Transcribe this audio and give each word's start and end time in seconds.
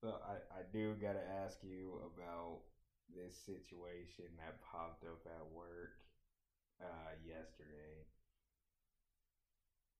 So 0.00 0.14
I, 0.22 0.38
I 0.54 0.62
do 0.72 0.94
gotta 1.02 1.26
ask 1.42 1.58
you 1.62 1.98
about 2.14 2.62
this 3.10 3.34
situation 3.34 4.30
that 4.38 4.62
popped 4.62 5.02
up 5.02 5.26
at 5.26 5.42
work 5.50 5.98
uh, 6.80 7.18
yesterday. 7.26 8.06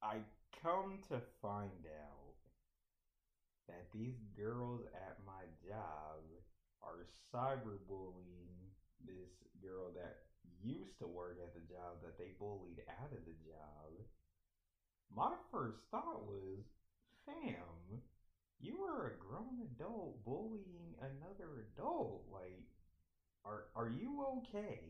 I 0.00 0.22
come 0.62 1.03
to 1.08 1.19
find 1.42 1.82
out 1.90 2.38
that 3.66 3.90
these 3.92 4.22
girls 4.37 4.82
at 4.95 5.19
my 5.26 5.42
job 5.66 6.22
are 6.80 7.03
cyberbullying 7.35 8.71
this 9.04 9.35
girl 9.60 9.90
that 9.96 10.19
used 10.62 10.99
to 11.01 11.06
work 11.06 11.38
at 11.42 11.54
the 11.54 11.67
job 11.67 11.99
that 12.03 12.19
they 12.19 12.38
bullied 12.38 12.83
out 13.03 13.10
of 13.10 13.24
the 13.26 13.35
job. 13.42 13.90
My 15.15 15.35
first 15.51 15.78
thought 15.90 16.23
was, 16.27 16.62
fam, 17.27 17.98
you 18.61 18.77
were 18.80 19.09
a 19.09 19.16
grown 19.25 19.61
adult 19.62 20.25
bullying 20.25 20.95
another 21.01 21.65
adult. 21.77 22.25
Like, 22.33 22.62
are 23.45 23.65
are 23.77 23.89
you 23.89 24.25
okay? 24.39 24.80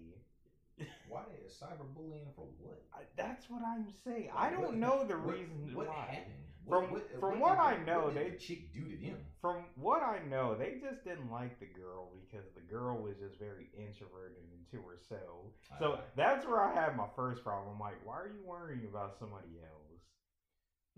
Why 1.08 1.24
is 1.44 1.52
cyberbullying 1.60 2.32
for 2.36 2.46
what? 2.60 2.84
I, 2.94 3.00
that's 3.16 3.50
what 3.50 3.62
I'm 3.66 3.86
saying. 4.04 4.30
I 4.34 4.50
don't 4.50 4.62
What- 4.62 4.74
know 4.74 5.04
the 5.04 5.16
what- 5.18 5.34
reason 5.34 5.74
what 5.74 5.88
why. 5.88 5.94
happened? 5.94 6.34
From- 6.68 7.00
from 7.18 7.40
what 7.40 7.54
did 7.56 7.60
I 7.60 7.76
know, 7.84 8.10
they- 8.10 8.30
the 8.30 8.36
chick 8.36 8.72
do 8.74 8.84
to 8.84 8.96
them. 8.96 9.24
From 9.40 9.64
what 9.76 10.02
I 10.02 10.18
know, 10.26 10.54
they 10.54 10.78
just 10.78 11.02
didn't 11.02 11.30
like 11.30 11.58
the 11.60 11.66
girl 11.66 12.10
because 12.12 12.44
the 12.54 12.60
girl 12.60 12.98
was 12.98 13.16
just 13.16 13.38
very 13.38 13.70
introverted 13.72 14.44
into 14.52 14.86
herself. 14.86 15.46
So 15.78 15.98
that's 16.14 16.44
where 16.46 16.60
I 16.60 16.74
had 16.74 16.94
my 16.96 17.08
first 17.16 17.42
problem. 17.42 17.74
I'm 17.74 17.80
like, 17.80 18.04
why 18.04 18.16
are 18.20 18.28
you 18.28 18.42
worrying 18.44 18.84
about 18.84 19.18
somebody 19.18 19.58
else? 19.64 19.87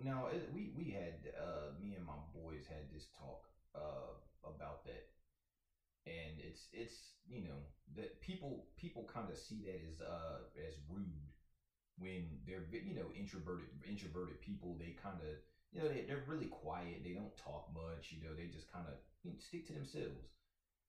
No, 0.01 0.27
it, 0.27 0.49
we 0.53 0.71
we 0.75 0.89
had 0.89 1.31
uh, 1.39 1.69
me 1.79 1.95
and 1.95 2.05
my 2.05 2.19
boys 2.33 2.67
had 2.67 2.91
this 2.91 3.07
talk 3.19 3.47
uh, 3.75 4.13
about 4.45 4.85
that, 4.85 5.05
and 6.07 6.39
it's 6.39 6.69
it's 6.73 7.13
you 7.29 7.41
know 7.41 7.59
that 7.95 8.21
people 8.21 8.65
people 8.77 9.05
kind 9.13 9.31
of 9.31 9.37
see 9.37 9.63
that 9.63 9.81
as 9.87 10.01
uh 10.01 10.39
as 10.67 10.75
rude 10.89 11.29
when 11.99 12.39
they're 12.47 12.65
you 12.85 12.95
know 12.95 13.11
introverted 13.15 13.67
introverted 13.87 14.41
people 14.41 14.77
they 14.79 14.91
kind 14.93 15.21
of 15.21 15.37
you 15.73 15.81
know 15.81 15.89
they, 15.89 16.03
they're 16.03 16.23
really 16.27 16.47
quiet 16.47 17.03
they 17.05 17.13
don't 17.13 17.37
talk 17.37 17.67
much 17.75 18.13
you 18.13 18.21
know 18.21 18.35
they 18.35 18.47
just 18.47 18.71
kind 18.73 18.87
of 18.87 18.95
you 19.25 19.31
know, 19.31 19.37
stick 19.39 19.67
to 19.67 19.73
themselves. 19.73 20.29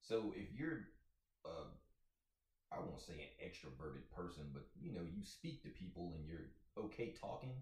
So 0.02 0.34
if 0.36 0.52
you're 0.54 0.80
uh 1.46 1.66
i 2.72 2.80
won't 2.80 3.00
say 3.02 3.22
an 3.22 3.48
extroverted 3.48 4.02
person 4.12 4.44
but 4.54 4.64
you 4.80 4.92
know 4.92 5.04
you 5.04 5.22
speak 5.24 5.62
to 5.62 5.70
people 5.70 6.14
and 6.16 6.26
you're 6.26 6.48
okay 6.78 7.12
talking 7.20 7.54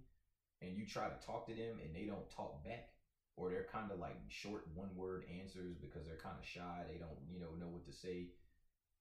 and 0.61 0.75
you 0.75 0.85
try 0.85 1.07
to 1.07 1.25
talk 1.25 1.47
to 1.47 1.53
them 1.53 1.79
and 1.83 1.95
they 1.95 2.05
don't 2.05 2.29
talk 2.29 2.63
back 2.63 2.89
or 3.35 3.49
they're 3.49 3.67
kind 3.71 3.91
of 3.91 3.99
like 3.99 4.17
short 4.27 4.67
one 4.75 4.89
word 4.95 5.23
answers 5.39 5.75
because 5.79 6.05
they're 6.05 6.21
kind 6.21 6.35
of 6.39 6.45
shy 6.45 6.83
they 6.91 6.97
don't 6.97 7.19
you 7.31 7.39
know 7.39 7.55
know 7.59 7.71
what 7.71 7.85
to 7.85 7.93
say 7.93 8.27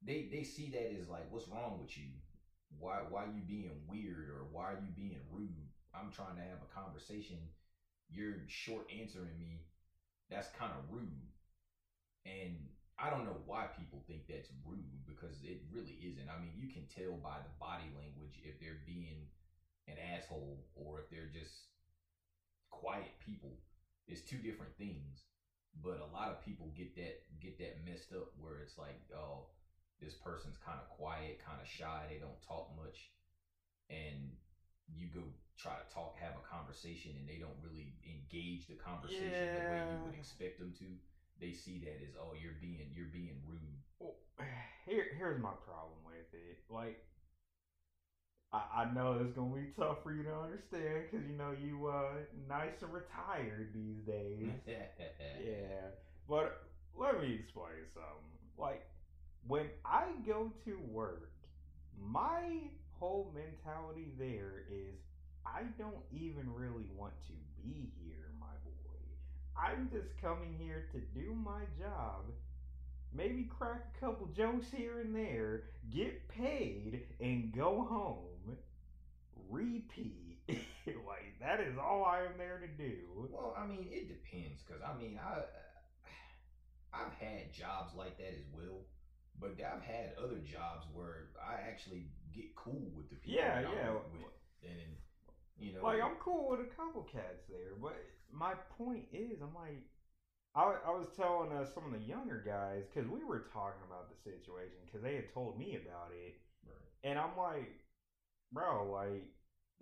they 0.02 0.28
they 0.30 0.44
see 0.44 0.70
that 0.70 0.94
as 0.98 1.08
like 1.08 1.30
what's 1.30 1.48
wrong 1.48 1.78
with 1.80 1.96
you? 1.96 2.10
Why 2.78 3.02
why 3.08 3.24
you 3.24 3.42
being 3.46 3.82
weird 3.88 4.28
or 4.30 4.46
why 4.52 4.64
are 4.72 4.82
you 4.82 4.92
being 4.94 5.20
rude? 5.30 5.68
I'm 5.94 6.12
trying 6.12 6.36
to 6.36 6.42
have 6.42 6.62
a 6.62 6.74
conversation. 6.74 7.38
You're 8.10 8.46
short 8.46 8.86
answering 8.88 9.38
me. 9.38 9.64
That's 10.30 10.48
kind 10.58 10.72
of 10.72 10.94
rude. 10.94 11.32
And 12.26 12.56
i 12.98 13.10
don't 13.10 13.24
know 13.24 13.38
why 13.46 13.70
people 13.78 14.02
think 14.10 14.26
that's 14.26 14.50
rude 14.66 15.06
because 15.06 15.38
it 15.42 15.62
really 15.72 15.98
isn't. 16.02 16.28
I 16.30 16.38
mean 16.40 16.54
you 16.54 16.68
can 16.70 16.86
tell 16.86 17.16
by 17.18 17.42
the 17.42 17.54
body 17.58 17.90
language 17.94 18.38
if 18.44 18.60
they're 18.60 18.86
being 18.86 19.26
an 19.88 19.96
asshole 20.14 20.64
or 20.76 21.00
if 21.00 21.10
they're 21.10 21.32
just 21.32 21.72
quiet 22.70 23.10
people 23.24 23.58
it's 24.08 24.24
two 24.24 24.40
different 24.40 24.72
things. 24.80 25.28
But 25.84 26.00
a 26.00 26.10
lot 26.10 26.32
of 26.32 26.42
people 26.42 26.72
get 26.74 26.96
that 26.96 27.22
get 27.38 27.60
that 27.60 27.84
messed 27.84 28.10
up 28.16 28.32
where 28.40 28.64
it's 28.64 28.78
like 28.78 28.98
oh 29.14 29.52
this 30.00 30.14
person's 30.14 30.56
kind 30.58 30.78
of 30.80 30.88
quiet 30.88 31.38
kind 31.44 31.60
of 31.60 31.68
shy 31.68 32.08
they 32.08 32.18
don't 32.18 32.40
talk 32.42 32.72
much. 32.74 33.12
And 33.92 34.32
you 34.88 35.12
go 35.12 35.22
try 35.60 35.76
to 35.76 35.86
talk 35.92 36.16
have 36.18 36.34
a 36.34 36.44
conversation 36.48 37.12
and 37.20 37.28
they 37.28 37.38
don't 37.38 37.56
really 37.62 37.94
engage 38.02 38.66
the 38.66 38.80
conversation 38.80 39.28
the 39.28 39.70
way 39.70 39.84
you 39.84 40.00
would 40.08 40.18
expect 40.18 40.58
them 40.58 40.72
to 40.78 40.86
they 41.38 41.52
see 41.52 41.78
that 41.86 42.02
as 42.02 42.18
oh 42.18 42.34
you're 42.34 42.58
being 42.58 42.90
you're 42.90 43.12
being 43.12 43.38
rude. 43.46 43.78
Well, 44.00 44.18
here, 44.86 45.14
here's 45.14 45.38
my 45.38 45.54
problem 45.62 46.02
with 46.02 46.26
it. 46.34 46.58
Like, 46.66 47.04
I, 48.52 48.62
I 48.82 48.94
know 48.94 49.18
it's 49.20 49.34
gonna 49.36 49.54
be 49.54 49.68
tough 49.78 50.02
for 50.02 50.12
you 50.12 50.22
to 50.24 50.34
understand 50.34 51.04
because 51.10 51.26
you 51.28 51.36
know 51.36 51.52
you 51.62 51.86
uh 51.88 52.12
nice 52.48 52.80
and 52.82 52.92
retired 52.92 53.70
these 53.74 53.98
days. 54.06 54.50
yeah, 55.46 55.90
but 56.28 56.64
let 56.96 57.20
me 57.20 57.34
explain 57.34 57.84
something. 57.94 58.38
Like, 58.58 58.88
when 59.46 59.66
I 59.84 60.06
go 60.26 60.50
to 60.64 60.78
work, 60.90 61.30
my 62.00 62.42
whole 62.98 63.32
mentality 63.34 64.08
there 64.18 64.64
is 64.70 64.96
I 65.46 65.62
don't 65.78 66.04
even 66.12 66.52
really 66.54 66.88
want 66.96 67.14
to 67.26 67.32
be 67.62 67.90
here, 68.02 68.30
my 68.40 68.46
boy. 68.64 68.98
I'm 69.56 69.88
just 69.92 70.08
coming 70.20 70.56
here 70.58 70.88
to 70.92 71.00
do 71.18 71.34
my 71.34 71.62
job, 71.78 72.24
maybe 73.12 73.48
crack 73.58 73.86
a 73.96 74.00
couple 74.00 74.26
jokes 74.28 74.66
here 74.74 75.00
and 75.00 75.14
there, 75.14 75.64
get 75.90 76.28
paid, 76.28 77.02
and 77.20 77.52
go 77.54 77.86
home. 77.88 78.24
Repeat. 79.48 80.38
like, 80.86 81.38
that 81.40 81.60
is 81.60 81.76
all 81.78 82.04
I 82.04 82.20
am 82.24 82.36
there 82.38 82.58
to 82.58 82.68
do. 82.68 83.28
Well, 83.30 83.54
I 83.56 83.66
mean, 83.66 83.88
it 83.90 84.08
depends 84.08 84.62
because 84.62 84.82
I 84.82 84.96
mean, 84.98 85.18
I 85.18 85.42
I've 86.92 87.12
had 87.14 87.52
jobs 87.52 87.94
like 87.94 88.16
that 88.18 88.32
as 88.34 88.46
well, 88.52 88.84
but 89.38 89.52
I've 89.60 89.82
had 89.82 90.14
other 90.22 90.38
jobs 90.38 90.86
where 90.92 91.28
I 91.40 91.60
actually 91.68 92.08
get 92.32 92.54
cool 92.56 92.90
with 92.94 93.08
the 93.10 93.16
people 93.16 93.36
Yeah, 93.36 93.60
yeah. 93.60 93.90
with, 94.12 94.22
and 94.62 94.96
you 95.58 95.72
know, 95.72 95.82
Like 95.82 96.02
I'm 96.02 96.16
cool 96.20 96.48
with 96.50 96.60
a 96.60 96.64
couple 96.76 97.02
cats 97.02 97.44
there, 97.48 97.74
but 97.80 97.96
my 98.32 98.54
point 98.76 99.04
is, 99.12 99.40
I'm 99.40 99.54
like, 99.54 99.82
I, 100.54 100.76
I 100.86 100.90
was 100.90 101.08
telling 101.16 101.52
uh, 101.52 101.64
some 101.66 101.86
of 101.86 101.92
the 101.92 102.06
younger 102.06 102.42
guys 102.44 102.84
because 102.92 103.08
we 103.10 103.24
were 103.24 103.46
talking 103.52 103.82
about 103.86 104.08
the 104.10 104.16
situation 104.30 104.78
because 104.86 105.02
they 105.02 105.14
had 105.16 105.32
told 105.32 105.58
me 105.58 105.76
about 105.76 106.10
it, 106.12 106.36
Right. 106.64 106.92
and 107.04 107.18
I'm 107.18 107.36
like, 107.36 107.70
bro, 108.52 108.90
like 108.92 109.24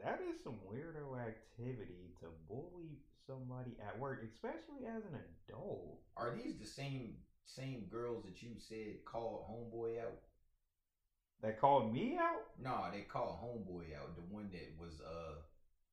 that 0.03 0.21
is 0.29 0.43
some 0.45 0.57
weirdo 0.69 1.19
activity 1.19 2.15
to 2.21 2.27
bully 2.49 2.99
somebody 3.27 3.77
at 3.87 3.99
work, 3.99 4.23
especially 4.25 4.87
as 4.87 5.03
an 5.05 5.19
adult. 5.49 5.99
are 6.17 6.35
these 6.37 6.59
the 6.59 6.67
same 6.67 7.15
same 7.47 7.87
girls 7.91 8.25
that 8.25 8.43
you 8.43 8.51
said 8.59 9.05
called 9.05 9.45
homeboy 9.51 10.01
out? 10.01 10.19
That 11.43 11.61
called 11.61 11.93
me 11.93 12.19
out. 12.21 12.43
Nah, 12.63 12.91
they 12.91 13.03
called 13.03 13.37
homeboy 13.43 13.95
out. 13.97 14.17
The 14.17 14.35
one 14.35 14.49
that 14.53 14.73
was 14.81 15.01
uh 15.01 15.35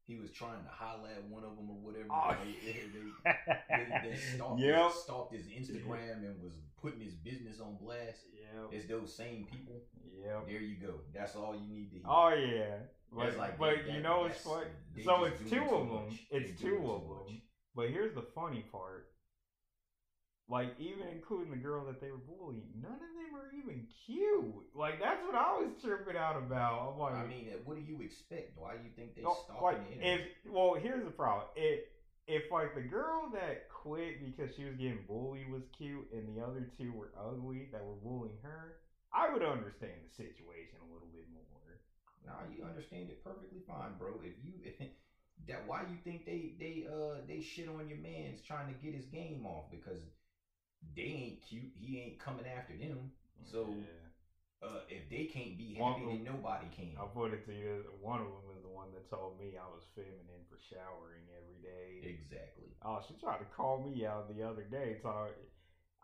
he 0.06 0.18
was 0.18 0.32
trying 0.32 0.64
to 0.64 0.70
holler 0.70 1.10
at 1.16 1.24
one 1.30 1.44
of 1.44 1.56
them 1.56 1.70
or 1.70 1.80
whatever. 1.80 2.08
Oh, 2.12 2.36
they, 2.44 2.74
they, 2.74 4.04
they, 4.04 4.10
they, 4.10 4.18
stalked, 4.18 4.60
Yep. 4.60 4.92
his, 4.92 5.02
stalked 5.02 5.34
his 5.34 5.48
Instagram 5.48 6.28
and 6.28 6.42
was 6.44 6.52
putting 6.82 7.00
his 7.00 7.14
business 7.16 7.62
on 7.62 7.78
blast. 7.82 8.20
Yeah, 8.36 8.78
It's 8.78 8.88
those 8.88 9.16
same 9.16 9.48
people. 9.50 9.82
Yeah, 10.22 10.40
There 10.46 10.60
you 10.60 10.76
go. 10.76 10.96
That's 11.14 11.36
all 11.36 11.56
you 11.56 11.74
need 11.74 11.92
to 11.92 11.98
hear. 11.98 12.06
Oh 12.08 12.30
yeah. 12.30 12.76
But, 13.16 13.28
It's 13.28 13.38
like 13.38 13.58
but 13.60 13.86
that- 13.86 13.94
you 13.94 14.02
know 14.02 14.26
it's 14.26 14.40
fun. 14.40 14.66
So 15.04 15.26
it's 15.26 15.50
two 15.50 15.62
of 15.64 15.88
them. 15.88 16.06
much. 16.06 16.26
It's 16.32 16.60
two 16.60 16.78
of 16.90 17.08
them. 17.08 17.42
But 17.76 17.90
here's 17.90 18.14
the 18.14 18.26
funny 18.36 18.66
part. 18.72 19.10
Like 20.50 20.76
even 20.78 21.08
including 21.08 21.52
the 21.52 21.58
girl 21.58 21.86
that 21.86 22.02
they 22.02 22.12
were 22.12 22.18
bullying, 22.18 22.68
none 22.82 22.92
of 22.92 23.00
them 23.00 23.34
are 23.34 23.50
even 23.56 23.88
cute. 24.06 24.66
Like 24.76 25.00
that's 25.00 25.24
what 25.26 25.36
I 25.36 25.58
was 25.58 25.70
tripping 25.82 26.18
out 26.18 26.38
about. 26.38 26.94
I'm 26.94 27.00
like, 27.00 27.14
I 27.14 27.26
mean, 27.26 27.48
what 27.64 27.78
do 27.78 27.82
you 27.82 28.02
expect? 28.02 28.58
Why 28.58 28.76
do 28.76 28.84
you 28.84 28.92
think 28.96 29.16
they 29.16 29.22
no, 29.22 29.38
stalking 29.46 29.64
like 29.64 30.00
the 30.00 30.14
if 30.14 30.22
well, 30.50 30.74
here's 30.76 31.06
the 31.06 31.12
problem. 31.12 31.48
If 31.56 31.86
if 32.28 32.52
like 32.52 32.76
the 32.76 32.82
girl 32.82 33.30
that 33.34 33.70
quit 33.70 34.20
because 34.24 34.54
she 34.56 34.66
was 34.66 34.76
getting 34.76 35.00
bullied 35.08 35.50
was 35.52 35.64
cute 35.78 36.08
and 36.12 36.36
the 36.36 36.44
other 36.44 36.70
two 36.78 36.92
were 36.92 37.12
ugly 37.18 37.70
that 37.72 37.84
were 37.84 37.96
bullying 38.04 38.38
her, 38.44 38.76
I 39.14 39.32
would 39.32 39.44
understand 39.44 39.96
the 40.04 40.12
situation 40.12 40.78
a 40.82 40.88
little 40.94 41.10
bit 41.14 41.26
more. 41.32 41.53
Nah, 42.26 42.42
you 42.50 42.64
understand 42.64 43.10
it 43.10 43.24
perfectly 43.24 43.60
fine, 43.68 43.94
bro. 43.98 44.20
If 44.24 44.34
you 44.44 44.54
that 45.48 45.66
why 45.66 45.82
you 45.82 45.98
think 46.04 46.26
they 46.26 46.54
they 46.60 46.86
uh 46.88 47.20
they 47.28 47.40
shit 47.40 47.68
on 47.68 47.88
your 47.88 47.98
man's 47.98 48.42
trying 48.42 48.68
to 48.68 48.74
get 48.74 48.94
his 48.94 49.06
game 49.06 49.46
off 49.46 49.70
because 49.70 50.00
they 50.96 51.02
ain't 51.04 51.42
cute. 51.42 51.72
He 51.76 52.00
ain't 52.00 52.20
coming 52.20 52.46
after 52.46 52.74
them. 52.74 53.12
So 53.44 53.66
Yeah. 53.68 54.68
uh 54.68 54.80
if 54.88 55.10
they 55.10 55.24
can't 55.26 55.58
be 55.58 55.74
One 55.74 55.92
happy, 55.94 56.02
of 56.04 56.08
then 56.08 56.24
nobody 56.24 56.68
can. 56.76 56.96
I'll 56.98 57.08
put 57.08 57.34
it 57.34 57.46
to 57.46 57.54
you. 57.54 57.84
One 58.02 58.20
of 58.20 58.28
them 58.28 58.56
is 58.56 58.62
the 58.62 58.70
one 58.70 58.92
that 58.94 59.10
told 59.10 59.38
me 59.38 59.58
I 59.58 59.66
was 59.68 59.84
feminine 59.96 60.44
for 60.50 60.58
showering 60.70 61.24
every 61.36 61.58
day. 61.62 62.08
Exactly. 62.08 62.70
Oh, 62.86 63.00
she 63.08 63.14
tried 63.16 63.38
to 63.40 63.46
call 63.46 63.78
me 63.80 64.06
out 64.06 64.28
the 64.28 64.44
other 64.44 64.64
day. 64.64 64.96
So 65.02 65.28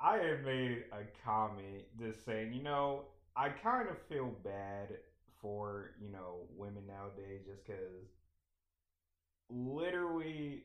I 0.01 0.17
had 0.17 0.43
made 0.45 0.83
a 0.91 1.03
comment 1.23 1.83
just 1.97 2.25
saying, 2.25 2.53
you 2.53 2.63
know, 2.63 3.03
I 3.35 3.49
kind 3.49 3.89
of 3.89 3.97
feel 4.09 4.31
bad 4.43 4.97
for, 5.41 5.91
you 6.01 6.11
know, 6.11 6.47
women 6.55 6.83
nowadays 6.87 7.41
just 7.47 7.65
because 7.65 8.09
literally 9.49 10.63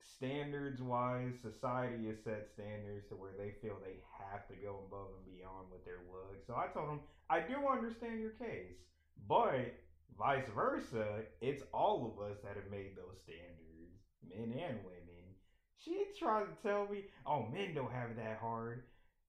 standards 0.00 0.80
wise, 0.82 1.34
society 1.42 2.06
has 2.08 2.18
set 2.24 2.48
standards 2.52 3.08
to 3.08 3.14
where 3.14 3.32
they 3.38 3.52
feel 3.62 3.76
they 3.78 4.00
have 4.30 4.46
to 4.48 4.54
go 4.54 4.80
above 4.86 5.08
and 5.16 5.34
beyond 5.34 5.70
with 5.70 5.84
their 5.84 6.02
look. 6.10 6.42
So 6.46 6.54
I 6.54 6.66
told 6.72 6.88
him, 6.88 7.00
I 7.30 7.40
do 7.40 7.66
understand 7.70 8.20
your 8.20 8.32
case, 8.32 8.78
but 9.28 9.74
vice 10.18 10.48
versa, 10.54 11.22
it's 11.40 11.62
all 11.72 12.06
of 12.06 12.30
us 12.30 12.38
that 12.42 12.56
have 12.56 12.70
made 12.70 12.96
those 12.96 13.18
standards, 13.22 14.02
men 14.28 14.58
and 14.58 14.78
women. 14.84 15.24
She 15.76 16.06
tried 16.18 16.46
to 16.46 16.68
tell 16.68 16.88
me, 16.90 17.04
oh, 17.26 17.46
men 17.52 17.74
don't 17.74 17.92
have 17.92 18.10
it 18.10 18.16
that 18.16 18.38
hard, 18.40 18.82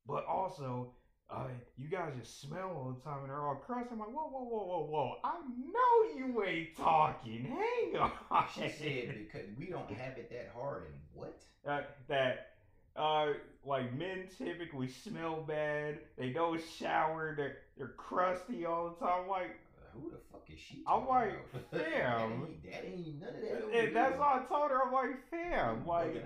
but 0.07 0.25
also 0.25 0.93
uh, 1.31 1.47
you 1.77 1.87
guys 1.87 2.11
just 2.19 2.41
smell 2.41 2.69
all 2.75 2.95
the 2.97 3.01
time 3.03 3.23
and 3.23 3.31
are 3.31 3.47
all 3.47 3.55
crusty. 3.55 3.89
I'm 3.91 3.99
like, 3.99 4.09
whoa, 4.09 4.27
whoa, 4.29 4.43
whoa, 4.43 4.65
whoa, 4.65 4.85
whoa. 4.89 5.15
I 5.23 5.35
know 5.71 6.17
you 6.17 6.43
ain't 6.43 6.75
talking. 6.75 7.45
Hang 7.45 8.01
on. 8.01 8.11
She 8.55 8.61
said 8.61 9.15
because 9.27 9.47
we 9.57 9.67
don't 9.67 9.89
have 9.91 10.17
it 10.17 10.29
that 10.31 10.51
hard 10.55 10.85
and 10.85 10.95
what? 11.13 11.39
Uh, 11.67 11.81
that, 12.07 12.53
uh, 12.95 13.33
like 13.63 13.93
men 13.95 14.23
typically 14.37 14.87
smell 14.87 15.43
bad. 15.47 15.99
They 16.17 16.31
don't 16.31 16.59
shower. 16.79 17.35
They're, 17.37 17.57
they're 17.77 17.89
crusty 17.89 18.65
all 18.65 18.89
the 18.99 19.05
time. 19.05 19.27
Like, 19.27 19.51
Uh, 19.77 19.99
who 19.99 20.09
the 20.09 20.17
fuck 20.31 20.43
is 20.49 20.59
she? 20.59 20.83
I'm 20.87 21.05
talking 21.05 21.09
like, 21.09 21.45
about? 21.53 21.71
fam. 21.71 21.81
that, 21.91 22.41
ain't, 22.41 22.63
that 22.63 22.85
ain't 22.85 23.21
none 23.21 23.29
of 23.29 23.71
that. 23.71 23.79
and 23.79 23.95
that's 23.95 24.17
why 24.17 24.39
I 24.41 24.45
told 24.47 24.71
her, 24.71 24.81
I'm 24.83 24.93
like, 24.93 25.29
fam, 25.29 25.81
You 25.83 25.87
like. 25.87 26.25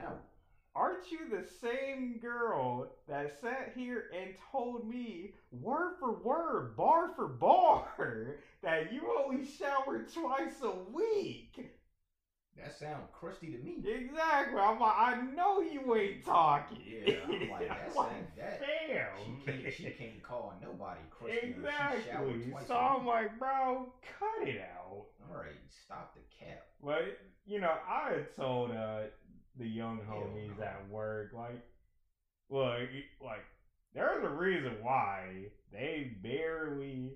Aren't 0.75 1.11
you 1.11 1.19
the 1.29 1.45
same 1.61 2.17
girl 2.19 2.87
that 3.07 3.39
sat 3.39 3.73
here 3.75 4.05
and 4.17 4.33
told 4.51 4.87
me 4.87 5.35
word 5.51 5.95
for 5.99 6.13
word, 6.13 6.75
bar 6.75 7.09
for 7.15 7.27
bar, 7.27 7.87
that 8.63 8.91
you 8.91 9.01
only 9.23 9.45
shower 9.45 10.05
twice 10.11 10.63
a 10.63 10.73
week? 10.91 11.69
That 12.57 12.73
sound 12.77 13.03
crusty 13.11 13.51
to 13.51 13.57
me. 13.57 13.77
Exactly. 13.83 14.59
I'm 14.59 14.79
like, 14.79 14.95
I 14.97 15.21
know 15.35 15.61
you 15.61 15.95
ain't 15.95 16.23
talking. 16.25 16.77
Yeah, 16.85 17.15
I'm 17.27 17.49
like, 17.49 17.67
that's 17.67 17.95
like 17.95 18.35
that. 18.35 18.61
Damn. 18.61 19.07
She 19.39 19.51
can't, 19.51 19.73
she 19.73 19.83
can't 19.91 20.23
call 20.23 20.53
nobody 20.61 21.01
crusty. 21.09 21.37
Exactly. 21.49 22.53
So 22.67 22.75
I'm 22.75 23.05
like, 23.05 23.37
bro, 23.39 23.87
cut 24.19 24.47
it 24.47 24.61
out. 24.61 25.05
all 25.29 25.35
right, 25.35 25.53
stop 25.85 26.15
the 26.15 26.45
cap. 26.45 26.65
But 26.83 27.17
you 27.45 27.59
know, 27.59 27.73
I 27.89 28.11
had 28.11 28.35
told 28.35 28.71
uh 28.71 29.01
the 29.57 29.67
young 29.67 29.99
homies 30.09 30.57
no. 30.57 30.63
at 30.63 30.89
work, 30.89 31.31
like, 31.33 31.63
look, 32.49 32.89
like, 33.23 33.45
there's 33.93 34.23
a 34.23 34.29
reason 34.29 34.77
why 34.81 35.45
they 35.71 36.11
barely 36.21 37.13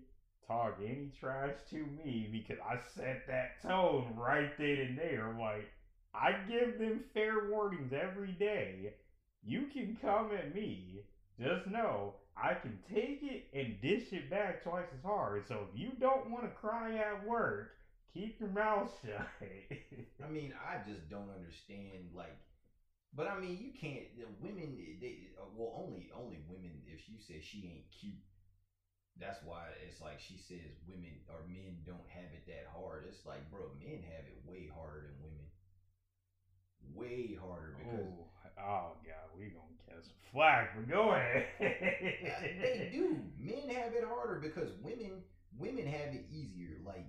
talk 0.48 0.78
any 0.80 1.12
trash 1.20 1.56
to 1.70 1.86
me 2.04 2.30
because 2.32 2.58
I 2.64 2.78
set 2.96 3.28
that 3.28 3.62
tone 3.62 4.14
right 4.16 4.56
then 4.58 4.78
and 4.78 4.98
there. 4.98 5.36
Like, 5.40 5.70
I 6.14 6.34
give 6.48 6.80
them 6.80 7.02
fair 7.14 7.50
warnings 7.50 7.94
every 7.94 8.32
day. 8.32 8.94
You 9.44 9.68
can 9.74 9.98
come 10.02 10.32
at 10.38 10.56
me. 10.56 11.02
Just 11.40 11.68
know 11.68 12.16
I 12.36 12.54
can 12.54 12.80
take 12.94 13.22
it 13.24 13.46
and 13.54 13.82
dish 13.82 14.12
it 14.14 14.30
back 14.30 14.64
twice 14.64 14.88
as 14.96 15.04
hard. 15.04 15.48
So 15.48 15.66
if 15.72 15.80
you 15.80 15.92
don't 16.00 16.30
want 16.30 16.44
to 16.44 16.50
cry 16.50 16.98
at 16.98 17.28
work, 17.28 17.77
keep 18.18 18.40
your 18.40 18.50
mouth 18.50 18.90
shut. 19.06 19.30
I 20.26 20.28
mean, 20.30 20.54
I 20.58 20.82
just 20.90 21.10
don't 21.10 21.30
understand. 21.30 22.10
Like, 22.18 22.34
but 23.14 23.30
I 23.30 23.40
mean, 23.40 23.58
you 23.62 23.70
can't. 23.78 24.10
The 24.18 24.26
women, 24.42 24.78
they 25.00 25.30
well, 25.54 25.78
only 25.78 26.10
only 26.18 26.42
women. 26.50 26.82
If 26.90 27.06
you 27.06 27.22
say 27.22 27.38
she 27.42 27.70
ain't 27.70 27.94
cute, 27.94 28.26
that's 29.22 29.40
why 29.46 29.70
it's 29.86 30.02
like 30.02 30.20
she 30.20 30.38
says 30.38 30.74
women 30.90 31.22
or 31.30 31.46
men 31.46 31.86
don't 31.86 32.10
have 32.10 32.30
it 32.34 32.50
that 32.50 32.66
hard. 32.74 33.06
It's 33.08 33.26
like, 33.26 33.46
bro, 33.54 33.70
men 33.78 34.02
have 34.02 34.26
it 34.26 34.42
way 34.50 34.70
harder 34.74 35.14
than 35.14 35.18
women. 35.22 35.46
Way 36.94 37.38
harder 37.38 37.78
because 37.78 38.10
oh, 38.10 38.64
oh 38.64 38.98
god, 39.06 39.28
we 39.38 39.54
gonna 39.54 39.78
catch 39.86 40.06
some 40.10 40.22
flack, 40.32 40.74
but 40.74 40.90
go 40.90 41.12
ahead. 41.14 41.46
They 41.60 42.90
do. 42.92 43.22
Men 43.38 43.70
have 43.76 43.94
it 43.94 44.06
harder 44.08 44.40
because 44.42 44.70
women 44.82 45.22
women 45.58 45.86
have 45.86 46.14
it 46.14 46.26
easier. 46.32 46.78
Like, 46.86 47.06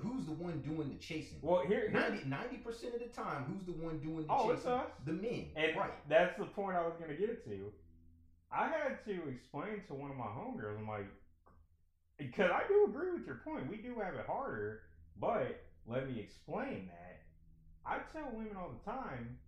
who's 0.00 0.24
the 0.26 0.32
one 0.32 0.60
doing 0.60 0.88
the 0.88 0.98
chasing? 0.98 1.38
Well, 1.42 1.62
here, 1.66 1.88
here 1.90 2.20
90 2.26 2.56
percent 2.58 2.94
of 2.94 3.00
the 3.00 3.06
time, 3.08 3.44
who's 3.44 3.64
the 3.66 3.72
one 3.84 3.98
doing 3.98 4.26
the 4.26 4.32
Oh, 4.32 4.50
it's 4.50 4.62
chasing? 4.62 4.72
us. 4.78 4.86
The 5.04 5.12
men, 5.12 5.46
and 5.56 5.76
right? 5.76 6.08
that's 6.08 6.36
the 6.38 6.44
point 6.46 6.76
I 6.76 6.82
was 6.82 6.94
gonna 6.98 7.14
get 7.14 7.44
to. 7.44 7.72
I 8.50 8.68
had 8.68 9.04
to 9.06 9.28
explain 9.28 9.82
to 9.88 9.94
one 9.94 10.10
of 10.10 10.16
my 10.16 10.26
homegirls, 10.26 10.76
I'm 10.78 10.86
like, 10.86 11.06
because 12.18 12.50
I 12.50 12.62
do 12.68 12.84
agree 12.88 13.10
with 13.12 13.26
your 13.26 13.36
point. 13.44 13.68
We 13.68 13.76
do 13.76 13.94
have 14.02 14.14
it 14.14 14.26
harder, 14.26 14.80
but 15.18 15.62
let 15.86 16.06
me 16.08 16.20
explain 16.20 16.86
that. 16.88 17.22
I 17.84 17.98
tell 18.12 18.30
women 18.32 18.56
all 18.56 18.70
the 18.70 18.90
time, 18.90 19.38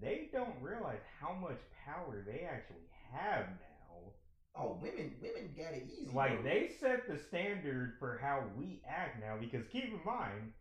they 0.00 0.28
don't 0.32 0.54
realize 0.60 1.00
how 1.20 1.32
much 1.32 1.58
power 1.84 2.22
they 2.24 2.46
actually 2.48 2.86
have 3.12 3.46
now. 3.48 3.71
Oh, 4.54 4.78
women, 4.82 5.12
women 5.22 5.50
got 5.56 5.72
it 5.72 5.88
easy. 5.90 6.12
Like 6.14 6.42
bro. 6.42 6.42
they 6.42 6.70
set 6.78 7.08
the 7.08 7.18
standard 7.18 7.94
for 7.98 8.18
how 8.20 8.44
we 8.56 8.82
act 8.86 9.20
now. 9.20 9.36
Because 9.40 9.66
keep 9.72 9.84
in 9.84 10.00
mind, 10.04 10.52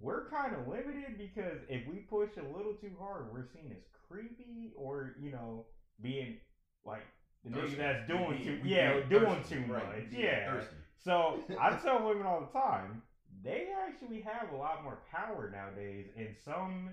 we're 0.00 0.28
kind 0.28 0.54
of 0.54 0.68
limited 0.68 1.18
because 1.18 1.58
if 1.68 1.86
we 1.88 1.96
push 1.96 2.30
a 2.36 2.56
little 2.56 2.74
too 2.74 2.92
hard, 2.98 3.32
we're 3.32 3.46
seen 3.52 3.72
as 3.72 3.82
creepy 4.08 4.72
or 4.76 5.16
you 5.20 5.30
know 5.30 5.66
being 6.00 6.36
like 6.84 7.02
the 7.44 7.50
nigga 7.50 7.76
that's 7.76 8.08
doing 8.08 8.42
too 8.42 8.60
we 8.62 8.70
yeah 8.70 9.00
doing 9.08 9.36
thirsty, 9.42 9.56
too 9.56 9.72
right, 9.72 10.10
much 10.10 10.18
yeah. 10.18 10.52
thirsty. 10.52 10.76
So 11.04 11.40
I 11.60 11.76
tell 11.76 12.06
women 12.06 12.26
all 12.26 12.40
the 12.40 12.58
time 12.58 13.02
they 13.42 13.68
actually 13.86 14.20
have 14.22 14.52
a 14.52 14.56
lot 14.56 14.82
more 14.82 14.98
power 15.12 15.50
nowadays, 15.52 16.06
and 16.16 16.28
some 16.44 16.90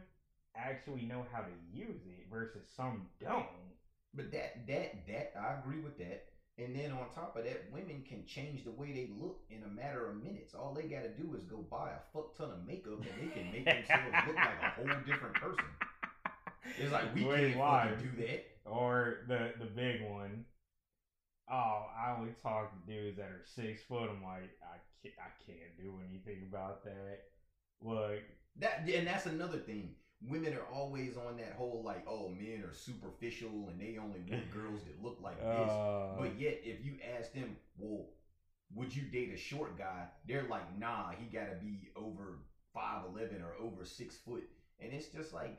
actually 0.55 1.03
know 1.03 1.25
how 1.31 1.39
to 1.39 1.51
use 1.73 2.01
it 2.05 2.25
versus 2.29 2.61
some 2.75 3.07
don't. 3.19 3.45
But 4.13 4.31
that 4.31 4.67
that 4.67 5.07
that 5.07 5.33
I 5.39 5.59
agree 5.59 5.81
with 5.81 5.97
that. 5.99 6.25
And 6.57 6.75
then 6.75 6.91
on 6.91 7.09
top 7.15 7.35
of 7.37 7.43
that, 7.45 7.71
women 7.71 8.03
can 8.07 8.25
change 8.25 8.63
the 8.63 8.71
way 8.71 8.91
they 8.91 9.09
look 9.19 9.41
in 9.49 9.63
a 9.63 9.67
matter 9.67 10.07
of 10.09 10.15
minutes. 10.21 10.53
All 10.53 10.73
they 10.73 10.83
got 10.83 11.03
to 11.03 11.09
do 11.09 11.33
is 11.33 11.43
go 11.43 11.57
buy 11.69 11.91
a 11.91 11.99
fuck 12.13 12.35
ton 12.35 12.51
of 12.51 12.65
makeup, 12.65 12.99
and 13.05 13.17
they 13.19 13.27
can 13.33 13.51
make 13.51 13.71
themselves 13.71 14.19
look 14.27 14.43
like 14.43 14.61
a 14.61 14.69
whole 14.69 14.93
different 15.05 15.35
person. 15.35 15.65
It's 16.77 16.91
like 16.91 17.13
we 17.13 17.25
Wait, 17.25 17.55
can't 17.55 17.55
why? 17.55 17.91
do 17.97 18.09
that. 18.17 18.45
Or 18.65 19.17
the 19.27 19.53
the 19.59 19.65
big 19.65 20.01
one. 20.01 20.45
Oh, 21.49 21.85
I 21.97 22.11
only 22.17 22.31
talk 22.41 22.71
to 22.71 22.77
dudes 22.91 23.17
that 23.17 23.29
are 23.29 23.41
six 23.43 23.81
foot. 23.83 24.09
I'm 24.09 24.23
like, 24.23 24.51
I 24.63 24.77
can't, 25.01 25.15
I 25.19 25.29
can't 25.45 25.75
do 25.77 25.99
anything 26.07 26.43
about 26.43 26.83
that. 26.83 27.19
Look, 27.81 28.23
That 28.57 28.87
and 28.87 29.07
that's 29.07 29.25
another 29.25 29.57
thing. 29.57 29.95
Women 30.27 30.53
are 30.53 30.73
always 30.73 31.17
on 31.17 31.37
that 31.37 31.53
whole 31.57 31.81
like, 31.83 32.05
oh, 32.07 32.29
men 32.29 32.63
are 32.63 32.73
superficial 32.73 33.69
and 33.69 33.79
they 33.81 33.97
only 33.97 34.19
want 34.29 34.51
girls 34.53 34.81
that 34.83 35.03
look 35.03 35.17
like 35.21 35.39
this. 35.39 35.71
uh, 35.71 36.15
But 36.19 36.39
yet, 36.39 36.59
if 36.63 36.85
you 36.85 36.97
ask 37.19 37.33
them, 37.33 37.55
well, 37.77 38.05
would 38.75 38.95
you 38.95 39.03
date 39.03 39.31
a 39.33 39.37
short 39.37 39.77
guy? 39.77 40.05
They're 40.27 40.45
like, 40.49 40.77
nah, 40.77 41.11
he 41.17 41.25
got 41.25 41.49
to 41.49 41.55
be 41.55 41.89
over 41.95 42.37
five 42.73 43.03
eleven 43.13 43.41
or 43.41 43.53
over 43.65 43.83
six 43.83 44.15
foot, 44.15 44.43
and 44.79 44.93
it's 44.93 45.07
just 45.07 45.33
like, 45.33 45.57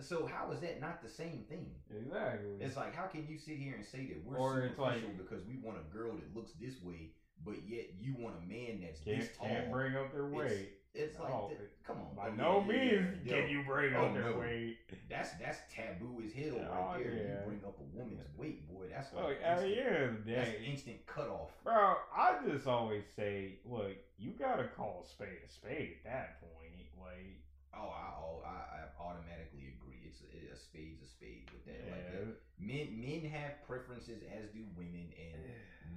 so 0.00 0.24
how 0.26 0.50
is 0.52 0.60
that 0.60 0.80
not 0.80 1.02
the 1.02 1.08
same 1.08 1.44
thing? 1.48 1.70
exactly. 1.90 2.50
It's 2.60 2.76
like, 2.76 2.94
how 2.94 3.06
can 3.06 3.26
you 3.28 3.38
sit 3.38 3.56
here 3.58 3.74
and 3.76 3.84
say 3.84 4.06
that 4.06 4.24
we're 4.24 4.36
Or 4.38 4.62
superficial 4.68 5.08
like- 5.08 5.18
because 5.18 5.44
we 5.46 5.58
want 5.62 5.78
a 5.78 5.92
girl 5.94 6.12
that 6.14 6.34
looks 6.34 6.52
this 6.60 6.80
way, 6.82 7.10
but 7.44 7.56
yet 7.68 7.86
you 8.00 8.14
want 8.18 8.36
a 8.42 8.46
man 8.48 8.80
that's 8.82 9.00
can't, 9.00 9.20
this 9.20 9.36
tall? 9.36 9.46
can't 9.48 9.70
bring 9.70 9.96
up 9.96 10.12
their 10.12 10.26
weight. 10.26 10.70
It's 10.94 11.18
like, 11.18 11.32
Oh, 11.32 11.48
th- 11.48 11.60
come 11.86 11.96
on, 11.98 12.14
By 12.14 12.28
oh, 12.28 12.34
no 12.62 12.64
yeah, 12.72 12.82
yeah, 12.82 12.90
means 13.00 13.26
yeah. 13.26 13.40
can 13.40 13.50
you 13.50 13.62
bring 13.66 13.94
oh, 13.96 14.06
up 14.06 14.14
their 14.14 14.30
no. 14.30 14.38
weight. 14.38 14.78
That's 15.10 15.30
that's 15.42 15.58
taboo 15.72 16.22
as 16.24 16.32
hell 16.32 16.54
Oh, 16.70 16.94
right 16.94 17.02
there. 17.02 17.12
yeah. 17.12 17.40
You 17.42 17.46
bring 17.46 17.60
up 17.66 17.76
a 17.78 17.98
woman's 17.98 18.28
weight, 18.38 18.68
boy. 18.72 18.86
That's 18.94 19.12
Look, 19.12 19.24
like 19.24 19.40
the 19.40 19.66
instant, 19.66 20.18
of 20.20 20.24
that's 20.26 20.50
instant 20.64 21.06
cutoff. 21.06 21.50
bro, 21.64 21.96
I 22.16 22.38
just 22.46 22.66
always 22.66 23.02
say, 23.16 23.58
look, 23.64 23.96
you 24.18 24.30
gotta 24.38 24.64
call 24.76 25.02
a 25.04 25.08
spade 25.08 25.42
a 25.44 25.50
spade 25.50 25.98
at 26.04 26.10
that 26.12 26.40
point. 26.40 26.86
Like, 27.00 27.42
Oh, 27.76 27.90
I, 27.90 28.06
oh, 28.22 28.38
I, 28.46 28.86
I 28.86 29.02
automatically 29.02 29.74
agree. 29.74 29.98
It's 30.06 30.22
a, 30.22 30.54
a 30.54 30.56
spade's 30.56 31.02
a 31.02 31.08
spade 31.10 31.50
with 31.50 31.66
that. 31.66 31.82
Like 31.90 32.06
yeah. 32.06 32.20
that. 32.22 32.38
Men, 32.62 32.86
men 33.02 33.28
have 33.34 33.66
preferences 33.66 34.22
as 34.30 34.46
do 34.54 34.62
women, 34.78 35.10
and 35.18 35.42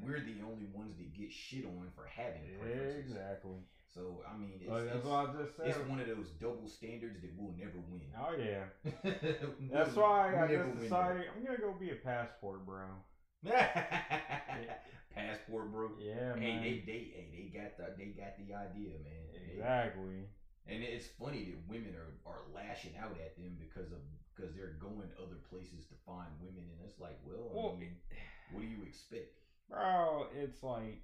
we're 0.01 0.19
the 0.25 0.41
only 0.41 0.65
ones 0.73 0.97
that 0.97 1.13
get 1.13 1.31
shit 1.31 1.65
on 1.65 1.85
for 1.93 2.09
having 2.09 2.41
preferences. 2.59 2.97
exactly. 3.13 3.61
So 3.93 4.21
I 4.29 4.37
mean, 4.37 4.59
it's, 4.61 4.69
Like, 4.69 4.85
that's 4.85 4.97
it's, 4.97 5.05
what 5.05 5.29
I 5.29 5.33
just 5.41 5.57
said. 5.57 5.67
it's 5.67 5.89
one 5.89 5.99
of 5.99 6.07
those 6.07 6.29
double 6.39 6.67
standards 6.67 7.21
that 7.21 7.31
we'll 7.37 7.55
never 7.57 7.79
win. 7.89 8.01
Oh 8.19 8.35
yeah. 8.37 8.65
We'll- 9.03 9.71
That's 9.71 9.95
why 9.95 10.31
we'll 10.33 10.43
I 10.43 10.47
never 10.47 10.69
just 10.71 10.81
decided 10.83 11.23
I'm 11.35 11.43
gonna 11.45 11.57
go 11.57 11.73
be 11.73 11.91
a 11.91 11.95
passport, 11.95 12.65
bro. 12.65 12.85
Passport, 15.13 15.71
bro. 15.71 15.89
Yeah, 15.99 16.35
Hey, 16.35 16.39
man. 16.39 16.61
they, 16.61 16.83
they, 16.85 17.01
hey, 17.15 17.27
they 17.33 17.45
got 17.57 17.77
the, 17.77 17.89
they 17.97 18.13
got 18.13 18.37
the 18.37 18.53
idea, 18.53 18.93
man. 19.01 19.25
Exactly. 19.33 20.29
And 20.67 20.83
it's 20.83 21.07
funny 21.19 21.45
that 21.49 21.57
women 21.67 21.95
are, 21.95 22.13
are 22.29 22.43
lashing 22.53 22.93
out 23.01 23.15
at 23.17 23.35
them 23.37 23.57
because 23.57 23.89
of 23.91 23.97
because 24.35 24.53
they're 24.53 24.77
going 24.77 25.09
other 25.17 25.41
places 25.49 25.85
to 25.89 25.95
find 26.05 26.29
women, 26.39 26.61
and 26.69 26.77
it's 26.85 26.99
like, 26.99 27.17
well, 27.25 27.49
Well, 27.49 27.73
I 27.75 27.79
mean, 27.79 27.95
what 28.53 28.61
do 28.61 28.67
you 28.67 28.83
expect? 28.85 29.33
Bro, 29.71 30.27
it's 30.37 30.61
like 30.61 31.01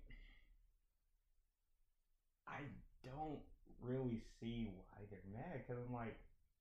I 2.47 2.61
don't 3.03 3.39
really 3.81 4.19
see 4.39 4.65
why 4.65 5.05
they're 5.09 5.19
mad 5.31 5.61
because 5.65 5.81
I'm 5.85 5.93
like, 5.93 6.15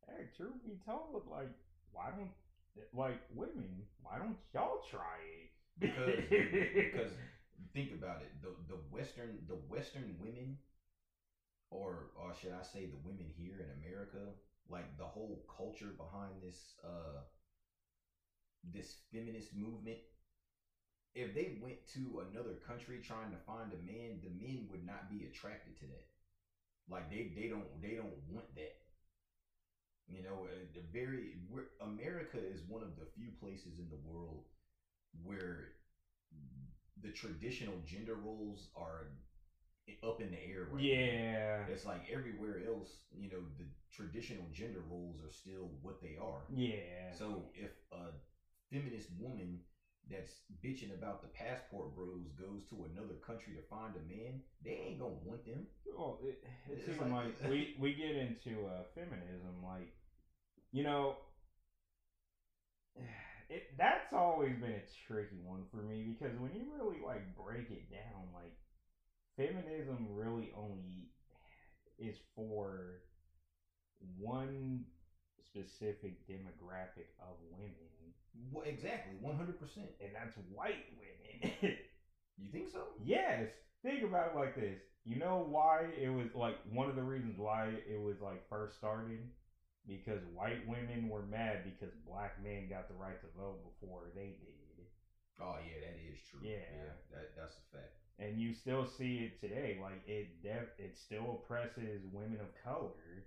hey, 0.06 0.26
truth 0.36 0.62
be 0.64 0.76
told, 0.84 1.22
like, 1.26 1.50
why 1.92 2.10
don't 2.10 2.30
like 2.92 3.18
women? 3.30 3.86
Why 4.02 4.18
don't 4.18 4.36
y'all 4.54 4.78
try 4.90 5.18
it? 5.42 5.50
because 5.78 6.22
because 6.74 7.12
think 7.72 7.90
about 7.92 8.20
it 8.20 8.30
the 8.42 8.48
the 8.68 8.78
western 8.90 9.38
the 9.46 9.54
western 9.54 10.14
women 10.18 10.56
or 11.70 12.08
or 12.14 12.32
should 12.32 12.52
i 12.52 12.62
say 12.62 12.86
the 12.86 12.96
women 12.96 13.26
here 13.36 13.58
in 13.60 13.68
america 13.70 14.32
like 14.68 14.96
the 14.96 15.06
whole 15.06 15.42
culture 15.48 15.92
behind 15.96 16.40
this 16.40 16.74
uh 16.84 17.20
this 18.64 18.94
feminist 19.10 19.52
movement 19.52 19.98
if 21.14 21.34
they 21.34 21.58
went 21.60 21.76
to 21.86 22.20
another 22.30 22.54
country 22.54 22.98
trying 22.98 23.30
to 23.30 23.36
find 23.36 23.72
a 23.72 23.76
man 23.76 24.18
the 24.22 24.28
men 24.28 24.66
would 24.68 24.84
not 24.84 25.08
be 25.08 25.24
attracted 25.24 25.76
to 25.76 25.86
that 25.86 26.04
like 26.88 27.08
they 27.10 27.30
they 27.34 27.48
don't 27.48 27.80
they 27.80 27.94
don't 27.94 28.16
want 28.28 28.46
that 28.54 28.74
you 30.06 30.22
know 30.22 30.44
uh, 30.44 30.64
the 30.74 30.80
very 30.92 31.34
america 31.80 32.38
is 32.38 32.62
one 32.66 32.82
of 32.82 32.96
the 32.96 33.04
few 33.14 33.30
places 33.38 33.78
in 33.78 33.88
the 33.88 33.96
world 33.96 34.42
where 35.22 35.68
the 37.00 37.08
traditional 37.10 37.78
gender 37.84 38.14
roles 38.14 38.68
are 38.74 39.06
up 40.02 40.20
in 40.20 40.30
the 40.30 40.42
air 40.42 40.64
right 40.70 40.90
now. 40.90 41.12
yeah, 41.12 41.64
It's 41.66 41.84
like 41.84 42.02
everywhere 42.10 42.60
else, 42.66 43.02
you 43.16 43.28
know, 43.28 43.42
the 43.56 43.64
traditional 43.90 44.46
gender 44.52 44.80
roles 44.88 45.20
are 45.20 45.30
still 45.30 45.70
what 45.80 46.00
they 46.00 46.16
are. 46.20 46.44
yeah. 46.48 47.10
So 47.10 47.48
if 47.54 47.70
a 47.92 48.10
feminist 48.70 49.08
woman 49.18 49.60
that's 50.10 50.40
bitching 50.64 50.92
about 50.92 51.22
the 51.22 51.28
passport 51.28 51.94
bros 51.94 52.28
goes 52.38 52.62
to 52.70 52.84
another 52.92 53.14
country 53.26 53.54
to 53.54 53.62
find 53.70 53.94
a 53.96 54.00
man, 54.00 54.40
they 54.64 54.70
ain't 54.88 54.98
gonna 54.98 55.14
want 55.24 55.44
them. 55.44 55.66
Well, 55.96 56.18
it, 56.22 56.42
it's, 56.68 56.88
It's 56.88 56.96
even 56.96 57.12
like- 57.12 57.40
like, 57.40 57.50
we 57.50 57.74
we 57.78 57.92
get 57.94 58.16
into 58.16 58.66
uh, 58.66 58.82
feminism, 58.94 59.62
like 59.62 59.92
you 60.72 60.82
know, 60.82 61.16
it 63.48 63.62
that's 63.78 64.12
always 64.12 64.56
been 64.56 64.72
a 64.72 64.82
tricky 65.06 65.40
one 65.44 65.64
for 65.70 65.78
me 65.82 66.04
because 66.04 66.36
when 66.38 66.52
you 66.54 66.64
really 66.74 66.98
like 67.04 67.22
break 67.36 67.70
it 67.70 67.90
down, 67.90 68.28
like 68.34 68.52
feminism 69.36 70.08
really 70.14 70.50
only 70.56 71.08
is 71.98 72.16
for 72.34 73.00
one 74.18 74.84
specific 75.44 76.26
demographic 76.26 77.12
of 77.20 77.36
women, 77.50 77.91
Well, 78.50 78.64
exactly, 78.64 79.14
one 79.20 79.34
hundred 79.34 79.58
percent. 79.58 79.90
and 80.00 80.14
that's 80.14 80.36
white 80.48 80.84
women. 80.96 81.52
You 82.38 82.48
think 82.48 82.68
so? 82.68 82.88
Yes. 82.98 83.50
Think 83.82 84.02
about 84.02 84.28
it 84.28 84.34
like 84.34 84.54
this. 84.54 84.80
You 85.04 85.16
know 85.16 85.44
why 85.46 85.86
it 85.96 86.08
was 86.08 86.34
like 86.34 86.56
one 86.72 86.88
of 86.88 86.94
the 86.96 87.02
reasons 87.02 87.36
why 87.36 87.74
it 87.86 88.00
was 88.00 88.20
like 88.20 88.40
first 88.48 88.74
started? 88.74 89.28
Because 89.86 90.22
white 90.24 90.58
women 90.66 91.08
were 91.08 91.22
mad 91.22 91.62
because 91.62 91.92
black 92.06 92.38
men 92.42 92.68
got 92.68 92.88
the 92.88 92.94
right 92.94 93.18
to 93.20 93.26
vote 93.36 93.58
before 93.62 94.08
they 94.14 94.34
did. 94.38 94.86
Oh 95.40 95.56
yeah, 95.58 95.78
that 95.80 95.96
is 95.98 96.18
true. 96.30 96.40
Yeah. 96.42 96.92
that 97.10 97.28
that's 97.36 97.56
a 97.58 97.76
fact. 97.76 97.92
And 98.18 98.38
you 98.38 98.52
still 98.52 98.84
see 98.84 99.18
it 99.18 99.38
today. 99.40 99.76
Like 99.80 100.02
it 100.06 100.40
def- 100.42 100.72
it 100.78 100.96
still 100.96 101.32
oppresses 101.42 102.02
women 102.10 102.40
of 102.40 102.48
color. 102.62 103.24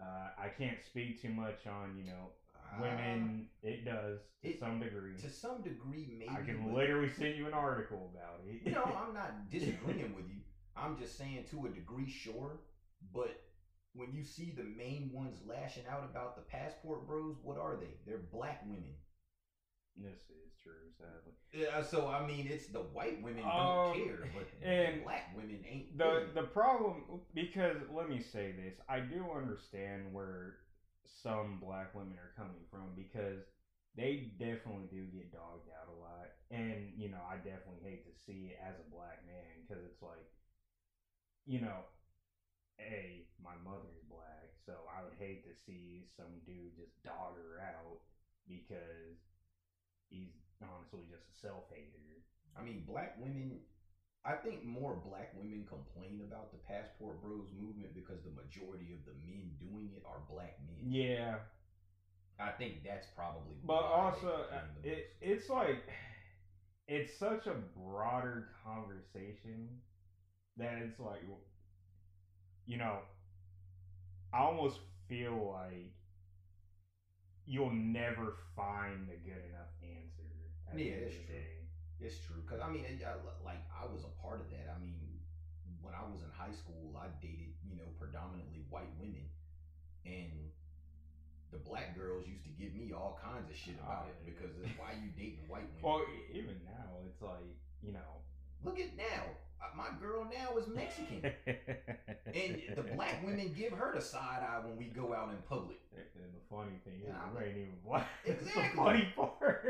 Uh, 0.00 0.28
I 0.36 0.48
can't 0.48 0.82
speak 0.82 1.20
too 1.20 1.30
much 1.30 1.66
on, 1.66 1.96
you 1.96 2.04
know, 2.04 2.30
women. 2.80 3.46
it 3.62 3.84
does 3.84 4.20
to 4.42 4.48
it- 4.50 4.58
some 4.60 4.80
degree. 4.80 5.16
to 5.18 5.30
some 5.30 5.62
degree, 5.62 6.16
maybe. 6.18 6.30
I 6.30 6.42
can 6.42 6.74
literally 6.74 7.10
send 7.10 7.36
you 7.36 7.46
an 7.46 7.54
article 7.54 8.10
about 8.14 8.40
it. 8.46 8.72
No, 8.72 8.82
I'm 9.06 9.14
not 9.14 9.50
disagreeing 9.50 10.14
with 10.14 10.28
you. 10.28 10.40
I'm 10.76 10.98
just 10.98 11.16
saying 11.16 11.44
to 11.50 11.66
a 11.66 11.68
degree, 11.68 12.08
sure. 12.08 12.60
But 13.12 13.40
when 13.94 14.12
you 14.12 14.24
see 14.24 14.52
the 14.56 14.64
main 14.64 15.10
ones 15.12 15.38
lashing 15.46 15.84
out 15.88 16.04
about 16.10 16.36
the 16.36 16.42
passport 16.42 17.06
bros, 17.06 17.36
what 17.42 17.58
are 17.58 17.76
they? 17.76 17.94
They're 18.06 18.18
black 18.32 18.62
women. 18.66 18.94
This 19.96 20.18
is 20.22 20.50
true, 20.60 20.72
sadly. 20.98 21.32
Yeah, 21.52 21.80
so 21.84 22.08
I 22.08 22.26
mean, 22.26 22.48
it's 22.50 22.66
the 22.66 22.80
white 22.80 23.22
women 23.22 23.44
Um, 23.44 23.94
don't 23.94 23.94
care, 23.94 24.28
but 24.34 24.48
and 24.68 25.04
black 25.04 25.30
women 25.36 25.64
ain't. 25.70 25.96
the 25.96 26.04
feeling 26.04 26.26
the 26.34 26.42
problem 26.42 27.04
because 27.32 27.76
let 27.94 28.08
me 28.08 28.20
say 28.20 28.50
this 28.52 28.80
i 28.88 28.98
do 28.98 29.24
understand 29.32 30.12
where 30.12 30.56
some 31.06 31.58
black 31.58 31.88
women 31.94 32.18
are 32.18 32.30
coming 32.36 32.64
from 32.70 32.94
because 32.94 33.42
they 33.94 34.22
definitely 34.38 34.84
do 34.84 35.06
get 35.06 35.30
dogged 35.30 35.68
out 35.68 35.88
a 35.88 35.92
lot 35.92 36.28
and 36.50 36.90
you 36.94 37.08
know 37.08 37.20
i 37.28 37.36
definitely 37.36 37.80
hate 37.82 38.02
to 38.04 38.10
see 38.26 38.50
it 38.50 38.56
as 38.60 38.78
a 38.78 38.82
black 38.94 39.18
man 39.24 39.62
because 39.66 39.82
it's 39.84 40.02
like 40.02 40.26
you 41.46 41.58
know 41.58 41.84
a 42.80 43.22
my 43.42 43.54
mother's 43.62 44.02
black 44.08 44.50
so 44.66 44.72
i 44.90 45.02
would 45.02 45.14
hate 45.18 45.42
to 45.44 45.52
see 45.66 46.04
some 46.16 46.40
dude 46.44 46.74
just 46.74 46.90
dog 47.04 47.34
her 47.36 47.60
out 47.60 47.98
because 48.48 49.18
he's 50.10 50.32
honestly 50.62 51.02
just 51.08 51.28
a 51.28 51.34
self-hater 51.40 52.20
I 52.56 52.62
mean, 52.62 52.82
black 52.86 53.10
women. 53.16 53.58
I 54.24 54.32
think 54.32 54.64
more 54.64 54.96
black 55.04 55.32
women 55.36 55.66
complain 55.68 56.22
about 56.26 56.50
the 56.50 56.58
passport 56.66 57.20
bros 57.20 57.48
movement 57.60 57.94
because 57.94 58.24
the 58.24 58.32
majority 58.32 58.96
of 58.96 59.04
the 59.04 59.12
men 59.26 59.52
doing 59.60 59.90
it 59.94 60.02
are 60.06 60.24
black 60.30 60.56
men. 60.66 60.80
yeah 60.90 61.36
I 62.38 62.50
think 62.50 62.84
that's 62.84 63.06
probably. 63.14 63.54
But 63.64 63.84
also, 63.84 64.46
uh, 64.52 64.58
it, 64.82 65.10
it's 65.20 65.48
like 65.48 65.84
it's 66.88 67.16
such 67.16 67.46
a 67.46 67.54
broader 67.78 68.48
conversation 68.64 69.68
that 70.56 70.78
it's 70.82 70.98
like, 70.98 71.22
you 72.66 72.76
know, 72.76 72.98
I 74.32 74.38
almost 74.38 74.78
feel 75.08 75.54
like 75.54 75.92
you'll 77.46 77.70
never 77.70 78.36
find 78.56 79.08
a 79.08 79.16
good 79.16 79.42
enough 79.50 79.70
answer. 79.82 80.22
at 80.68 80.76
the 80.76 80.82
Yeah, 80.82 80.94
the 80.96 81.10
true. 81.10 81.53
It's 82.00 82.18
true 82.26 82.42
because 82.44 82.60
I 82.60 82.68
mean, 82.68 82.84
I, 82.84 83.14
like 83.44 83.62
I 83.70 83.86
was 83.86 84.04
a 84.04 84.12
part 84.20 84.40
of 84.40 84.50
that. 84.50 84.68
I 84.68 84.78
mean, 84.82 85.20
when 85.80 85.94
I 85.94 86.02
was 86.04 86.20
in 86.20 86.30
high 86.34 86.52
school, 86.52 86.92
I 86.98 87.08
dated 87.22 87.54
you 87.64 87.76
know 87.76 87.88
predominantly 87.98 88.66
white 88.68 88.90
women, 88.98 89.24
and 90.04 90.50
the 91.52 91.58
black 91.62 91.96
girls 91.96 92.26
used 92.26 92.42
to 92.44 92.50
give 92.50 92.74
me 92.74 92.92
all 92.92 93.18
kinds 93.22 93.48
of 93.48 93.56
shit 93.56 93.78
about 93.78 94.06
Oh, 94.06 94.10
it 94.10 94.18
because 94.26 94.52
it's, 94.58 94.74
why 94.76 94.98
you 94.98 95.14
dating 95.14 95.46
white 95.46 95.70
women? 95.78 95.82
Well, 95.86 96.02
even 96.34 96.58
now, 96.66 96.98
it's 97.06 97.22
like 97.22 97.46
you 97.80 97.92
know, 97.92 98.20
Look 98.64 98.80
at 98.80 98.96
now, 98.96 99.24
Uh, 99.28 99.43
my 99.76 99.88
girl 100.00 100.24
now 100.24 100.56
is 100.58 100.66
Mexican, 100.68 101.22
and 102.26 102.60
the 102.74 102.82
black 102.94 103.24
women 103.24 103.52
give 103.56 103.72
her 103.72 103.92
the 103.94 104.00
side 104.00 104.42
eye 104.42 104.60
when 104.64 104.76
we 104.76 104.84
go 104.86 105.14
out 105.14 105.30
in 105.30 105.36
public. 105.48 105.78
And 105.94 106.32
the 106.32 106.44
funny 106.50 106.78
thing 106.84 107.00
is, 107.06 107.14
you 107.14 107.38
ain't 107.40 107.56
even 107.56 107.78
black. 107.84 108.08
It's 108.24 108.42
the 108.42 108.48
Exactly. 108.50 108.76
funny 108.84 109.08
part. 109.16 109.64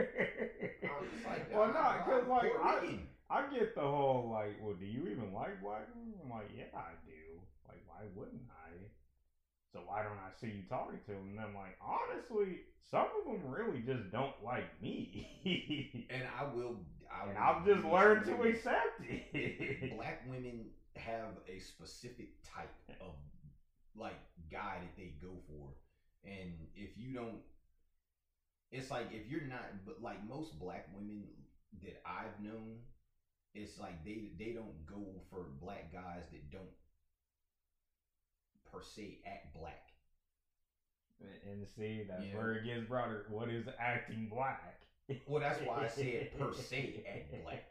I 0.85 1.01
was 1.01 1.11
just 1.13 1.25
like, 1.25 1.53
well, 1.53 1.71
"Ah, 1.71 1.73
not 1.73 2.07
because 2.07 2.29
like 2.29 2.53
I, 2.63 2.99
I 3.31 3.43
get 3.53 3.75
the 3.75 3.81
whole 3.83 4.31
like, 4.33 4.57
well, 4.63 4.75
do 4.75 4.87
you 4.87 5.09
even 5.09 5.33
like 5.33 5.61
black? 5.63 5.89
I'm 5.93 6.31
like, 6.31 6.51
yeah, 6.57 6.71
I 6.77 6.93
do. 7.07 7.41
Like, 7.69 7.83
why 7.87 8.05
wouldn't 8.15 8.43
I? 8.51 8.71
So 9.73 9.81
why 9.87 10.03
don't 10.03 10.19
I 10.19 10.31
see 10.41 10.49
you 10.49 10.63
talking 10.69 11.01
to 11.07 11.13
them? 11.13 11.31
And 11.37 11.41
I'm 11.41 11.55
like, 11.55 11.77
honestly, 11.83 12.61
some 12.91 13.07
of 13.19 13.25
them 13.27 13.43
really 13.51 13.81
just 13.81 14.11
don't 14.13 14.37
like 14.45 14.71
me, 14.81 16.07
and 16.11 16.23
I 16.39 16.45
will. 16.55 16.77
I 17.23 17.29
and 17.29 17.39
I've 17.39 17.65
just 17.65 17.85
learned 17.85 18.25
to 18.27 18.43
accept 18.43 19.01
it. 19.01 19.91
black 19.91 20.19
women 20.27 20.67
have 20.97 21.31
a 21.49 21.59
specific 21.59 22.29
type 22.43 22.71
of 23.01 23.13
like 23.97 24.19
guy 24.51 24.79
that 24.81 24.97
they 24.97 25.13
go 25.21 25.39
for 25.47 25.75
and 26.25 26.67
if 26.75 26.97
you 26.97 27.13
don't 27.13 27.39
it's 28.71 28.91
like 28.91 29.07
if 29.13 29.27
you're 29.27 29.41
not 29.41 29.85
but 29.85 30.01
like 30.01 30.23
most 30.23 30.59
black 30.59 30.85
women 30.93 31.27
that 31.83 31.97
i've 32.05 32.39
known 32.39 32.79
it's 33.55 33.79
like 33.79 34.05
they 34.05 34.31
they 34.39 34.53
don't 34.53 34.85
go 34.87 35.21
for 35.31 35.47
black 35.61 35.93
guys 35.93 36.25
that 36.31 36.51
don't 36.51 36.73
per 38.65 38.81
se 38.81 39.19
act 39.25 39.53
black 39.53 39.93
and 41.47 41.67
see, 41.67 42.03
that's 42.03 42.25
Yeah. 42.25 42.35
where 42.35 42.55
it 42.55 42.65
gets 42.65 42.83
broader. 42.83 43.23
What 43.29 43.49
is 43.49 43.69
acting 43.79 44.27
black? 44.27 44.84
Well, 45.27 45.41
that's 45.41 45.61
why 45.61 45.85
I 45.85 45.89
said 45.89 46.31
per 46.39 46.53
se 46.53 47.03
act 47.07 47.31
black. 47.43 47.71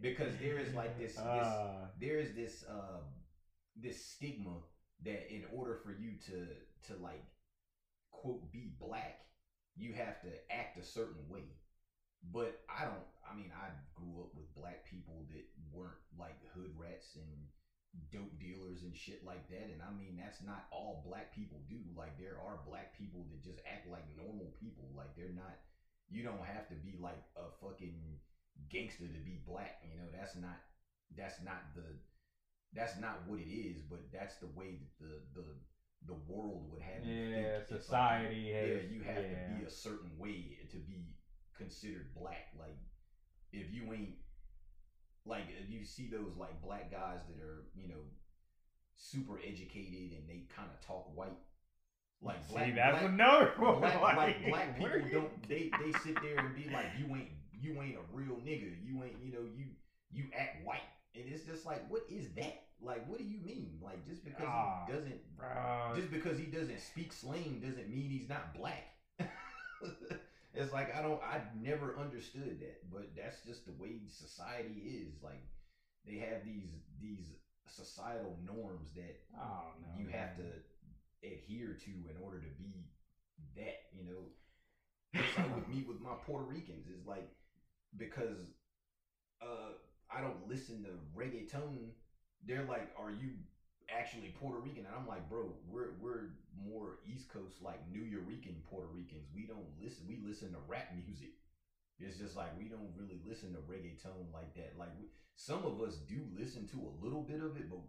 Because 0.00 0.36
there 0.38 0.58
is, 0.58 0.72
like, 0.72 0.96
this- 0.98 1.14
this- 1.14 1.22
Uh, 1.22 1.88
there 2.00 2.18
is 2.18 2.34
this 2.34 2.64
um 2.68 3.02
this 3.76 3.96
stigma 3.96 4.62
that 5.00 5.32
in 5.34 5.44
order 5.52 5.74
for 5.74 5.92
you 5.92 6.16
to 6.26 6.46
to 6.82 6.94
like 6.96 7.24
quote 8.10 8.50
be 8.52 8.68
black 8.78 9.20
you 9.76 9.92
have 9.92 10.20
to 10.20 10.52
act 10.52 10.76
a 10.78 10.82
certain 10.82 11.28
way. 11.28 11.42
But 12.22 12.62
i 12.68 12.84
don't 12.84 13.04
i 13.28 13.34
mean 13.34 13.50
i 13.52 13.68
grew 13.94 14.22
up 14.22 14.32
with 14.34 14.54
black 14.54 14.84
people 14.84 15.26
that 15.30 15.44
weren't 15.72 15.98
like 16.16 16.40
hood 16.54 16.70
rats 16.78 17.16
and 17.16 17.48
dope 18.10 18.38
dealers 18.38 18.82
and 18.82 18.96
shit 18.96 19.24
like 19.24 19.46
that 19.48 19.68
and 19.70 19.82
i 19.82 19.90
mean 19.90 20.16
that's 20.16 20.40
not 20.40 20.66
all 20.70 21.02
black 21.04 21.34
people 21.34 21.60
do. 21.68 21.80
Like 21.96 22.16
there 22.16 22.38
are 22.40 22.56
black 22.66 22.92
people 22.96 23.26
that 23.30 23.42
just 23.42 23.60
act 23.66 23.86
like 23.88 24.04
normal 24.16 24.52
people. 24.58 24.90
Like 24.96 25.14
they're 25.16 25.28
not 25.34 25.58
you 26.08 26.22
don't 26.22 26.44
have 26.44 26.66
to 26.68 26.74
be 26.74 26.96
like 27.00 27.22
a 27.36 27.48
fucking 27.60 28.18
gangster 28.68 29.08
to 29.08 29.18
be 29.18 29.38
black 29.46 29.76
you 29.82 29.96
know 29.96 30.08
that's 30.12 30.34
not 30.34 30.58
that's 31.16 31.40
not 31.40 31.62
the 31.74 31.82
that's 32.72 32.96
not 32.96 33.20
what 33.26 33.38
it 33.38 33.48
is, 33.48 33.82
but 33.82 34.00
that's 34.12 34.34
the 34.36 34.46
way 34.46 34.74
that 34.74 34.98
the 34.98 35.40
the 35.40 35.46
the 36.06 36.14
world 36.14 36.64
would 36.70 36.80
have 36.80 37.04
you 37.06 37.18
Yeah, 37.20 37.30
think. 37.30 37.60
It's 37.70 37.88
like, 37.88 38.30
society 38.30 38.52
yeah, 38.52 38.76
you 38.88 39.00
have 39.00 39.16
yeah. 39.22 39.28
to 39.28 39.36
be 39.46 39.62
a 39.62 39.68
certain 39.70 40.16
way 40.18 40.56
to 40.70 40.76
be 40.78 41.14
considered 41.56 42.12
black. 42.14 42.48
Like, 42.58 42.76
if 43.52 43.70
you 43.70 43.92
ain't 43.92 44.14
like 45.24 45.44
if 45.48 45.68
you 45.70 45.84
see 45.84 46.06
those 46.06 46.36
like 46.36 46.60
black 46.60 46.90
guys 46.90 47.20
that 47.28 47.38
are 47.40 47.64
you 47.74 47.88
know 47.88 48.02
super 48.94 49.38
educated 49.44 50.12
and 50.12 50.28
they 50.28 50.44
kind 50.48 50.70
of 50.70 50.80
talk 50.80 51.06
white. 51.14 51.38
Like 52.24 52.42
See, 52.46 52.52
black, 52.54 52.74
that's 52.74 53.00
black, 53.00 53.12
another 53.12 53.52
one. 53.58 53.80
black, 53.80 54.00
like, 54.00 54.48
black, 54.48 54.78
people 54.78 55.00
don't 55.12 55.48
they 55.48 55.70
they 55.82 55.92
sit 56.04 56.20
there 56.22 56.38
and 56.38 56.54
be 56.56 56.70
like 56.72 56.86
you 56.98 57.14
ain't 57.14 57.28
you 57.60 57.80
ain't 57.82 57.96
a 57.96 58.16
real 58.16 58.36
nigga. 58.36 58.72
You 58.82 59.02
ain't 59.04 59.16
you 59.22 59.32
know 59.32 59.44
you 59.56 59.66
you 60.10 60.24
act 60.38 60.64
white. 60.64 60.80
And 61.14 61.24
it's 61.28 61.44
just 61.44 61.66
like 61.66 61.88
what 61.90 62.02
is 62.08 62.28
that? 62.36 62.62
Like 62.80 63.06
what 63.08 63.18
do 63.18 63.24
you 63.24 63.38
mean? 63.44 63.78
Like 63.82 64.06
just 64.08 64.24
because 64.24 64.46
Ah, 64.48 64.84
he 64.86 64.92
doesn't 64.92 65.20
Bruh. 65.38 65.94
just 65.96 66.10
because 66.10 66.38
he 66.38 66.46
doesn't 66.46 66.80
speak 66.80 67.12
slang 67.12 67.60
doesn't 67.64 67.88
mean 67.90 68.08
he's 68.10 68.28
not 68.28 68.54
black. 68.54 68.84
It's 70.56 70.72
like 70.72 70.94
i 70.96 71.02
don't 71.02 71.20
i 71.22 71.40
never 71.60 71.96
understood 71.98 72.60
that 72.60 72.78
but 72.92 73.10
that's 73.16 73.42
just 73.44 73.66
the 73.66 73.72
way 73.72 73.98
society 74.08 75.02
is. 75.02 75.20
Like 75.22 75.42
they 76.06 76.16
have 76.18 76.44
these 76.44 76.70
these 77.00 77.26
societal 77.66 78.36
norms 78.46 78.90
that 78.94 79.16
oh 79.36 79.64
no, 79.82 80.00
you 80.00 80.06
have 80.12 80.36
to 80.36 80.44
adhere 81.24 81.76
to 81.84 81.90
in 81.90 82.16
order 82.22 82.38
to 82.38 82.50
be 82.58 82.86
that, 83.56 83.88
you 83.92 84.04
know. 84.04 84.30
It's 85.14 85.38
like 85.38 85.54
with 85.54 85.68
me 85.68 85.84
with 85.86 86.00
my 86.00 86.14
Puerto 86.26 86.44
Ricans 86.44 86.88
is 86.88 87.06
like 87.06 87.28
because 87.96 88.50
uh 89.40 89.78
I 90.10 90.20
don't 90.20 90.48
listen 90.48 90.84
to 90.84 90.90
reggaeton, 91.16 91.90
they're 92.46 92.66
like, 92.68 92.90
Are 92.98 93.10
you 93.10 93.30
actually 93.90 94.34
Puerto 94.40 94.58
Rican? 94.60 94.86
And 94.86 94.94
I'm 94.94 95.06
like, 95.06 95.28
bro, 95.28 95.52
we're 95.68 95.94
we're 96.00 96.34
more 96.56 96.98
East 97.06 97.28
Coast 97.28 97.62
like 97.62 97.80
Nuyorican 97.92 98.62
Puerto 98.68 98.88
Ricans. 98.92 99.26
We 99.34 99.46
don't 99.46 99.66
listen 99.80 100.04
we 100.08 100.20
listen 100.24 100.52
to 100.52 100.58
rap 100.66 100.88
music. 100.94 101.34
It's 102.00 102.18
just 102.18 102.36
like 102.36 102.58
we 102.58 102.64
don't 102.64 102.90
really 102.96 103.20
listen 103.26 103.52
to 103.52 103.60
reggaeton 103.60 104.32
like 104.32 104.54
that. 104.54 104.74
Like 104.78 104.90
we, 104.98 105.06
some 105.36 105.64
of 105.64 105.80
us 105.80 105.96
do 106.08 106.20
listen 106.36 106.66
to 106.68 106.76
a 106.76 107.04
little 107.04 107.22
bit 107.22 107.40
of 107.42 107.56
it, 107.56 107.70
but 107.70 107.80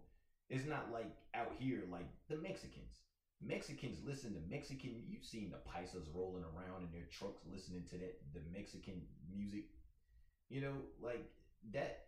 it's 0.49 0.67
not 0.67 0.91
like 0.91 1.09
out 1.33 1.53
here 1.59 1.83
like 1.91 2.07
the 2.29 2.37
Mexicans. 2.37 3.04
Mexicans 3.45 3.99
listen 4.05 4.33
to 4.33 4.41
Mexican. 4.49 5.03
You've 5.07 5.23
seen 5.23 5.51
the 5.51 5.61
paisas 5.69 6.07
rolling 6.13 6.43
around 6.43 6.83
in 6.83 6.91
their 6.91 7.07
trucks 7.11 7.41
listening 7.51 7.83
to 7.91 7.97
that 7.97 8.17
the 8.33 8.41
Mexican 8.51 9.01
music. 9.29 9.65
You 10.49 10.61
know, 10.61 10.75
like 11.01 11.25
that. 11.73 12.05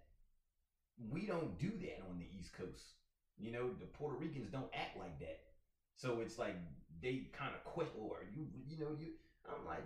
We 0.98 1.28
don't 1.28 1.60
do 1.60 1.70
that 1.70 2.02
on 2.10 2.18
the 2.18 2.26
East 2.40 2.58
Coast. 2.58 2.98
You 3.38 3.52
know, 3.52 3.70
the 3.70 3.86
Puerto 3.86 4.18
Ricans 4.18 4.50
don't 4.50 4.74
act 4.74 4.98
like 4.98 5.20
that. 5.20 5.42
So 5.96 6.22
it's 6.22 6.40
like 6.40 6.56
they 7.02 7.30
kind 7.38 7.54
of 7.54 7.64
question, 7.64 8.02
or 8.02 8.26
you, 8.34 8.48
you 8.66 8.80
know, 8.80 8.98
you. 8.98 9.14
I'm 9.46 9.66
like, 9.66 9.86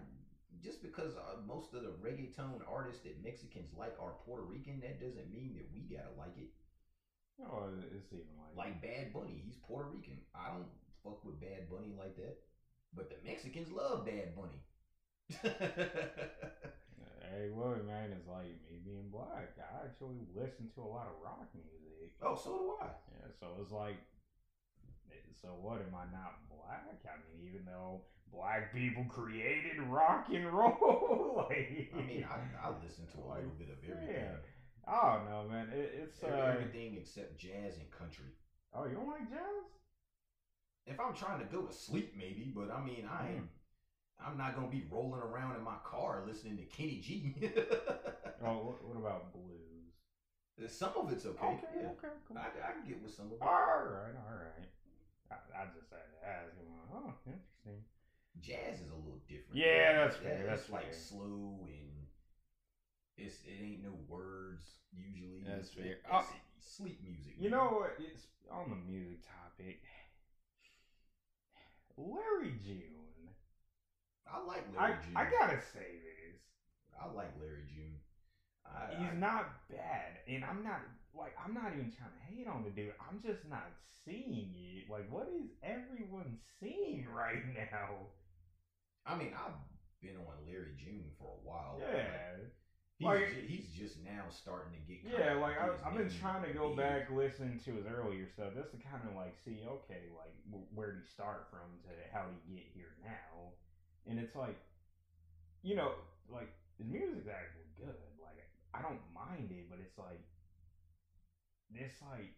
just 0.64 0.82
because 0.82 1.16
uh, 1.16 1.40
most 1.46 1.74
of 1.74 1.84
the 1.84 1.94
reggaeton 2.00 2.64
artists 2.64 3.04
that 3.04 3.24
Mexicans 3.24 3.72
like 3.78 3.96
are 4.00 4.16
Puerto 4.26 4.44
Rican, 4.44 4.80
that 4.82 5.00
doesn't 5.00 5.32
mean 5.32 5.56
that 5.60 5.68
we 5.76 5.84
gotta 5.84 6.16
like 6.18 6.36
it. 6.38 6.52
Oh, 7.44 7.72
it's 7.96 8.14
even 8.14 8.32
like 8.40 8.56
Like 8.56 8.82
Bad 8.82 9.14
Bunny, 9.14 9.42
he's 9.44 9.58
Puerto 9.68 9.90
Rican. 9.90 10.20
I 10.36 10.48
don't 10.54 10.68
fuck 11.04 11.24
with 11.26 11.40
Bad 11.40 11.70
Bunny 11.70 11.94
like 11.98 12.16
that, 12.18 12.38
but 12.96 13.10
the 13.10 13.18
Mexicans 13.28 13.72
love 13.72 14.06
Bad 14.06 14.36
Bunny. 14.36 14.62
Hey, 17.32 17.48
well, 17.56 17.80
man, 17.88 18.12
it's 18.12 18.28
like 18.28 18.60
me 18.68 18.84
being 18.84 19.08
black. 19.08 19.56
I 19.56 19.88
actually 19.88 20.20
listen 20.36 20.68
to 20.76 20.82
a 20.84 20.90
lot 20.92 21.08
of 21.08 21.16
rock 21.24 21.48
music. 21.56 22.12
oh, 22.22 22.36
so 22.36 22.52
do 22.52 22.76
I. 22.84 22.92
Yeah, 23.08 23.32
so 23.40 23.48
it's 23.62 23.72
like, 23.72 23.96
so 25.42 25.56
what? 25.62 25.80
Am 25.80 25.96
I 25.96 26.12
not 26.12 26.44
black? 26.52 27.00
I 27.08 27.16
mean, 27.24 27.48
even 27.48 27.64
though 27.64 28.02
black 28.36 28.74
people 28.76 29.06
created 29.08 29.80
rock 29.88 30.28
and 30.34 30.46
roll, 30.52 31.48
like, 31.50 31.94
I 31.96 32.02
mean, 32.04 32.28
I, 32.28 32.68
I 32.68 32.76
listen 32.84 33.08
to 33.16 33.18
a 33.24 33.28
little 33.32 33.56
bit 33.58 33.70
of 33.72 33.80
everything. 33.80 34.12
Yeah. 34.12 34.92
I 34.92 35.16
don't 35.16 35.30
know, 35.30 35.48
man. 35.50 35.70
It, 35.72 36.04
it's 36.04 36.24
uh, 36.24 36.52
everything 36.52 36.98
except 37.00 37.40
jazz 37.40 37.80
and 37.80 37.90
country. 37.92 38.36
oh, 38.76 38.86
you 38.86 38.96
don't 38.96 39.08
like 39.08 39.30
jazz? 39.30 39.72
If 40.92 41.00
I'm 41.00 41.14
trying 41.14 41.40
to 41.40 41.46
go 41.46 41.62
to 41.62 41.74
sleep, 41.74 42.14
maybe, 42.18 42.52
but 42.56 42.72
I 42.72 42.84
mean, 42.84 43.08
I 43.12 43.24
hmm. 43.24 43.34
ain't. 43.36 43.50
I'm 44.24 44.38
not 44.38 44.56
gonna 44.56 44.68
be 44.70 44.84
rolling 44.92 45.22
around 45.22 45.56
in 45.56 45.64
my 45.64 45.78
car 45.84 46.24
listening 46.28 46.58
to 46.58 46.64
Kenny 46.66 47.00
G. 47.02 47.36
Oh, 48.44 48.74
what, 48.74 48.84
what 48.84 48.98
about 48.98 49.34
blues? 49.34 49.94
Uh, 50.58 50.68
some 50.68 50.90
of 50.98 51.12
it's 51.14 51.28
okay. 51.28 51.46
Okay, 51.46 51.78
yeah. 51.78 51.94
okay, 51.94 52.10
cool. 52.28 52.38
I, 52.38 52.50
I 52.50 52.72
can 52.74 52.90
get 52.90 52.98
with 53.02 53.14
some 53.14 53.28
of 53.28 53.34
it. 53.34 53.42
All 53.42 53.54
right, 53.54 54.18
all 54.18 54.34
right. 54.34 54.66
I, 55.30 55.62
I 55.62 55.66
just 55.78 55.94
had 55.94 56.10
to 56.10 56.20
ask. 56.26 56.50
I'm 56.58 56.66
like, 56.74 56.90
oh, 56.90 57.14
interesting. 57.30 57.86
Jazz 58.42 58.82
is 58.82 58.90
a 58.90 58.98
little 58.98 59.22
different. 59.30 59.62
Yeah, 59.62 59.94
that's 59.94 60.18
Yeah, 60.24 60.30
fair, 60.30 60.46
that's 60.50 60.62
it's 60.64 60.72
like 60.72 60.90
fair. 60.90 60.94
slow 60.94 61.70
and 61.70 62.10
it's 63.18 63.38
it 63.46 63.62
ain't 63.62 63.84
no 63.84 63.94
words 64.10 64.66
usually. 64.90 65.44
That's 65.46 65.70
fair. 65.70 66.02
it's 66.02 66.06
Oh. 66.12 66.18
Uh, 66.18 66.24
sleep 66.58 66.98
music. 67.04 67.36
You 67.38 67.50
man. 67.50 67.60
know 67.60 67.86
what? 67.86 67.94
It's 68.00 68.26
on 68.50 68.70
the 68.74 68.80
music 68.90 69.22
topic. 69.22 69.86
Larry 72.02 72.56
June. 72.64 73.30
I 74.28 74.40
like 74.46 74.64
I, 74.78 74.82
Larry 74.90 74.98
June. 75.06 75.18
I 75.18 75.24
gotta 75.30 75.60
say 75.74 76.00
this. 76.02 76.40
I 77.00 77.08
like 77.14 77.32
Larry 77.40 77.66
June. 77.70 78.00
I, 78.66 78.94
He's 78.98 79.12
I- 79.14 79.16
not 79.20 79.68
bad, 79.70 80.20
and 80.28 80.44
I'm 80.46 80.64
not 80.64 80.82
like 81.14 81.36
I'm 81.44 81.54
not 81.54 81.74
even 81.74 81.92
trying 81.92 82.14
to 82.16 82.24
hate 82.34 82.48
on 82.48 82.64
the 82.64 82.70
dude. 82.70 82.94
I'm 83.02 83.22
just 83.22 83.44
not 83.50 83.68
seeing 84.06 84.54
it. 84.56 84.90
Like, 84.90 85.12
what 85.12 85.28
is 85.30 85.50
everyone 85.64 86.38
seeing 86.60 87.06
right 87.14 87.44
now? 87.56 88.08
I 89.06 89.16
mean, 89.18 89.34
I've 89.36 89.58
been 90.02 90.16
on 90.18 90.46
Larry 90.48 90.74
June 90.78 91.12
for 91.20 91.36
a 91.36 91.48
while. 91.48 91.78
Yeah, 91.82 92.38
He's, 93.02 93.08
Like- 93.10 93.34
ju- 93.34 93.48
he's 93.50 93.70
just 93.74 93.98
now 94.06 94.30
starting 94.30 94.78
to 94.78 94.82
get. 94.86 95.02
yeah. 95.10 95.34
Like 95.42 95.58
I, 95.58 95.74
I've 95.82 95.98
been 95.98 96.14
trying 96.22 96.46
to 96.46 96.54
go 96.54 96.76
back 96.78 97.10
listen 97.10 97.58
to 97.66 97.72
his 97.74 97.88
earlier 97.90 98.30
stuff 98.30 98.54
just 98.54 98.70
to 98.72 98.78
kind 98.78 99.02
of 99.10 99.16
like 99.18 99.34
see, 99.42 99.58
okay, 99.66 100.14
like 100.14 100.38
w- 100.46 100.70
where 100.78 100.94
did 100.94 101.02
he 101.02 101.10
start 101.10 101.50
from 101.50 101.66
to 101.90 101.90
how 102.14 102.30
did 102.30 102.38
he 102.46 102.62
get 102.62 102.70
here 102.78 102.94
now? 103.02 103.58
And 104.06 104.20
it's 104.22 104.36
like, 104.38 104.62
you 105.64 105.74
know, 105.76 105.98
like 106.30 106.54
his 106.78 106.86
music's 106.86 107.26
actually 107.26 107.74
good. 107.74 107.98
Like 108.22 108.38
I 108.78 108.86
don't 108.86 109.02
mind 109.18 109.50
it, 109.50 109.66
but 109.66 109.80
it's 109.82 109.98
like 109.98 110.22
this 111.74 111.98
like 112.06 112.38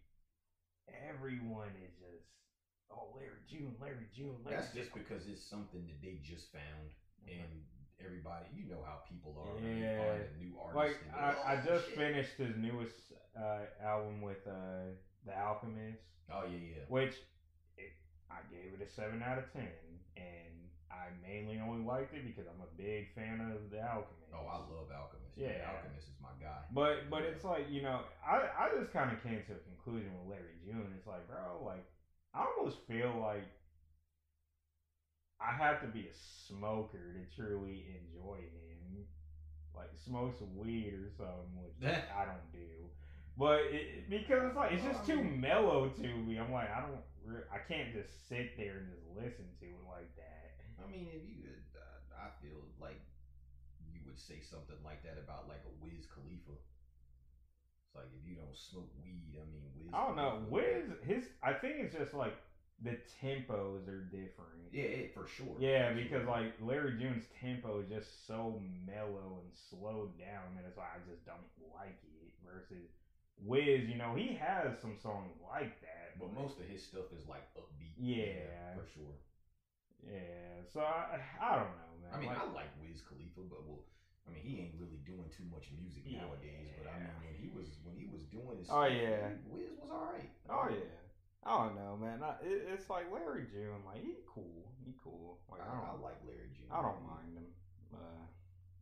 everyone 1.12 1.76
is 1.84 1.92
just 2.00 2.24
oh 2.92 3.12
Larry 3.20 3.44
June, 3.52 3.76
Larry 3.82 4.08
June, 4.16 4.36
Larry 4.46 4.64
That's 4.64 4.72
just 4.74 4.94
because 4.94 5.28
it's 5.28 5.44
something 5.44 5.84
that 5.92 6.00
they 6.00 6.20
just 6.24 6.52
found, 6.56 6.88
mm-hmm. 7.20 7.36
and 7.36 7.52
everybody, 8.00 8.46
you 8.54 8.66
know 8.66 8.82
how 8.86 9.00
people 9.08 9.36
are 9.38 9.54
when 9.54 9.78
Yeah. 9.78 9.98
find 9.98 10.22
a 10.22 10.38
new 10.38 10.54
artist. 10.58 10.76
like 10.76 10.96
and 11.02 11.12
I, 11.16 11.54
I 11.54 11.54
"Oh, 11.56 11.66
just 11.66 11.86
shit." 11.86 11.96
finished 11.96 12.38
his 12.38 12.56
newest 12.56 13.14
uh, 13.36 13.66
album 13.82 14.22
with 14.22 14.46
uh, 14.48 14.94
the 15.26 15.38
Alchemist, 15.38 16.02
Oh 16.32 16.44
yeah, 16.44 16.58
yeah. 16.58 16.84
which 16.88 17.16
it, 17.78 17.92
I 18.30 18.40
gave 18.50 18.74
it 18.74 18.82
a 18.82 18.88
seven 18.88 19.22
out 19.22 19.38
of 19.38 19.52
ten, 19.52 19.68
and 20.18 20.70
I 20.92 21.10
mainly 21.22 21.60
only 21.60 21.84
liked 21.84 22.14
it 22.14 22.24
because 22.24 22.46
I'm 22.48 22.62
a 22.62 22.70
big 22.78 23.10
fan 23.16 23.42
of 23.42 23.70
the 23.70 23.82
Alchemist. 23.82 24.32
Oh, 24.34 24.46
I 24.46 24.58
love 24.58 24.90
Alchemist. 24.94 25.38
Yeah. 25.38 25.50
Yeah, 25.58 25.72
Alchemist 25.74 26.08
is 26.08 26.20
my 26.22 26.34
guy. 26.40 26.62
But 26.72 27.10
but 27.10 27.24
Yeah. 27.24 27.30
it's 27.30 27.44
like 27.44 27.70
you 27.70 27.82
know 27.82 28.02
I 28.26 28.48
I 28.58 28.70
just 28.80 28.92
kind 28.92 29.12
of 29.12 29.22
came 29.24 29.42
to 29.48 29.54
a 29.54 29.62
conclusion 29.70 30.12
with 30.20 30.30
Larry 30.38 30.58
June. 30.66 30.92
It's 30.98 31.08
like 31.08 31.28
bro, 31.28 31.62
like 31.64 31.86
I 32.34 32.46
almost 32.58 32.80
feel 32.88 33.14
like 33.20 33.46
I 35.44 35.52
have 35.52 35.82
to 35.82 35.88
be 35.88 36.08
a 36.08 36.16
smoker 36.48 37.14
to 37.14 37.36
truly 37.36 37.86
enjoy 38.00 38.38
him. 38.38 39.06
Like 39.76 39.90
smoke 40.06 40.36
some 40.38 40.56
weed 40.56 40.94
or 40.94 41.10
something, 41.18 41.58
which 41.58 41.94
I 42.16 42.26
don't 42.26 42.52
do. 42.54 42.88
But 43.38 43.66
it, 43.74 44.10
because 44.10 44.46
it's 44.46 44.56
like 44.56 44.72
it's 44.72 44.86
just 44.86 45.06
too 45.06 45.24
mellow 45.24 45.90
to 45.90 46.08
me. 46.08 46.38
I'm 46.38 46.52
like 46.54 46.70
I 46.70 46.82
don't 46.82 47.02
I 47.52 47.58
can't 47.58 47.94
just 47.94 48.30
sit 48.30 48.58
there 48.58 48.84
and 48.84 48.88
just 48.94 49.08
listen 49.16 49.50
to 49.60 49.66
it 49.66 49.84
like 49.90 50.12
that. 50.16 50.54
I 50.78 50.86
mean, 50.92 51.08
if 51.10 51.24
you, 51.24 51.50
uh, 51.74 52.28
I 52.28 52.30
feel 52.44 52.60
like 52.82 53.00
you 53.88 54.02
would 54.06 54.20
say 54.20 54.44
something 54.44 54.78
like 54.84 55.02
that 55.04 55.18
about 55.18 55.48
like 55.48 55.64
a 55.66 55.74
Wiz 55.80 56.06
Khalifa. 56.06 56.54
It's 56.54 57.96
like 57.96 58.12
if 58.12 58.28
you 58.28 58.36
don't 58.36 58.54
smoke 58.54 58.92
weed, 59.02 59.40
I 59.40 59.46
mean, 59.50 59.66
Wiz. 59.80 59.90
I 59.96 60.06
don't 60.06 60.18
know. 60.20 60.46
Wiz 60.50 60.92
his 61.02 61.26
I 61.42 61.54
think 61.54 61.80
it's 61.80 61.96
just 61.96 62.14
like 62.14 62.36
the 62.84 62.98
tempos 63.22 63.88
are 63.88 64.04
different. 64.12 64.60
Yeah, 64.72 64.84
it, 64.84 65.14
for 65.14 65.26
sure. 65.28 65.56
Yeah, 65.60 65.90
For 65.90 65.96
because 65.96 66.24
sure. 66.24 66.32
like 66.32 66.54
Larry 66.62 66.98
June's 67.00 67.24
tempo 67.40 67.80
is 67.82 67.88
just 67.90 68.28
so 68.28 68.60
mellow 68.86 69.40
and 69.42 69.50
slowed 69.70 70.18
down 70.20 70.56
that 70.58 70.66
it's 70.68 70.78
like 70.78 70.92
I 70.92 71.00
just 71.10 71.26
don't 71.26 71.40
like 71.76 71.98
it. 72.04 72.10
Versus 72.44 72.92
Wiz, 73.42 73.90
you 73.90 73.98
know, 73.98 74.14
he 74.14 74.36
has 74.38 74.78
some 74.78 74.94
songs 75.02 75.34
like 75.42 75.82
that, 75.82 76.14
but 76.22 76.30
most 76.38 76.60
of 76.62 76.70
his 76.70 76.84
stuff 76.86 77.10
is 77.18 77.26
like 77.26 77.42
upbeat. 77.58 77.98
Yeah. 77.98 78.78
for 78.78 78.86
sure. 78.94 79.16
yeah. 80.06 80.62
So 80.70 80.82
I, 80.82 81.18
I 81.42 81.56
don't 81.58 81.74
know, 81.74 81.92
man. 82.04 82.12
I 82.14 82.18
mean, 82.20 82.30
like, 82.30 82.38
I 82.38 82.46
like 82.54 82.70
Wiz 82.78 83.02
Khalifa, 83.02 83.42
but 83.50 83.66
well, 83.66 83.82
I 84.28 84.36
mean, 84.38 84.44
he 84.46 84.60
ain't 84.62 84.76
really 84.78 85.02
doing 85.08 85.26
too 85.34 85.48
much 85.50 85.72
music 85.74 86.04
Yeah. 86.06 86.28
nowadays. 86.30 86.78
But 86.78 86.94
I 86.94 87.00
mean, 87.02 87.16
when 87.26 87.34
he 87.42 87.50
was 87.50 87.74
when 87.82 87.96
he 87.98 88.06
was 88.12 88.22
doing 88.30 88.60
his 88.62 88.70
Oh, 88.70 88.86
stuff, 88.86 88.94
yeah. 88.94 89.34
Wiz 89.50 89.74
was 89.82 89.90
all 89.90 90.14
right. 90.14 90.30
oh 90.54 90.68
yeah, 90.70 90.94
I 91.46 91.52
don't 91.66 91.76
know, 91.76 91.98
man. 92.00 92.24
I, 92.24 92.32
it, 92.46 92.68
it's 92.72 92.90
like 92.90 93.12
Larry 93.12 93.46
June, 93.52 93.84
like 93.86 94.02
he 94.02 94.16
cool, 94.28 94.72
he 94.86 94.94
cool. 95.04 95.40
Like 95.52 95.62
I, 95.62 95.66
I, 95.68 95.76
I 95.76 95.92
don't, 95.92 96.02
like 96.02 96.20
Larry 96.26 96.50
June. 96.56 96.72
I 96.72 96.82
don't 96.82 97.04
mind 97.04 97.36
him. 97.36 97.48
Uh, 97.94 98.24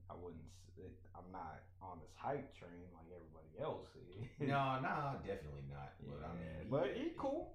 I 0.10 0.14
wouldn't. 0.14 0.46
It, 0.78 0.94
I'm 1.16 1.32
not 1.32 1.62
on 1.82 2.00
this 2.00 2.14
hype 2.16 2.54
train 2.54 2.86
like 2.94 3.10
everybody 3.10 3.50
else 3.62 3.90
is. 3.98 4.26
No, 4.40 4.80
no, 4.82 5.18
definitely 5.26 5.66
not. 5.70 5.94
But 6.06 6.22
I 6.24 6.34
Yeah, 6.34 6.60
mean, 6.60 6.70
but 6.70 6.88
he 6.96 7.14
cool. 7.18 7.54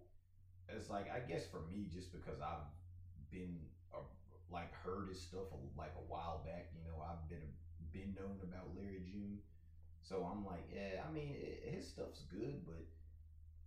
It's 0.69 0.91
like 0.91 1.09
I 1.11 1.21
guess 1.21 1.45
for 1.47 1.61
me, 1.71 1.87
just 1.93 2.11
because 2.13 2.41
I've 2.41 2.67
been 3.31 3.59
uh, 3.95 3.99
like 4.51 4.73
heard 4.73 5.09
his 5.09 5.21
stuff 5.21 5.47
a, 5.53 5.79
like 5.79 5.93
a 5.97 6.05
while 6.11 6.43
back. 6.45 6.67
You 6.75 6.83
know, 6.85 7.01
I've 7.03 7.29
been 7.29 7.55
been 7.93 8.15
known 8.15 8.39
about 8.43 8.75
Larry 8.75 9.03
June, 9.07 9.39
so 10.03 10.29
I'm 10.31 10.45
like, 10.45 10.65
yeah. 10.73 11.03
I 11.07 11.11
mean, 11.13 11.35
it, 11.39 11.63
his 11.75 11.87
stuff's 11.87 12.23
good, 12.31 12.65
but 12.65 12.83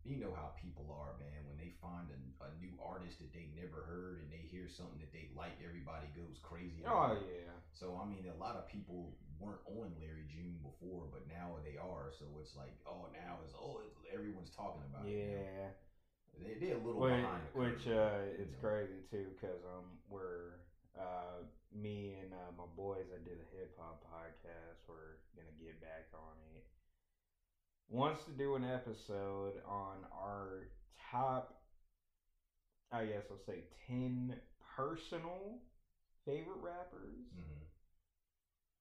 you 0.08 0.16
know 0.18 0.32
how 0.34 0.56
people 0.58 0.88
are, 0.92 1.16
man. 1.20 1.44
When 1.48 1.58
they 1.60 1.76
find 1.84 2.08
a, 2.10 2.20
a 2.48 2.50
new 2.60 2.74
artist 2.80 3.20
that 3.20 3.32
they 3.36 3.52
never 3.54 3.84
heard 3.86 4.24
and 4.24 4.30
they 4.32 4.42
hear 4.48 4.66
something 4.72 4.98
that 5.04 5.12
they 5.12 5.30
like, 5.36 5.58
everybody 5.64 6.08
goes 6.16 6.40
crazy. 6.42 6.82
Oh 6.88 6.92
about 7.14 7.22
it. 7.22 7.28
yeah. 7.46 7.54
So 7.76 8.00
I 8.00 8.08
mean, 8.08 8.26
a 8.32 8.38
lot 8.40 8.56
of 8.56 8.66
people 8.68 9.14
weren't 9.40 9.64
on 9.72 9.92
Larry 10.00 10.28
June 10.28 10.60
before, 10.64 11.08
but 11.12 11.24
now 11.32 11.60
they 11.64 11.80
are. 11.80 12.12
So 12.20 12.26
it's 12.44 12.56
like, 12.56 12.76
oh, 12.88 13.08
now 13.16 13.40
it's 13.44 13.56
oh, 13.56 13.80
everyone's 14.12 14.52
talking 14.52 14.84
about 14.90 15.08
it. 15.08 15.16
now. 15.16 15.40
Yeah. 15.40 15.70
They, 16.40 16.56
they're 16.56 16.80
a 16.80 16.84
little 16.84 17.04
Which, 17.04 17.20
behind. 17.20 17.44
which 17.52 17.84
uh, 17.92 18.24
it's 18.40 18.56
know. 18.56 18.64
crazy 18.64 19.04
too, 19.12 19.28
cause 19.44 19.60
um, 19.68 19.84
we're 20.08 20.64
uh, 20.96 21.44
me 21.76 22.16
and 22.24 22.32
uh, 22.32 22.52
my 22.56 22.68
boys 22.80 23.08
that 23.12 23.28
do 23.28 23.36
the 23.36 23.48
hip 23.56 23.76
hop 23.76 24.00
podcast, 24.08 24.80
we're 24.88 25.20
gonna 25.36 25.52
get 25.60 25.80
back 25.84 26.08
on 26.16 26.36
it. 26.56 26.59
Wants 27.90 28.24
to 28.26 28.32
do 28.32 28.56
an 28.56 28.64
episode 28.64 29.54
on 29.68 30.06
our 30.14 30.68
top, 31.12 31.60
I 32.92 33.06
guess 33.06 33.24
I'll 33.32 33.38
say 33.48 33.64
ten 33.88 34.36
personal 34.76 35.58
favorite 36.26 36.62
rappers. 36.62 37.26
Mhm. 37.36 37.66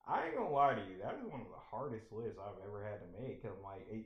I 0.07 0.27
ain't 0.27 0.37
gonna 0.37 0.51
lie 0.51 0.75
to 0.75 0.85
you, 0.91 0.99
that 0.99 1.15
is 1.17 1.25
one 1.25 1.41
of 1.41 1.49
the 1.49 1.57
hardest 1.71 2.13
lists 2.13 2.39
I've 2.39 2.63
ever 2.65 2.85
had 2.85 3.01
to 3.01 3.07
make. 3.21 3.43
Cause 3.43 3.53
I'm 3.57 3.63
like, 3.63 3.87
it, 3.89 4.05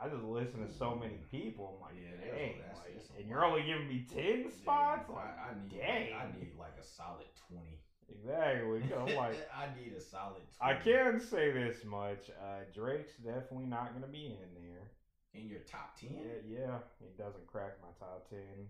I 0.00 0.08
just 0.08 0.24
listen 0.24 0.66
to 0.66 0.72
so 0.72 0.94
many 0.96 1.18
people. 1.30 1.74
I'm 1.76 1.80
like, 1.82 2.02
Yeah, 2.02 2.16
dang, 2.18 2.58
that's- 2.58 2.76
like, 2.78 2.94
that's 2.94 3.10
and 3.18 3.28
you're 3.28 3.44
only 3.44 3.62
giving 3.62 3.86
me 3.88 4.04
ten 4.08 4.50
spots. 4.50 5.06
Yeah, 5.08 5.14
like, 5.14 5.38
I, 5.38 5.50
I 5.50 5.54
need. 5.62 5.78
dang. 5.78 6.12
I 6.14 6.26
need 6.38 6.56
like 6.58 6.76
a 6.78 6.82
solid 6.84 7.26
twenty. 7.48 7.78
Exactly. 8.10 8.82
I'm 8.96 9.16
like, 9.16 9.38
I 9.54 9.66
need 9.78 9.92
a 9.96 10.00
solid. 10.00 10.42
20. 10.58 10.60
I 10.60 10.74
can 10.74 11.20
say 11.20 11.50
this 11.52 11.84
much: 11.84 12.30
uh, 12.42 12.64
Drake's 12.74 13.14
definitely 13.24 13.66
not 13.66 13.94
gonna 13.94 14.10
be 14.10 14.26
in 14.40 14.50
there. 14.54 14.90
in 15.34 15.48
your 15.48 15.60
top 15.60 15.96
ten. 15.98 16.10
Yeah, 16.14 16.58
yeah, 16.60 16.78
he 16.98 17.06
doesn't 17.16 17.46
crack 17.46 17.78
my 17.82 17.92
top 17.98 18.28
ten. 18.28 18.66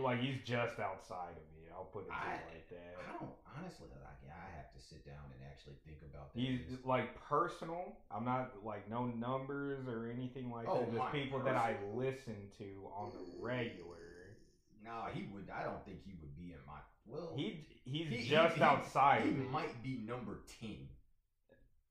Like 0.00 0.20
he's 0.20 0.40
just 0.44 0.80
outside 0.80 1.36
of 1.36 1.44
it. 1.60 1.68
I'll 1.72 1.84
put 1.84 2.06
it 2.06 2.12
I- 2.12 2.40
like 2.48 2.68
that. 2.70 2.96
I 3.00 3.12
don't 3.18 3.32
honestly 3.56 3.88
like. 3.90 4.00
I 4.32 4.56
have 4.56 4.72
to 4.72 4.80
sit 4.80 5.04
down 5.04 5.28
and 5.34 5.40
actually 5.50 5.76
think 5.84 5.98
about 6.08 6.32
that. 6.32 6.40
He's 6.40 6.60
list. 6.70 6.86
like 6.86 7.20
personal. 7.28 7.96
I'm 8.10 8.24
not 8.24 8.52
like 8.64 8.88
no 8.88 9.06
numbers 9.06 9.86
or 9.86 10.08
anything 10.10 10.50
like 10.50 10.66
Oh, 10.68 10.80
that. 10.80 10.94
Just 10.94 11.12
people 11.12 11.40
that 11.40 11.56
I 11.56 11.76
listen 11.94 12.36
to 12.58 12.88
on 12.96 13.12
the 13.12 13.44
regular. 13.44 14.32
No, 14.82 15.06
he 15.12 15.28
would. 15.32 15.48
I 15.52 15.62
don't 15.64 15.84
think 15.84 16.00
he 16.04 16.14
would 16.20 16.34
be 16.36 16.50
in 16.52 16.58
my. 16.66 16.80
Well, 17.06 17.32
He 17.36 17.66
he's 17.84 18.08
he- 18.08 18.28
just 18.28 18.54
he- 18.54 18.60
he- 18.60 18.64
outside 18.64 19.22
He 19.24 19.30
it. 19.30 19.50
might 19.50 19.82
be 19.82 19.98
number 20.06 20.40
ten, 20.60 20.88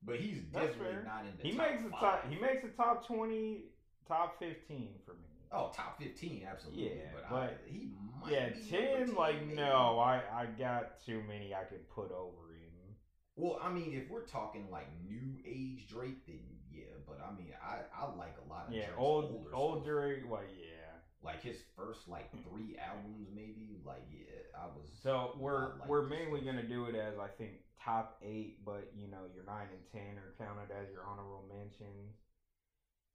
but 0.03 0.15
he's 0.19 0.39
definitely 0.43 1.03
not 1.05 1.25
in 1.25 1.37
the. 1.37 1.43
he 1.43 1.51
top 1.57 1.69
makes 1.69 1.83
the 1.83 1.89
top. 1.89 2.29
He 2.29 2.39
makes 2.39 2.61
the 2.63 2.69
top 2.69 3.05
twenty, 3.07 3.65
top 4.07 4.39
fifteen 4.39 4.95
for 5.05 5.13
me. 5.13 5.27
Oh, 5.51 5.69
top 5.75 5.99
fifteen, 5.99 6.45
absolutely. 6.49 6.85
Yeah, 6.95 7.11
but, 7.29 7.35
I, 7.35 7.49
he 7.67 7.91
might. 8.21 8.31
yeah, 8.31 8.49
be 8.49 8.69
ten. 8.69 9.07
10, 9.07 9.15
Like 9.15 9.41
maybe. 9.45 9.55
no, 9.55 9.99
I 9.99 10.21
I 10.33 10.45
got 10.57 11.01
too 11.05 11.21
many 11.27 11.53
I 11.53 11.65
could 11.65 11.89
put 11.89 12.11
over 12.11 12.53
him. 12.53 12.95
Well, 13.35 13.59
I 13.61 13.69
mean, 13.71 13.93
if 13.93 14.09
we're 14.09 14.25
talking 14.25 14.69
like 14.71 14.87
new 15.05 15.37
age 15.45 15.87
Drake, 15.89 16.25
then 16.25 16.39
yeah. 16.71 16.85
But 17.05 17.19
I 17.21 17.35
mean, 17.37 17.51
I 17.61 17.79
I 17.93 18.05
like 18.15 18.35
a 18.45 18.49
lot 18.49 18.67
of 18.69 18.73
Yeah, 18.73 18.85
Drake's 18.85 18.97
old 18.97 19.25
older 19.25 19.53
old 19.55 19.77
stuff. 19.83 19.85
Drake. 19.87 20.23
Well, 20.29 20.41
yeah. 20.57 20.70
Like 21.23 21.43
his 21.43 21.57
first 21.75 22.07
like 22.07 22.31
three 22.43 22.75
albums, 22.77 23.27
maybe. 23.33 23.77
Like 23.85 24.03
yeah, 24.09 24.25
I 24.57 24.65
was. 24.65 24.89
So 25.03 25.35
we're 25.37 25.77
like 25.77 25.87
we're 25.87 26.07
mainly 26.07 26.41
gonna 26.41 26.63
do 26.67 26.85
it 26.85 26.95
as 26.95 27.19
I 27.19 27.27
think 27.27 27.61
top 27.83 28.17
eight, 28.23 28.65
but 28.65 28.89
you 28.95 29.07
know 29.07 29.29
your 29.33 29.43
nine 29.45 29.67
and 29.71 29.85
ten 29.91 30.17
are 30.17 30.33
counted 30.37 30.71
as 30.71 30.91
your 30.91 31.05
honorable 31.05 31.43
mentions. 31.47 32.15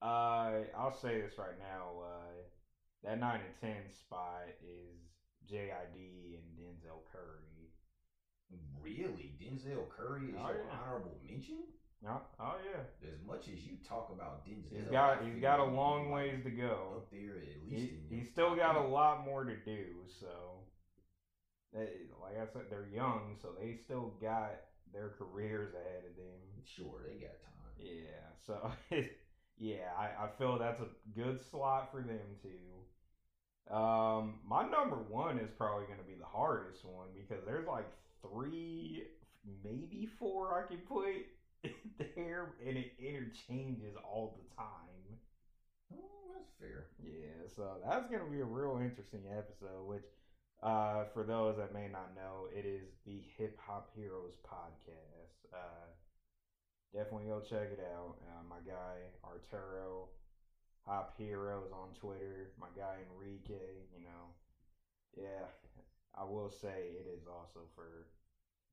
Uh, 0.01 0.71
I'll 0.77 0.95
say 0.95 1.21
this 1.21 1.39
right 1.39 1.59
now. 1.59 2.03
Uh, 2.05 2.43
that 3.03 3.19
nine 3.19 3.41
and 3.45 3.55
ten 3.61 3.91
spot 3.91 4.45
is 4.63 4.99
JID 5.51 6.39
and 6.39 6.47
Denzel 6.57 7.03
Curry. 7.11 7.71
Really, 8.81 9.35
Denzel 9.43 9.89
Curry 9.89 10.29
is 10.31 10.37
Oh, 10.39 10.49
your 10.49 10.63
yeah. 10.63 10.79
honorable 10.81 11.19
mention. 11.29 11.59
Oh, 12.05 12.21
oh 12.41 12.55
yeah, 12.65 13.09
As 13.09 13.21
much 13.27 13.49
as 13.49 13.61
you 13.65 13.77
talk 13.89 14.13
about 14.15 14.45
Denzel, 14.47 14.71
he's 14.71 14.91
got 14.91 15.25
he's 15.25 15.41
got 15.41 15.61
a 15.61 15.65
long 15.65 16.11
ways 16.11 16.43
to 16.45 16.51
go. 16.51 16.95
up 16.97 17.11
there 17.11 17.37
at 17.37 17.71
least. 17.71 17.95
He, 18.11 18.17
he's 18.17 18.29
still 18.31 18.55
got 18.55 18.77
a 18.77 18.87
lot 18.87 19.25
more 19.25 19.45
to 19.45 19.57
do. 19.65 19.87
So, 20.21 20.29
they, 21.73 21.89
like 22.23 22.37
I 22.37 22.53
said, 22.53 22.63
they're 22.71 22.89
young, 22.93 23.37
so 23.41 23.49
they 23.59 23.77
still 23.83 24.13
got 24.21 24.53
their 24.93 25.11
careers 25.19 25.75
ahead 25.75 26.05
of 26.09 26.17
them. 26.17 26.63
Sure, 26.65 27.03
they 27.07 27.15
got 27.15 27.41
time. 27.41 27.57
Yeah, 27.79 28.31
so 28.47 28.73
yeah, 29.59 29.91
I, 29.99 30.25
I 30.25 30.29
feel 30.39 30.59
that's 30.59 30.81
a 30.81 30.89
good 31.19 31.41
slot 31.51 31.91
for 31.91 32.03
them 32.03 32.37
too. 32.43 33.75
Um, 33.75 34.35
my 34.47 34.63
number 34.69 34.97
one 34.97 35.39
is 35.39 35.51
probably 35.59 35.87
going 35.87 35.99
to 35.99 36.05
be 36.05 36.15
the 36.15 36.25
hardest 36.25 36.85
one 36.85 37.09
because 37.15 37.45
there's 37.45 37.67
like 37.67 37.87
three, 38.23 39.05
maybe 39.65 40.09
four 40.19 40.63
I 40.63 40.69
can 40.69 40.79
put 40.87 41.07
there, 42.17 42.55
and 42.67 42.77
it 42.77 42.93
interchanges 42.99 43.97
all 44.05 44.37
the 44.37 44.55
time. 44.57 45.19
Oh, 45.93 46.33
that's 46.35 46.51
fair. 46.61 46.87
Yeah, 47.03 47.47
so 47.55 47.79
that's 47.85 48.07
gonna 48.11 48.31
be 48.31 48.41
a 48.41 48.45
real 48.45 48.79
interesting 48.83 49.25
episode. 49.37 49.87
Which, 49.87 50.07
uh, 50.63 51.05
for 51.13 51.25
those 51.25 51.57
that 51.59 51.73
may 51.73 51.89
not 51.89 52.15
know, 52.15 52.49
it 52.55 52.65
is 52.65 52.89
the 53.07 53.23
Hip 53.39 53.59
Hop 53.67 53.91
Heroes 53.95 54.35
podcast. 54.47 55.47
Uh, 55.53 55.89
definitely 56.93 57.27
go 57.29 57.41
check 57.41 57.71
it 57.73 57.81
out. 57.95 58.17
Uh, 58.23 58.43
my 58.49 58.61
guy 58.67 59.13
Arturo, 59.25 60.09
Hop 60.87 61.15
Heroes 61.19 61.71
on 61.73 61.91
Twitter. 61.95 62.51
My 62.61 62.69
guy 62.77 62.99
Enrique. 63.11 63.87
You 63.95 64.03
know, 64.05 64.35
yeah, 65.17 65.47
I 66.15 66.25
will 66.25 66.51
say 66.51 66.97
it 67.01 67.07
is 67.09 67.27
also 67.27 67.69
for 67.75 68.09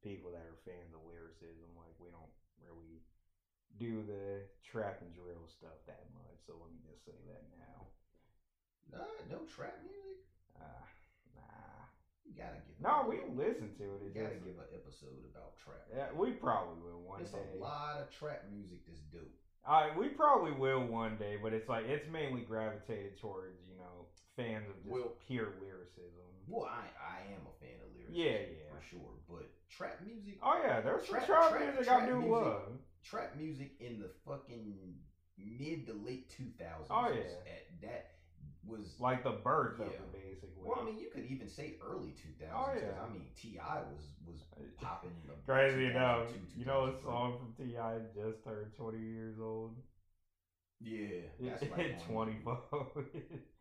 people 0.04 0.32
that 0.32 0.46
are 0.46 0.60
fans 0.66 0.94
of 0.94 1.02
lyricism. 1.08 1.70
Like 1.78 1.96
we 2.00 2.10
don't 2.12 2.32
really 2.62 3.02
do 3.80 4.04
the 4.06 4.46
trap 4.62 5.02
and 5.02 5.14
drill 5.14 5.48
stuff 5.50 5.78
that 5.88 6.06
much. 6.14 6.38
So 6.46 6.54
let 6.60 6.70
me 6.70 6.80
just 6.86 7.06
say 7.06 7.18
that 7.30 7.44
now. 7.58 7.90
Nah, 8.92 9.10
no 9.32 9.42
trap 9.50 9.74
music. 9.82 10.22
Uh, 10.54 10.86
nah. 11.34 11.82
You 12.28 12.34
gotta 12.38 12.62
give. 12.68 12.78
No, 12.78 13.08
we 13.10 13.24
listen 13.34 13.74
to 13.82 13.86
it. 13.98 14.06
You 14.06 14.12
It's 14.14 14.18
gotta 14.18 14.38
give 14.44 14.60
an 14.62 14.70
episode 14.76 15.24
about 15.34 15.58
trap. 15.58 15.88
yeah, 15.90 16.14
we 16.14 16.32
probably 16.38 16.78
will 16.84 17.02
one 17.02 17.20
There's 17.24 17.34
day. 17.34 17.58
a 17.58 17.60
lot 17.60 17.98
of 17.98 18.12
trap 18.12 18.46
music 18.52 18.86
that's 18.86 19.02
dope. 19.10 19.34
Uh, 19.66 19.88
we 19.98 20.10
probably 20.10 20.52
will 20.52 20.84
one 20.86 21.16
day, 21.18 21.38
but 21.42 21.54
it's 21.54 21.70
like 21.70 21.86
it's 21.88 22.06
mainly 22.12 22.42
gravitated 22.42 23.18
towards 23.18 23.58
you 23.66 23.78
know 23.80 24.06
fans 24.36 24.70
of 24.70 24.76
just 24.84 24.88
Well- 24.94 25.14
pure 25.28 25.54
lyricism. 25.62 26.20
Well, 26.48 26.66
I 26.66 26.86
I 27.00 27.22
am 27.34 27.42
a 27.48 27.54
fan 27.64 27.80
of 27.82 27.96
lyricism. 27.96 28.16
Yeah, 28.16 28.40
yeah. 28.58 28.70
for 28.76 28.82
sure. 28.82 29.14
But 29.30 29.50
trap 29.70 30.02
music, 30.06 30.40
Oh 30.44 30.60
yeah, 30.64 30.82
there's 30.82 31.06
some 31.06 31.16
Trap- 31.16 31.26
trap, 31.26 31.50
trap- 31.52 31.62
music 31.62 31.84
trap 31.86 32.02
I 32.04 32.06
do 32.08 32.14
music. 32.16 32.32
love. 32.32 32.62
trap 33.04 33.36
music 33.38 33.72
in 33.80 34.00
the 34.00 34.10
fucking 34.26 35.00
mid 35.38 35.88
to 35.88 35.94
late 35.94 36.30
two 36.30 36.50
thousands. 36.60 36.90
Oh, 36.92 37.10
yeah. 37.10 37.52
At 37.52 37.82
that 37.82 38.10
was 38.66 39.00
Like 39.00 39.24
the 39.24 39.32
birth 39.32 39.80
of 39.80 39.88
Yeah. 39.88 39.94
it, 40.00 40.12
basically. 40.14 40.64
Well, 40.64 40.80
I 40.80 40.84
mean, 40.86 40.98
you 40.98 41.10
could 41.10 41.26
even 41.26 41.48
say 41.50 41.78
early 41.82 42.12
two 42.12 42.30
Oh, 42.42 42.46
thousands. 42.66 42.84
yeah. 42.94 43.02
I 43.02 43.10
mean, 43.10 43.28
T.I. 43.36 43.82
was 43.84 44.04
was 44.26 44.42
popping. 44.78 45.12
Crazy 45.46 45.88
enough, 45.88 46.30
you 46.56 46.66
know 46.66 46.86
a 46.86 47.02
song 47.02 47.38
from 47.40 47.54
T.I. 47.66 48.00
just 48.16 48.44
turned 48.44 48.74
twenty 48.76 49.00
years 49.00 49.40
old. 49.40 49.76
Yeah, 50.82 51.22
that's 51.40 51.62
like 51.78 52.06
twenty 52.06 52.38
four. 52.44 52.64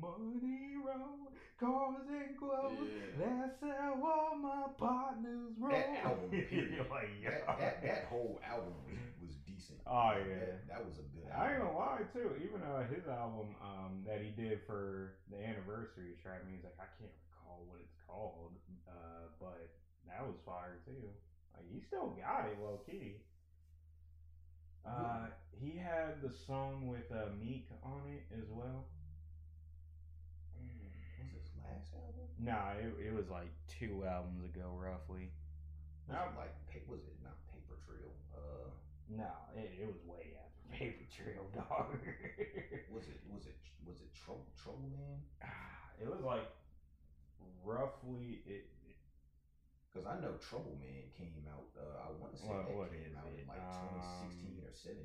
Money 0.00 0.78
roll, 0.84 1.32
cars 1.58 2.06
and 2.08 2.38
clothes. 2.38 2.86
Yeah. 2.86 3.26
That's 3.26 3.58
how 3.60 3.98
all 3.98 4.36
my 4.38 4.70
partners 4.78 5.52
roll. 5.58 5.72
That 5.72 6.04
album, 6.04 6.30
period. 6.30 6.86
like, 6.90 7.10
that, 7.24 7.42
yeah. 7.46 7.54
that 7.58 7.82
that 7.82 8.04
whole 8.08 8.40
album 8.46 8.74
was, 8.86 8.98
was 9.20 9.34
decent. 9.46 9.78
Oh, 9.86 10.14
yeah. 10.14 10.54
that, 10.54 10.68
that 10.68 10.80
was 10.86 10.98
a 11.02 11.06
good. 11.10 11.26
album. 11.26 11.42
I 11.42 11.44
ain't 11.50 11.62
gonna 11.62 11.78
lie 11.78 12.06
too. 12.12 12.30
Even 12.38 12.62
uh, 12.62 12.86
his 12.86 13.06
album 13.08 13.54
um, 13.58 14.04
that 14.06 14.22
he 14.22 14.30
did 14.30 14.60
for 14.66 15.18
the 15.30 15.38
anniversary 15.42 16.14
of 16.14 16.22
trap 16.22 16.46
music, 16.46 16.70
I 16.78 16.86
can't 16.98 17.10
recall 17.32 17.66
what 17.66 17.80
it's 17.82 17.98
called, 18.06 18.54
uh, 18.86 19.26
but 19.42 19.70
that 20.06 20.22
was 20.22 20.38
fire 20.46 20.78
too. 20.86 21.10
Like 21.56 21.66
he 21.72 21.80
still 21.80 22.14
got 22.14 22.46
it 22.46 22.58
low 22.62 22.80
key. 22.86 23.18
Uh, 24.86 25.26
he 25.60 25.76
had 25.76 26.22
the 26.22 26.30
song 26.46 26.86
with 26.86 27.10
uh, 27.12 27.28
Meek 27.38 27.68
on 27.84 28.00
it 28.08 28.24
as 28.32 28.48
well. 28.48 28.86
Nah, 32.38 32.78
it, 32.78 32.94
it 33.10 33.12
was 33.14 33.28
like 33.30 33.50
two 33.66 34.04
albums 34.06 34.44
ago, 34.44 34.70
roughly. 34.78 35.30
Was 36.06 36.14
No. 36.16 36.22
it 36.30 36.36
like 36.38 36.54
pa- 36.70 36.86
was 36.86 37.02
it 37.02 37.18
not 37.22 37.34
Paper 37.50 37.74
Trail? 37.82 38.14
Uh, 38.30 38.70
No, 39.10 39.30
it, 39.58 39.74
it 39.82 39.86
was 39.86 39.98
way 40.06 40.38
after 40.38 40.62
Paper 40.78 41.04
Trail, 41.10 41.44
dog. 41.50 41.98
was 42.94 43.04
it 43.10 43.20
was 43.26 43.44
it 43.46 43.58
was 43.84 43.98
it 44.00 44.10
Trouble 44.14 44.46
Trouble 44.54 44.86
Man? 44.94 45.18
Ah, 45.42 45.90
it 46.00 46.06
was 46.06 46.22
like 46.22 46.46
roughly 47.64 48.40
it. 48.46 48.70
it- 48.86 49.02
Because 49.90 50.06
I 50.06 50.20
know 50.22 50.38
Trouble 50.38 50.78
Man 50.78 51.10
came 51.18 51.42
out. 51.50 51.66
Uh, 51.74 52.06
I 52.06 52.12
want 52.22 52.36
to 52.36 52.38
say 52.38 52.46
What- 52.54 52.68
that 52.70 52.76
what 52.76 52.90
came 52.94 53.02
is 53.10 53.16
out 53.18 53.26
in 53.34 53.42
it? 53.42 53.48
like 53.50 53.58
Um, 53.66 54.30
2016 54.30 54.62
or 54.62 54.72
17. 54.72 55.02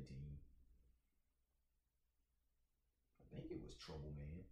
I 3.18 3.24
think 3.34 3.50
it 3.50 3.58
was 3.58 3.74
Trouble 3.74 4.14
Man. 4.14 4.46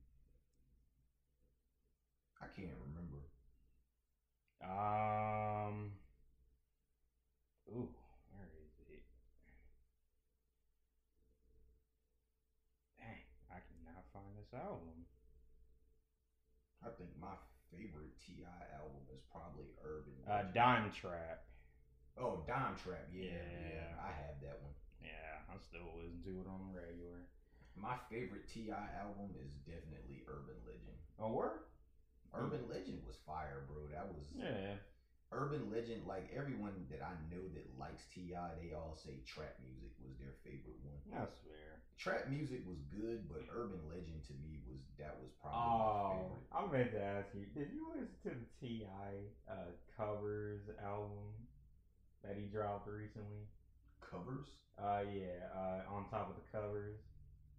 I 2.42 2.50
can't 2.50 2.74
remember. 2.90 3.22
Um. 4.62 5.92
Ooh, 7.68 7.88
where 8.30 8.48
is 8.62 8.78
it? 8.88 9.02
Dang, 12.98 13.24
I 13.50 13.58
cannot 13.60 14.04
find 14.12 14.36
this 14.38 14.52
album. 14.54 15.06
I 16.84 16.88
think 16.90 17.10
my 17.20 17.34
favorite 17.70 18.18
T.I. 18.18 18.74
album 18.76 19.02
is 19.14 19.20
probably 19.30 19.66
Urban. 19.82 20.12
Uh, 20.26 20.42
Dime 20.52 20.90
Trap. 20.90 21.38
oh, 22.16 22.36
Dime 22.46 22.74
Trap. 22.76 23.06
Yeah, 23.10 23.22
yeah, 23.22 23.28
Yeah. 23.30 23.94
I 24.00 24.10
have 24.12 24.40
that 24.40 24.58
one. 24.60 24.72
Yeah, 25.00 25.38
I 25.48 25.56
still 25.58 25.94
listen 25.96 26.22
to 26.22 26.40
it 26.40 26.46
on 26.46 26.60
the 26.60 26.72
regular. 26.78 27.26
My 27.74 27.96
favorite 28.08 28.46
T.I. 28.46 28.88
album 28.98 29.34
is 29.34 29.50
definitely 29.64 30.22
Urban 30.26 30.54
Legend. 30.64 30.96
Oh, 31.18 31.28
where? 31.30 31.52
Urban 32.34 32.64
Legend 32.68 33.00
was 33.06 33.16
fire, 33.26 33.64
bro. 33.68 33.86
That 33.92 34.08
was 34.08 34.24
Yeah. 34.34 34.76
Urban 35.32 35.70
Legend. 35.70 36.06
Like 36.06 36.30
everyone 36.34 36.86
that 36.90 37.02
I 37.02 37.12
know 37.30 37.42
that 37.54 37.78
likes 37.78 38.04
T.I., 38.12 38.50
they 38.60 38.72
all 38.72 38.94
say 38.94 39.20
trap 39.26 39.56
music 39.64 39.92
was 40.00 40.16
their 40.18 40.34
favorite 40.44 40.80
one. 40.84 41.00
That's 41.10 41.36
fair. 41.38 41.80
Trap 41.96 42.28
music 42.28 42.64
was 42.66 42.80
good, 42.90 43.28
but 43.28 43.44
Urban 43.52 43.80
Legend 43.88 44.24
to 44.26 44.32
me 44.42 44.58
was 44.66 44.80
that 44.98 45.16
was 45.20 45.30
probably 45.40 45.60
my 45.60 45.92
Oh, 45.92 46.08
favorite. 46.10 46.48
I 46.52 46.72
meant 46.72 46.90
to 46.92 47.02
ask 47.02 47.28
you. 47.34 47.46
Did 47.54 47.70
you 47.72 47.88
listen 47.94 48.16
to 48.24 48.30
the 48.30 48.48
T.I. 48.60 49.10
uh, 49.50 49.70
covers 49.96 50.62
album 50.82 51.32
that 52.24 52.36
he 52.36 52.46
dropped 52.46 52.88
recently? 52.88 53.46
Covers. 54.00 54.46
Uh, 54.78 55.02
yeah. 55.12 55.46
Uh, 55.54 55.80
on 55.94 56.08
top 56.10 56.28
of 56.28 56.36
the 56.36 56.46
covers, 56.50 56.98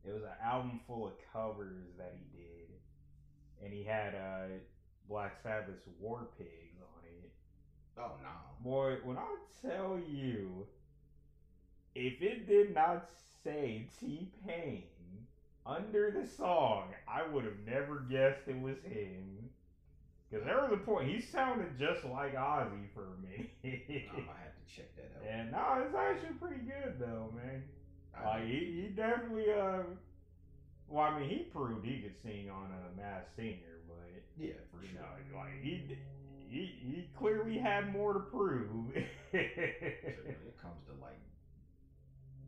it 0.03 0.11
was 0.13 0.23
an 0.23 0.35
album 0.43 0.79
full 0.87 1.07
of 1.07 1.13
covers 1.31 1.87
that 1.97 2.13
he 2.17 2.25
did, 2.37 2.67
and 3.63 3.73
he 3.73 3.83
had 3.83 4.13
uh 4.15 4.47
Black 5.07 5.37
Sabbath's 5.41 5.87
War 5.99 6.27
Pigs 6.37 6.79
on 6.81 7.03
it. 7.05 7.31
Oh 7.97 8.11
no. 8.21 8.29
Boy, 8.63 8.97
when 9.03 9.17
I 9.17 9.35
tell 9.61 9.99
you, 9.99 10.65
if 11.95 12.21
it 12.21 12.47
did 12.47 12.73
not 12.73 13.05
say 13.43 13.87
T 13.99 14.29
Pain 14.45 14.83
under 15.65 16.11
the 16.11 16.25
song, 16.25 16.93
I 17.07 17.23
would 17.23 17.45
have 17.45 17.59
never 17.65 17.99
guessed 17.99 18.47
it 18.47 18.59
was 18.59 18.77
him. 18.83 19.49
Because 20.29 20.45
there 20.45 20.61
was 20.61 20.71
a 20.71 20.77
point 20.77 21.07
he 21.07 21.19
sounded 21.19 21.77
just 21.77 22.03
like 22.03 22.33
Ozzy 22.33 22.89
for 22.93 23.17
me. 23.21 23.49
I'm 23.63 24.25
gonna 24.25 24.37
have 24.39 24.55
to 24.55 24.75
check 24.75 24.95
that 24.95 25.11
out. 25.15 25.23
and 25.29 25.51
no, 25.51 25.83
it's 25.85 25.93
actually 25.93 26.33
pretty 26.39 26.61
good 26.63 26.97
though, 26.99 27.29
man. 27.35 27.61
I 28.15 28.25
Like 28.25 28.43
he, 28.45 28.81
he 28.81 28.87
definitely 28.87 29.51
uh, 29.51 29.83
well, 30.93 31.05
I 31.09 31.19
mean 31.19 31.29
he 31.29 31.39
proved 31.49 31.85
he 31.85 31.97
could 31.97 32.13
sing 32.21 32.49
on 32.49 32.69
a 32.69 32.95
Masked 32.95 33.35
Singer, 33.35 33.81
but 33.87 34.21
yeah, 34.37 34.53
for 34.69 34.77
you 34.81 34.93
sure. 34.93 35.01
know, 35.01 35.37
like 35.37 35.57
he 35.61 35.97
he 36.49 36.65
he 36.85 37.07
clearly 37.17 37.57
had 37.57 37.91
more 37.91 38.13
to 38.13 38.19
prove. 38.19 38.93
So 40.13 40.21
when 40.37 40.45
it 40.45 40.57
comes 40.61 40.85
to 40.85 40.93
like 41.01 41.17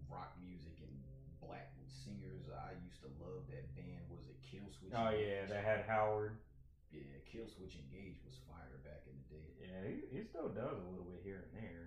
rock 0.07 0.29
music 0.37 0.77
and 0.79 0.93
black 1.41 1.73
singers, 1.87 2.45
I 2.53 2.71
used 2.85 3.01
to 3.01 3.09
love 3.19 3.41
that 3.49 3.65
band. 3.75 4.05
Was 4.09 4.21
it 4.29 4.37
Killswitch? 4.45 4.93
oh 4.93 5.09
yeah, 5.09 5.45
they 5.45 5.61
had 5.61 5.81
Howard. 5.81 6.37
Yeah, 6.91 7.17
Killswitch 7.25 7.75
Engage 7.75 8.21
was 8.23 8.37
fire 8.47 8.79
back 8.83 9.01
in 9.07 9.13
the 9.17 9.35
day. 9.35 9.51
Yeah, 9.59 9.81
he, 9.83 10.17
he 10.17 10.23
still 10.23 10.47
does 10.49 10.77
a 10.77 10.83
little 10.89 11.03
bit 11.05 11.21
here 11.23 11.43
and 11.43 11.63
there. 11.63 11.84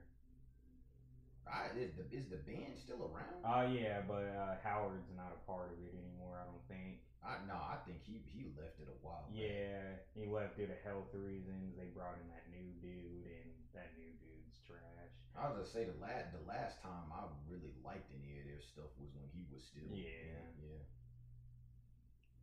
I, 1.49 1.73
is 1.77 1.93
the 1.97 2.05
is 2.13 2.29
the 2.29 2.37
band 2.37 2.77
still 2.77 3.09
around? 3.09 3.41
Oh 3.45 3.65
yeah, 3.65 4.01
but 4.07 4.29
uh, 4.29 4.55
Howard's 4.63 5.09
not 5.17 5.33
a 5.33 5.41
part 5.47 5.73
of 5.73 5.81
it 5.81 5.97
anymore. 5.97 6.37
I 6.37 6.45
don't 6.45 6.65
think. 6.69 7.01
I 7.25 7.41
no, 7.47 7.55
I 7.55 7.77
think 7.85 7.99
he 8.05 8.23
he 8.31 8.47
left 8.57 8.79
it 8.79 8.87
a 8.89 8.97
while. 9.01 9.27
back. 9.27 9.35
Yeah, 9.35 9.99
he 10.15 10.25
left 10.25 10.57
due 10.57 10.67
to 10.67 10.79
health 10.85 11.11
reasons. 11.13 11.75
They 11.77 11.89
brought 11.91 12.17
in 12.21 12.29
that 12.29 12.47
new 12.49 12.73
dude, 12.79 13.27
and 13.27 13.51
that 13.73 13.97
new 13.97 14.13
dude's 14.21 14.61
trash. 14.67 15.13
I 15.35 15.47
was 15.49 15.55
gonna 15.55 15.67
say 15.67 15.85
the 15.85 15.99
last 15.99 16.31
the 16.33 16.45
last 16.47 16.81
time 16.81 17.11
I 17.11 17.25
really 17.49 17.73
liked 17.85 18.11
any 18.13 18.39
of 18.39 18.45
their 18.45 18.61
stuff 18.61 18.91
was 18.99 19.09
when 19.15 19.27
he 19.33 19.45
was 19.51 19.63
still. 19.65 19.89
Yeah. 19.91 20.53
yeah. 20.55 20.83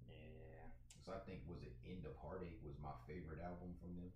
Yeah. 0.07 0.69
So 1.05 1.13
I 1.13 1.19
think 1.25 1.41
was 1.45 1.61
it 1.61 1.73
End 1.85 2.05
of 2.05 2.17
Heartache 2.17 2.57
was 2.65 2.73
my 2.81 2.93
favorite 3.05 3.39
album 3.39 3.75
from 3.79 3.95
them. 3.95 4.09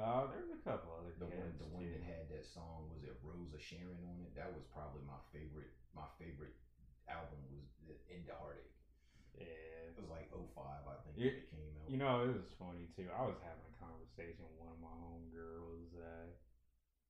Uh, 0.00 0.24
there's 0.32 0.48
a 0.48 0.56
couple 0.64 0.96
other 0.96 1.12
The 1.20 1.28
one 1.28 1.52
the 1.60 1.68
one 1.68 1.84
too. 1.84 1.92
that 1.92 2.00
had 2.08 2.24
that 2.32 2.46
song 2.48 2.88
was 2.88 3.04
it 3.04 3.12
Rose 3.20 3.52
of 3.52 3.60
Sharon 3.60 4.00
on 4.08 4.24
it. 4.24 4.32
That 4.32 4.48
was 4.48 4.64
probably 4.72 5.04
my 5.04 5.20
favorite. 5.28 5.68
My 5.92 6.08
favorite 6.16 6.56
album 7.04 7.36
was 7.52 7.68
the 7.84 7.96
End 8.08 8.24
of 8.32 8.40
Heartache. 8.40 8.72
Yeah. 9.36 9.92
It 9.92 9.96
was 10.00 10.08
like 10.08 10.32
05, 10.32 10.40
I 10.88 10.96
think 11.04 11.20
when 11.20 11.28
it 11.28 11.50
came 11.52 11.76
out. 11.76 11.90
You 11.90 11.98
know, 12.00 12.24
it 12.24 12.32
was 12.32 12.48
funny 12.56 12.88
too. 12.96 13.12
I 13.12 13.28
was 13.28 13.36
having 13.44 13.66
a 13.68 13.76
conversation 13.76 14.40
with 14.48 14.56
one 14.56 14.72
of 14.72 14.80
my 14.80 14.94
homegirls. 15.04 15.92
Uh, 15.92 16.32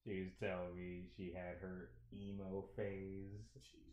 she 0.02 0.26
was 0.26 0.32
telling 0.40 0.74
me 0.74 1.06
she 1.14 1.30
had 1.30 1.60
her 1.62 1.92
emo 2.10 2.64
phase 2.74 3.38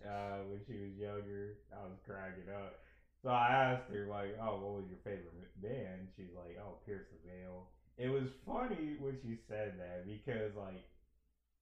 uh, 0.02 0.42
when 0.50 0.64
she 0.66 0.80
was 0.80 0.96
younger. 0.98 1.60
I 1.70 1.86
was 1.86 2.00
cracking 2.02 2.50
up. 2.50 2.82
So 3.22 3.30
I 3.30 3.50
asked 3.52 3.90
her, 3.92 4.08
like, 4.08 4.38
oh, 4.40 4.58
what 4.62 4.74
was 4.82 4.88
your 4.88 5.02
favorite 5.04 5.52
band? 5.62 6.08
She's 6.16 6.32
like, 6.38 6.56
oh, 6.62 6.80
Pierce 6.86 7.06
the 7.12 7.20
Veil. 7.28 7.68
It 7.98 8.10
was 8.10 8.30
funny 8.46 8.94
when 9.02 9.18
she 9.18 9.38
said 9.50 9.74
that 9.82 10.06
because, 10.06 10.54
like, 10.56 10.86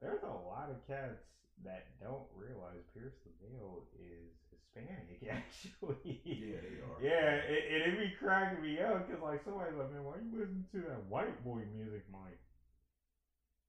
there's 0.02 0.24
a 0.24 0.28
lot 0.28 0.68
of 0.68 0.84
cats 0.84 1.24
that 1.64 1.96
don't 2.04 2.28
realize 2.36 2.84
Pierce 2.92 3.16
the 3.24 3.32
Veil 3.40 3.88
is 3.96 4.36
Hispanic, 4.52 5.24
actually. 5.32 6.20
yeah, 6.28 6.60
they 6.60 6.84
are. 6.84 7.00
Yeah, 7.00 7.40
it, 7.48 7.64
it, 7.72 7.80
it 7.88 8.00
be 8.00 8.12
cracking 8.20 8.60
me 8.60 8.84
up 8.84 9.08
because 9.08 9.24
like 9.24 9.48
somebody's 9.48 9.80
like, 9.80 9.92
man, 9.96 10.04
why 10.04 10.20
you 10.20 10.36
listening 10.36 10.68
to 10.76 10.84
that 10.92 11.08
white 11.08 11.40
boy 11.48 11.64
music? 11.72 12.04
I'm 12.12 12.20
like, 12.20 12.40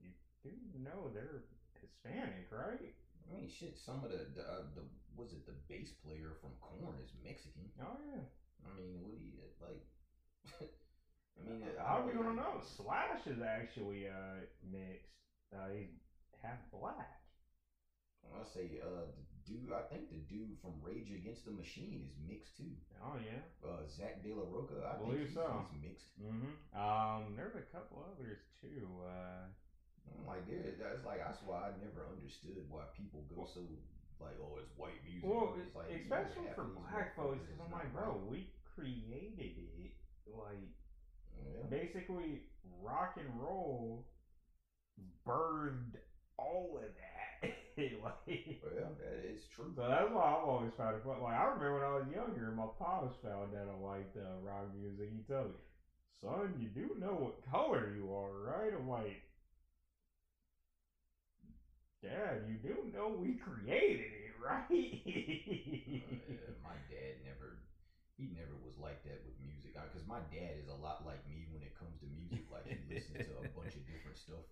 you 0.03 0.11
do 0.43 0.51
know 0.83 1.07
they're 1.15 1.47
Hispanic, 1.79 2.51
right? 2.51 2.91
I 2.91 3.27
mean, 3.31 3.47
shit. 3.47 3.79
Some 3.79 4.03
of 4.03 4.11
the 4.11 4.27
the, 4.35 4.43
uh, 4.43 4.67
the 4.75 4.83
was 5.15 5.31
it 5.31 5.47
the 5.47 5.55
bass 5.71 5.95
player 6.03 6.35
from 6.43 6.51
Korn 6.59 6.99
is 6.99 7.15
Mexican. 7.23 7.71
Oh 7.79 8.03
yeah. 8.03 8.27
I 8.67 8.75
mean, 8.75 8.99
what 9.07 9.15
do 9.15 9.23
you 9.23 9.39
like? 9.63 9.87
I 11.39 11.49
mean, 11.49 11.63
How 11.79 11.99
don't 11.99 12.09
we 12.09 12.13
gonna 12.15 12.35
know? 12.35 12.61
Slash 12.65 13.27
is 13.27 13.43
actually 13.43 14.09
uh 14.09 14.45
mixed. 14.65 15.13
Uh, 15.53 15.69
he's 15.73 15.93
half 16.43 16.59
black. 16.73 17.21
I 18.27 18.43
say, 18.43 18.83
uh, 18.83 19.07
the 19.15 19.25
dude. 19.47 19.71
I 19.71 19.87
think 19.87 20.11
the 20.11 20.19
dude 20.27 20.59
from 20.59 20.75
Rage 20.83 21.15
Against 21.15 21.47
the 21.47 21.55
Machine 21.55 22.03
is 22.03 22.11
mixed 22.27 22.59
too. 22.59 22.75
Oh 22.99 23.15
yeah. 23.23 23.39
Uh, 23.63 23.87
Zack 23.87 24.21
de 24.27 24.35
la 24.35 24.43
Rocha. 24.51 24.83
I 24.83 24.99
Believe 24.99 25.31
think 25.31 25.31
he's, 25.31 25.39
so. 25.39 25.47
he's 25.71 25.79
mixed. 25.79 26.11
Mm-hmm. 26.19 26.53
Um, 26.75 27.39
there's 27.39 27.55
a 27.55 27.63
couple 27.71 28.03
others 28.03 28.43
too. 28.59 28.83
Uh, 29.07 29.47
I'm 30.11 30.27
like, 30.27 30.43
dude, 30.47 30.75
That's 30.79 31.07
like 31.07 31.23
that's 31.23 31.39
why 31.47 31.71
I 31.71 31.79
never 31.79 32.07
understood 32.11 32.59
why 32.67 32.83
people 32.99 33.23
go 33.31 33.47
so 33.47 33.63
like, 34.19 34.35
oh, 34.41 34.57
it's 34.59 34.73
white 34.77 34.99
music. 35.05 35.29
well, 35.29 35.55
it's 35.61 35.75
like 35.77 35.93
especially 35.93 36.49
for 36.57 36.73
black 36.73 37.15
folks, 37.15 37.45
because 37.45 37.61
I'm 37.61 37.73
like, 37.73 37.93
bro, 37.93 38.17
we 38.27 38.49
created 38.65 39.61
it. 39.61 39.93
Like, 40.27 40.73
Yeah. 41.37 41.67
basically 41.69 42.41
rock 42.83 43.17
and 43.17 43.41
roll 43.41 44.05
birthed 45.27 45.97
all 46.39 46.77
of 46.77 46.91
that. 46.95 47.51
like, 48.03 48.61
Well, 48.63 48.93
that 48.99 49.25
is 49.25 49.45
true. 49.47 49.73
so 49.75 49.87
that's 49.89 50.11
why 50.11 50.23
I've 50.35 50.43
always 50.45 50.73
found 50.73 50.97
it 50.97 51.03
fun. 51.03 51.21
Like 51.21 51.35
I 51.35 51.45
remember 51.45 51.75
when 51.75 51.83
I 51.83 51.95
was 51.95 52.07
younger, 52.09 52.51
my 52.51 52.67
pops 52.79 53.15
found 53.23 53.55
out 53.55 53.69
I 53.69 53.73
liked 53.75 54.17
uh, 54.17 54.37
rock 54.41 54.67
music. 54.73 55.11
He 55.13 55.21
told 55.21 55.49
me, 55.49 55.55
"Son, 56.21 56.55
you 56.57 56.69
do 56.69 56.95
know 56.99 57.15
what 57.15 57.41
color 57.51 57.87
you 57.89 58.11
are, 58.13 58.39
right?" 58.41 58.73
I'm 58.73 58.89
like, 58.89 59.19
"Dad, 62.01 62.43
you 62.47 62.57
do 62.57 62.85
know 62.93 63.09
we 63.09 63.35
created 63.35 64.13
it, 64.13 64.33
right?" 64.41 65.01
Uh, 66.29 66.53
my 66.63 66.77
dad 66.89 67.15
never, 67.23 67.59
he 68.17 68.27
never 68.29 68.57
was 68.57 68.77
like 68.77 69.03
that 69.03 69.21
with 69.25 69.39
Because 69.85 70.07
my 70.09 70.21
dad 70.33 70.57
is 70.57 70.69
a 70.73 70.79
lot 70.81 71.05
like 71.05 71.21
me 71.29 71.45
when 71.53 71.61
it 71.63 71.77
comes 71.77 72.01
to 72.01 72.07
music. 72.09 72.49
Like 72.49 72.65
he 72.71 72.79
listens 72.89 73.27
to 73.29 73.33
a 73.37 73.45
bunch 73.57 73.77
of 73.77 73.85
different 73.85 74.17
stuff. 74.17 74.45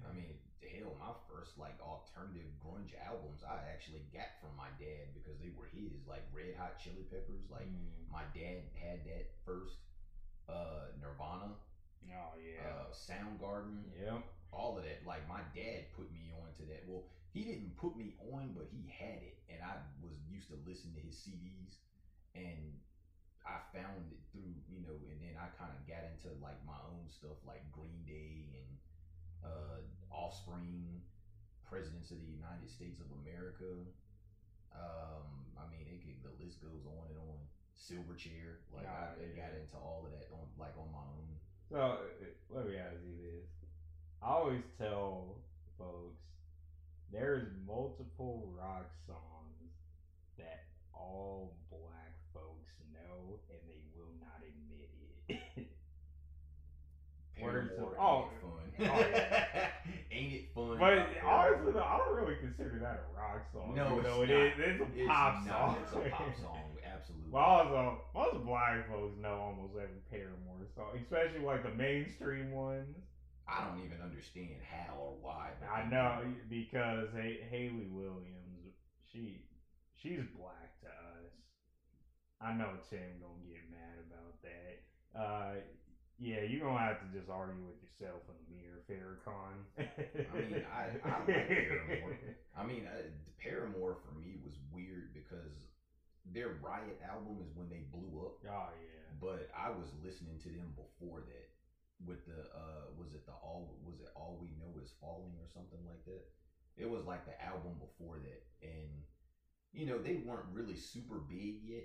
I 0.00 0.12
mean, 0.16 0.40
hell, 0.64 0.96
my 0.96 1.12
first 1.28 1.58
like 1.60 1.76
alternative 1.80 2.48
grunge 2.64 2.96
albums 2.96 3.44
I 3.44 3.60
actually 3.68 4.00
got 4.12 4.32
from 4.40 4.56
my 4.56 4.72
dad 4.80 5.12
because 5.12 5.36
they 5.38 5.52
were 5.52 5.68
his, 5.68 6.04
like 6.08 6.24
Red 6.32 6.56
Hot 6.56 6.78
Chili 6.80 7.04
Peppers. 7.12 7.44
Like 7.52 7.68
Mm. 7.68 8.08
my 8.10 8.24
dad 8.32 8.64
had 8.72 9.04
that 9.04 9.28
first, 9.44 9.76
uh, 10.48 10.88
Nirvana, 11.00 11.52
Oh 12.08 12.34
yeah. 12.40 12.64
uh, 12.64 12.90
Soundgarden, 12.90 13.84
yep. 13.96 14.24
all 14.50 14.76
of 14.76 14.84
that. 14.84 15.04
Like 15.06 15.28
my 15.28 15.40
dad 15.54 15.92
put 15.92 16.10
me 16.12 16.32
on 16.40 16.52
to 16.56 16.62
that. 16.72 16.84
Well, 16.88 17.04
he 17.32 17.44
didn't 17.44 17.76
put 17.76 17.96
me 17.96 18.16
on, 18.32 18.52
but 18.56 18.68
he 18.72 18.88
had 18.88 19.22
it, 19.22 19.36
and 19.48 19.62
I 19.62 19.76
was 20.02 20.16
used 20.28 20.48
to 20.48 20.56
listen 20.66 20.92
to 20.94 21.00
his 21.00 21.16
CDs, 21.16 21.76
and 22.34 22.80
I 23.42 23.58
found 23.74 24.06
it 24.10 24.22
through 24.30 24.54
you 24.70 24.80
know, 24.86 24.94
and 25.10 25.18
then 25.18 25.34
I 25.36 25.50
kind 25.58 25.74
of 25.74 25.82
got 25.84 26.06
into 26.06 26.30
like 26.38 26.58
my 26.66 26.78
own 26.88 27.06
stuff, 27.10 27.36
like 27.46 27.62
Green 27.74 28.02
Day 28.06 28.48
and 28.56 28.70
uh, 29.42 29.78
Offspring, 30.10 31.02
Presidents 31.66 32.10
of 32.10 32.22
the 32.22 32.30
United 32.30 32.70
States 32.70 33.02
of 33.02 33.08
America. 33.24 33.82
Um, 34.72 35.26
I 35.58 35.68
mean, 35.68 35.84
it 35.90 36.00
could, 36.00 36.20
the 36.24 36.32
list 36.40 36.62
goes 36.62 36.86
on 36.86 37.10
and 37.10 37.18
on. 37.18 37.40
Silverchair, 37.82 38.62
like 38.70 38.86
I, 38.86 39.10
I 39.10 39.26
yeah. 39.34 39.42
got 39.42 39.58
into 39.58 39.74
all 39.74 40.06
of 40.06 40.12
that 40.14 40.30
on 40.30 40.46
like 40.54 40.70
on 40.78 40.86
my 40.92 41.02
own. 41.02 41.34
So 41.68 41.76
uh, 41.76 41.96
let 42.54 42.68
me 42.68 42.76
ask 42.76 42.94
you 43.02 43.18
this: 43.18 43.48
I 44.22 44.28
always 44.38 44.62
tell 44.78 45.42
folks 45.76 46.22
there's 47.10 47.48
multiple 47.66 48.48
rock 48.56 48.88
songs 49.06 49.74
that 50.38 50.64
all 50.94 51.56
black 51.70 52.11
know 53.12 53.38
and 53.50 53.60
they 53.68 53.80
will 53.94 54.12
not 54.20 54.40
admit 54.42 54.88
it. 55.28 55.66
Are 57.42 57.64
some- 57.76 57.94
oh, 57.98 58.24
ain't 58.24 58.32
it 58.32 58.40
fun? 58.40 58.88
oh, 58.90 59.06
yeah. 59.10 59.68
ain't 60.12 60.32
it 60.32 60.44
fun? 60.54 60.78
but 60.78 61.08
honestly, 61.24 61.72
though, 61.72 61.82
I 61.82 61.98
don't 61.98 62.14
really 62.14 62.36
consider 62.36 62.78
that 62.78 63.00
a 63.00 63.16
rock 63.16 63.42
song. 63.52 63.74
No, 63.74 63.98
it's 63.98 64.06
though 64.06 64.22
it 64.22 64.30
is. 64.30 64.52
It's 64.58 64.80
a 64.80 64.84
It's 64.94 65.06
pop 65.08 65.34
not, 65.44 65.46
song. 65.46 65.76
It's 65.82 65.92
a 65.92 66.10
pop 66.10 66.34
song, 66.40 66.76
absolutely. 66.84 67.30
Well, 67.30 67.42
also, 67.44 67.98
most 68.14 68.44
black 68.44 68.86
folks 68.88 69.16
know 69.16 69.38
almost 69.38 69.74
every 69.74 70.00
Paramore 70.10 70.66
song, 70.74 70.96
especially 71.00 71.40
like 71.40 71.62
the 71.62 71.70
mainstream 71.70 72.52
ones. 72.52 72.96
I 73.48 73.64
don't 73.64 73.80
even 73.84 74.00
understand 74.00 74.60
how 74.62 74.94
or 74.94 75.14
why. 75.20 75.50
I 75.68 75.82
know 75.82 76.22
because 76.48 77.08
Hayley 77.50 77.86
Williams, 77.90 78.72
she 79.10 79.42
she's 79.96 80.20
black. 80.36 80.71
I 82.42 82.52
know 82.52 82.76
Tim 82.90 83.18
gonna 83.20 83.40
get 83.46 83.70
mad 83.70 83.98
about 83.98 84.34
that. 84.42 84.78
Uh, 85.14 85.54
yeah, 86.18 86.42
you 86.42 86.60
gonna 86.60 86.78
have 86.78 87.00
to 87.00 87.06
just 87.06 87.28
argue 87.28 87.64
with 87.64 87.80
yourself 87.82 88.22
in 88.28 88.34
the 88.36 88.54
mirror, 88.54 88.80
Farrakhan. 88.88 89.64
I 90.28 90.36
mean, 90.36 90.62
I, 90.70 90.96
I 91.04 91.18
like 91.24 91.52
Paramore. 91.56 92.16
I 92.54 92.62
mean, 92.64 92.86
uh, 92.86 93.08
Paramore 93.38 93.96
for 94.04 94.12
me 94.12 94.36
was 94.42 94.54
weird 94.70 95.12
because 95.14 95.68
their 96.24 96.48
Riot 96.60 96.98
album 97.08 97.38
is 97.42 97.50
when 97.54 97.68
they 97.68 97.82
blew 97.90 98.20
up. 98.26 98.34
Oh 98.46 98.68
yeah. 98.74 99.12
but 99.20 99.48
I 99.54 99.70
was 99.70 99.92
listening 100.02 100.38
to 100.40 100.48
them 100.48 100.72
before 100.74 101.20
that 101.20 101.48
with 102.04 102.24
the 102.26 102.40
uh 102.54 102.90
was 102.96 103.12
it 103.14 103.24
the 103.26 103.32
all 103.32 103.76
was 103.84 104.00
it 104.00 104.08
all 104.16 104.36
we 104.40 104.50
know 104.58 104.78
is 104.82 104.92
falling 105.00 105.34
or 105.38 105.46
something 105.46 105.78
like 105.86 106.02
that 106.04 106.24
it 106.76 106.88
was 106.88 107.04
like 107.04 107.24
the 107.24 107.40
album 107.44 107.78
before 107.78 108.18
that 108.18 108.42
and 108.66 108.90
you 109.72 109.86
know 109.86 109.98
they 109.98 110.14
weren't 110.14 110.46
really 110.52 110.74
super 110.76 111.18
big 111.18 111.62
yet 111.62 111.84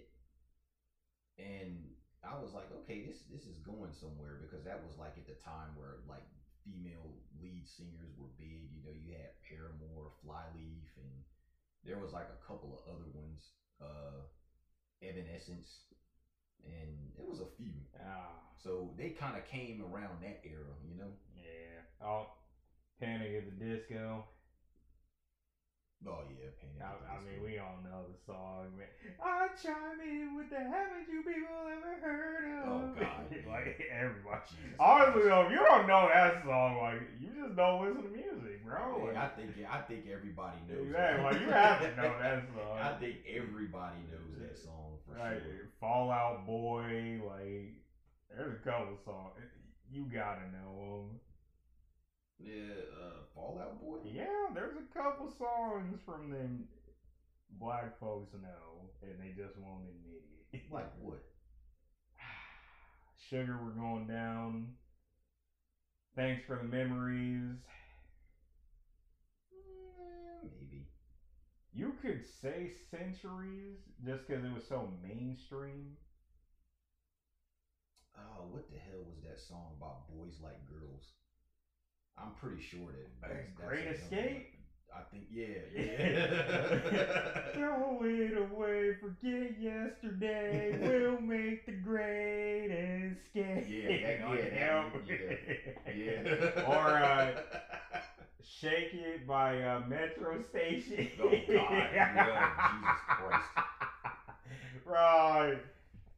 and 1.37 1.85
I 2.23 2.35
was 2.39 2.53
like 2.53 2.71
okay 2.83 3.01
this 3.05 3.21
this 3.29 3.45
is 3.45 3.57
going 3.59 3.93
somewhere 3.93 4.37
because 4.41 4.63
that 4.65 4.81
was 4.83 4.97
like 4.97 5.17
at 5.17 5.25
the 5.25 5.33
time 5.33 5.75
where 5.75 5.97
like 6.07 6.23
female 6.63 7.13
lead 7.39 7.67
singers 7.67 8.11
were 8.17 8.27
big 8.37 8.67
you 8.73 8.81
know 8.83 8.91
you 8.91 9.13
had 9.13 9.29
Paramore 9.47 10.11
Flyleaf 10.21 10.89
and 10.97 11.23
there 11.83 11.97
was 11.97 12.11
like 12.11 12.27
a 12.29 12.45
couple 12.45 12.73
of 12.73 12.81
other 12.91 13.07
ones 13.13 13.49
uh 13.81 14.21
Evanescence 15.01 15.85
and 16.63 17.11
it 17.17 17.23
was 17.25 17.39
a 17.39 17.45
few. 17.45 17.73
Ah, 17.99 18.33
So 18.55 18.91
they 18.97 19.09
kind 19.09 19.35
of 19.35 19.45
came 19.45 19.81
around 19.81 20.21
that 20.21 20.39
era, 20.43 20.73
you 20.83 20.95
know. 20.95 21.11
yeah. 21.35 21.81
Oh, 22.01 22.25
Panic 22.99 23.33
at 23.35 23.45
the 23.45 23.51
Disco. 23.51 24.23
Oh 26.05 26.21
yeah, 26.29 26.49
Panic! 26.59 26.81
I, 26.81 26.93
at 26.93 26.99
the 27.01 27.07
I 27.09 27.19
mean, 27.19 27.41
we 27.43 27.57
all 27.57 27.77
know 27.83 28.05
the 28.07 28.15
song, 28.25 28.75
man. 28.77 28.87
I 29.19 29.47
chime 29.61 29.99
in 29.99 30.16
everybody. 34.09 34.41
Jesus 34.49 34.79
Honestly 34.79 35.23
though, 35.27 35.45
if 35.45 35.51
you 35.51 35.59
don't 35.59 35.87
know 35.87 36.07
that 36.07 36.43
song, 36.43 36.77
like 36.81 37.01
you 37.19 37.29
just 37.35 37.55
don't 37.55 37.83
listen 37.83 38.03
to 38.03 38.13
music, 38.15 38.63
bro. 38.65 39.11
Yeah, 39.11 39.23
I 39.23 39.27
think 39.35 39.51
I 39.69 39.81
think 39.83 40.05
everybody 40.07 40.57
knows. 40.67 40.87
Exactly, 40.87 40.95
that. 40.95 41.23
like, 41.23 41.41
you 41.41 41.49
have 41.51 41.79
to 41.81 41.89
know 41.95 42.13
that 42.21 42.43
song. 42.55 42.77
I 42.79 42.93
think 42.99 43.15
everybody 43.27 43.99
knows 44.11 44.33
that 44.39 44.57
song 44.57 44.97
for 45.05 45.19
like 45.19 45.43
sure. 45.43 45.69
Fall 45.79 46.11
Out 46.11 46.45
Boy, 46.45 47.19
like 47.21 47.83
there's 48.31 48.55
a 48.55 48.63
couple 48.63 48.97
songs 49.03 49.35
you 49.89 50.05
gotta 50.11 50.47
know 50.51 51.07
them. 51.07 51.19
Yeah, 52.39 52.75
uh, 52.93 53.25
Fall 53.33 53.59
Out 53.61 53.81
Boy. 53.81 53.97
Yeah, 54.05 54.51
there's 54.53 54.75
a 54.75 54.85
couple 54.93 55.31
songs 55.31 55.99
from 56.05 56.29
them 56.29 56.65
black 57.59 57.99
folks 57.99 58.33
know, 58.33 58.91
and 59.01 59.15
they 59.19 59.33
just 59.33 59.57
won't 59.57 59.87
admit 59.87 60.21
it. 60.53 60.61
Like 60.71 60.91
what? 61.01 61.23
Sugar, 63.29 63.57
we're 63.57 63.71
going 63.71 64.07
down. 64.07 64.73
Thanks 66.15 66.43
for 66.45 66.55
the 66.55 66.63
memories. 66.63 67.57
Mm, 69.51 70.43
maybe. 70.43 70.87
You 71.71 71.93
could 72.01 72.25
say 72.25 72.71
centuries 72.89 73.77
just 74.03 74.27
because 74.27 74.43
it 74.43 74.51
was 74.51 74.63
so 74.67 74.89
mainstream. 75.01 75.97
Oh, 78.15 78.43
what 78.49 78.69
the 78.69 78.77
hell 78.77 79.01
was 79.03 79.21
that 79.21 79.39
song 79.39 79.71
about 79.77 80.07
boys 80.07 80.39
like 80.41 80.65
girls? 80.65 81.13
I'm 82.17 82.31
pretty 82.31 82.59
sure 82.59 82.91
that 82.91 83.07
that's, 83.21 83.49
that's 83.55 83.55
Great 83.67 83.85
another 83.85 83.95
Escape? 83.95 84.56
I 84.95 85.01
think 85.11 85.25
yeah, 85.31 85.45
yeah. 85.75 87.51
Throw 87.53 88.03
it 88.03 88.35
away, 88.37 88.93
forget 88.99 89.59
yesterday. 89.59 90.77
we'll 90.81 91.21
make 91.21 91.65
the 91.65 91.73
great 91.73 92.69
escape. 92.71 93.65
Yeah, 93.67 93.89
that- 93.89 94.19
yeah, 94.29 94.89
that- 95.85 95.93
yeah. 95.95 96.23
yeah. 96.23 96.63
Or, 96.67 96.87
uh, 97.03 97.31
Shake 98.43 98.93
It 98.93 99.27
by 99.27 99.61
uh, 99.61 99.81
Metro 99.87 100.41
Station. 100.41 101.07
Oh, 101.21 101.29
God, 101.29 101.89
yeah, 101.93 102.49
Jesus 102.71 103.01
Christ. 103.07 103.45
Right. 104.85 105.57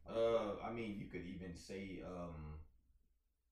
Uh, 0.08 0.54
I 0.64 0.70
mean, 0.72 0.96
you 0.98 1.06
could 1.06 1.26
even 1.26 1.54
say, 1.54 2.00
um, 2.06 2.34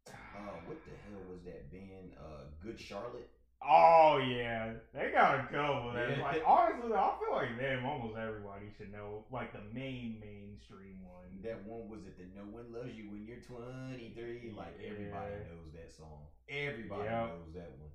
uh, 0.09 0.57
what 0.67 0.79
the 0.85 0.91
hell 1.11 1.21
was 1.31 1.43
that 1.45 1.71
band? 1.71 2.13
Uh, 2.19 2.45
Good 2.63 2.79
Charlotte. 2.81 3.29
Oh 3.61 4.19
yeah, 4.19 4.71
they 4.95 5.11
got 5.11 5.35
a 5.35 5.43
couple. 5.51 5.93
That's 5.93 6.17
Yeah. 6.17 6.23
like 6.23 6.43
honestly, 6.47 6.93
I 6.95 7.11
feel 7.19 7.33
like 7.35 7.59
them 7.59 7.85
almost 7.85 8.17
everybody 8.17 8.71
should 8.77 8.93
know, 8.93 9.25
like 9.31 9.53
the 9.53 9.61
main 9.73 10.21
mainstream 10.21 11.03
one. 11.03 11.43
That 11.43 11.59
one 11.67 11.89
was 11.89 12.05
it. 12.07 12.17
The 12.17 12.25
No 12.39 12.45
One 12.47 12.73
Loves 12.73 12.95
You 12.95 13.11
When 13.11 13.25
You're 13.27 13.39
23. 13.39 14.53
Like 14.57 14.79
everybody 14.81 15.33
Yeah. 15.33 15.51
knows 15.51 15.73
that 15.75 15.91
song. 15.91 16.29
Everybody 16.49 17.05
Yep. 17.05 17.29
knows 17.29 17.53
that 17.55 17.71
one. 17.73 17.91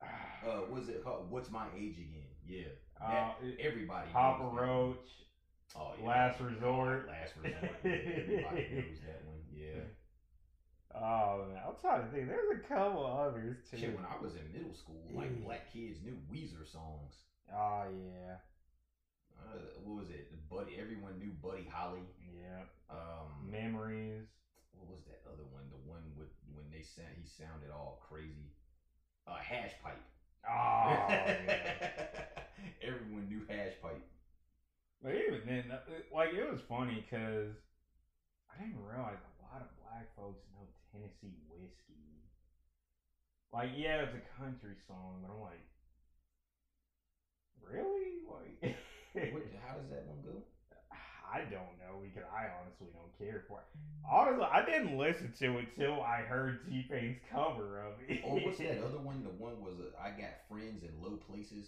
Uh, 0.46 0.62
was 0.70 0.88
it 0.88 1.02
called 1.02 1.28
What's 1.28 1.50
My 1.50 1.66
Age 1.74 1.98
Again? 1.98 2.30
Yeah, 2.46 2.68
Uh, 3.00 3.10
that, 3.10 3.36
it- 3.42 3.56
everybody. 3.58 4.08
Papa 4.10 4.44
that. 4.44 4.62
Roach. 4.62 5.08
Oh, 5.74 5.92
yeah. 6.00 6.06
Last 6.06 6.40
Resort. 6.40 7.06
Last 7.08 7.34
Resort. 7.36 7.74
Everybody 7.84 8.68
knows 8.72 9.00
that 9.04 9.22
one. 9.24 9.42
Yeah. 9.52 9.80
Oh 10.94 11.44
man, 11.48 11.60
I'm 11.66 11.74
trying 11.80 12.02
to 12.04 12.08
think. 12.10 12.28
There's 12.28 12.58
a 12.58 12.68
couple 12.68 13.04
others 13.04 13.58
too. 13.70 13.76
Shit, 13.78 13.94
when 13.94 14.04
I 14.06 14.16
was 14.22 14.34
in 14.34 14.50
middle 14.52 14.74
school, 14.74 15.00
like 15.12 15.44
black 15.44 15.72
kids 15.72 15.98
knew 16.02 16.16
Weezer 16.32 16.66
songs. 16.66 17.14
oh 17.54 17.84
yeah, 17.92 18.36
Uh, 19.38 19.58
what 19.84 20.00
was 20.00 20.10
it? 20.10 20.32
Buddy, 20.50 20.76
everyone 20.80 21.18
knew 21.18 21.30
Buddy 21.42 21.68
Holly. 21.70 22.00
yeah. 22.24 22.64
Um, 22.90 23.50
Memories. 23.50 24.26
what 24.72 24.88
was 24.88 25.04
that 25.06 25.20
other 25.28 25.44
one? 25.52 25.68
The 25.70 25.76
one 25.88 26.02
with 26.16 26.32
when 26.56 26.64
they 26.72 26.82
sound 26.82 27.12
he 27.20 27.28
sounded 27.28 27.70
all 27.70 28.00
crazy. 28.08 28.56
Uh, 29.26 29.36
hash 29.36 29.72
pipe. 29.84 30.00
Oh 30.48 31.04
yeah. 31.12 32.16
everyone 32.80 33.28
knew 33.28 33.42
hash 33.46 33.76
pipe. 33.82 34.00
But 35.02 35.14
even 35.14 35.42
then, 35.46 35.64
uh, 35.70 35.78
like 36.12 36.32
it 36.32 36.50
was 36.50 36.60
funny 36.66 37.04
because 37.04 37.52
I 38.50 38.56
didn't 38.58 38.80
realize 38.82 39.20
a 39.20 39.32
lot 39.46 39.60
of 39.62 39.68
black 39.84 40.08
folks 40.16 40.42
Tennessee 40.92 41.36
whiskey. 41.48 42.24
Like, 43.52 43.70
yeah, 43.74 44.02
it's 44.02 44.14
a 44.14 44.40
country 44.40 44.74
song, 44.86 45.20
but 45.22 45.30
I'm 45.32 45.40
like, 45.40 45.64
really? 47.62 48.20
Like, 48.28 48.76
What, 49.32 49.42
how 49.66 49.74
does 49.74 49.88
that 49.90 50.04
one 50.06 50.20
go? 50.22 50.42
I 51.30 51.40
don't 51.40 51.76
know 51.78 52.00
because 52.00 52.24
I 52.32 52.46
honestly 52.60 52.88
don't 52.94 53.12
care 53.18 53.42
for 53.48 53.58
it. 53.60 53.66
Honestly, 54.08 54.46
I 54.50 54.64
didn't 54.64 54.96
listen 54.96 55.32
to 55.40 55.58
it 55.58 55.74
till 55.76 56.00
I 56.00 56.22
heard 56.22 56.64
T-Pain's 56.64 57.18
cover 57.30 57.80
of 57.80 57.94
it. 58.08 58.20
Or 58.24 58.38
what's 58.40 58.58
that 58.58 58.78
other 58.84 58.98
one? 58.98 59.22
The 59.22 59.28
one 59.30 59.60
was 59.60 59.74
uh, 59.78 59.90
I 60.00 60.10
got 60.10 60.40
friends 60.48 60.82
in 60.82 60.90
low 61.02 61.16
places. 61.16 61.66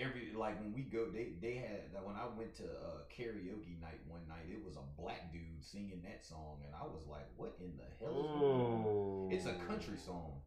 Every 0.00 0.32
like 0.34 0.58
when 0.60 0.72
we 0.72 0.82
go, 0.82 1.06
they 1.12 1.36
they 1.40 1.54
had 1.56 1.92
that 1.92 2.04
when 2.04 2.16
I 2.16 2.26
went 2.36 2.56
to 2.56 2.64
uh, 2.64 3.04
karaoke 3.12 3.80
night 3.80 4.00
one 4.08 4.26
night, 4.28 4.48
it 4.48 4.64
was 4.64 4.76
a 4.76 5.00
black 5.00 5.32
dude 5.32 5.62
singing 5.62 6.02
that 6.04 6.24
song, 6.24 6.60
and 6.64 6.74
I 6.74 6.84
was 6.84 7.06
like, 7.06 7.28
"What 7.36 7.56
in 7.60 7.76
the 7.76 7.84
hell 8.00 8.20
is 8.20 8.30
going 8.40 8.84
on?" 8.84 9.32
It's 9.32 9.46
a 9.46 9.54
country 9.66 9.98
song. 9.98 10.40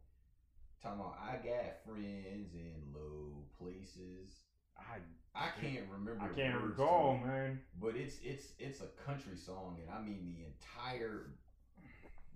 Talking 0.81 0.99
about 0.99 1.17
I 1.21 1.35
got 1.37 1.85
friends 1.85 2.55
in 2.55 2.81
low 2.93 3.45
places. 3.57 4.41
I 4.77 4.97
I 5.35 5.49
can't 5.61 5.85
remember. 5.91 6.23
I 6.23 6.33
can't 6.33 6.59
recall, 6.61 7.19
it, 7.23 7.27
man. 7.27 7.59
but 7.79 7.95
it's 7.95 8.17
it's 8.23 8.53
it's 8.59 8.81
a 8.81 8.89
country 9.05 9.37
song, 9.37 9.77
and 9.81 9.89
I 9.89 10.01
mean 10.01 10.25
the 10.25 10.45
entire 10.49 11.29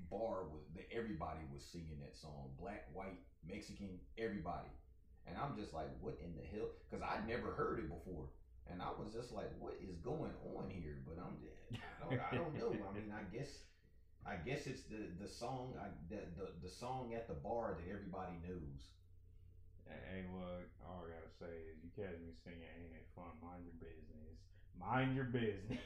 bar 0.10 0.46
was 0.54 0.64
everybody 0.98 1.42
was 1.54 1.64
singing 1.64 2.00
that 2.02 2.16
song. 2.16 2.50
Black, 2.60 2.88
white, 2.94 3.20
Mexican, 3.48 4.00
everybody. 4.18 4.70
And 5.28 5.38
I'm 5.38 5.56
just 5.56 5.74
like, 5.74 5.90
what 6.00 6.16
in 6.24 6.34
the 6.36 6.42
hell? 6.42 6.70
Because 6.90 7.04
I'd 7.04 7.28
never 7.28 7.52
heard 7.52 7.80
it 7.80 7.88
before. 7.88 8.28
And 8.66 8.82
I 8.82 8.90
was 8.90 9.12
just 9.12 9.32
like, 9.32 9.50
what 9.58 9.76
is 9.80 9.98
going 9.98 10.34
on 10.56 10.70
here? 10.70 10.98
But 11.06 11.18
I'm 11.18 11.38
I 11.72 12.06
don't, 12.06 12.20
I 12.20 12.36
don't 12.36 12.54
know. 12.54 12.76
I 12.88 12.92
mean, 12.92 13.12
I 13.12 13.24
guess 13.24 13.64
I 14.26 14.36
guess 14.36 14.66
it's 14.68 14.82
the 14.84 15.10
the 15.20 15.28
song 15.28 15.76
I, 15.80 15.88
the, 16.10 16.22
the 16.36 16.50
the 16.62 16.70
song 16.70 17.14
at 17.14 17.28
the 17.28 17.34
bar 17.34 17.74
that 17.74 17.88
everybody 17.90 18.34
knows. 18.46 18.90
Hey, 19.86 20.24
look, 20.30 20.68
all 20.82 21.04
I 21.06 21.08
gotta 21.08 21.30
say 21.40 21.64
is 21.72 21.78
you 21.82 21.90
catch 21.96 22.18
me 22.20 22.32
singing 22.44 22.68
Ain't 22.76 22.94
It 22.94 23.06
Fun, 23.16 23.32
Mind 23.42 23.64
Your 23.64 23.74
Business. 23.80 24.38
Mind 24.80 25.16
your 25.16 25.24
business. 25.26 25.80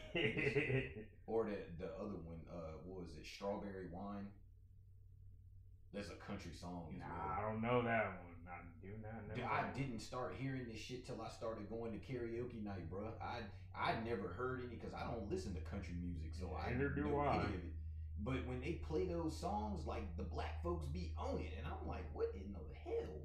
Or 1.25 1.45
the 1.45 1.57
the 1.77 1.91
other 1.95 2.17
one, 2.17 2.41
uh, 2.49 2.73
what 2.83 3.01
was 3.01 3.15
it? 3.15 3.25
Strawberry 3.25 3.85
wine. 3.89 4.27
That's 5.93 6.09
a 6.09 6.19
country 6.25 6.51
song 6.53 6.95
nah, 6.97 7.05
well. 7.05 7.35
I 7.37 7.41
don't 7.41 7.61
know 7.61 7.81
that 7.83 8.05
one. 8.23 8.35
I 8.47 8.59
do 8.81 8.89
not 9.03 9.27
know. 9.27 9.43
I 9.43 9.63
didn't 9.77 9.99
start 9.99 10.35
hearing 10.37 10.65
this 10.71 10.79
shit 10.79 11.05
till 11.05 11.21
I 11.21 11.29
started 11.29 11.69
going 11.69 11.91
to 11.91 11.99
karaoke 11.99 12.63
night, 12.63 12.89
bro. 12.89 13.11
I 13.21 13.39
I 13.75 13.95
never 14.05 14.27
heard 14.29 14.59
any 14.59 14.75
because 14.75 14.93
I 14.93 15.03
don't 15.03 15.29
listen 15.31 15.53
to 15.53 15.61
country 15.61 15.95
music, 16.01 16.31
so 16.37 16.55
I 16.55 16.71
never 16.71 16.89
do 16.89 17.05
know 17.07 17.19
I. 17.19 17.35
any 17.35 17.43
of 17.43 17.53
it. 17.53 17.73
But 18.23 18.45
when 18.45 18.61
they 18.61 18.73
play 18.87 19.05
those 19.05 19.35
songs, 19.35 19.87
like 19.87 20.15
the 20.17 20.23
black 20.23 20.61
folks 20.63 20.85
be 20.85 21.11
on 21.17 21.39
it, 21.39 21.53
and 21.57 21.65
I'm 21.65 21.87
like, 21.87 22.05
what 22.13 22.31
in 22.35 22.53
the 22.53 22.59
hell? 22.85 23.15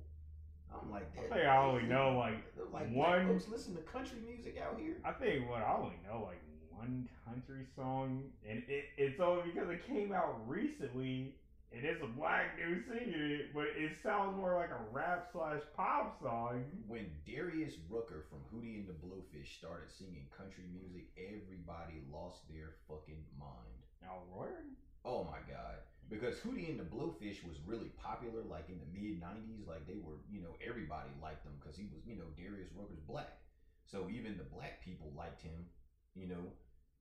I'm 0.72 0.90
like, 0.90 1.10
I 1.16 1.22
that, 1.22 1.30
think 1.30 1.46
I 1.46 1.56
only 1.58 1.82
know, 1.94 2.16
like, 2.18 2.42
like 2.72 2.90
one- 2.94 2.94
black 2.94 3.26
folks 3.26 3.48
listen 3.48 3.74
to 3.76 3.82
country 3.82 4.18
music 4.26 4.56
out 4.58 4.78
here. 4.78 4.96
I 5.04 5.12
think 5.12 5.48
what 5.48 5.62
I 5.62 5.74
only 5.76 5.96
know 6.06 6.24
like 6.26 6.40
one 6.70 7.08
country 7.24 7.64
song, 7.74 8.24
and 8.48 8.62
it, 8.68 8.84
it's 8.96 9.20
only 9.20 9.50
because 9.52 9.68
it 9.70 9.86
came 9.86 10.12
out 10.12 10.40
recently. 10.46 11.34
It 11.72 11.84
is 11.84 12.00
a 12.00 12.06
black 12.06 12.56
dude 12.56 12.84
singing 12.88 13.20
it, 13.20 13.52
but 13.52 13.68
it 13.76 13.92
sounds 14.02 14.36
more 14.36 14.54
like 14.54 14.70
a 14.70 14.80
rap 14.92 15.28
slash 15.32 15.60
pop 15.76 16.16
song. 16.22 16.64
When 16.86 17.10
Darius 17.26 17.74
Rucker 17.90 18.24
from 18.30 18.40
Hootie 18.48 18.80
and 18.80 18.88
the 18.88 18.96
Blowfish 18.96 19.58
started 19.58 19.90
singing 19.92 20.26
country 20.32 20.64
music, 20.72 21.10
everybody 21.18 22.00
lost 22.10 22.48
their 22.48 22.80
fucking 22.88 23.20
mind. 23.38 23.76
Now, 24.00 24.24
Lord, 24.32 24.72
Oh 25.04 25.22
my 25.22 25.38
god. 25.46 25.86
Because 26.10 26.34
Hootie 26.42 26.70
and 26.70 26.78
the 26.78 26.86
Blowfish 26.86 27.46
was 27.46 27.58
really 27.66 27.90
popular 27.94 28.42
like 28.48 28.66
in 28.70 28.78
the 28.82 28.90
mid 28.90 29.22
90s. 29.22 29.66
Like 29.66 29.86
they 29.86 29.98
were, 30.02 30.18
you 30.30 30.40
know, 30.42 30.54
everybody 30.64 31.10
liked 31.22 31.44
them 31.44 31.54
because 31.60 31.76
he 31.76 31.86
was, 31.94 32.02
you 32.06 32.16
know, 32.16 32.26
Darius 32.34 32.70
Rucker's 32.74 33.02
black. 33.06 33.38
So 33.86 34.08
even 34.10 34.38
the 34.38 34.48
black 34.50 34.82
people 34.82 35.12
liked 35.16 35.42
him, 35.42 35.66
you 36.14 36.26
know. 36.26 36.50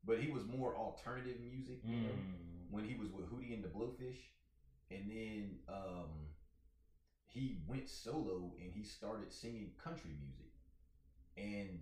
But 0.05 0.19
he 0.19 0.29
was 0.29 0.43
more 0.45 0.75
alternative 0.75 1.41
music, 1.41 1.81
you 1.81 1.97
know, 1.97 2.13
Mm. 2.13 2.69
when 2.69 2.85
he 2.85 2.93
was 2.93 3.09
with 3.09 3.25
Hootie 3.25 3.53
and 3.53 3.63
the 3.63 3.69
Blowfish. 3.73 4.21
And 4.91 5.09
then 5.09 5.59
um 5.67 6.29
he 7.27 7.57
went 7.67 7.89
solo 7.89 8.53
and 8.61 8.71
he 8.71 8.83
started 8.83 9.31
singing 9.31 9.71
country 9.83 10.11
music. 10.21 10.51
And 11.37 11.79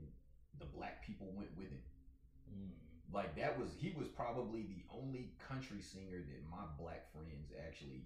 the 0.59 0.65
black 0.65 1.05
people 1.05 1.27
went 1.35 1.55
with 1.57 1.69
him 1.69 1.81
Mm. 2.43 2.75
like 3.13 3.33
that 3.39 3.57
was 3.57 3.71
he 3.79 3.95
was 3.97 4.09
probably 4.11 4.67
the 4.67 4.83
only 4.91 5.31
country 5.39 5.79
singer 5.79 6.19
that 6.19 6.41
my 6.51 6.67
black 6.77 7.07
friends 7.15 7.55
actually 7.55 8.03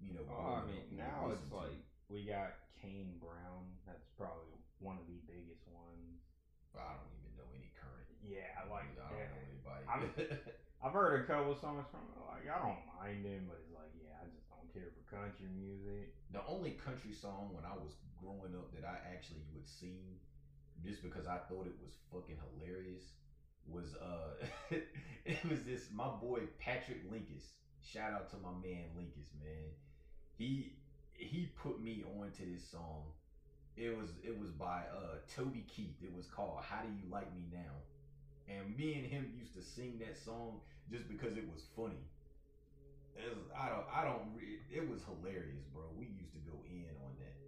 you 0.00 0.14
know 0.14 0.22
Oh, 0.30 0.62
I 0.62 0.64
mean, 0.70 0.86
now 0.96 1.28
it's 1.34 1.42
to. 1.50 1.56
like 1.66 1.82
we 2.08 2.22
got 2.22 2.54
Kane 2.80 3.18
Brown. 3.18 3.74
That's 3.84 4.06
probably 4.16 4.54
one 4.78 4.96
of 5.02 5.06
the 5.10 5.18
biggest 5.26 5.66
ones. 5.66 6.22
I 6.78 6.94
don't 6.94 7.10
even 7.20 7.34
know 7.36 7.50
any 7.58 7.74
current 7.74 8.06
Yeah, 8.22 8.54
I 8.54 8.70
like 8.70 8.86
I 8.96 9.10
don't 9.10 9.18
that. 9.18 9.34
know 9.34 9.42
anybody 9.50 9.84
I'm- 9.90 10.14
I've 10.82 10.94
heard 10.94 11.20
a 11.20 11.26
couple 11.26 11.58
songs 11.58 11.84
from 11.90 12.06
him, 12.06 12.22
like 12.30 12.46
I 12.46 12.58
don't 12.62 12.86
mind 13.02 13.26
him, 13.26 13.50
but 13.50 13.58
it's 13.66 13.74
like 13.74 13.90
yeah, 13.98 14.14
I 14.22 14.30
just 14.30 14.46
don't 14.46 14.61
care 14.72 14.88
for 14.94 15.16
country 15.16 15.46
music. 15.54 16.12
the 16.30 16.44
only 16.46 16.70
country 16.72 17.12
song 17.12 17.50
when 17.52 17.64
I 17.64 17.74
was 17.74 17.94
growing 18.20 18.54
up 18.54 18.72
that 18.72 18.84
I 18.84 18.98
actually 19.12 19.42
would 19.52 19.66
sing 19.66 20.18
just 20.84 21.02
because 21.02 21.26
I 21.26 21.38
thought 21.48 21.66
it 21.66 21.76
was 21.82 21.92
fucking 22.10 22.36
hilarious 22.36 23.12
was 23.66 23.94
uh 23.94 24.46
it 25.24 25.38
was 25.48 25.62
this 25.64 25.88
my 25.90 26.08
boy 26.08 26.42
Patrick 26.58 27.10
Linkus. 27.10 27.52
Shout 27.80 28.12
out 28.12 28.28
to 28.30 28.36
my 28.36 28.50
man 28.50 28.88
Linkus, 28.96 29.32
man. 29.38 29.70
He 30.34 30.72
he 31.14 31.46
put 31.54 31.80
me 31.80 32.02
onto 32.20 32.50
this 32.50 32.64
song. 32.64 33.12
It 33.76 33.94
was 33.96 34.10
it 34.22 34.38
was 34.38 34.50
by 34.50 34.82
uh 34.92 35.18
Toby 35.26 35.64
Keith. 35.68 35.96
It 36.02 36.12
was 36.12 36.26
called 36.26 36.62
How 36.62 36.82
Do 36.82 36.88
You 36.88 37.04
Like 37.10 37.32
Me 37.34 37.46
Now? 37.52 37.82
And 38.48 38.76
me 38.76 38.94
and 38.94 39.06
him 39.06 39.30
used 39.32 39.54
to 39.54 39.62
sing 39.62 39.98
that 40.00 40.16
song 40.16 40.60
just 40.90 41.08
because 41.08 41.36
it 41.36 41.46
was 41.48 41.64
funny. 41.76 42.06
It 43.16 43.28
was, 43.36 43.46
I 43.54 43.68
don't 43.68 43.86
I 43.92 44.04
don't 44.04 44.32
re- 44.34 44.64
it 44.70 44.88
was 44.88 45.00
hilarious, 45.04 45.64
bro. 45.72 45.84
We 45.96 46.06
used 46.06 46.32
to 46.32 46.42
go 46.48 46.56
in 46.68 46.88
on 47.04 47.12
that. 47.20 47.38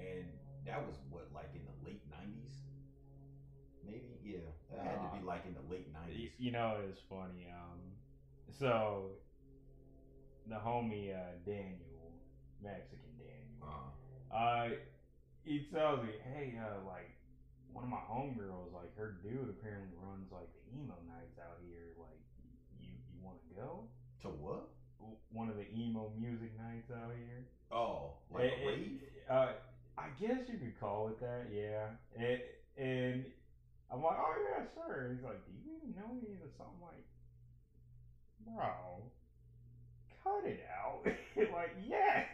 And 0.00 0.26
that 0.66 0.80
was 0.86 0.96
what 1.10 1.28
like 1.34 1.50
in 1.54 1.62
the 1.64 1.76
late 1.86 2.02
90s? 2.10 2.54
Maybe, 3.84 4.16
yeah. 4.24 4.48
That 4.72 4.84
had 4.86 5.00
to 5.12 5.18
be 5.18 5.24
like 5.24 5.44
in 5.46 5.54
the 5.54 5.66
late 5.72 5.92
90s. 5.92 6.30
You 6.38 6.52
know, 6.52 6.78
it's 6.88 7.00
funny. 7.08 7.48
Um, 7.52 7.80
so 8.58 9.10
the 10.48 10.56
homie 10.56 11.14
uh, 11.14 11.36
Daniel, 11.44 12.16
Mexican 12.62 13.12
Daniel, 13.18 13.60
Uh, 13.62 14.34
uh, 14.34 14.68
he 15.44 15.66
tells 15.72 16.02
me, 16.04 16.12
hey, 16.24 16.58
uh, 16.58 16.84
like 16.86 17.10
one 17.72 17.84
of 17.84 17.90
my 17.90 18.02
homegirls, 18.08 18.72
like 18.72 18.94
her 18.96 19.18
dude 19.22 19.48
apparently 19.48 19.94
runs 20.00 20.30
like 20.32 20.48
the 20.52 20.62
emo 20.76 20.96
nights 21.06 21.38
out 21.38 21.58
here. 21.62 21.92
Like, 21.98 22.18
you 22.80 22.88
you 23.12 23.18
want 23.22 23.38
to 23.48 23.54
go? 23.54 23.88
To 24.22 24.28
what? 24.28 24.68
One 25.32 25.48
of 25.48 25.56
the 25.56 25.66
emo 25.72 26.10
music 26.18 26.50
nights 26.58 26.90
out 26.90 27.12
here. 27.16 27.44
Oh, 27.70 28.12
like 28.30 28.44
Eh, 28.44 28.46
a 28.46 28.62
eh, 28.62 28.66
rave? 28.66 29.00
Uh, 29.28 29.52
I 29.96 30.08
guess 30.20 30.48
you 30.48 30.58
could 30.58 30.78
call 30.80 31.08
it 31.08 31.20
that, 31.20 31.46
yeah. 31.50 31.88
And, 32.16 32.40
and 32.76 33.24
I'm 33.90 34.02
like, 34.02 34.16
oh 34.18 34.34
yeah, 34.42 34.64
sure. 34.74 35.10
He's 35.12 35.22
like, 35.22 35.44
do 35.46 35.52
you 35.52 35.76
even 35.76 35.94
know 35.94 36.18
the 36.20 36.50
song? 36.56 36.74
I'm 36.76 36.80
like, 36.82 37.04
bro, 38.44 39.10
cut 40.22 40.44
it 40.44 40.60
out. 40.68 41.00
like, 41.52 41.70
yes. 41.86 42.26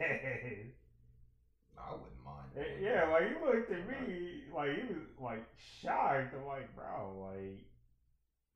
I 1.78 1.93
wouldn't 1.93 2.24
mind. 2.24 2.49
Eh, 2.57 2.80
Yeah, 2.80 3.05
like 3.11 3.24
he 3.28 3.34
looked 3.45 3.70
at 3.70 3.87
me 3.87 4.45
like 4.55 4.70
he 4.74 4.82
was 4.95 5.05
like 5.20 5.45
shocked. 5.55 6.34
I'm 6.34 6.47
like, 6.47 6.74
bro, 6.74 7.30
like 7.32 7.64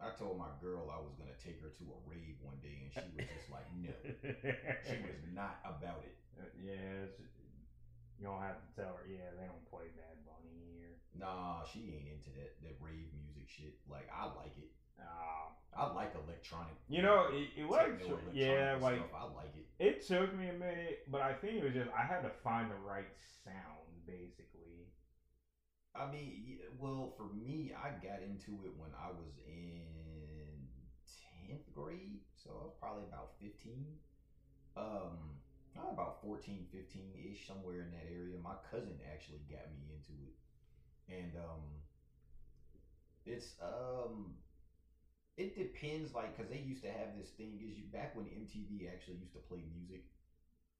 I 0.00 0.16
told 0.16 0.40
my 0.40 0.48
girl 0.64 0.88
I 0.88 0.96
was 0.96 1.12
gonna 1.20 1.36
take 1.36 1.60
her 1.60 1.68
to 1.68 1.84
a 1.92 1.98
rave 2.08 2.40
one 2.40 2.56
day, 2.64 2.88
and 2.88 2.90
she 2.92 3.04
was 3.12 3.28
just 3.28 3.52
like, 3.52 3.68
"No." 3.76 3.92
She 4.88 4.96
was 5.04 5.20
not 5.36 5.60
about 5.60 6.00
it. 6.08 6.16
yeah, 6.56 7.04
it's, 7.04 7.20
you 8.16 8.24
don't 8.24 8.40
have 8.40 8.60
to 8.60 8.68
tell 8.72 8.96
her. 8.96 9.04
Yeah, 9.04 9.28
they 9.36 9.44
don't 9.44 9.64
play 9.68 9.92
Bad 9.96 10.16
Bunny 10.24 10.56
here. 10.72 10.96
Nah, 11.16 11.64
she 11.68 12.00
ain't 12.00 12.08
into 12.16 12.32
that 12.40 12.56
that 12.64 12.76
rave 12.80 13.12
music 13.12 13.48
shit. 13.48 13.76
Like 13.88 14.08
I 14.08 14.24
like 14.36 14.56
it. 14.56 14.72
Uh, 15.00 15.52
I 15.76 15.92
like 15.92 16.12
electronic. 16.16 16.76
you 16.88 17.00
know, 17.00 17.28
it, 17.32 17.48
it 17.56 17.68
was 17.68 17.88
yeah, 18.32 18.76
like 18.80 18.96
stuff. 18.96 19.16
I 19.16 19.24
like 19.32 19.52
it. 19.56 19.66
it 19.80 20.06
took 20.06 20.36
me 20.36 20.48
a 20.48 20.52
minute, 20.52 21.04
but 21.08 21.20
I 21.20 21.32
think 21.32 21.60
it 21.60 21.64
was 21.64 21.72
just 21.72 21.90
I 21.96 22.04
had 22.04 22.20
to 22.22 22.32
find 22.44 22.70
the 22.70 22.80
right 22.84 23.08
sound, 23.44 23.88
basically. 24.06 24.88
I 25.94 26.06
mean, 26.10 26.58
well, 26.78 27.12
for 27.16 27.26
me, 27.34 27.72
I 27.74 27.90
got 27.90 28.22
into 28.22 28.64
it 28.64 28.72
when 28.76 28.90
I 28.94 29.08
was 29.10 29.38
in 29.46 30.68
tenth 31.06 31.66
grade, 31.74 32.20
so 32.36 32.50
I 32.60 32.62
was 32.64 32.72
probably 32.78 33.04
about 33.04 33.30
fifteen. 33.40 33.98
Um, 34.76 35.38
probably 35.74 35.92
about 35.92 36.20
14, 36.22 36.66
15 36.72 37.12
ish, 37.30 37.46
somewhere 37.46 37.82
in 37.82 37.90
that 37.92 38.06
area. 38.10 38.36
My 38.42 38.54
cousin 38.70 38.98
actually 39.12 39.40
got 39.50 39.70
me 39.72 39.90
into 39.90 40.12
it, 40.26 40.34
and 41.12 41.36
um, 41.36 41.62
it's 43.24 43.54
um, 43.62 44.34
it 45.36 45.54
depends, 45.54 46.14
like, 46.14 46.36
cause 46.36 46.46
they 46.50 46.58
used 46.58 46.82
to 46.82 46.90
have 46.90 47.16
this 47.16 47.30
thing. 47.30 47.58
Is 47.60 47.76
you 47.76 47.84
back 47.92 48.14
when 48.14 48.26
MTV 48.26 48.92
actually 48.92 49.16
used 49.16 49.32
to 49.32 49.38
play 49.38 49.62
music? 49.72 50.04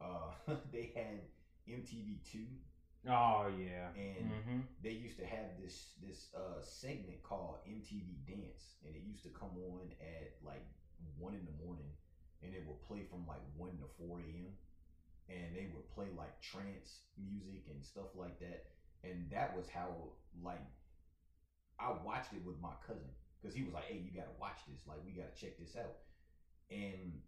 Uh, 0.00 0.32
they 0.72 0.90
had 0.94 1.20
MTV 1.68 2.18
two 2.24 2.46
Oh 3.06 3.46
yeah, 3.48 3.88
and 3.94 4.40
hmm 4.44 4.60
they 4.82 4.90
used 4.90 5.16
to 5.18 5.24
have 5.24 5.56
this 5.58 5.92
this 6.00 6.28
uh 6.34 6.60
segment 6.60 7.22
called 7.22 7.56
MTV 7.66 8.18
Dance, 8.26 8.74
and 8.84 8.94
it 8.94 9.02
used 9.02 9.22
to 9.24 9.30
come 9.30 9.56
on 9.72 9.92
at 10.00 10.32
like 10.42 10.64
one 11.16 11.34
in 11.34 11.44
the 11.44 11.64
morning, 11.64 11.90
and 12.42 12.52
it 12.54 12.64
would 12.66 12.80
play 12.82 13.02
from 13.02 13.26
like 13.26 13.40
one 13.56 13.76
to 13.78 13.86
four 13.96 14.20
a.m. 14.20 14.52
And 15.28 15.54
they 15.54 15.66
would 15.72 15.88
play 15.88 16.10
like 16.16 16.40
trance 16.40 17.00
music 17.16 17.62
and 17.68 17.82
stuff 17.84 18.14
like 18.14 18.38
that. 18.40 18.64
and 19.04 19.30
that 19.30 19.54
was 19.54 19.66
how 19.68 20.10
like 20.42 20.60
I 21.78 21.90
watched 21.90 22.32
it 22.32 22.44
with 22.44 22.60
my 22.60 22.72
cousin 22.80 23.10
because 23.40 23.54
he 23.54 23.62
was 23.62 23.72
like, 23.72 23.84
"Hey, 23.84 23.96
you 23.96 24.10
gotta 24.10 24.30
watch 24.38 24.60
this. 24.66 24.86
Like, 24.86 24.98
we 25.04 25.12
gotta 25.12 25.32
check 25.34 25.56
this 25.58 25.74
out." 25.76 25.96
And 26.70 27.20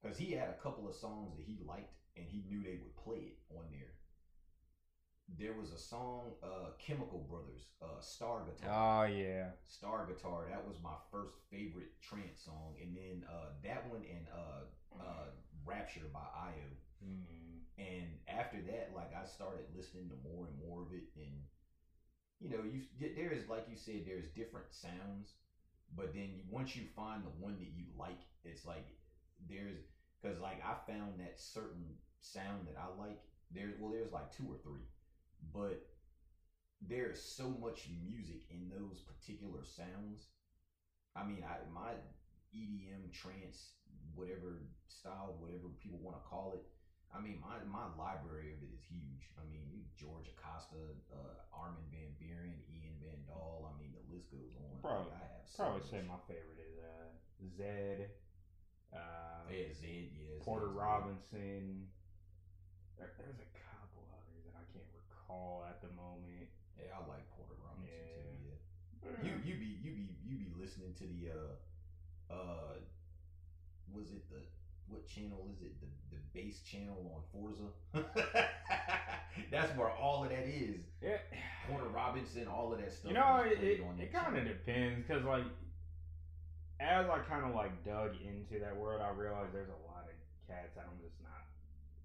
because 0.00 0.16
he 0.16 0.32
had 0.32 0.48
a 0.48 0.54
couple 0.54 0.86
of 0.88 0.94
songs 0.94 1.36
that 1.36 1.44
he 1.44 1.58
liked, 1.58 1.94
and 2.16 2.26
he 2.26 2.42
knew 2.42 2.62
they 2.62 2.76
would 2.76 2.94
play 2.96 3.16
it 3.32 3.36
on 3.50 3.64
there. 3.70 3.92
There 5.38 5.52
was 5.52 5.72
a 5.72 5.78
song, 5.78 6.32
uh, 6.42 6.70
Chemical 6.78 7.26
Brothers, 7.28 7.66
uh, 7.82 8.00
Star 8.00 8.42
Guitar. 8.46 8.70
Oh 8.70 9.12
yeah. 9.12 9.50
Star 9.66 10.06
Guitar. 10.06 10.46
That 10.48 10.66
was 10.66 10.76
my 10.82 10.94
first 11.10 11.34
favorite 11.50 12.00
trance 12.00 12.42
song, 12.44 12.74
and 12.80 12.96
then 12.96 13.24
uh, 13.28 13.50
that 13.64 13.90
one 13.90 14.02
and 14.08 14.26
uh, 14.32 15.02
uh, 15.02 15.26
Rapture 15.64 16.06
by 16.12 16.20
iiO. 16.20 16.70
Mm. 17.04 17.58
And 17.76 18.06
after 18.28 18.58
that, 18.70 18.92
like 18.94 19.12
I 19.12 19.26
started 19.26 19.66
listening 19.76 20.08
to 20.08 20.30
more 20.30 20.46
and 20.46 20.56
more 20.62 20.82
of 20.82 20.92
it, 20.94 21.10
and 21.16 21.42
you 22.40 22.50
know, 22.50 22.62
you 22.62 22.82
there 23.16 23.32
is 23.32 23.48
like 23.48 23.66
you 23.68 23.76
said, 23.76 24.04
there's 24.06 24.28
different 24.28 24.70
sounds, 24.70 25.34
but 25.96 26.14
then 26.14 26.30
you, 26.34 26.42
once 26.48 26.76
you 26.76 26.84
find 26.94 27.24
the 27.24 27.34
one 27.42 27.56
that 27.58 27.74
you 27.74 27.84
like, 27.98 28.22
it's 28.44 28.64
like 28.64 28.86
there's 29.50 29.82
because 30.22 30.40
like 30.40 30.62
I 30.64 30.74
found 30.90 31.18
that 31.18 31.40
certain 31.40 31.98
sound 32.20 32.66
that 32.68 32.76
I 32.78 32.88
like. 32.98 33.20
There's 33.50 33.74
well, 33.78 33.92
there's 33.92 34.12
like 34.12 34.30
two 34.30 34.46
or 34.48 34.58
three, 34.62 34.86
but 35.52 35.82
there's 36.80 37.20
so 37.22 37.48
much 37.60 37.88
music 38.04 38.42
in 38.50 38.68
those 38.68 39.00
particular 39.00 39.64
sounds. 39.64 40.28
I 41.16 41.24
mean, 41.24 41.44
I 41.44 41.64
my 41.72 41.96
EDM 42.54 43.12
trance, 43.12 43.74
whatever 44.14 44.62
style, 44.88 45.36
whatever 45.40 45.72
people 45.82 45.98
want 46.02 46.16
to 46.16 46.24
call 46.28 46.52
it. 46.54 46.62
I 47.14 47.20
mean, 47.22 47.40
my 47.40 47.56
my 47.64 47.88
library 47.96 48.52
of 48.52 48.60
it 48.60 48.70
is 48.74 48.84
huge. 48.84 49.30
I 49.40 49.44
mean, 49.48 49.88
George 49.96 50.28
Acosta, 50.36 50.76
uh, 51.08 51.40
Armin 51.56 51.88
van 51.88 52.12
Buuren, 52.20 52.60
Ian 52.68 53.00
Van 53.00 53.20
Dahl. 53.24 53.72
I 53.72 53.72
mean, 53.80 53.96
the 53.96 54.04
list 54.12 54.28
goes 54.28 54.52
on. 54.60 54.76
Probably, 54.84 55.08
Like, 55.16 55.24
I 55.24 55.26
have 55.40 55.46
so 55.48 55.56
probably 55.64 55.80
much. 55.80 55.90
say 55.90 56.00
my 56.04 56.20
favorite 56.28 56.60
is 56.60 56.76
uh, 56.76 57.08
Zedd, 57.56 58.12
uh, 58.92 59.48
Yeah, 59.48 59.72
Zedd, 59.72 60.12
yeah. 60.12 60.36
Porter 60.44 60.68
Zedd's. 60.68 60.76
Robinson. 60.76 61.88
There, 63.00 63.12
there's 63.16 63.40
a 63.40 63.50
couple 63.56 64.04
others 64.12 64.44
that 64.44 64.56
I 64.56 64.64
can't 65.28 65.68
at 65.68 65.80
the 65.80 65.88
moment. 65.88 66.48
Yeah, 66.78 66.92
I 66.94 66.98
like 67.08 67.24
Porter 67.36 67.54
Robinson 67.64 67.94
Yeah. 67.94 68.12
too. 68.12 68.48
Yeah. 69.02 69.22
You 69.22 69.32
you 69.44 69.54
be 69.54 69.66
you 69.82 69.92
be 69.92 70.08
you 70.24 70.36
be 70.36 70.48
listening 70.58 70.92
to 70.94 71.04
the 71.06 71.30
uh 71.30 72.32
uh 72.32 72.74
was 73.92 74.10
it 74.10 74.28
the 74.28 74.40
what 74.88 75.06
channel 75.06 75.48
is 75.52 75.62
it 75.62 75.72
the 75.80 75.86
the 76.10 76.20
bass 76.32 76.60
channel 76.60 77.10
on 77.14 77.22
Forza? 77.32 77.70
That's 79.50 79.74
where 79.76 79.90
all 79.90 80.24
of 80.24 80.30
that 80.30 80.46
is. 80.46 80.82
Yeah. 81.00 81.18
Porter 81.68 81.88
Robinson, 81.88 82.46
all 82.46 82.72
of 82.72 82.78
that 82.78 82.92
stuff. 82.92 83.08
You 83.08 83.14
know, 83.14 83.42
it, 83.44 83.58
it, 83.62 83.80
it 83.98 84.12
kind 84.12 84.36
of 84.36 84.44
depends 84.44 85.04
because, 85.06 85.24
like, 85.24 85.44
as 86.80 87.08
I 87.08 87.18
kind 87.18 87.44
of 87.44 87.54
like 87.54 87.84
dug 87.84 88.12
into 88.24 88.58
that 88.60 88.76
world, 88.76 89.00
I 89.00 89.08
realized 89.10 89.52
there's 89.52 89.68
a 89.68 89.82
lot 89.86 90.04
of 90.06 90.14
cats 90.46 90.76
I'm 90.78 90.98
just 91.02 91.16
not. 91.22 91.42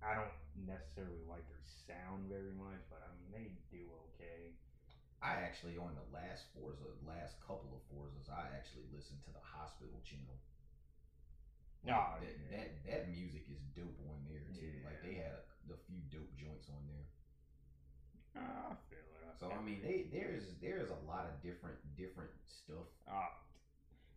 I 0.02 0.16
don't 0.16 0.32
necessarily 0.56 1.24
like 1.28 1.48
their 1.48 1.62
sound 1.88 2.28
very 2.30 2.52
much, 2.56 2.82
but 2.90 3.02
I 3.04 3.10
mean 3.18 3.30
they 3.32 3.48
do 3.72 3.88
okay. 4.12 4.54
I 5.22 5.38
actually 5.46 5.78
on 5.78 5.94
the 5.94 6.08
last 6.14 6.46
Forza, 6.54 6.88
last 7.06 7.38
couple 7.46 7.70
of 7.78 7.82
Forzas, 7.92 8.30
I 8.30 8.50
actually 8.58 8.90
listened 8.94 9.22
to 9.26 9.32
the 9.32 9.44
hospital 9.44 10.02
channel. 10.04 10.38
No, 11.84 11.98
Oh, 11.98 12.20
that, 12.22 12.38
yeah. 12.50 12.58
that 12.58 12.68
that 12.86 13.02
music 13.10 13.46
is 13.50 13.62
dope 13.76 13.98
on 14.06 14.22
there 14.30 14.46
too. 14.54 14.82
Like 14.86 15.02
they 15.02 15.16
had 15.16 15.34
a, 15.34 15.74
a 15.74 15.78
few 15.88 15.98
dope 16.14 16.30
joints 16.38 16.70
on 16.70 16.82
there. 16.88 17.06
Ah, 18.38 18.72
I 18.72 18.76
feel 18.90 19.00
it. 19.00 19.24
I 19.26 19.34
So 19.40 19.52
I 19.52 19.62
mean, 19.62 19.82
they 19.82 20.06
there's 20.12 20.44
there's 20.62 20.90
a 20.90 21.00
lot 21.08 21.26
of 21.26 21.42
different 21.42 21.78
different 21.98 22.32
stuff. 22.46 22.86
Ah. 23.10 23.34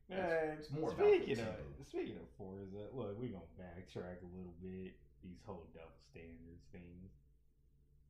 Man, 0.08 0.58
it's 0.58 0.70
more 0.70 0.92
speaking 0.92 1.32
of 1.32 1.38
tempo. 1.38 1.84
speaking 1.88 2.16
of 2.20 2.28
Forza, 2.36 2.92
look, 2.92 3.16
we're 3.16 3.32
gonna 3.32 3.48
backtrack 3.56 4.20
a 4.20 4.28
little 4.36 4.52
bit. 4.60 4.92
These 5.24 5.40
whole 5.44 5.66
double 5.72 5.98
standards 6.10 6.62
things. 6.70 7.10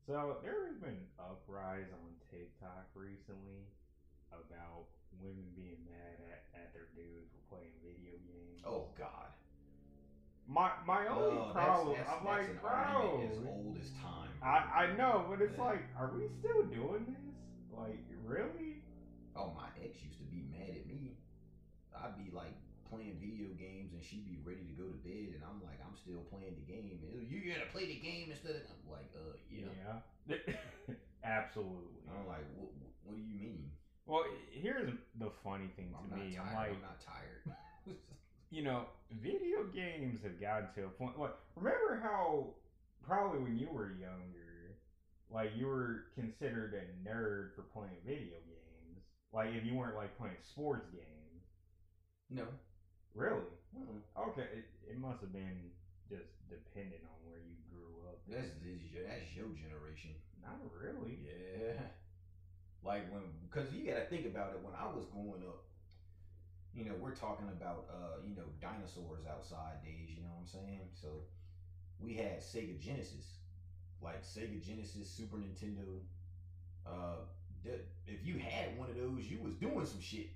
So 0.05 0.37
there 0.41 0.65
has 0.67 0.75
been 0.77 1.07
uprise 1.17 1.89
on 1.91 2.15
TikTok 2.29 2.85
recently 2.93 3.65
about 4.31 4.85
women 5.19 5.51
being 5.55 5.83
mad 5.83 6.19
at, 6.19 6.43
at 6.53 6.73
their 6.73 6.85
dudes 6.93 7.29
for 7.31 7.39
playing 7.55 7.73
video 7.81 8.17
games. 8.25 8.61
Oh 8.65 8.87
God, 8.97 9.29
my 10.47 10.71
my 10.85 11.07
only 11.07 11.37
No, 11.37 11.51
problem, 11.51 11.95
that's, 11.95 12.07
that's, 12.07 12.09
I'm 12.09 12.23
that's 12.23 12.47
like, 12.47 12.49
an 12.49 12.59
bro, 12.61 13.21
as 13.29 13.37
old 13.43 13.75
as 13.77 13.89
time. 13.89 14.29
bro. 14.39 14.49
I 14.49 14.83
I 14.83 14.85
know, 14.87 15.23
but 15.27 15.41
it's 15.41 15.57
Yeah. 15.57 15.63
like, 15.63 15.81
are 15.95 16.07
we 16.07 16.27
still 16.27 16.63
doing 16.63 17.05
this? 17.05 17.35
Like, 17.69 18.03
really? 18.23 18.81
Oh, 19.35 19.49
my 19.53 19.67
ex 19.75 20.01
used 20.03 20.17
to 20.17 20.23
be 20.23 20.41
mad 20.41 20.75
at 20.75 20.85
me. 20.85 21.15
I'd 21.95 22.15
be 22.15 22.29
like 22.29 22.55
playing 22.89 23.17
video 23.19 23.49
games 23.49 23.91
and 23.93 24.03
she'd 24.03 24.25
be 24.25 24.37
ready 24.43 24.63
to 24.65 24.73
go 24.73 24.87
to 24.87 24.95
bed, 24.95 25.33
and 25.33 25.43
I'm 25.43 25.61
like, 25.61 25.79
I'm 25.95 26.01
still 26.01 26.23
playing 26.27 26.55
the 26.59 26.67
game. 26.67 26.99
You 27.29 27.53
gotta 27.53 27.71
play 27.71 27.87
the 27.87 27.95
game 27.95 28.27
instead 28.29 28.55
of 28.55 28.67
I'm 28.67 28.91
like, 28.91 29.11
uh, 29.15 29.39
yeah. 29.47 30.03
Yeah, 30.27 30.95
absolutely. 31.23 32.03
I'm 32.11 32.27
like, 32.27 32.43
what, 32.57 32.71
what 33.03 33.15
do 33.15 33.21
you 33.23 33.39
mean? 33.39 33.71
Well, 34.05 34.23
here's 34.51 34.91
the 35.19 35.31
funny 35.43 35.69
thing 35.75 35.91
to 35.91 36.13
I'm 36.13 36.19
me. 36.19 36.35
tired. 36.35 36.47
I'm 36.47 36.55
like, 36.55 36.69
I'm 36.75 36.81
not 36.81 36.99
tired. 36.99 37.55
you 38.51 38.63
know, 38.63 38.83
video 39.21 39.63
games 39.73 40.19
have 40.23 40.39
gotten 40.39 40.67
to 40.75 40.85
a 40.85 40.89
point. 40.89 41.17
Like, 41.17 41.35
remember 41.55 42.01
how 42.03 42.47
probably 43.07 43.39
when 43.39 43.57
you 43.57 43.69
were 43.71 43.91
younger, 43.91 44.75
like 45.31 45.51
you 45.55 45.67
were 45.67 46.11
considered 46.13 46.73
a 46.75 47.07
nerd 47.07 47.55
for 47.55 47.63
playing 47.73 48.03
video 48.05 48.35
games. 48.45 49.03
Like 49.31 49.55
if 49.55 49.65
you 49.65 49.75
weren't 49.75 49.95
like 49.95 50.17
playing 50.17 50.35
sports 50.43 50.87
games. 50.91 51.43
no. 52.29 52.43
Really? 53.15 53.47
Mm-mm. 53.71 54.03
Okay, 54.27 54.43
it, 54.59 54.65
it 54.91 54.99
must 54.99 55.21
have 55.21 55.31
been 55.31 55.71
just 56.09 56.29
dependent 56.49 57.01
on 57.09 57.17
where 57.25 57.41
you 57.41 57.57
grew 57.69 58.05
up. 58.07 58.21
That's 58.29 58.53
this 58.61 58.81
your, 58.93 59.03
that's 59.05 59.29
your 59.35 59.49
generation. 59.57 60.13
Not 60.41 60.61
really. 60.69 61.19
Yeah. 61.25 61.81
Like 62.83 63.09
when, 63.11 63.23
because 63.49 63.73
you 63.73 63.85
got 63.85 63.97
to 63.97 64.05
think 64.05 64.25
about 64.25 64.53
it. 64.53 64.61
When 64.61 64.73
I 64.77 64.85
was 64.85 65.05
growing 65.09 65.41
up, 65.47 65.65
you 66.73 66.85
know, 66.85 66.93
we're 66.99 67.15
talking 67.15 67.47
about, 67.49 67.87
uh, 67.89 68.21
you 68.27 68.35
know, 68.35 68.45
dinosaurs 68.61 69.25
outside 69.25 69.81
days. 69.81 70.13
You 70.13 70.21
know 70.21 70.29
what 70.37 70.45
I'm 70.45 70.47
saying? 70.47 70.85
So 70.93 71.25
we 71.99 72.13
had 72.13 72.41
Sega 72.41 72.77
Genesis, 72.79 73.41
like 74.01 74.21
Sega 74.23 74.61
Genesis, 74.61 75.09
Super 75.09 75.37
Nintendo. 75.37 76.03
Uh, 76.85 77.25
the- 77.63 77.81
if 78.05 78.23
you 78.23 78.37
had 78.37 78.77
one 78.77 78.89
of 78.89 78.95
those, 78.95 79.25
you 79.25 79.39
was 79.41 79.55
doing 79.55 79.85
some 79.85 80.01
shit. 80.01 80.29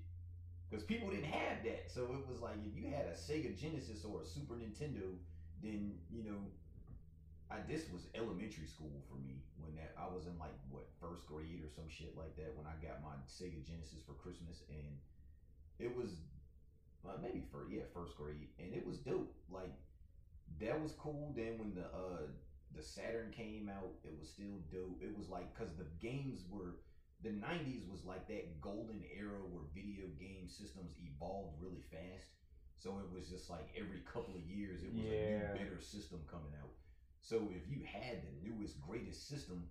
Because 0.70 0.86
people 0.86 1.10
didn't 1.10 1.26
have 1.26 1.64
that, 1.66 1.90
so 1.90 2.04
it 2.14 2.28
was 2.30 2.42
like 2.42 2.56
if 2.66 2.76
you 2.78 2.90
had 2.90 3.06
a 3.06 3.14
Sega 3.14 3.60
Genesis 3.60 4.06
or 4.06 4.22
a 4.22 4.26
Super 4.26 4.54
Nintendo, 4.54 5.18
then 5.62 5.94
you 6.10 6.24
know 6.24 6.40
I 7.50 7.60
this 7.68 7.90
was 7.90 8.08
elementary 8.14 8.68
school 8.68 9.02
for 9.10 9.18
me 9.18 9.42
when 9.58 9.76
that 9.76 9.96
I 9.98 10.06
was 10.06 10.26
in 10.26 10.38
like 10.38 10.54
what 10.70 10.86
first 11.02 11.26
grade 11.26 11.62
or 11.66 11.70
some 11.70 11.90
shit 11.90 12.16
like 12.16 12.36
that 12.38 12.54
when 12.56 12.70
I 12.70 12.78
got 12.78 13.02
my 13.02 13.18
Sega 13.26 13.66
Genesis 13.66 14.06
for 14.06 14.14
Christmas 14.14 14.62
and 14.70 14.94
it 15.80 15.96
was 15.96 16.22
uh, 17.08 17.18
maybe 17.22 17.44
for 17.52 17.66
yeah 17.72 17.88
first 17.94 18.16
grade 18.16 18.54
and 18.60 18.74
it 18.74 18.86
was 18.86 18.98
dope 19.00 19.34
like 19.50 19.74
that 20.60 20.80
was 20.80 20.94
cool 20.94 21.34
then 21.36 21.58
when 21.58 21.74
the 21.74 21.88
uh 21.90 22.30
the 22.76 22.84
Saturn 22.84 23.34
came 23.36 23.70
out 23.70 23.98
it 24.06 24.14
was 24.20 24.30
still 24.30 24.62
dope 24.72 25.02
it 25.02 25.16
was 25.18 25.28
like 25.30 25.50
because 25.54 25.74
the 25.74 25.90
games 26.00 26.46
were 26.52 26.78
the 27.24 27.30
90s 27.30 27.90
was 27.90 28.06
like 28.06 28.28
that 28.28 28.62
golden 28.62 29.04
era 29.12 29.44
where 29.52 29.68
video 29.74 30.08
game 30.20 30.48
systems 30.48 30.96
evolved 31.04 31.58
really 31.60 31.84
fast 31.92 32.39
so 32.80 32.98
it 33.04 33.10
was 33.12 33.28
just 33.28 33.50
like 33.50 33.68
every 33.76 34.00
couple 34.08 34.34
of 34.34 34.44
years 34.48 34.82
it 34.84 34.96
was 34.96 35.04
a 35.04 35.12
new 35.12 35.52
better 35.54 35.80
system 35.84 36.20
coming 36.32 36.56
out 36.58 36.72
so 37.22 37.46
if 37.54 37.68
you 37.70 37.84
had 37.86 38.24
the 38.24 38.34
newest, 38.42 38.80
greatest 38.82 39.28
system, 39.28 39.68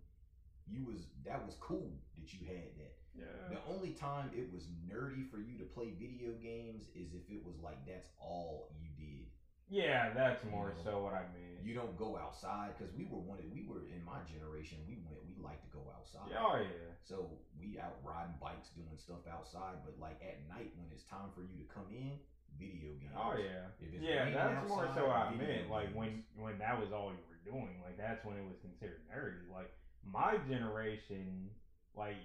you 0.68 0.84
was 0.84 1.08
that 1.24 1.44
was 1.44 1.56
cool 1.60 1.90
that 2.14 2.32
you 2.32 2.46
had 2.46 2.70
that. 2.76 2.94
Yeah. 3.16 3.58
The 3.58 3.60
only 3.66 3.98
time 3.98 4.30
it 4.30 4.46
was 4.52 4.70
nerdy 4.86 5.26
for 5.26 5.42
you 5.42 5.58
to 5.58 5.66
play 5.66 5.90
video 5.98 6.38
games 6.38 6.86
is 6.94 7.10
if 7.16 7.26
it 7.26 7.42
was 7.42 7.58
like 7.58 7.82
that's 7.82 8.08
all 8.20 8.70
you 8.78 8.92
did. 8.94 9.26
Yeah, 9.68 10.14
that's 10.14 10.40
more 10.48 10.70
You 10.70 10.84
know, 10.84 11.02
so 11.02 11.04
what 11.04 11.12
I 11.12 11.26
mean. 11.34 11.60
You 11.60 11.74
don't 11.74 11.98
go 11.98 12.16
outside 12.16 12.78
because 12.78 12.94
we 12.94 13.04
were 13.04 13.20
one. 13.20 13.42
We 13.52 13.66
were 13.66 13.84
in 13.90 14.00
my 14.06 14.22
generation. 14.24 14.78
We 14.86 15.02
went. 15.02 15.18
We 15.26 15.34
like 15.42 15.60
to 15.66 15.70
go 15.74 15.82
outside. 15.92 16.30
oh 16.38 16.62
yeah. 16.62 16.94
So 17.02 17.26
we 17.58 17.80
out 17.80 17.98
riding 18.04 18.38
bikes, 18.40 18.70
doing 18.76 18.96
stuff 18.96 19.26
outside. 19.26 19.82
But 19.82 19.98
like 19.98 20.22
at 20.22 20.40
night 20.46 20.70
when 20.78 20.86
it's 20.94 21.04
time 21.04 21.34
for 21.34 21.42
you 21.42 21.58
to 21.58 21.66
come 21.68 21.90
in, 21.90 22.16
video 22.58 22.92
games. 22.94 23.12
Oh 23.16 23.32
yeah. 23.32 23.68
Yeah, 23.98 24.24
that's 24.30 24.68
more 24.68 24.88
so 24.94 25.08
I 25.08 25.24
meant. 25.24 25.68
Like 25.68 25.88
when 25.92 26.20
when 26.34 26.58
that 26.58 26.76
was 26.76 26.90
all 26.92 27.12
you 27.12 27.24
were 27.26 27.38
doing, 27.44 27.78
like 27.80 27.96
that's 27.96 28.22
when 28.24 28.36
it 28.36 28.44
was 28.44 28.56
considered 28.60 29.00
nerdy. 29.10 29.46
Like 29.48 29.70
my 30.02 30.36
generation, 30.36 31.54
like 31.94 32.18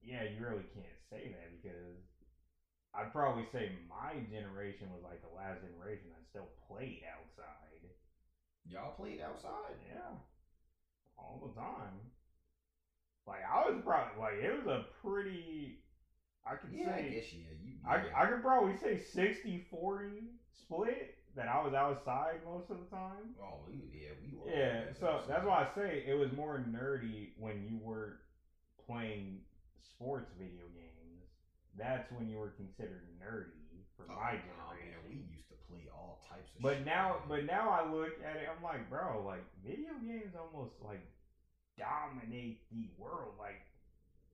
yeah, 0.00 0.22
you 0.22 0.40
really 0.42 0.64
can't 0.72 0.98
say 1.10 1.28
that 1.28 1.50
because 1.50 1.98
I'd 2.94 3.10
probably 3.10 3.44
say 3.44 3.68
my 3.88 4.20
generation 4.28 4.90
was 4.90 5.02
like 5.02 5.20
the 5.20 5.28
last 5.28 5.60
generation 5.60 6.08
that 6.10 6.24
still 6.28 6.48
played 6.68 7.02
outside. 7.04 7.88
Y'all 8.64 8.90
played 8.90 9.20
outside. 9.20 9.76
Yeah, 9.80 10.14
all 11.16 11.38
the 11.40 11.48
time. 11.48 12.10
Like 13.26 13.42
I 13.42 13.60
was 13.68 13.76
probably 13.82 14.18
like 14.18 14.34
it 14.34 14.50
was 14.52 14.66
a 14.66 14.78
pretty. 15.00 15.74
I 16.46 16.54
could 16.56 16.70
Yeah, 16.72 16.90
I 16.94 17.02
say 17.02 17.10
guess 17.10 17.32
yeah. 17.32 17.38
You. 17.62 17.74
I, 17.86 17.96
yeah. 17.96 18.02
I 18.14 18.26
could 18.26 18.42
probably 18.42 18.76
say 18.76 18.94
60-40 18.96 20.26
split 20.50 21.14
that 21.34 21.48
I 21.48 21.62
was 21.64 21.72
outside 21.74 22.40
most 22.44 22.70
of 22.70 22.78
the 22.78 22.86
time. 22.94 23.34
Oh, 23.40 23.60
we, 23.66 23.74
yeah, 23.92 24.10
we 24.20 24.36
were. 24.36 24.50
Yeah, 24.50 24.92
so 24.98 25.08
outside. 25.08 25.28
that's 25.28 25.44
why 25.46 25.62
I 25.64 25.74
say 25.74 26.04
it 26.06 26.14
was 26.14 26.32
more 26.32 26.58
nerdy 26.68 27.30
when 27.38 27.62
you 27.64 27.78
were 27.82 28.18
playing 28.86 29.40
sports 29.80 30.30
video 30.38 30.66
games. 30.74 31.26
That's 31.78 32.10
when 32.12 32.28
you 32.28 32.38
were 32.38 32.50
considered 32.50 33.02
nerdy 33.22 33.86
for 33.96 34.04
Oh, 34.10 34.14
my 34.14 34.36
generation. 34.36 34.92
man, 34.92 34.98
we 35.08 35.14
used 35.32 35.48
to 35.48 35.54
play 35.70 35.88
all 35.94 36.20
types 36.28 36.50
of. 36.54 36.60
But 36.60 36.76
shit, 36.78 36.86
now, 36.86 37.16
man. 37.20 37.28
but 37.28 37.44
now 37.46 37.70
I 37.70 37.88
look 37.90 38.12
at 38.22 38.36
it, 38.36 38.48
I'm 38.50 38.62
like, 38.62 38.90
bro, 38.90 39.22
like 39.24 39.44
video 39.64 39.94
games 40.04 40.34
almost 40.36 40.74
like 40.84 41.00
dominate 41.78 42.60
the 42.70 42.90
world. 42.98 43.34
Like, 43.38 43.64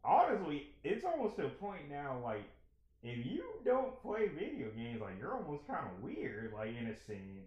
honestly, 0.05 0.69
it's 0.85 1.05
almost 1.05 1.37
to 1.37 1.47
a 1.47 1.49
point 1.49 1.89
now, 1.91 2.19
like, 2.23 2.45
if 3.03 3.25
you 3.25 3.45
don't 3.65 4.01
play 4.03 4.29
video 4.29 4.69
games, 4.71 5.01
like, 5.01 5.19
you're 5.19 5.35
almost 5.35 5.67
kind 5.67 5.87
of 5.87 6.03
weird, 6.03 6.53
like, 6.53 6.75
in 6.77 6.87
a 6.87 6.97
sense. 6.97 7.47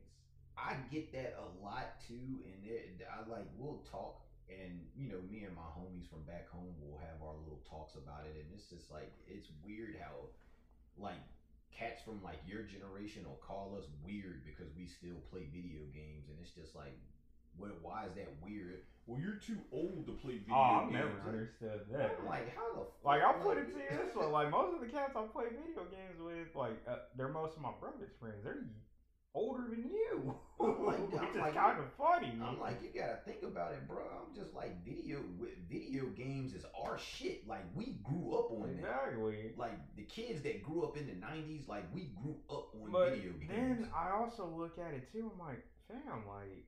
I 0.58 0.76
get 0.92 1.12
that 1.14 1.36
a 1.42 1.48
lot 1.64 1.98
too, 2.08 2.38
and 2.46 2.60
it, 2.68 3.02
I 3.08 3.28
like 3.28 3.48
we'll 3.58 3.82
talk, 3.90 4.22
and 4.46 4.86
you 4.94 5.10
know, 5.10 5.18
me 5.32 5.44
and 5.48 5.56
my 5.56 5.66
homies 5.74 6.06
from 6.06 6.22
back 6.28 6.52
home 6.52 6.76
will 6.78 7.00
have 7.02 7.18
our 7.24 7.34
little 7.42 7.64
talks 7.66 7.96
about 7.96 8.28
it, 8.30 8.36
and 8.38 8.46
it's 8.54 8.70
just 8.70 8.92
like 8.92 9.10
it's 9.26 9.48
weird 9.66 9.98
how, 9.98 10.30
like, 11.02 11.18
cats 11.72 12.04
from 12.04 12.22
like 12.22 12.38
your 12.46 12.62
generation 12.62 13.24
will 13.26 13.42
call 13.42 13.74
us 13.80 13.88
weird 14.06 14.44
because 14.46 14.70
we 14.78 14.86
still 14.86 15.18
play 15.32 15.48
video 15.50 15.82
games, 15.96 16.30
and 16.30 16.38
it's 16.38 16.54
just 16.54 16.76
like, 16.76 16.94
what? 17.58 17.72
Why 17.82 18.06
is 18.06 18.16
that 18.16 18.30
weird? 18.44 18.82
Well, 19.08 19.20
you're 19.20 19.42
too 19.42 19.58
old 19.72 20.06
to 20.06 20.14
play 20.14 20.38
video 20.38 20.56
Oh, 20.56 20.82
games. 20.88 20.94
never 20.94 21.18
understood 21.28 21.82
that. 21.92 22.16
I'm 22.22 22.28
like, 22.28 22.56
how 22.56 22.70
the 22.74 22.86
fuck? 22.86 23.04
Like 23.04 23.22
I'll 23.24 23.42
put 23.42 23.58
it 23.58 23.74
to 23.74 23.78
you 23.80 23.90
this 24.06 24.16
way: 24.16 24.26
like 24.28 24.52
most 24.52 24.74
of 24.76 24.80
the 24.82 24.88
cats 24.88 25.14
I 25.16 25.24
play 25.34 25.46
video 25.50 25.84
games 25.90 26.22
with, 26.22 26.56
like 26.56 26.80
uh, 26.88 26.98
they're 27.18 27.28
most 27.34 27.56
of 27.58 27.62
my 27.62 27.72
brother's 27.80 28.14
friends. 28.20 28.44
They're 28.44 28.64
older 29.34 29.64
than 29.70 29.86
you, 29.90 30.36
I'm 30.60 30.86
like- 30.86 31.00
which 31.12 31.22
I'm 31.22 31.30
is 31.30 31.36
like- 31.38 31.56
kind 31.56 31.80
of 31.80 31.86
funny. 31.98 32.38
I'm 32.44 32.60
like, 32.60 32.80
you 32.84 32.90
gotta 33.02 33.20
think 33.26 33.44
about 33.44 33.72
it, 33.74 33.88
bro. 33.88 34.04
I'm 34.04 34.36
just 34.36 34.54
like, 34.54 34.84
video 34.86 35.20
video 35.70 36.06
games 36.16 36.54
is 36.54 36.64
our 36.86 36.98
shit. 37.00 37.48
Like, 37.48 37.66
we 37.76 37.98
grew 38.04 38.38
up 38.38 38.52
on 38.52 38.62
that. 38.68 38.78
exactly. 38.80 39.52
Like 39.58 39.80
the 39.98 40.04
kids 40.04 40.42
that 40.44 40.62
grew 40.64 40.84
up 40.84 40.96
in 40.96 41.08
the 41.08 41.14
'90s, 41.14 41.68
like 41.68 41.84
we 41.94 42.12
grew 42.22 42.38
up 42.50 42.70
on 42.76 42.92
But 42.92 43.16
video 43.16 43.32
games. 43.34 43.50
then 43.50 43.90
I 43.96 44.12
also 44.12 44.46
look 44.56 44.78
at 44.78 44.94
it 44.94 45.12
too. 45.12 45.32
I'm 45.34 45.40
like, 45.40 45.66
fam, 45.88 46.24
like, 46.28 46.68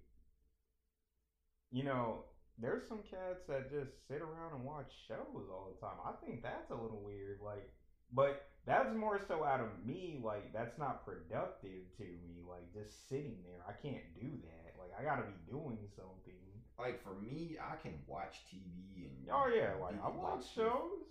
you 1.73 1.83
know, 1.83 2.23
there's 2.59 2.87
some 2.87 2.99
cats 3.09 3.41
that 3.49 3.71
just 3.71 4.07
sit 4.07 4.21
around 4.21 4.53
and 4.55 4.63
watch 4.63 4.93
shows 5.07 5.49
all 5.51 5.73
the 5.73 5.81
time. 5.85 5.97
I 6.05 6.13
think 6.23 6.43
that's 6.43 6.69
a 6.69 6.75
little 6.75 7.01
weird. 7.03 7.39
Like, 7.43 7.67
but 8.13 8.45
that's 8.65 8.95
more 8.95 9.19
so 9.27 9.43
out 9.43 9.59
of 9.59 9.83
me. 9.85 10.21
Like, 10.23 10.53
that's 10.53 10.77
not 10.77 11.03
productive 11.03 11.89
to 11.97 12.03
me. 12.03 12.43
Like, 12.47 12.71
just 12.71 13.09
sitting 13.09 13.37
there, 13.43 13.65
I 13.67 13.73
can't 13.73 14.05
do 14.13 14.29
that. 14.45 14.75
Like, 14.79 14.91
I 14.99 15.03
gotta 15.03 15.23
be 15.23 15.51
doing 15.51 15.79
something. 15.95 16.37
like 16.79 17.01
for 17.03 17.15
me, 17.19 17.57
I 17.59 17.75
can 17.81 17.95
watch 18.07 18.35
TV 18.53 19.07
and 19.09 19.27
Oh 19.31 19.47
yeah, 19.53 19.73
like 19.81 19.95
I 20.03 20.09
watch 20.09 20.43
stuff. 20.43 20.53
shows. 20.55 21.01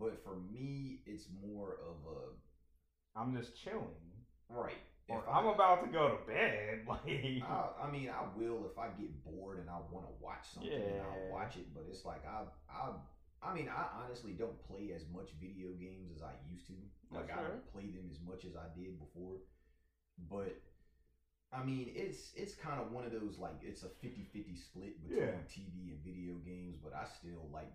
But 0.00 0.22
for 0.24 0.36
me, 0.52 1.00
it's 1.06 1.26
more 1.46 1.78
of 1.86 1.96
a 2.12 3.18
I'm 3.18 3.36
just 3.36 3.56
chilling. 3.56 4.12
right. 4.50 4.74
Or 5.08 5.18
If 5.20 5.28
I'm 5.28 5.46
I- 5.48 5.52
about 5.54 5.84
to 5.84 5.90
go 5.90 6.08
to 6.10 6.26
bed. 6.26 6.84
Like, 6.88 7.42
I, 7.44 7.84
I 7.84 7.90
mean, 7.90 8.08
I 8.08 8.24
will 8.36 8.64
if 8.70 8.78
I 8.78 8.88
get 8.98 9.12
bored 9.24 9.58
and 9.58 9.68
I 9.68 9.76
want 9.92 10.06
to 10.06 10.12
watch 10.20 10.44
something, 10.54 10.72
and 10.72 11.00
I'll 11.02 11.30
watch 11.32 11.56
it. 11.56 11.66
But 11.74 11.84
it's 11.90 12.04
like 12.04 12.24
I, 12.26 12.44
I, 12.72 12.92
I 13.42 13.54
mean, 13.54 13.68
I 13.68 13.86
honestly 14.04 14.32
don't 14.32 14.56
play 14.66 14.92
as 14.96 15.04
much 15.12 15.30
video 15.40 15.68
games 15.80 16.08
as 16.14 16.22
I 16.22 16.32
used 16.50 16.66
to. 16.68 16.72
Oh, 17.12 17.16
like 17.16 17.28
That's 17.28 17.40
I 17.40 17.42
don't 17.48 17.72
play 17.72 17.90
them 17.92 18.08
as 18.10 18.20
much 18.20 18.44
as 18.44 18.56
I 18.56 18.68
did 18.78 18.98
before. 18.98 19.36
But 20.30 20.56
I 21.52 21.62
mean, 21.64 21.92
it's 21.94 22.32
it's 22.36 22.54
kind 22.54 22.80
of 22.80 22.92
one 22.92 23.04
of 23.04 23.12
those 23.12 23.38
like 23.38 23.60
it's 23.62 23.82
a 23.82 23.92
50-50 24.04 24.56
split 24.56 25.00
between 25.02 25.20
Yeah. 25.28 25.44
TV 25.48 25.92
and 25.92 26.00
video 26.04 26.34
games. 26.44 26.76
But 26.82 26.92
I 26.94 27.04
still 27.04 27.48
like. 27.52 27.72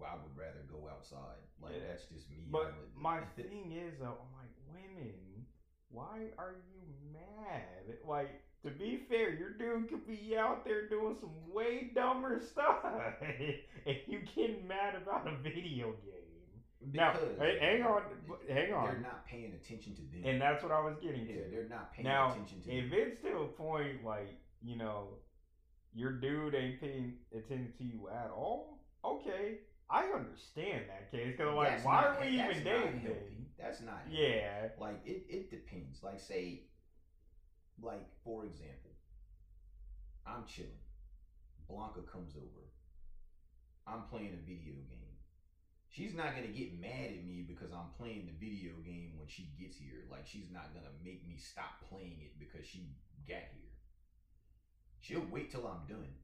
I 0.00 0.14
would 0.16 0.32
rather 0.32 0.64
go 0.64 0.88
outside. 0.88 1.36
Like 1.60 1.72
Yeah. 1.76 1.92
that's 1.92 2.04
just 2.08 2.30
me. 2.30 2.48
But 2.50 2.72
my 2.96 3.20
thing 3.36 3.72
is 3.72 3.98
though, 4.00 4.16
I'm 4.16 4.32
like, 4.32 4.54
women, 4.72 5.12
why 5.90 6.28
are 6.38 6.54
you 6.72 6.80
mad? 7.12 7.96
Like, 8.06 8.28
to 8.64 8.70
be 8.70 9.00
fair, 9.08 9.30
your 9.30 9.50
dude 9.50 9.88
could 9.88 10.06
be 10.06 10.36
out 10.36 10.64
there 10.64 10.88
doing 10.88 11.16
some 11.20 11.30
way 11.52 11.90
dumber 11.94 12.40
stuff, 12.52 12.84
and 13.20 13.96
you 14.06 14.20
getting 14.34 14.66
mad 14.66 14.94
about 15.02 15.26
a 15.26 15.36
video 15.42 15.92
game. 16.04 16.92
Now, 16.92 17.12
because 17.12 17.36
hey, 17.38 17.58
hang 17.60 17.82
on, 17.82 18.02
hang 18.48 18.72
on. 18.72 18.86
They're 18.86 19.00
not 19.02 19.26
paying 19.26 19.52
attention 19.52 19.94
to 19.96 20.02
them. 20.02 20.22
And 20.24 20.40
that's 20.40 20.62
what 20.62 20.72
I 20.72 20.80
was 20.80 20.96
getting 21.02 21.26
to. 21.26 21.32
Yeah, 21.32 21.40
they're 21.50 21.68
not 21.68 21.92
paying 21.92 22.06
Now, 22.06 22.30
attention 22.32 22.62
to 22.62 22.70
if 22.72 22.90
them. 22.90 22.98
it's 22.98 23.20
to 23.22 23.36
a 23.38 23.46
point 23.48 24.04
like 24.04 24.28
you 24.62 24.76
know, 24.76 25.08
your 25.94 26.12
dude 26.12 26.54
ain't 26.54 26.80
paying 26.80 27.14
attention 27.34 27.72
to 27.78 27.84
you 27.84 28.08
at 28.08 28.30
all, 28.30 28.78
okay, 29.04 29.58
I 29.90 30.04
understand 30.14 30.84
that 30.88 31.10
case. 31.10 31.36
Cause 31.36 31.54
like, 31.56 31.70
That's 31.70 31.84
why 31.84 32.00
not- 32.00 32.04
are 32.06 32.20
we 32.20 32.36
that's 32.36 32.50
even 32.58 32.64
not 32.64 32.84
dating? 32.84 33.00
healthy. 33.00 33.46
That's 33.58 33.80
not 33.82 33.98
healthy. 34.06 34.16
Yeah. 34.22 34.68
Like 34.78 35.00
it, 35.04 35.24
it 35.28 35.50
depends. 35.50 36.02
Like 36.02 36.20
say, 36.20 36.62
like 37.82 38.06
for 38.24 38.44
example, 38.44 38.92
I'm 40.26 40.44
chilling. 40.46 40.70
Blanca 41.68 42.00
comes 42.10 42.34
over. 42.36 42.64
I'm 43.86 44.02
playing 44.10 44.34
a 44.34 44.46
video 44.46 44.74
game. 44.74 44.96
She's 45.88 46.14
not 46.14 46.36
gonna 46.36 46.54
get 46.54 46.78
mad 46.80 47.10
at 47.10 47.24
me 47.26 47.44
because 47.46 47.72
I'm 47.72 47.90
playing 47.98 48.26
the 48.30 48.36
video 48.38 48.74
game 48.84 49.14
when 49.18 49.26
she 49.28 49.50
gets 49.58 49.76
here. 49.76 50.06
Like 50.10 50.24
she's 50.26 50.46
not 50.52 50.72
gonna 50.72 50.94
make 51.04 51.26
me 51.26 51.36
stop 51.36 51.82
playing 51.88 52.18
it 52.22 52.38
because 52.38 52.64
she 52.66 52.90
got 53.28 53.42
here. 53.58 53.74
She'll 55.00 55.26
wait 55.30 55.50
till 55.50 55.66
I'm 55.66 55.86
done. 55.88 56.14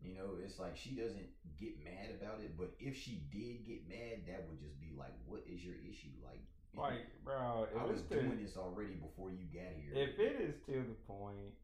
You 0.00 0.14
know, 0.14 0.38
it's 0.42 0.58
like 0.58 0.76
she 0.76 0.90
doesn't 0.90 1.26
get 1.58 1.82
mad 1.82 2.14
about 2.20 2.40
it, 2.40 2.56
but 2.56 2.70
if 2.78 2.96
she 2.96 3.22
did 3.32 3.66
get 3.66 3.88
mad, 3.88 4.26
that 4.28 4.46
would 4.48 4.60
just 4.60 4.80
be 4.80 4.92
like, 4.96 5.14
what 5.26 5.42
is 5.46 5.64
your 5.64 5.74
issue? 5.74 6.14
Like, 6.24 6.40
Like, 6.72 7.06
bro, 7.24 7.66
I 7.76 7.84
was 7.84 8.02
to, 8.02 8.22
doing 8.22 8.38
this 8.40 8.56
already 8.56 8.94
before 8.94 9.30
you 9.30 9.46
got 9.52 9.74
here. 9.74 9.94
if 9.94 10.18
it 10.18 10.36
is 10.40 10.54
to 10.66 10.84
the 10.86 10.94
point, 11.06 11.54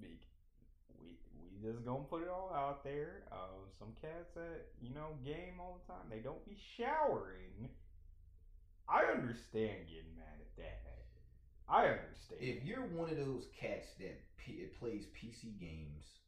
we 0.00 0.16
we 0.98 1.60
just 1.60 1.84
gonna 1.84 2.04
put 2.08 2.22
it 2.22 2.28
all 2.28 2.50
out 2.54 2.82
there. 2.84 3.22
Um, 3.32 3.68
some 3.78 3.92
cats 4.00 4.30
that 4.34 4.64
you 4.80 4.94
know 4.94 5.12
game 5.22 5.60
all 5.60 5.78
the 5.86 5.92
time, 5.92 6.08
they 6.08 6.20
don't 6.20 6.44
be 6.46 6.56
showering. 6.76 7.68
I 8.88 9.04
understand 9.12 9.86
getting 9.86 10.16
mad 10.16 10.40
at 10.40 10.56
that. 10.56 10.80
I 11.68 11.86
understand. 11.86 12.40
if 12.40 12.64
you're 12.64 12.82
one 12.86 13.08
of 13.08 13.16
those 13.16 13.46
cats 13.60 13.86
that 14.00 14.18
p- 14.36 14.66
plays 14.80 15.06
PC 15.14 15.56
games 15.60 16.19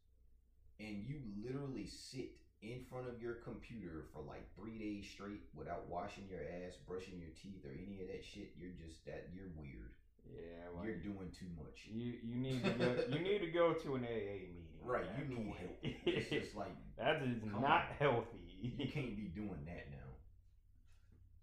and 0.82 1.04
you 1.06 1.16
literally 1.46 1.86
sit 1.86 2.34
in 2.62 2.84
front 2.90 3.08
of 3.08 3.20
your 3.22 3.34
computer 3.46 4.04
for 4.12 4.22
like 4.22 4.42
three 4.54 4.78
days 4.78 5.06
straight 5.10 5.42
without 5.54 5.88
washing 5.88 6.24
your 6.30 6.40
ass, 6.42 6.74
brushing 6.86 7.18
your 7.18 7.30
teeth, 7.40 7.62
or 7.64 7.70
any 7.72 8.00
of 8.02 8.08
that 8.08 8.24
shit, 8.24 8.52
you're 8.58 8.74
just 8.78 9.04
that 9.06 9.28
you're 9.34 9.50
weird. 9.58 9.94
yeah, 10.30 10.70
like, 10.76 10.86
You're 10.86 11.02
doing 11.14 11.30
too 11.34 11.50
much. 11.58 11.86
you 11.90 12.14
you 12.22 12.36
need 12.36 12.62
to 12.64 12.70
go, 12.70 12.90
you 13.10 13.18
need 13.18 13.40
to 13.40 13.50
go 13.50 13.72
to 13.74 13.94
an 13.96 14.04
AA 14.04 14.50
meeting. 14.50 14.66
Right, 14.84 15.06
you 15.18 15.24
need 15.30 15.46
point. 15.46 15.58
help. 15.58 15.78
It's 16.06 16.30
just 16.30 16.56
like 16.56 16.74
that 16.98 17.22
is 17.22 17.42
not 17.44 17.64
on. 17.64 17.82
healthy. 17.98 18.46
you 18.62 18.86
can't 18.94 19.14
be 19.16 19.30
doing 19.34 19.62
that 19.66 19.86
now. 19.90 20.10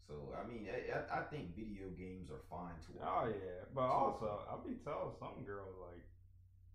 So 0.07 0.33
I 0.33 0.47
mean, 0.47 0.67
I, 0.71 1.19
I- 1.19 1.23
think 1.29 1.55
video 1.55 1.87
games 1.97 2.31
are 2.31 2.41
fine 2.49 2.73
to. 2.87 2.91
Oh 3.05 3.27
yeah, 3.27 3.67
but 3.75 3.81
So- 3.87 3.93
also 3.93 4.39
I'll 4.49 4.63
be 4.65 4.75
telling 4.83 5.13
some 5.19 5.43
girls 5.45 5.75
like 5.83 6.03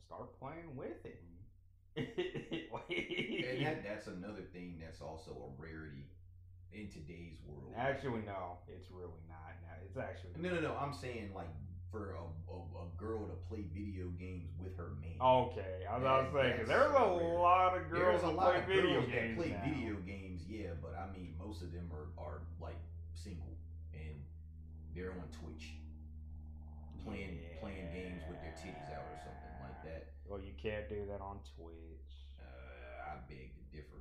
start 0.06 0.38
playing 0.38 0.76
with 0.76 1.02
him. 1.02 1.18
And 1.96 3.66
that, 3.66 3.84
that's 3.86 4.06
another 4.06 4.42
thing 4.52 4.78
that's 4.82 5.00
also 5.00 5.30
a 5.30 5.62
rarity 5.62 6.06
in 6.72 6.88
today's 6.90 7.38
world. 7.46 7.72
actually, 7.76 8.22
no, 8.26 8.58
it's 8.68 8.90
really 8.90 9.22
not. 9.28 9.54
No, 9.62 9.68
it's 9.86 9.96
actually 9.96 10.30
No, 10.42 10.54
no, 10.54 10.60
no. 10.60 10.74
I'm 10.76 10.92
saying 10.92 11.30
like 11.34 11.48
for 11.92 12.16
a, 12.18 12.24
a, 12.50 12.56
a 12.82 12.86
girl 12.98 13.20
to 13.26 13.34
play 13.48 13.64
video 13.72 14.08
games 14.18 14.50
with 14.58 14.76
her 14.76 14.90
man. 15.00 15.14
Okay, 15.22 15.86
I 15.88 15.96
was, 15.96 16.04
I 16.04 16.18
was 16.22 16.32
That- 16.32 16.42
saying 16.42 16.58
'cause 16.58 16.68
that's 16.68 16.80
there's 16.82 16.90
a 16.90 16.98
so 16.98 17.16
weird. 17.16 17.38
lot 17.38 17.76
of 17.78 17.82
girls 17.90 18.02
There's 18.02 18.22
a 18.22 18.26
that 18.26 18.34
lot 18.34 18.50
play 18.50 18.58
of 18.60 18.66
video 18.66 19.00
girls 19.00 19.06
games 19.14 19.38
that 19.38 19.38
play 19.38 19.50
now. 19.54 19.62
video 19.70 19.94
games, 20.02 20.42
yeah, 20.48 20.70
but 20.82 20.98
I 20.98 21.06
mean 21.14 21.34
most 21.38 21.62
of 21.62 21.70
them 21.70 21.86
are, 21.94 22.10
are 22.18 22.42
like 22.60 22.80
single 23.14 23.54
and 23.94 24.18
they're 24.94 25.12
on 25.14 25.30
Twitch 25.30 25.78
playing 27.06 27.38
playing 27.60 27.86
games 27.94 28.22
with 28.28 28.40
their 28.42 28.54
titties 28.58 28.90
out 28.90 29.06
or 29.06 29.18
something 29.22 29.54
like 29.62 29.78
that. 29.86 30.13
Well, 30.26 30.40
you 30.40 30.52
can't 30.60 30.88
do 30.88 31.04
that 31.08 31.20
on 31.20 31.38
Twitch. 31.56 31.74
Uh, 32.40 33.12
I 33.12 33.16
beg 33.28 33.52
to 33.54 33.76
differ. 33.76 33.96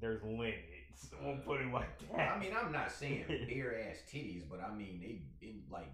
There's 0.00 0.22
limits. 0.22 1.08
We'll 1.20 1.38
put 1.38 1.60
it 1.60 1.72
like 1.72 1.98
that. 2.12 2.36
I 2.36 2.38
mean, 2.38 2.52
I'm 2.56 2.70
not 2.70 2.92
saying 2.92 3.24
bare 3.48 3.88
ass 3.88 3.96
titties, 4.12 4.42
but 4.48 4.60
I 4.60 4.72
mean 4.72 5.00
they 5.00 5.46
in 5.46 5.62
like 5.70 5.90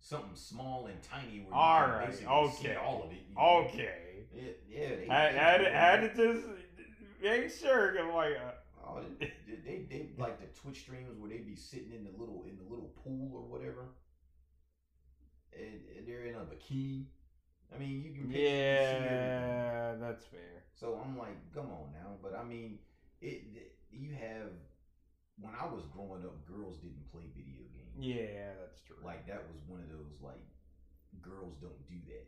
something 0.00 0.34
small 0.36 0.86
and 0.86 1.02
tiny 1.02 1.40
where 1.40 1.48
you 1.48 1.52
All 1.52 1.80
can 1.82 1.90
right, 1.90 2.08
okay. 2.28 2.76
all 2.76 3.02
of 3.04 3.10
it. 3.10 3.18
you 3.28 3.34
know? 3.34 3.66
Okay. 3.66 4.26
Yeah, 4.32 4.42
yeah. 4.68 4.88
They, 4.96 5.06
Had, 5.08 5.60
they 5.60 5.66
it, 5.66 5.72
had 5.72 6.00
to 6.00 6.34
just 6.34 6.46
make 7.20 7.50
sure. 7.50 7.98
I'm 7.98 8.14
like, 8.14 8.34
uh, 8.36 8.52
Oh, 8.84 9.00
they, 9.18 9.32
they, 9.48 9.56
they, 9.64 9.86
they 9.88 10.08
like 10.18 10.38
the 10.40 10.60
Twitch 10.60 10.80
streams 10.80 11.16
where 11.18 11.30
they 11.30 11.38
be 11.38 11.54
sitting 11.56 11.92
in 11.92 12.04
the 12.04 12.10
little 12.10 12.44
in 12.48 12.56
the 12.58 12.68
little 12.68 12.92
pool 13.02 13.30
or 13.34 13.42
whatever, 13.42 13.86
and, 15.56 15.80
and 15.96 16.06
they're 16.06 16.24
in 16.24 16.34
a 16.34 16.38
bikini. 16.40 17.04
I 17.74 17.78
mean, 17.78 18.02
you 18.02 18.10
can 18.12 18.26
picture- 18.28 18.36
you 18.36 18.38
yeah, 18.42 19.94
that's 19.98 20.24
fair. 20.26 20.64
So 20.74 21.00
I'm 21.02 21.16
like, 21.18 21.36
come 21.54 21.70
on 21.70 21.92
now. 21.92 22.16
But 22.22 22.34
I 22.34 22.44
mean, 22.44 22.78
it, 23.20 23.42
it 23.54 23.72
you 23.90 24.12
have 24.14 24.50
when 25.40 25.54
I 25.54 25.64
was 25.66 25.82
growing 25.92 26.22
up, 26.24 26.44
girls 26.46 26.76
didn't 26.78 27.10
play 27.10 27.24
video 27.34 27.62
games. 27.72 27.96
Yeah, 27.98 28.54
that's 28.60 28.80
true. 28.80 28.96
Like 29.02 29.26
that 29.26 29.42
was 29.48 29.60
one 29.66 29.80
of 29.80 29.88
those 29.88 30.20
like 30.20 30.42
girls 31.22 31.54
don't 31.60 31.86
do 31.88 31.96
that. 32.08 32.26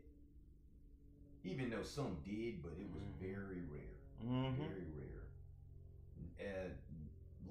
Even 1.45 1.69
though 1.69 1.83
some 1.83 2.17
did, 2.25 2.63
but 2.63 2.73
it 2.81 2.89
was 2.93 3.05
Mhm. 3.05 3.21
very 3.21 3.61
rare. 3.69 3.97
hmm 4.21 4.57
Very 4.57 4.89
rare. 4.97 5.21
Uh, 6.41 6.69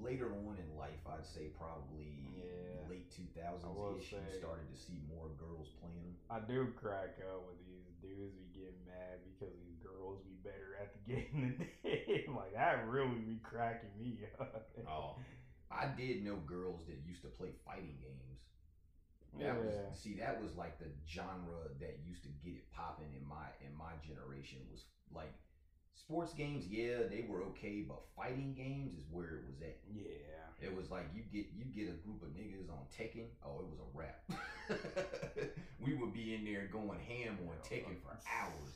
later 0.00 0.32
on 0.32 0.56
in 0.58 0.76
life, 0.76 1.00
I'd 1.06 1.24
say 1.24 1.48
probably 1.56 2.18
Yeah. 2.36 2.88
late 2.88 3.10
two 3.10 3.26
thousands 3.34 3.76
ish, 3.98 4.12
you 4.12 4.18
started 4.38 4.68
to 4.70 4.76
see 4.76 4.98
more 5.08 5.28
girls 5.38 5.68
playing 5.80 6.02
them. 6.02 6.16
I 6.30 6.40
do 6.40 6.72
crack 6.72 7.18
up 7.20 7.46
with 7.46 7.58
these 7.58 7.73
dudes 8.14 8.34
be 8.38 8.46
getting 8.54 8.78
mad 8.86 9.18
because 9.26 9.54
these 9.58 9.76
girls 9.82 10.22
be 10.22 10.38
better 10.46 10.78
at 10.80 10.94
the 10.94 11.02
game 11.12 11.34
than 11.34 11.58
them. 11.58 12.36
like 12.36 12.54
that 12.54 12.86
really 12.88 13.18
be 13.18 13.40
cracking 13.42 13.90
me 13.98 14.20
up. 14.40 14.70
Oh, 14.86 15.16
I 15.70 15.86
did 15.96 16.24
know 16.24 16.36
girls 16.46 16.86
that 16.86 17.02
used 17.04 17.22
to 17.22 17.28
play 17.28 17.50
fighting 17.66 17.98
games. 18.00 18.40
yeah. 19.38 19.54
Was 19.58 19.74
see, 19.98 20.14
that 20.20 20.40
was 20.42 20.54
like 20.56 20.78
the 20.78 20.90
genre 21.08 21.68
that 21.80 21.98
used 22.06 22.22
to 22.22 22.30
get 22.42 22.54
it 22.54 22.70
popping 22.70 23.12
in 23.18 23.26
my 23.26 23.50
in 23.60 23.74
my 23.76 23.92
generation 24.06 24.58
was 24.70 24.84
like 25.14 25.34
sports 25.94 26.32
games, 26.32 26.66
yeah, 26.68 26.98
they 27.10 27.24
were 27.28 27.42
okay, 27.50 27.84
but 27.86 28.00
fighting 28.16 28.54
games 28.54 28.92
is 28.94 29.04
where 29.10 29.36
it 29.36 29.44
was 29.46 29.60
at. 29.62 29.78
yeah. 29.92 30.02
It 30.60 30.74
was 30.74 30.90
like 30.90 31.04
you 31.14 31.22
get 31.32 31.50
you 31.54 31.64
get 31.64 31.92
a 31.92 31.96
group 32.06 32.22
of 32.22 32.28
niggas 32.28 32.70
on 32.70 32.86
Tekken, 32.96 33.26
oh 33.44 33.60
it 33.60 33.66
was 33.68 33.80
a 33.80 33.90
wrap. 33.92 34.22
we 35.80 35.94
would 35.94 36.14
be 36.14 36.34
in 36.34 36.44
there 36.44 36.68
going 36.72 36.98
ham 37.00 37.38
on 37.46 37.56
Tekken 37.68 38.00
for 38.02 38.16
hours. 38.24 38.72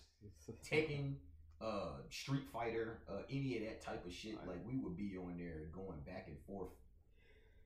Tekken, 0.62 1.14
uh, 1.60 2.02
Street 2.10 2.46
Fighter, 2.52 2.98
uh, 3.08 3.22
any 3.30 3.56
of 3.56 3.62
that 3.64 3.80
type 3.80 4.04
of 4.04 4.12
shit. 4.12 4.34
Like 4.46 4.58
we 4.66 4.78
would 4.78 4.96
be 4.96 5.16
on 5.16 5.38
there 5.38 5.70
going 5.72 6.00
back 6.06 6.26
and 6.28 6.36
forth. 6.46 6.70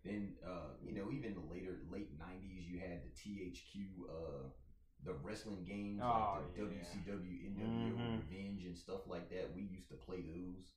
Then, 0.05 0.34
uh, 0.44 0.74
you 0.84 0.94
know, 0.94 1.11
even 1.12 1.34
the 1.34 1.53
later 1.53 1.78
late 1.90 2.11
'90s, 2.18 2.66
you 2.66 2.80
had 2.80 3.00
the 3.03 3.12
THQ, 3.14 3.86
uh, 4.09 4.48
the 5.05 5.14
wrestling 5.14 5.64
games 5.64 6.00
Oh, 6.03 6.38
like 6.38 6.55
the 6.55 6.62
yeah. 6.62 6.68
WCW, 6.68 7.46
NWO, 7.46 7.96
Mhm. 7.96 8.16
Revenge, 8.18 8.64
and 8.64 8.76
stuff 8.76 9.07
like 9.07 9.28
that. 9.30 9.53
We 9.55 9.62
used 9.62 9.88
to 9.88 9.96
play 9.96 10.22
those. 10.22 10.70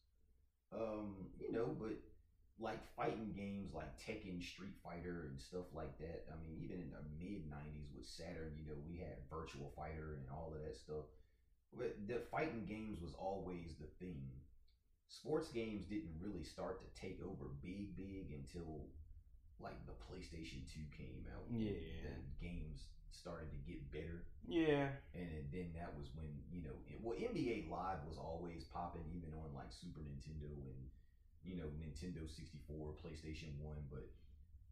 Um, 0.71 1.31
you 1.39 1.51
know, 1.51 1.67
but 1.79 1.93
like 2.57 2.81
fighting 2.95 3.33
games 3.33 3.73
like 3.73 3.99
Tekken, 3.99 4.41
Street 4.41 4.75
Fighter, 4.81 5.27
and 5.27 5.39
stuff 5.39 5.65
like 5.73 5.97
that. 5.99 6.27
I 6.31 6.35
mean, 6.41 6.57
even 6.63 6.81
in 6.81 6.91
the 6.91 7.03
mid 7.19 7.49
'90s 7.49 7.93
with 7.95 8.05
Saturn, 8.05 8.57
you 8.57 8.65
know, 8.65 8.77
we 8.87 8.97
had 8.97 9.29
Virtua 9.29 9.73
Fighter 9.75 10.15
and 10.15 10.29
all 10.31 10.53
of 10.55 10.61
that 10.63 10.75
stuff. 10.75 11.05
But 11.73 12.07
the 12.07 12.19
fighting 12.31 12.65
games 12.65 13.01
was 13.01 13.13
always 13.15 13.75
the 13.77 13.87
thing. 13.99 14.41
Sports 15.07 15.51
games 15.51 15.85
didn't 15.85 16.17
really 16.19 16.43
start 16.43 16.79
to 16.79 17.01
take 17.01 17.21
over 17.21 17.45
big, 17.61 17.95
big 17.95 18.31
until 18.31 18.89
like 19.59 19.85
the 19.85 19.93
PlayStation 19.93 20.65
2 20.73 20.79
came 20.97 21.25
out. 21.35 21.45
Yeah. 21.51 21.71
The 22.03 22.45
games 22.45 22.87
started 23.15 23.49
to 23.51 23.57
get 23.65 23.79
better. 23.91 24.23
Yeah. 24.47 24.89
And 25.15 25.31
then- 25.31 25.47
then 25.51 25.73
that 25.73 25.95
was 25.97 26.13
when, 26.15 26.29
you 26.51 26.61
know, 26.61 26.75
it, 26.87 26.99
well, 27.01 27.17
NBA 27.17 27.67
Live 27.69 28.05
was 28.07 28.17
always 28.17 28.63
popping, 28.65 29.05
even 29.15 29.33
on 29.33 29.53
like 29.55 29.71
Super 29.71 30.01
Nintendo 30.01 30.51
and, 30.51 30.89
you 31.43 31.55
know, 31.55 31.65
Nintendo 31.81 32.29
64, 32.29 32.93
PlayStation 33.03 33.57
1. 33.59 33.75
But 33.89 34.07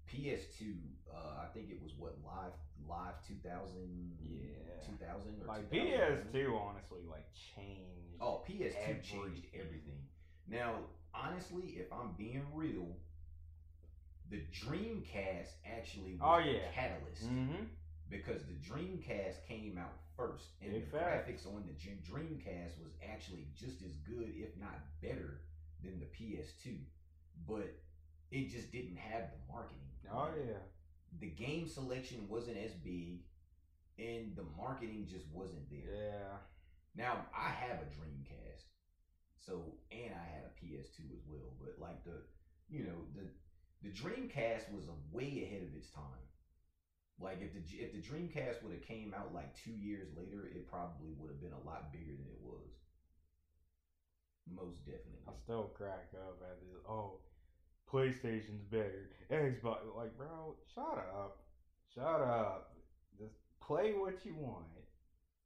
PS2, 0.07 0.75
uh, 1.11 1.41
I 1.43 1.47
think 1.53 1.69
it 1.71 1.81
was 1.81 1.93
what, 1.97 2.17
Live 2.23 2.53
Live 2.87 3.15
2000? 3.25 4.17
Yeah. 4.19 4.85
2000 4.85 5.41
or 5.41 5.47
Like 5.47 5.69
2001? 5.71 6.33
PS2 6.33 6.59
honestly 6.59 7.01
like 7.09 7.25
changed. 7.33 8.19
Oh, 8.21 8.43
PS2 8.47 9.01
changed 9.01 9.45
Everything. 9.53 9.59
everything. 9.59 10.07
Now, 10.47 10.75
honestly, 11.13 11.77
if 11.79 11.91
I'm 11.91 12.11
being 12.17 12.45
real, 12.53 12.97
the 14.29 14.41
Dreamcast 14.51 15.53
actually 15.65 16.15
was 16.15 16.21
Oh, 16.21 16.43
the 16.43 16.51
yeah. 16.51 16.71
catalyst 16.73 17.23
Mm-hmm. 17.25 17.63
Because 18.14 18.43
the 18.45 18.53
Dreamcast 18.53 19.47
came 19.47 19.78
out 19.82 19.97
first, 20.16 20.49
and 20.61 20.72
Big 20.72 20.86
the 20.86 20.97
fact. 20.97 21.28
graphics 21.28 21.47
on 21.47 21.64
the 21.66 21.74
Dreamcast 21.74 22.78
was 22.84 22.93
actually 23.11 23.47
just 23.55 23.82
as 23.82 23.93
good, 24.07 24.32
if 24.38 24.55
not 24.61 24.86
better, 25.01 25.41
than 25.84 25.99
the 25.99 26.05
PS2. 26.05 26.78
But 27.47 27.74
it 28.32 28.51
just 28.51 28.72
didn't 28.72 28.97
have 28.97 29.32
the 29.32 29.51
marketing. 29.51 29.80
Oh 30.11 30.30
yeah. 30.38 30.59
The 31.20 31.28
game 31.28 31.68
selection 31.68 32.28
wasn't 32.30 32.57
as 32.57 32.72
big, 32.72 33.22
and 33.97 34.36
the 34.36 34.45
marketing 34.57 35.07
just 35.09 35.26
wasn't 35.34 35.70
there. 35.72 35.95
Yeah. 35.95 36.38
Now 36.95 37.26
I 37.36 37.49
have 37.49 37.80
a 37.82 37.89
Dreamcast, 37.89 38.66
so 39.39 39.74
and 39.91 40.14
I 40.14 40.26
had 40.36 40.45
a 40.45 40.53
PS2 40.64 41.18
as 41.18 41.24
well. 41.28 41.53
But 41.59 41.82
like 41.82 42.03
the, 42.03 42.22
you 42.70 42.84
know 42.84 43.05
the 43.16 43.26
the 43.82 43.89
Dreamcast 43.89 44.72
was 44.72 44.86
a 44.88 45.16
way 45.16 45.43
ahead 45.43 45.64
of 45.64 45.76
its 45.76 45.89
time. 45.89 46.22
Like 47.20 47.41
if 47.41 47.53
the 47.53 47.64
if 47.78 47.93
the 47.93 48.01
Dreamcast 48.01 48.64
would 48.64 48.74
have 48.74 48.88
came 48.88 49.14
out 49.18 49.34
like 49.34 49.55
two 49.55 49.72
years 49.72 50.07
later, 50.18 50.49
it 50.53 50.68
probably 50.70 51.14
would 51.18 51.30
have 51.30 51.41
been 51.41 51.53
a 51.53 51.68
lot 51.68 51.91
bigger 51.91 52.11
than 52.11 52.28
it 52.28 52.41
was. 52.41 52.70
Most 54.51 54.86
definitely. 54.86 55.24
I 55.28 55.32
still 55.43 55.72
crack 55.76 56.09
up 56.14 56.41
at 56.41 56.59
this. 56.59 56.84
Oh, 56.89 57.20
PlayStation's 57.91 58.64
better. 58.70 59.09
Xbox, 59.32 59.80
like, 59.95 60.18
bro, 60.18 60.55
shut 60.74 60.97
up, 61.16 61.38
shut 61.93 62.22
up. 62.22 62.74
Just 63.18 63.36
play 63.61 63.93
what 63.93 64.26
you 64.26 64.36
want. 64.36 64.66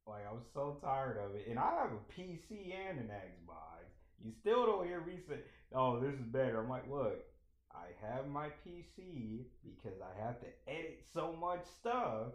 Like, 0.06 0.22
I'm 0.28 0.40
so 0.54 0.78
tired 0.80 1.18
of 1.18 1.36
it. 1.36 1.46
And 1.48 1.58
I 1.58 1.70
have 1.82 1.92
a 1.92 2.12
PC 2.12 2.74
and 2.74 2.98
an 2.98 3.10
Xbox. 3.12 3.84
You 4.24 4.32
still 4.40 4.66
don't 4.66 4.86
hear 4.86 5.00
me 5.00 5.18
say, 5.28 5.40
"Oh, 5.72 6.00
this 6.00 6.14
is 6.14 6.26
better." 6.26 6.60
I'm 6.60 6.68
like, 6.68 6.90
look, 6.90 7.24
I 7.72 7.92
have 8.06 8.28
my 8.28 8.48
PC 8.66 9.44
because 9.64 9.98
I 10.00 10.24
have 10.24 10.40
to 10.40 10.46
edit 10.66 11.04
so 11.12 11.34
much 11.38 11.64
stuff. 11.80 12.32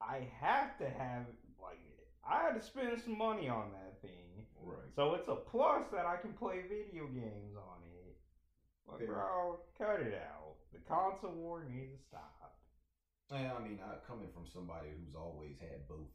I 0.00 0.28
have 0.40 0.78
to 0.78 0.88
have 0.88 1.26
like 1.60 1.78
I 2.26 2.44
had 2.44 2.54
to 2.54 2.62
spend 2.62 3.00
some 3.00 3.18
money 3.18 3.48
on 3.48 3.70
that 3.72 4.00
thing. 4.00 4.46
Right. 4.62 4.78
So 4.94 5.14
it's 5.14 5.28
a 5.28 5.36
plus 5.36 5.84
that 5.92 6.06
I 6.06 6.16
can 6.16 6.32
play 6.32 6.62
video 6.68 7.06
games 7.06 7.56
on 7.56 7.80
it. 7.84 8.16
But 8.86 9.06
bro, 9.06 9.60
cut 9.78 10.00
it 10.00 10.14
out. 10.14 10.58
The 10.72 10.80
console 10.86 11.32
war 11.32 11.64
needs 11.68 11.92
to 11.92 12.02
stop. 12.06 12.58
Yeah, 13.30 13.54
I 13.54 13.62
mean, 13.62 13.78
I, 13.78 13.94
coming 14.02 14.26
from 14.34 14.50
somebody 14.50 14.90
who's 14.90 15.14
always 15.14 15.54
had 15.62 15.86
both, 15.86 16.10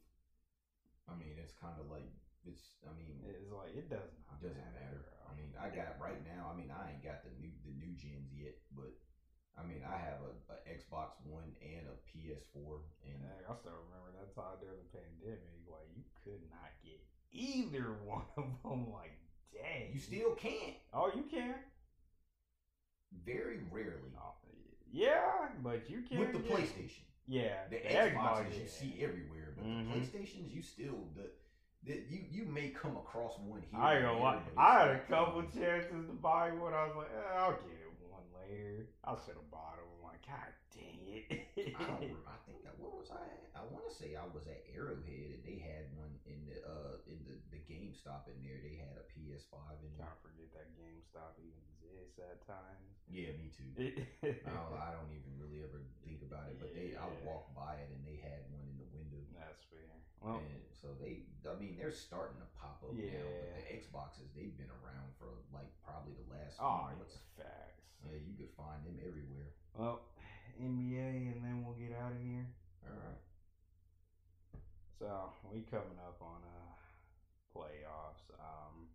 I 1.08 1.16
mean, 1.16 1.40
it's 1.40 1.56
kind 1.56 1.80
of 1.80 1.88
like 1.88 2.04
it's. 2.44 2.76
I 2.84 2.92
mean, 2.92 3.24
It's 3.24 3.48
like 3.48 3.72
it 3.72 3.88
doesn't 3.88 4.20
It 4.36 4.40
doesn't 4.44 4.72
matter. 4.76 5.08
I 5.24 5.32
mean, 5.32 5.56
I 5.56 5.72
got 5.72 5.96
right 5.96 6.20
now. 6.28 6.52
I 6.52 6.54
mean, 6.54 6.68
I 6.68 6.92
ain't 6.92 7.00
got 7.00 7.24
the 7.24 7.32
new 7.40 7.55
gens 7.98 8.30
yet, 8.32 8.54
but 8.76 8.92
I 9.58 9.64
mean, 9.66 9.80
I 9.82 9.96
have 9.96 10.20
a, 10.20 10.32
a 10.52 10.56
Xbox 10.68 11.16
One 11.24 11.48
and 11.64 11.88
a 11.88 11.96
PS4, 12.12 12.76
and 13.08 13.24
I 13.24 13.54
still 13.56 13.72
remember 13.88 14.12
that 14.20 14.34
time 14.36 14.60
during 14.60 14.76
the 14.84 14.90
pandemic. 14.92 15.64
Like 15.66 15.88
you 15.96 16.02
could 16.24 16.42
not 16.50 16.70
get 16.84 17.00
either 17.32 17.96
one 18.04 18.28
of 18.36 18.44
them. 18.62 18.92
Like 18.92 19.16
dang, 19.52 19.92
you 19.92 19.98
still 20.00 20.34
can't. 20.36 20.76
Oh, 20.92 21.10
you 21.14 21.24
can. 21.30 21.54
Very 23.24 23.60
rarely 23.70 24.12
Oh, 24.18 24.34
yeah, 24.92 25.48
but 25.62 25.88
you 25.90 26.02
can 26.02 26.20
with 26.20 26.32
the 26.32 26.38
get- 26.38 26.50
PlayStation. 26.52 27.02
Yeah, 27.28 27.64
The, 27.70 27.76
the 27.78 27.88
Xboxes 27.88 28.14
Xbox, 28.14 28.60
you 28.60 28.66
see 28.68 28.94
everywhere, 29.02 29.52
but 29.56 29.66
Mhm. 29.66 29.92
the 29.92 29.98
PlayStations 29.98 30.52
you 30.54 30.62
still 30.62 31.08
the. 31.16 31.30
That 31.84 32.06
you 32.10 32.24
you 32.30 32.44
may 32.46 32.70
come 32.70 32.96
across 32.96 33.38
one 33.38 33.62
here. 33.70 33.80
I 33.80 33.96
ain't 33.96 34.04
and 34.04 34.12
gonna 34.18 34.22
lie. 34.24 34.42
I 34.56 34.78
had 34.80 34.90
a 34.96 34.98
couple 35.08 35.42
chances 35.44 36.06
to 36.06 36.12
buy 36.20 36.50
one. 36.50 36.72
I 36.74 36.86
was 36.86 36.96
like, 36.96 37.10
eh, 37.10 37.36
I'll 37.38 37.52
get 37.52 37.78
it 37.78 37.85
later. 38.48 38.86
I 39.04 39.14
should 39.18 39.34
have 39.38 39.50
bought. 39.50 39.78
I'm 39.82 40.02
like, 40.02 40.22
God 40.26 40.50
dang 40.74 41.02
it. 41.10 41.26
I 41.74 41.82
don't. 41.86 42.00
Remember, 42.06 42.26
I 42.30 42.38
think 42.46 42.62
that 42.62 42.74
what 42.78 42.94
was 42.94 43.10
I? 43.10 43.22
At? 43.26 43.50
I 43.58 43.62
want 43.72 43.84
to 43.88 43.92
say 43.94 44.14
I 44.14 44.26
was 44.30 44.46
at 44.46 44.62
Arrowhead 44.70 45.34
and 45.36 45.42
they 45.42 45.58
had 45.58 45.90
one 45.96 46.12
in 46.28 46.44
the 46.46 46.58
uh 46.62 47.00
in 47.10 47.18
the 47.26 47.34
the 47.50 47.60
GameStop 47.66 48.28
in 48.30 48.38
there. 48.44 48.58
They 48.62 48.76
had 48.78 48.94
a 49.00 49.04
PS5 49.14 49.56
in 49.82 49.90
there. 49.96 50.06
to 50.06 50.18
forget 50.22 50.48
that 50.54 50.68
GameStop 50.76 51.36
even 51.40 51.60
exists 51.74 52.20
at 52.20 52.44
times. 52.44 52.96
Yeah, 53.10 53.32
me 53.38 53.48
too. 53.54 53.70
I 54.46 54.50
don't, 54.50 54.74
I 54.76 54.90
don't 54.94 55.10
even 55.14 55.32
really 55.38 55.62
ever 55.62 55.80
think 56.02 56.22
about 56.26 56.50
it, 56.50 56.58
but 56.58 56.74
they 56.74 56.94
I 56.98 57.06
Yeah. 57.06 57.26
walked 57.26 57.54
by 57.54 57.78
it 57.82 57.88
and 57.94 58.02
they 58.04 58.18
had 58.20 58.44
one 58.52 58.66
in 58.66 58.76
the 58.78 58.88
window. 58.92 59.22
That's 59.34 59.62
fair. 59.70 59.86
Well, 60.20 60.42
And 60.42 60.64
so 60.74 60.90
they, 60.98 61.22
I 61.46 61.54
mean, 61.60 61.78
they're 61.78 61.94
starting 61.94 62.40
to 62.42 62.48
pop 62.58 62.82
up 62.82 62.92
now. 62.98 63.06
But 63.40 63.52
the 63.62 63.64
Xboxes, 63.78 64.28
they've 64.34 64.56
been 64.58 64.72
around 64.82 65.14
for 65.16 65.30
like 65.54 65.70
probably 65.86 66.18
the 66.18 66.28
last 66.34 66.58
few 66.58 66.66
oh, 66.66 66.90
months. 66.98 67.22
yeah, 67.38 67.46
Yeah, 68.06 68.18
you 68.22 68.34
could 68.38 68.54
find 68.56 68.84
them 68.86 68.98
everywhere. 69.02 69.50
Well, 69.74 70.00
NBA, 70.60 71.34
and 71.34 71.44
then 71.44 71.64
we'll 71.64 71.74
get 71.76 71.92
out 71.98 72.12
of 72.12 72.20
here. 72.22 72.46
All 72.86 72.94
right. 72.94 73.18
So 74.98 75.30
we 75.52 75.60
coming 75.70 75.98
up 76.00 76.16
on 76.22 76.40
uh 76.42 76.72
playoffs. 77.54 78.24
Um, 78.38 78.88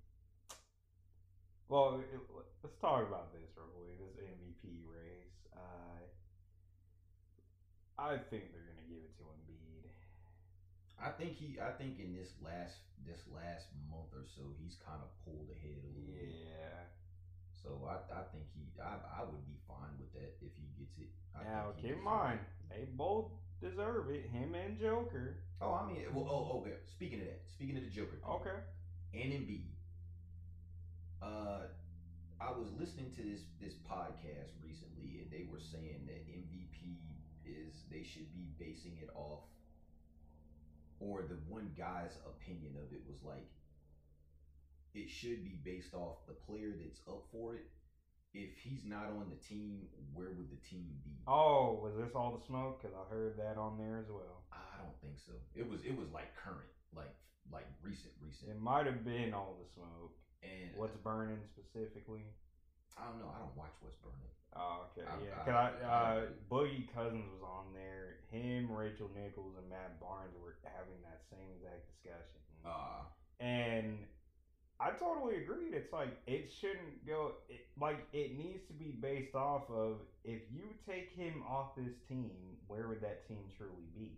Well, 1.70 1.99
it, 2.01 2.20
let's 2.64 2.76
talk 2.82 3.07
about 3.07 3.32
this 3.32 3.47
real 3.55 3.68
quick. 3.72 3.95
This 3.99 4.28
MVP 4.28 4.84
race. 4.89 5.39
Uh, 5.55 6.03
I 7.97 8.18
think 8.18 8.51
they're 8.51 8.66
gonna 8.66 8.88
give 8.89 9.03
it 9.05 9.14
to 9.18 9.24
Embiid. 9.24 9.88
I 10.99 11.09
think 11.12 11.38
he. 11.38 11.59
I 11.62 11.72
think 11.72 11.99
in 11.99 12.14
this 12.14 12.34
last 12.43 12.78
this 13.05 13.22
last 13.34 13.68
month 13.89 14.12
or 14.14 14.26
so, 14.36 14.41
he's 14.62 14.76
kind 14.86 15.01
of 15.01 15.09
pulled 15.24 15.49
ahead 15.49 15.82
a 15.86 15.91
little 15.95 16.14
bit. 16.14 16.91
So 17.64 17.88
I, 17.88 17.95
I 18.14 18.24
think 18.32 18.45
he. 18.55 18.66
I, 18.82 19.22
I 19.22 19.24
would 19.24 19.45
be 19.45 19.57
fine 19.68 19.93
with 19.99 20.12
that 20.14 20.34
if 20.41 20.51
he 20.57 20.66
gets 20.80 20.97
it. 20.97 21.09
I 21.38 21.43
Now 21.43 21.74
keep 21.80 21.91
in 21.97 22.03
mind, 22.03 22.39
they 22.70 22.88
both 22.97 23.30
deserve 23.62 24.09
it. 24.09 24.26
Him 24.30 24.55
and 24.55 24.78
Joker. 24.80 25.38
Oh, 25.62 25.74
I 25.74 25.86
mean, 25.88 26.01
well, 26.14 26.26
oh, 26.30 26.59
okay. 26.62 26.78
Speaking 26.89 27.20
of 27.22 27.26
that, 27.28 27.41
speaking 27.53 27.78
of 27.78 27.84
the 27.84 27.89
Joker, 27.89 28.18
thing, 28.18 28.30
Okay. 28.30 28.57
and 29.14 29.32
Embiid. 29.34 29.70
Uh, 31.22 31.70
I 32.41 32.49
was 32.49 32.74
listening 32.80 33.14
to 33.16 33.22
this 33.22 33.41
this 33.62 33.78
podcast 33.86 34.57
recently, 34.66 35.22
and 35.22 35.30
they 35.30 35.45
were 35.51 35.62
saying 35.62 36.09
that 36.09 36.26
MVP 36.26 36.97
is 37.45 37.86
they 37.91 38.01
should 38.01 38.34
be 38.34 38.49
basing 38.57 38.97
it 38.97 39.09
off, 39.14 39.45
or 40.99 41.22
the 41.30 41.38
one 41.47 41.70
guy's 41.78 42.18
opinion 42.26 42.74
of 42.82 42.89
it 42.91 43.01
was 43.05 43.22
like, 43.22 43.45
it 44.93 45.09
should 45.09 45.43
be 45.43 45.59
based 45.63 45.93
off 45.93 46.25
the 46.27 46.33
player 46.33 46.73
that's 46.79 46.99
up 47.07 47.23
for 47.31 47.55
it. 47.55 47.65
If 48.33 48.55
he's 48.63 48.85
not 48.85 49.11
on 49.11 49.27
the 49.29 49.35
team, 49.43 49.87
where 50.13 50.31
would 50.31 50.49
the 50.51 50.61
team 50.63 50.87
be? 51.03 51.19
Oh, 51.27 51.79
was 51.83 51.95
this 51.99 52.15
all 52.15 52.31
the 52.31 52.45
smoke? 52.47 52.79
Because 52.81 52.95
I 52.95 53.03
heard 53.11 53.35
that 53.37 53.57
on 53.59 53.77
there 53.77 53.99
as 53.99 54.07
well. 54.07 54.47
I 54.53 54.79
don't 54.79 54.95
think 55.03 55.19
so. 55.19 55.33
It 55.55 55.67
was 55.67 55.83
it 55.83 55.91
was 55.97 56.07
like 56.15 56.31
current, 56.39 56.71
like 56.95 57.11
like 57.51 57.67
recent, 57.83 58.13
recent. 58.23 58.51
It 58.51 58.61
might 58.61 58.85
have 58.85 59.03
been 59.03 59.33
all 59.33 59.59
the 59.59 59.67
smoke. 59.75 60.15
And 60.41 60.71
What's 60.79 60.95
burning 61.03 61.37
specifically? 61.45 62.23
I 62.97 63.05
don't 63.11 63.19
know. 63.19 63.29
I 63.29 63.39
don't 63.43 63.53
watch 63.55 63.75
what's 63.83 63.99
burning. 63.99 64.31
Oh, 64.55 64.87
okay, 64.91 65.05
I- 65.05 65.21
yeah. 65.21 65.35
I- 65.35 65.45
Cause 65.45 65.55
I, 65.55 65.67
I 65.83 65.91
uh. 65.91 66.25
Boogie 66.49 66.87
Cousins 66.95 67.27
was 67.35 67.43
on 67.43 67.71
there. 67.75 68.23
Him, 68.31 68.71
Rachel 68.71 69.11
Nichols, 69.13 69.59
and 69.59 69.67
Matt 69.69 69.99
Barnes 69.99 70.33
were 70.39 70.55
having 70.63 70.97
that 71.03 71.19
same 71.29 71.51
exact 71.59 71.83
discussion. 71.91 72.39
Uh, 72.63 73.03
and 73.43 73.99
I 74.82 74.89
totally 74.91 75.36
agreed. 75.38 75.73
It's 75.73 75.93
like 75.93 76.17
it 76.25 76.51
shouldn't 76.51 77.05
go. 77.05 77.34
It, 77.49 77.67
like 77.79 78.07
it 78.13 78.38
needs 78.38 78.65
to 78.67 78.73
be 78.73 78.97
based 78.99 79.36
off 79.36 79.69
of 79.69 79.97
if 80.23 80.41
you 80.51 80.63
take 80.89 81.11
him 81.15 81.43
off 81.47 81.75
this 81.75 81.93
team, 82.07 82.32
where 82.67 82.88
would 82.88 83.01
that 83.01 83.27
team 83.27 83.43
truly 83.55 83.86
be? 83.95 84.11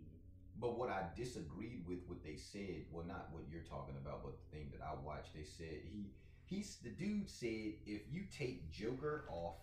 but 0.60 0.78
what 0.78 0.88
I 0.88 1.02
disagreed 1.16 1.84
with 1.86 1.98
what 2.06 2.22
they 2.22 2.36
said, 2.36 2.84
well, 2.92 3.04
not 3.06 3.28
what 3.32 3.42
you're 3.50 3.62
talking 3.62 3.96
about, 4.00 4.22
but 4.22 4.34
the 4.38 4.56
thing 4.56 4.70
that 4.72 4.84
I 4.84 4.94
watched, 5.04 5.34
they 5.34 5.44
said 5.44 5.82
he 5.84 6.12
he's 6.44 6.76
the 6.82 6.90
dude 6.90 7.28
said 7.28 7.74
if 7.86 8.02
you 8.10 8.22
take 8.36 8.70
Joker 8.70 9.24
off 9.30 9.56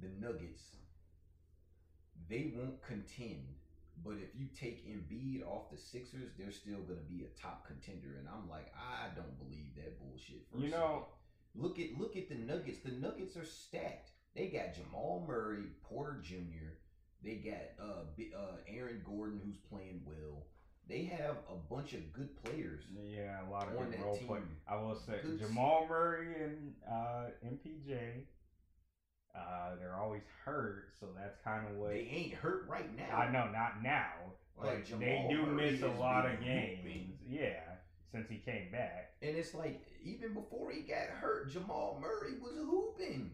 the 0.00 0.08
Nuggets, 0.20 0.64
they 2.28 2.52
won't 2.56 2.82
contend. 2.82 3.56
But 4.04 4.14
if 4.14 4.34
you 4.34 4.46
take 4.58 4.86
Embiid 4.86 5.46
off 5.46 5.70
the 5.70 5.78
Sixers, 5.78 6.30
they're 6.38 6.50
still 6.50 6.80
going 6.80 6.98
to 6.98 7.06
be 7.08 7.24
a 7.24 7.40
top 7.40 7.66
contender. 7.66 8.16
And 8.18 8.28
I'm 8.28 8.48
like, 8.48 8.72
I 8.74 9.14
don't 9.14 9.38
believe 9.38 9.74
that 9.76 9.98
bullshit. 10.00 10.46
For 10.50 10.58
You 10.58 10.70
know- 10.70 11.06
look 11.54 11.78
at 11.78 11.98
look 11.98 12.16
at 12.16 12.28
the 12.28 12.34
Nuggets. 12.34 12.78
The 12.84 12.92
Nuggets 12.92 13.36
are 13.36 13.44
stacked. 13.44 14.10
They 14.34 14.48
got 14.48 14.74
Jamal 14.74 15.24
Murray, 15.26 15.64
Porter 15.82 16.18
Jr. 16.22 16.78
They 17.22 17.34
got 17.36 17.84
uh, 17.84 18.36
uh 18.36 18.56
Aaron 18.66 19.02
Gordon, 19.04 19.40
who's 19.44 19.58
playing 19.58 20.02
well. 20.04 20.46
They 20.88 21.04
have 21.04 21.36
a 21.48 21.54
bunch 21.72 21.92
of 21.92 22.12
good 22.12 22.30
players. 22.42 22.82
Yeah, 22.92 23.46
a 23.46 23.50
lot 23.50 23.68
of 23.68 23.78
good 23.78 24.00
role 24.02 24.16
team. 24.16 24.26
play. 24.26 24.40
I 24.68 24.76
will 24.76 24.96
say 24.96 25.20
Good 25.22 25.38
Jamal 25.38 25.86
Murray 25.88 26.34
and 26.42 26.74
uh, 26.90 27.26
MPJ. 27.46 28.24
Uh, 29.34 29.76
they're 29.80 29.96
always 29.96 30.22
hurt, 30.44 30.88
so 31.00 31.06
that's 31.16 31.36
kind 31.42 31.66
of 31.66 31.76
what 31.76 31.90
They 31.90 32.00
ain't 32.12 32.34
hurt 32.34 32.66
right 32.68 32.94
now. 32.96 33.16
I 33.16 33.30
know. 33.32 33.50
Not 33.50 33.82
now, 33.82 34.12
Like, 34.58 34.88
but 34.90 35.00
they 35.00 35.26
do 35.30 35.46
miss 35.46 35.80
a 35.82 35.88
lot 35.88 36.26
of 36.26 36.38
games. 36.40 36.80
hooping. 36.82 37.18
Yeah, 37.26 37.60
since 38.10 38.28
he 38.28 38.36
came 38.38 38.70
back. 38.70 39.12
And 39.22 39.34
it's 39.36 39.54
like 39.54 39.80
even 40.04 40.34
before 40.34 40.70
he 40.70 40.80
got 40.82 41.06
hurt, 41.08 41.50
Jamal 41.50 41.98
Murray 42.00 42.38
was 42.42 42.52
hooping. 42.56 43.32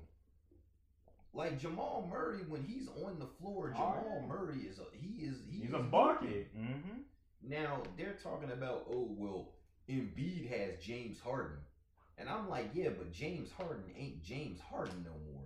Like 1.35 1.59
Jamal 1.59 2.07
Murray, 2.11 2.43
when 2.49 2.63
he's 2.63 2.89
on 3.05 3.19
the 3.19 3.27
floor, 3.41 3.73
Oh, 3.77 3.79
Jamal. 3.79 4.25
Murray 4.29 4.61
is 4.71 4.79
a, 4.79 4.85
he 4.93 5.25
is 5.25 5.37
he 5.51 5.61
He's 5.61 5.69
is 5.71 5.75
a 5.75 5.79
bucket. 5.81 6.57
Mm-hmm. 6.57 7.01
Now 7.43 7.83
they're 7.97 8.17
talking 8.23 8.51
about, 8.53 8.87
oh 8.91 9.09
well, 9.17 9.49
Embiid 9.89 10.49
has 10.49 10.83
James 10.83 11.19
Harden, 11.21 11.59
and 12.19 12.29
I'm 12.29 12.49
like, 12.49 12.71
yeah, 12.73 12.91
but 12.97 13.13
James 13.13 13.51
Harden 13.51 13.85
ain't 13.97 14.23
James 14.23 14.61
Harden 14.61 15.05
no 15.05 15.13
more. 15.33 15.38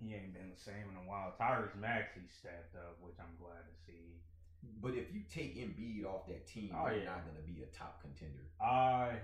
He 0.00 0.14
ain't 0.14 0.34
been 0.34 0.50
the 0.54 0.60
same 0.60 0.84
in 0.90 0.96
a 0.96 1.08
while. 1.08 1.34
Tyrese 1.40 1.76
Maxey 1.80 2.20
stepped 2.28 2.74
up, 2.76 2.96
which 3.00 3.14
I'm 3.18 3.34
glad 3.40 3.62
to 3.64 3.74
see. 3.86 4.20
But 4.82 4.94
if 4.94 5.12
you 5.14 5.22
take 5.32 5.56
Embiid 5.56 6.04
off 6.04 6.26
that 6.26 6.46
team, 6.46 6.74
Oh, 6.76 6.86
they're 6.86 6.98
yeah. 6.98 7.04
not 7.06 7.24
going 7.24 7.36
to 7.36 7.42
be 7.52 7.62
a 7.62 7.66
top 7.76 8.00
contender. 8.02 8.42
Uh, 8.60 9.14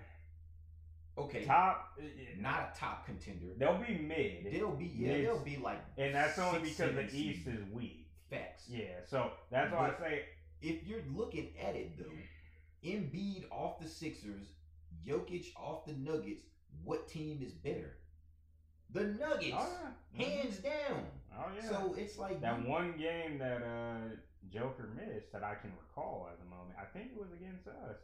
Okay, 1.18 1.44
top. 1.44 1.98
not 2.40 2.72
a 2.74 2.78
top 2.78 3.04
contender. 3.04 3.48
They'll 3.58 3.76
be 3.86 3.98
mid, 3.98 4.50
They'll 4.50 4.70
be 4.70 4.86
yeah, 4.86 5.08
Mid- 5.08 5.26
they'll 5.26 5.38
be 5.44 5.58
like, 5.58 5.78
and 5.98 6.14
that's 6.14 6.38
only 6.38 6.70
because 6.70 6.94
the 6.94 7.14
East 7.14 7.46
is 7.46 7.62
weak. 7.70 8.06
facts. 8.30 8.64
Yeah, 8.66 8.86
so 9.06 9.32
that's 9.50 9.70
why 9.70 9.90
I 9.90 10.00
say 10.00 10.24
If 10.62 10.86
you're 10.86 11.02
looking 11.14 11.50
at 11.62 11.76
it 11.76 11.98
though, 11.98 12.88
Embiid 12.88 13.44
off 13.50 13.78
the 13.78 13.88
Sixers, 13.88 14.46
Jokic 15.06 15.54
off 15.54 15.84
the 15.84 15.92
Nuggets, 15.92 16.44
what 16.82 17.08
team 17.08 17.42
is 17.44 17.52
better? 17.52 17.98
The 18.92 19.04
Nuggets, 19.04 19.54
Oh 19.58 19.68
yeah. 20.14 20.24
hands 20.26 20.58
down. 20.58 21.06
Oh 21.34 21.46
yeah. 21.56 21.68
So 21.68 21.94
it's 21.96 22.18
like 22.18 22.40
that 22.40 22.60
you- 22.62 22.68
one 22.68 22.96
game 22.98 23.38
that 23.38 23.62
uh 23.62 24.16
Joker 24.50 24.88
missed 24.94 25.32
that 25.32 25.42
I 25.42 25.54
can 25.54 25.70
recall 25.80 26.28
at 26.30 26.38
the 26.38 26.44
moment, 26.44 26.76
I 26.78 26.84
think 26.84 27.12
it 27.12 27.18
was 27.18 27.32
against 27.32 27.66
us. 27.68 27.96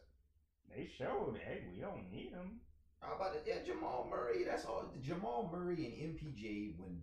They 0.75 0.85
showed, 0.97 1.37
hey, 1.45 1.63
we 1.73 1.79
don't 1.81 2.09
need 2.11 2.31
him. 2.31 2.59
How 3.01 3.15
about 3.15 3.35
it? 3.35 3.43
Yeah, 3.45 3.61
Jamal 3.65 4.07
Murray. 4.09 4.43
That's 4.43 4.65
all. 4.65 4.85
Jamal 5.01 5.49
Murray 5.51 5.85
and 5.85 6.17
MPJ 6.17 6.77
when 6.79 6.99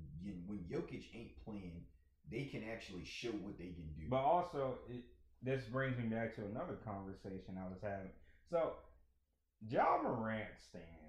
when 0.47 0.59
Jokic 0.71 1.05
ain't 1.15 1.37
playing, 1.45 1.85
they 2.31 2.45
can 2.45 2.65
actually 2.73 3.05
show 3.05 3.31
what 3.31 3.57
they 3.59 3.71
can 3.71 3.87
do. 3.97 4.09
But 4.09 4.23
also, 4.23 4.79
it, 4.89 5.05
this 5.43 5.65
brings 5.67 5.97
me 5.97 6.05
back 6.05 6.35
to 6.37 6.45
another 6.45 6.75
conversation 6.85 7.57
I 7.57 7.69
was 7.69 7.79
having. 7.81 8.11
So, 8.51 8.73
Ja 9.69 9.99
Morant 10.03 10.51
stands. 10.59 11.06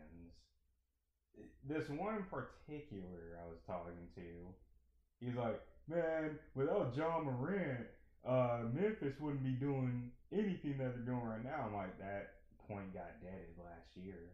This 1.68 1.90
one 1.90 2.16
in 2.16 2.24
particular 2.24 3.40
I 3.44 3.48
was 3.50 3.60
talking 3.68 4.08
to, 4.16 5.26
he's 5.26 5.36
like, 5.36 5.62
man, 5.88 6.38
without 6.56 6.96
Ja 6.96 7.20
Morant, 7.20 7.86
uh, 8.26 8.60
Memphis 8.74 9.20
wouldn't 9.20 9.44
be 9.44 9.52
doing 9.52 10.12
anything 10.32 10.78
that 10.78 10.94
they're 10.96 11.06
doing 11.14 11.24
right 11.24 11.44
now. 11.44 11.66
I'm 11.68 11.74
like, 11.76 11.98
that 12.00 12.36
point 12.68 12.94
got 12.94 13.22
deaded 13.22 13.56
last 13.58 13.96
year. 13.96 14.32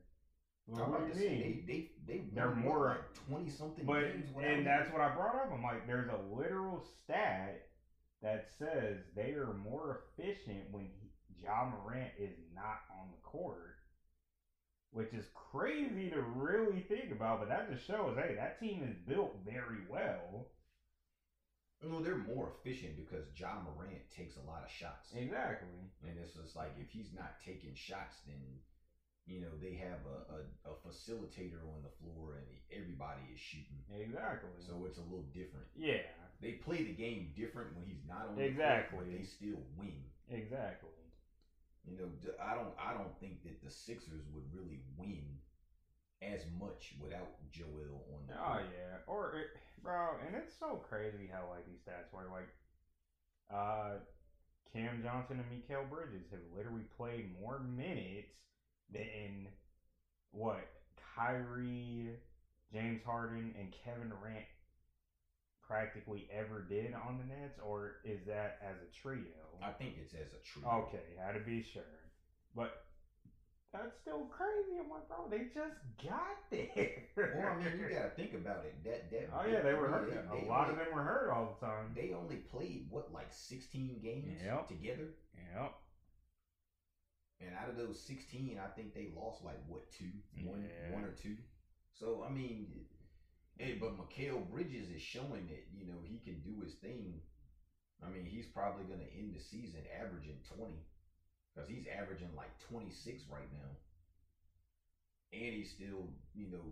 Well, 0.68 0.84
I'm 0.86 0.92
what 0.92 1.02
about 1.02 1.14
do 1.14 1.20
you 1.24 1.30
mean? 1.30 1.64
they 1.68 1.74
they 1.74 1.90
they 2.20 2.24
They're 2.34 2.56
more- 2.56 2.88
like 2.90 3.14
twenty 3.28 3.50
something 3.50 3.86
But 3.86 4.02
games. 4.14 4.32
without 4.34 4.52
and 4.52 4.66
that's 4.66 4.92
what 4.94 5.02
I 5.02 5.14
brought 5.14 5.36
up. 5.36 5.52
I'm 5.54 5.62
like, 5.64 5.86
there's 5.88 6.10
a 6.10 6.20
literal 6.36 6.80
stat 7.04 7.68
that 8.22 8.48
says 8.58 9.00
they 9.16 9.32
are 9.34 9.54
more 9.54 10.04
efficient 10.18 10.72
when 10.72 10.88
Ja 11.42 11.70
Morant 11.70 12.12
is 12.18 12.38
not 12.56 12.80
on 12.98 13.10
the 13.12 13.18
court, 13.24 13.73
which 14.94 15.14
is 15.14 15.26
crazy 15.52 16.10
to 16.12 16.22
really 16.22 16.86
think 16.88 17.12
about. 17.12 17.40
But 17.40 17.50
that 17.50 17.70
just 17.72 17.86
shows, 17.86 18.16
hey, 18.18 18.36
that 18.38 18.60
team 18.60 18.84
is 18.88 18.96
built 19.08 19.36
very 19.46 19.84
well. 19.90 20.48
No, 21.84 22.02
they're 22.02 22.16
more 22.16 22.54
efficient 22.56 22.96
because 22.96 23.28
Ja 23.36 23.60
Morant 23.60 24.08
takes 24.16 24.38
a 24.38 24.48
lot 24.48 24.64
of 24.64 24.72
shots. 24.72 25.12
Exactly. 25.12 25.68
And 26.08 26.16
it's 26.18 26.32
just 26.32 26.56
like 26.56 26.72
if 26.80 26.88
he's 26.92 27.12
not 27.14 27.36
taking 27.44 27.76
shots, 27.76 28.16
then 28.26 28.40
you 29.26 29.42
know 29.42 29.52
they 29.60 29.76
have 29.76 30.00
a, 30.08 30.18
a, 30.32 30.40
a 30.72 30.76
facilitator 30.88 31.60
on 31.76 31.84
the 31.84 31.92
floor 32.00 32.40
and 32.40 32.48
everybody 32.72 33.28
is 33.36 33.40
shooting. 33.40 33.84
Exactly. 33.92 34.56
So 34.64 34.86
it's 34.88 34.98
a 34.98 35.04
little 35.04 35.28
different. 35.34 35.68
yeah. 35.76 36.08
They 36.42 36.60
play 36.60 36.84
the 36.84 36.92
game 36.92 37.32
different 37.38 37.72
when 37.76 37.86
he's 37.88 38.04
not 38.08 38.28
on 38.28 38.36
the 38.36 38.44
Exactly. 38.44 38.98
court, 39.00 39.08
but 39.08 39.16
they 39.18 39.24
still 39.24 39.64
win. 39.80 40.04
Exactly. 40.28 40.92
You 41.86 41.98
know, 41.98 42.10
I 42.42 42.56
don't 42.56 42.74
I 42.78 42.94
don't 42.94 43.18
think 43.20 43.44
that 43.44 43.62
the 43.62 43.70
Sixers 43.70 44.24
would 44.34 44.44
really 44.54 44.80
win 44.98 45.40
as 46.22 46.46
much 46.58 46.94
without 47.00 47.28
Joel 47.52 48.06
on 48.14 48.26
the 48.28 48.34
Oh 48.34 48.38
court. 48.48 48.64
yeah, 48.72 48.98
or 49.06 49.36
it, 49.36 49.48
bro, 49.82 50.16
and 50.26 50.36
it's 50.36 50.54
so 50.58 50.78
crazy 50.78 51.28
how 51.32 51.50
like 51.50 51.66
these 51.66 51.80
stats 51.80 52.12
work. 52.14 52.30
Like, 52.32 52.48
uh, 53.50 53.98
Cam 54.72 55.02
Johnson 55.02 55.40
and 55.40 55.50
Mikal 55.52 55.88
Bridges 55.90 56.26
have 56.32 56.40
literally 56.56 56.86
played 56.98 57.26
more 57.40 57.60
minutes 57.60 58.34
than 58.90 59.48
what 60.32 60.68
Kyrie, 61.16 62.18
James 62.72 63.04
Harden, 63.04 63.54
and 63.60 63.72
Kevin 63.84 64.10
Durant 64.10 64.46
practically 65.74 66.28
ever 66.32 66.62
did 66.62 66.94
on 66.94 67.18
the 67.18 67.24
Nets, 67.24 67.58
or 67.66 67.94
is 68.04 68.20
that 68.28 68.58
as 68.62 68.78
a 68.82 68.86
trio? 69.02 69.34
I 69.62 69.72
think 69.72 69.96
it's 69.98 70.14
as 70.14 70.30
a 70.34 70.38
trio. 70.46 70.86
Okay, 70.88 71.18
had 71.18 71.34
to 71.34 71.40
be 71.40 71.64
sure. 71.64 71.82
But 72.56 72.74
that's 73.72 73.96
still 73.98 74.26
crazy. 74.30 74.78
I'm 74.80 74.88
like, 74.92 75.08
bro, 75.08 75.26
they 75.28 75.46
just 75.52 75.74
got 76.04 76.38
there. 76.52 77.34
Well, 77.36 77.54
I 77.54 77.56
mean, 77.58 77.80
you 77.80 77.90
gotta 77.90 78.10
think 78.16 78.34
about 78.36 78.66
it. 78.66 78.84
That 78.84 79.10
that. 79.10 79.30
Oh 79.34 79.46
yeah, 79.50 79.62
they 79.62 79.74
were 79.74 79.88
hurt. 79.88 80.10
They, 80.10 80.38
a 80.38 80.42
they 80.42 80.48
lot 80.48 80.70
of 80.70 80.76
them 80.76 80.88
were 80.94 81.02
hurt 81.02 81.32
all 81.32 81.58
the 81.60 81.66
time. 81.66 81.92
They 81.96 82.14
only 82.14 82.38
played 82.38 82.86
what 82.92 83.12
like 83.12 83.32
sixteen 83.32 83.98
games 84.00 84.42
Yep. 84.46 84.68
together, 84.68 85.10
Yep. 85.56 85.74
and 87.42 87.56
out 87.56 87.68
of 87.70 87.76
those 87.76 87.98
sixteen, 88.00 88.60
I 88.64 88.68
think 88.68 88.94
they 88.94 89.08
lost 89.16 89.44
like 89.44 89.58
what 89.66 89.90
two, 89.90 90.12
one, 90.44 90.70
Yeah. 90.70 90.94
one 90.94 91.04
or 91.04 91.12
two. 91.12 91.38
So 91.94 92.24
I 92.24 92.30
mean, 92.30 92.86
hey, 93.58 93.78
but 93.80 93.98
Mikal 93.98 94.50
Bridges 94.50 94.90
is 94.90 95.02
showing 95.02 95.48
that 95.48 95.64
you 95.74 95.86
know 95.86 96.00
he 96.04 96.20
can 96.20 96.42
do 96.42 96.64
his 96.64 96.74
thing. 96.82 97.22
I 98.04 98.10
mean, 98.10 98.26
he's 98.26 98.46
probably 98.52 98.84
gonna 98.84 99.10
end 99.16 99.34
the 99.36 99.42
season 99.42 99.82
averaging 100.00 100.40
twenty, 100.56 100.84
because 101.54 101.70
he's 101.70 101.88
averaging 101.88 102.34
like 102.36 102.52
twenty 102.70 102.92
six 102.92 103.24
right 103.32 103.50
now, 103.54 103.72
and 105.32 105.54
he's 105.54 105.72
still 105.72 106.10
you 106.34 106.52
know 106.52 106.66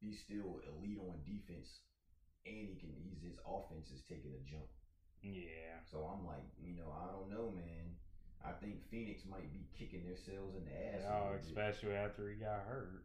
he's 0.00 0.18
still 0.20 0.60
elite 0.66 1.00
on 1.00 1.22
defense, 1.24 1.80
and 2.44 2.68
he 2.68 2.76
can 2.80 2.90
he's 3.02 3.22
his 3.22 3.38
offense 3.46 3.90
is 3.90 4.02
taking 4.08 4.34
a 4.34 4.42
jump. 4.48 4.68
Yeah. 5.22 5.82
So 5.90 6.06
I'm 6.06 6.26
like, 6.26 6.44
you 6.58 6.76
know, 6.76 6.90
I 6.92 7.10
don't 7.10 7.30
know, 7.30 7.50
man. 7.54 7.96
I 8.44 8.52
think 8.62 8.78
Phoenix 8.90 9.22
might 9.26 9.50
be 9.50 9.66
kicking 9.74 10.06
themselves 10.06 10.54
in 10.54 10.66
the 10.66 10.74
ass. 10.74 11.02
Oh, 11.08 11.34
especially 11.34 11.94
after 11.94 12.30
he 12.30 12.36
got 12.36 12.62
hurt. 12.68 13.02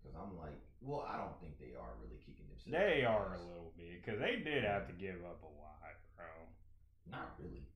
Because 0.00 0.16
I'm 0.16 0.38
like, 0.38 0.56
well, 0.80 1.06
I 1.08 1.16
don't 1.16 1.38
think 1.40 1.58
they 1.58 1.74
are 1.74 1.94
really 2.00 2.20
kicking 2.22 2.46
themselves. 2.48 2.70
They 2.70 3.02
the 3.02 3.08
are 3.08 3.34
a 3.34 3.42
little 3.42 3.72
bit 3.76 4.04
because 4.04 4.20
they 4.20 4.42
did 4.42 4.64
have 4.64 4.86
to 4.86 4.94
mm. 4.94 5.00
give 5.00 5.20
up 5.26 5.42
a 5.42 5.50
lot, 5.58 5.82
bro. 6.16 6.26
Not 7.10 7.34
really. 7.38 7.66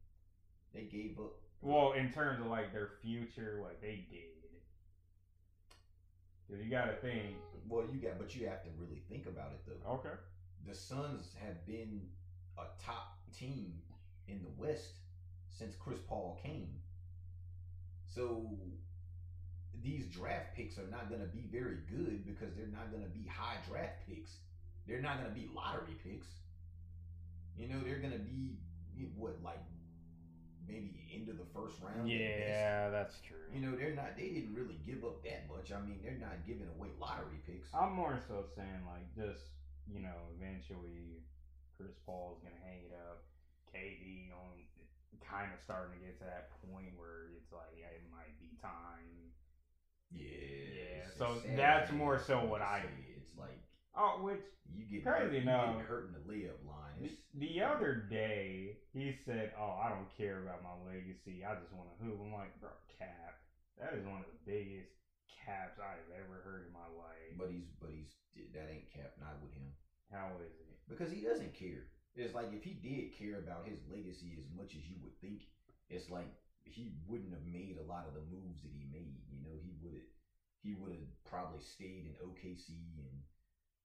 They 0.75 0.83
gave 0.83 1.19
up. 1.19 1.35
Well, 1.61 1.93
in 1.93 2.11
terms 2.11 2.41
of 2.41 2.47
like 2.47 2.73
their 2.73 2.91
future, 3.03 3.61
like 3.63 3.81
they 3.81 4.07
did. 4.11 4.31
Because 6.47 6.65
you 6.65 6.71
got 6.71 6.87
to 6.87 6.97
think. 6.97 7.37
Well, 7.69 7.85
you 7.93 7.99
got, 7.99 8.19
but 8.19 8.35
you 8.35 8.47
have 8.47 8.63
to 8.65 8.71
really 8.79 9.03
think 9.09 9.27
about 9.27 9.53
it 9.53 9.63
though. 9.67 9.93
Okay. 9.95 10.17
The 10.67 10.75
Suns 10.75 11.29
have 11.45 11.65
been 11.67 12.03
a 12.59 12.65
top 12.85 13.19
team 13.37 13.73
in 14.29 14.43
the 14.43 14.51
West 14.63 14.99
since 15.51 15.75
Chris 15.77 15.99
Paul 16.09 16.39
came. 16.43 16.69
So 18.07 18.47
these 19.83 20.07
draft 20.07 20.55
picks 20.57 20.79
are 20.79 20.89
not 20.91 21.09
going 21.09 21.21
to 21.21 21.27
be 21.27 21.45
very 21.51 21.79
good 21.91 22.25
because 22.25 22.55
they're 22.55 22.73
not 22.73 22.91
going 22.91 23.03
to 23.03 23.11
be 23.11 23.27
high 23.27 23.57
draft 23.69 24.07
picks. 24.09 24.31
They're 24.87 25.03
not 25.03 25.19
going 25.19 25.29
to 25.29 25.35
be 25.35 25.49
lottery 25.55 25.97
picks. 26.03 26.27
You 27.57 27.69
know, 27.69 27.81
they're 27.85 27.99
going 27.99 28.13
to 28.13 28.23
be 28.23 28.59
what 29.17 29.39
like 29.43 29.61
maybe 30.67 30.95
end 31.13 31.29
of 31.29 31.39
the 31.39 31.49
first 31.53 31.77
round. 31.83 32.09
Yeah, 32.09 32.91
that's 32.91 33.19
true. 33.27 33.45
You 33.53 33.61
know, 33.61 33.77
they're 33.77 33.95
not. 33.95 34.17
They 34.17 34.31
didn't 34.31 34.55
really 34.55 34.79
give 34.87 35.05
up 35.05 35.23
that 35.25 35.51
much. 35.51 35.73
I 35.75 35.81
mean, 35.83 36.01
they're 36.03 36.19
not 36.19 36.47
giving 36.47 36.69
away 36.79 36.89
lottery 37.01 37.43
picks. 37.47 37.69
I'm 37.75 37.93
more 37.93 38.19
so 38.29 38.45
saying 38.55 38.87
like 38.87 39.07
just 39.15 39.53
you 39.91 40.01
know 40.01 40.31
eventually 40.39 41.27
Chris 41.77 41.93
Paul's 42.07 42.41
gonna 42.43 42.63
hang 42.63 42.87
it 42.87 42.95
up. 42.95 43.27
KD 43.75 44.31
on 44.33 44.63
kind 45.21 45.49
of 45.53 45.61
starting 45.65 45.97
to 45.97 46.01
get 46.05 46.19
to 46.21 46.27
that 46.29 46.53
point 46.61 46.93
where 46.97 47.33
it's 47.37 47.53
like 47.53 47.73
yeah, 47.77 47.93
it 47.93 48.05
might 48.13 48.37
be 48.41 48.53
time. 48.61 49.32
Yeah. 50.15 50.27
Yeah, 50.27 51.09
so 51.19 51.41
that's 51.57 51.91
more 51.93 52.19
so 52.19 52.45
what 52.45 52.63
I- 52.63 52.85
It's 53.17 53.37
like 53.37 53.59
Oh, 53.95 54.23
which 54.23 54.41
you 54.73 54.85
get 54.89 55.05
Crazy 55.05 55.25
hurt, 55.25 55.33
you 55.35 55.41
enough. 55.43 55.77
get 55.77 55.87
hurt 55.87 56.07
in 56.09 56.13
the 56.15 56.25
layup 56.25 56.57
line. 56.65 56.97
the, 57.03 57.11
the 57.39 57.63
other 57.63 57.95
day 58.09 58.79
he 58.93 59.13
said, 59.25 59.53
"Oh, 59.59 59.77
I 59.83 59.89
don't 59.91 60.09
care 60.17 60.41
about 60.43 60.63
my 60.63 60.73
legacy. 60.89 61.45
I 61.45 61.55
just 61.61 61.73
want 61.73 61.89
to 61.93 62.05
hoop." 62.05 62.17
I'm 62.21 62.33
like, 62.33 62.59
bro, 62.61 62.71
cap. 62.99 63.37
That 63.79 63.93
is 63.95 64.05
one 64.07 64.21
of 64.21 64.27
the 64.33 64.41
biggest 64.49 64.89
caps 65.45 65.77
I've 65.79 66.09
ever 66.17 66.41
heard 66.45 66.67
in 66.69 66.73
my 66.73 66.89
life. 66.97 67.37
but 67.37 67.51
he's 67.51 67.69
but 67.81 67.91
he's 67.91 68.17
that 68.55 68.69
ain't 68.71 68.89
cap 68.93 69.13
not 69.21 69.37
with 69.43 69.53
him 69.53 69.69
How 70.11 70.33
is 70.41 70.53
it? 70.57 70.73
because 70.89 71.13
he 71.13 71.21
doesn't 71.21 71.53
care. 71.55 71.85
It's 72.17 72.35
like 72.35 72.53
if 72.53 72.63
he 72.65 72.73
did 72.81 73.13
care 73.17 73.39
about 73.41 73.67
his 73.69 73.81
legacy 73.93 74.37
as 74.41 74.49
much 74.57 74.73
as 74.77 74.85
you 74.89 74.97
would 75.03 75.17
think, 75.21 75.49
it's 75.89 76.09
like 76.09 76.29
he 76.65 76.93
wouldn't 77.07 77.33
have 77.33 77.45
made 77.45 77.77
a 77.77 77.83
lot 77.83 78.07
of 78.07 78.15
the 78.15 78.21
moves 78.21 78.63
that 78.63 78.73
he 78.73 78.85
made. 78.91 79.23
You 79.31 79.43
know, 79.43 79.57
he 79.61 79.75
would 79.83 80.01
he 80.63 80.75
would 80.75 80.93
have 80.93 81.09
probably 81.25 81.61
stayed 81.61 82.07
in 82.07 82.15
OKC 82.23 82.99
and 82.99 83.23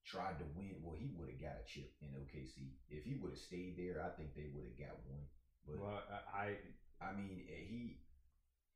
tried 0.06 0.38
to 0.40 0.46
win. 0.56 0.76
Well, 0.82 0.96
he 0.96 1.10
would 1.16 1.30
have 1.30 1.40
got 1.42 1.60
a 1.60 1.66
chip 1.66 1.92
in 2.02 2.10
OKC 2.10 2.74
if 2.90 3.04
he 3.04 3.16
would 3.16 3.32
have 3.32 3.40
stayed 3.40 3.76
there. 3.78 4.02
I 4.02 4.10
think 4.10 4.34
they 4.34 4.48
would 4.54 4.66
have 4.66 4.78
got 4.78 4.98
one. 5.06 5.26
But 5.66 5.80
Well, 5.80 6.02
I, 6.34 6.58
I 7.02 7.12
mean, 7.12 7.44
eh, 7.50 7.64
he 7.68 7.98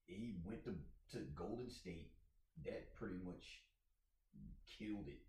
he 0.08 0.36
went 0.43 0.64
to 0.66 0.76
to 1.12 1.20
Golden 1.36 1.70
State. 1.70 2.10
That 2.66 2.93
pretty 2.93 3.18
much 3.24 3.62
killed 4.78 5.08
it 5.08 5.22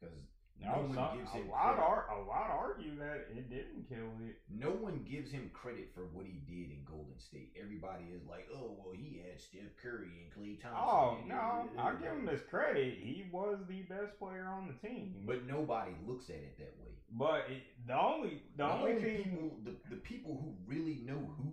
because 0.00 0.33
No, 0.60 0.86
No 0.86 0.88
one 0.88 1.18
gives 1.18 1.30
a 1.34 1.36
him 1.38 1.48
lot 1.50 1.74
credit. 1.76 1.82
are 1.82 2.06
a 2.10 2.24
lot 2.24 2.50
argue 2.50 2.96
that 2.98 3.26
it 3.36 3.50
didn't 3.50 3.88
kill 3.88 4.12
it. 4.22 4.36
no 4.48 4.70
one 4.70 5.04
gives 5.08 5.30
him 5.30 5.50
credit 5.52 5.90
for 5.94 6.06
what 6.12 6.26
he 6.26 6.40
did 6.46 6.70
in 6.70 6.84
Golden 6.88 7.18
State. 7.18 7.52
Everybody 7.60 8.04
is 8.14 8.22
like, 8.26 8.46
"Oh, 8.54 8.76
well, 8.78 8.94
he 8.94 9.18
had 9.26 9.40
Steph 9.40 9.76
Curry 9.82 10.08
and 10.24 10.32
Klay 10.32 10.60
Thompson." 10.62 10.84
Oh 10.88 11.16
and- 11.20 11.28
no, 11.28 11.82
I'll 11.82 11.96
give 11.96 12.12
him 12.12 12.28
his 12.28 12.40
credit. 12.48 12.98
He 12.98 13.28
was 13.32 13.58
the 13.68 13.82
best 13.82 14.18
player 14.18 14.46
on 14.46 14.68
the 14.68 14.88
team. 14.88 15.24
But 15.26 15.44
nobody 15.44 15.92
looks 16.06 16.30
at 16.30 16.36
it 16.36 16.56
that 16.58 16.74
way. 16.80 16.92
But 17.10 17.50
it, 17.50 17.62
the 17.86 17.98
only 18.00 18.42
the, 18.56 18.64
only, 18.64 18.94
thing 19.02 19.24
people, 19.24 19.58
the, 19.64 19.76
the 19.90 19.96
people 19.96 20.38
who 20.40 20.54
really 20.66 21.02
know 21.04 21.18
who 21.36 21.52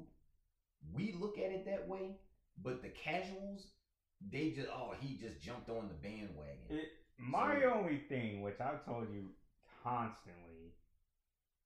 we 0.94 1.14
look 1.20 1.38
at 1.38 1.52
it 1.52 1.66
that 1.66 1.88
way. 1.88 2.18
But 2.64 2.82
the 2.82 2.90
casuals, 2.90 3.68
they 4.32 4.52
just, 4.52 4.70
oh, 4.70 4.94
he 5.00 5.18
just 5.18 5.42
jumped 5.42 5.70
on 5.70 5.88
the 5.88 5.96
bandwagon. 6.08 6.66
it, 6.70 6.90
my 7.22 7.62
So- 7.62 7.74
only 7.74 8.00
thing, 8.10 8.42
which 8.42 8.60
I've 8.60 8.84
told 8.86 9.10
you 9.14 9.30
constantly, 9.84 10.74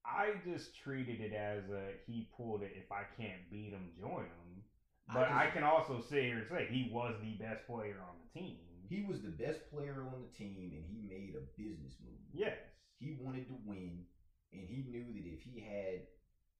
I 0.05 0.35
just 0.45 0.75
treated 0.77 1.19
it 1.21 1.33
as 1.33 1.69
a 1.69 1.93
he 2.05 2.29
pulled 2.37 2.61
it. 2.61 2.73
If 2.75 2.91
I 2.91 3.03
can't 3.17 3.49
beat 3.49 3.71
him, 3.71 3.91
join 3.99 4.25
him. 4.25 4.63
But 5.07 5.29
I, 5.31 5.45
just- 5.45 5.53
can 5.55 5.63
also 5.63 6.01
sit 6.01 6.23
here 6.23 6.39
and 6.39 6.47
say 6.49 6.67
he 6.69 6.89
was 6.91 7.15
the 7.21 7.33
best 7.37 7.65
player 7.67 8.01
on 8.01 8.15
the 8.21 8.39
team. 8.39 8.57
He 8.89 9.01
was 9.03 9.21
the 9.23 9.29
best 9.31 9.59
player 9.71 10.05
on 10.13 10.21
the 10.21 10.37
team, 10.37 10.71
and 10.73 10.85
he 10.85 11.01
made 11.07 11.33
a 11.35 11.41
business 11.59 11.93
move. 12.03 12.19
yes, 12.33 12.57
He 12.99 13.17
wanted 13.19 13.47
to 13.47 13.55
win, 13.65 14.05
and 14.53 14.67
he 14.69 14.83
knew 14.89 15.05
that 15.13 15.25
if 15.27 15.41
he 15.41 15.59
had 15.59 16.05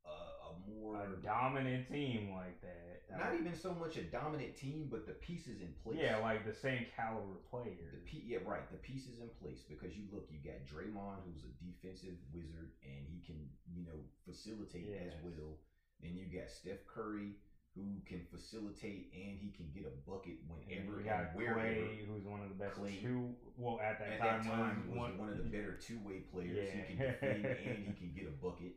a, 0.05 0.47
a 0.47 0.51
more 0.69 0.95
a 1.01 1.07
dominant 1.23 1.87
team 1.89 2.31
like 2.31 2.61
that. 2.61 3.01
not 3.17 3.33
even 3.33 3.53
so 3.55 3.73
much 3.73 3.97
a 3.97 4.03
dominant 4.03 4.55
team, 4.55 4.87
but 4.89 5.05
the 5.05 5.13
pieces 5.13 5.61
in 5.61 5.73
place. 5.83 5.97
Yeah, 6.01 6.17
like 6.17 6.45
the 6.45 6.53
same 6.53 6.85
caliber 6.95 7.39
player. 7.49 7.91
the 7.91 8.01
pe- 8.05 8.25
yeah, 8.25 8.39
right. 8.45 8.69
The 8.71 8.77
pieces 8.77 9.19
in 9.19 9.29
place 9.41 9.61
because 9.67 9.95
you 9.95 10.03
look, 10.11 10.27
you 10.29 10.39
got 10.43 10.61
Draymond, 10.65 11.23
who's 11.25 11.43
a 11.45 11.53
defensive 11.63 12.15
wizard, 12.33 12.71
and 12.83 13.05
he 13.07 13.21
can 13.25 13.49
you 13.73 13.85
know 13.85 13.99
facilitate 14.25 14.87
as 14.89 15.13
Yes. 15.13 15.23
well. 15.23 15.57
Then 16.01 16.15
you 16.17 16.25
got 16.27 16.49
Steph 16.49 16.83
Curry, 16.85 17.31
who 17.73 18.01
can 18.05 18.21
facilitate 18.31 19.11
and 19.13 19.39
he 19.39 19.51
can 19.55 19.67
get 19.73 19.85
a 19.85 20.09
bucket 20.09 20.39
And 20.69 20.87
whenever 20.87 21.01
got 21.01 21.19
and 21.31 21.35
wherever. 21.35 21.59
Klay, 21.59 22.05
who's 22.05 22.25
one 22.25 22.41
of 22.41 22.49
the 22.49 22.55
best 22.55 22.75
Klay. 22.79 23.01
two. 23.01 23.33
Well, 23.57 23.79
at 23.81 23.99
that 23.99 24.09
At 24.13 24.19
time, 24.19 24.43
that 24.43 24.51
time, 24.51 24.87
was 24.89 24.97
one, 24.97 25.17
one 25.17 25.29
of 25.29 25.37
the 25.37 25.43
better 25.55 25.73
two 25.79 25.99
way 26.03 26.19
players. 26.31 26.69
He 26.71 26.95
can 26.95 26.97
defend 26.97 27.45
and 27.65 27.77
he 27.87 27.93
can 27.93 28.11
get 28.15 28.27
a 28.27 28.35
bucket. 28.43 28.75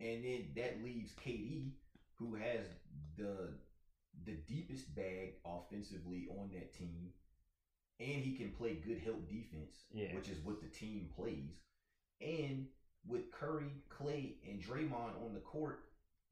And 0.00 0.24
then 0.24 0.48
that 0.56 0.82
leaves 0.84 1.12
KD, 1.24 1.72
who 2.18 2.34
has 2.34 2.66
the 3.16 3.48
the 4.24 4.32
deepest 4.48 4.94
bag 4.94 5.34
offensively 5.44 6.26
on 6.30 6.50
that 6.54 6.72
team, 6.72 7.10
and 8.00 8.22
he 8.24 8.34
can 8.34 8.50
play 8.50 8.74
good 8.74 8.98
help 9.04 9.28
defense, 9.28 9.84
Yes. 9.92 10.14
which 10.14 10.28
is 10.28 10.38
what 10.42 10.60
the 10.60 10.68
team 10.68 11.10
plays. 11.14 11.60
And 12.20 12.66
with 13.06 13.30
Curry, 13.30 13.70
Klay, 13.90 14.36
and 14.48 14.60
Draymond 14.62 15.22
on 15.24 15.34
the 15.34 15.40
court, 15.40 15.80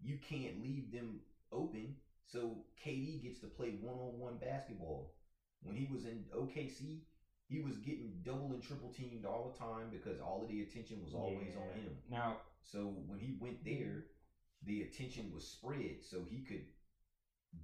you 0.00 0.18
can't 0.18 0.62
leave 0.62 0.90
them 0.92 1.20
open. 1.52 1.94
So 2.26 2.64
KD 2.84 3.22
gets 3.22 3.40
to 3.40 3.46
play 3.46 3.76
one 3.82 3.98
on 3.98 4.18
one 4.18 4.38
basketball. 4.38 5.14
When 5.62 5.76
he 5.76 5.86
was 5.92 6.04
in 6.06 6.24
OKC, 6.34 7.02
he 7.48 7.60
was 7.60 7.76
getting 7.76 8.20
double 8.24 8.52
and 8.54 8.62
triple 8.62 8.90
teamed 8.90 9.26
all 9.26 9.52
the 9.52 9.58
time 9.58 9.90
because 9.92 10.20
all 10.20 10.42
of 10.42 10.48
the 10.48 10.62
attention 10.62 11.02
was 11.04 11.14
always 11.14 11.54
on 11.54 11.78
him. 11.78 11.96
Now, 12.10 12.38
So 12.64 12.96
when 13.06 13.20
he 13.20 13.32
went 13.38 13.64
there, 13.64 14.06
the 14.64 14.82
attention 14.82 15.30
was 15.32 15.44
spread 15.46 16.02
so 16.02 16.24
he 16.24 16.40
could 16.42 16.64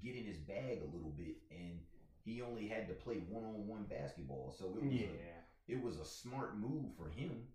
get 0.02 0.16
in 0.16 0.24
his 0.24 0.38
bag 0.38 0.80
a 0.82 0.84
little 0.84 1.10
bit 1.10 1.36
and 1.50 1.80
he 2.22 2.42
only 2.42 2.66
had 2.66 2.88
to 2.88 2.94
play 2.94 3.16
one 3.16 3.44
on 3.44 3.66
one 3.66 3.84
basketball. 3.84 4.50
So 4.50 4.76
it 4.76 4.84
was 4.84 5.00
yeah, 5.00 5.06
a, 5.06 5.72
it 5.72 5.80
was 5.80 5.96
a 5.96 6.04
smart 6.04 6.54
move 6.54 6.92
for 6.96 7.08
him 7.08 7.48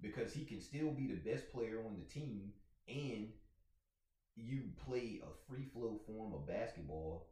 because 0.00 0.32
he 0.32 0.42
can 0.44 0.60
still 0.60 0.90
be 0.90 1.06
the 1.06 1.14
best 1.14 1.48
player 1.50 1.80
on 1.84 1.96
the 1.96 2.02
team 2.02 2.52
and 2.88 3.32
you 4.36 4.70
play 4.76 5.18
a 5.22 5.30
free 5.46 5.64
flow 5.64 5.94
form 6.06 6.32
of 6.32 6.46
basketball 6.46 7.26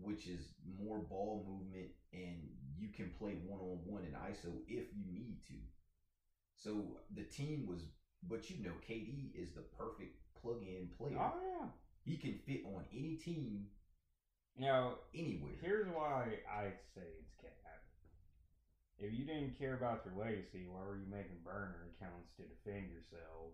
which 0.00 0.26
is 0.26 0.52
more 0.78 0.98
ball 0.98 1.42
movement 1.46 1.88
and 2.12 2.48
you 2.76 2.88
can 2.88 3.10
play 3.10 3.34
one 3.44 3.60
on 3.60 3.78
one 3.84 4.04
in 4.04 4.14
ISO 4.14 4.60
if 4.66 4.92
you 4.92 5.04
need 5.06 5.38
to. 5.46 5.54
So 6.54 6.98
the 7.10 7.22
team 7.22 7.66
was 7.66 7.86
but 8.28 8.50
you 8.50 8.56
know 8.62 8.72
KD 8.88 9.30
is 9.34 9.50
the 9.52 9.62
perfect 9.62 10.16
plug 10.40 10.62
in 10.62 10.88
player. 10.96 11.16
oh 11.18 11.34
yeah, 11.60 11.66
He 12.04 12.16
can 12.16 12.34
fit 12.46 12.62
on 12.64 12.84
any 12.92 13.14
team 13.14 13.66
Now, 14.56 14.96
anywhere. 15.14 15.52
here's 15.60 15.86
why 15.88 16.38
I 16.48 16.72
say 16.94 17.02
it's 17.20 17.32
cap. 17.40 17.50
If 18.98 19.12
you 19.12 19.24
didn't 19.24 19.58
care 19.58 19.74
about 19.74 20.04
your 20.04 20.14
legacy, 20.14 20.64
why 20.66 20.80
were 20.82 20.96
you 20.96 21.06
making 21.06 21.38
burner 21.42 21.88
accounts 21.96 22.30
to 22.36 22.42
defend 22.44 22.88
yourself? 22.88 23.52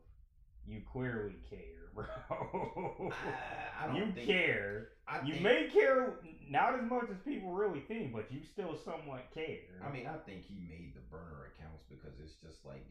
You 0.64 0.80
clearly 0.80 1.38
care, 1.48 1.88
bro. 1.94 3.10
I, 3.80 3.86
I 3.86 3.96
you 3.96 4.12
care. 4.12 4.88
I 5.06 5.20
You 5.20 5.32
think, 5.32 5.42
may 5.42 5.64
care 5.64 6.12
not 6.50 6.74
as 6.74 6.82
much 6.82 7.08
as 7.10 7.16
people 7.24 7.50
really 7.50 7.80
think, 7.80 8.12
but 8.12 8.30
you 8.30 8.42
still 8.42 8.74
somewhat 8.74 9.30
care. 9.30 9.80
I 9.82 9.88
mean, 9.88 10.06
I 10.06 10.16
think 10.16 10.42
he 10.44 10.58
made 10.68 10.92
the 10.94 11.00
burner 11.00 11.46
accounts 11.46 11.84
because 11.88 12.18
it's 12.18 12.34
just 12.34 12.64
like 12.64 12.82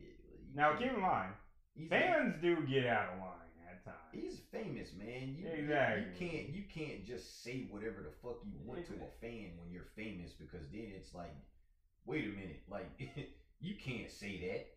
now 0.56 0.74
keep 0.74 0.92
in 0.92 1.00
mind, 1.00 1.34
he's 1.78 1.90
fans 1.90 2.36
do 2.42 2.66
get 2.68 2.86
out 2.88 3.14
of 3.14 3.20
line 3.20 3.54
at 3.70 3.84
times. 3.86 4.12
He's 4.12 4.40
famous, 4.52 4.90
man. 4.98 5.36
You, 5.38 5.46
you- 5.48 5.54
Exactly. 5.64 6.04
You, 6.04 6.12
can't 6.20 6.50
you 6.50 6.64
can't 6.74 7.06
just 7.06 7.44
say 7.44 7.68
whatever 7.70 8.02
the 8.04 8.12
fuck 8.22 8.40
you 8.44 8.54
want 8.66 8.86
to 8.88 8.94
a 8.94 9.12
fan 9.22 9.52
when 9.60 9.72
you're 9.72 9.88
famous 9.96 10.32
because 10.34 10.68
then 10.72 10.92
it's 10.96 11.14
like, 11.14 11.34
wait 12.06 12.26
a 12.26 12.30
minute, 12.30 12.62
like 12.70 12.90
you 13.60 13.76
can't 13.76 14.12
say 14.12 14.40
that. 14.50 14.68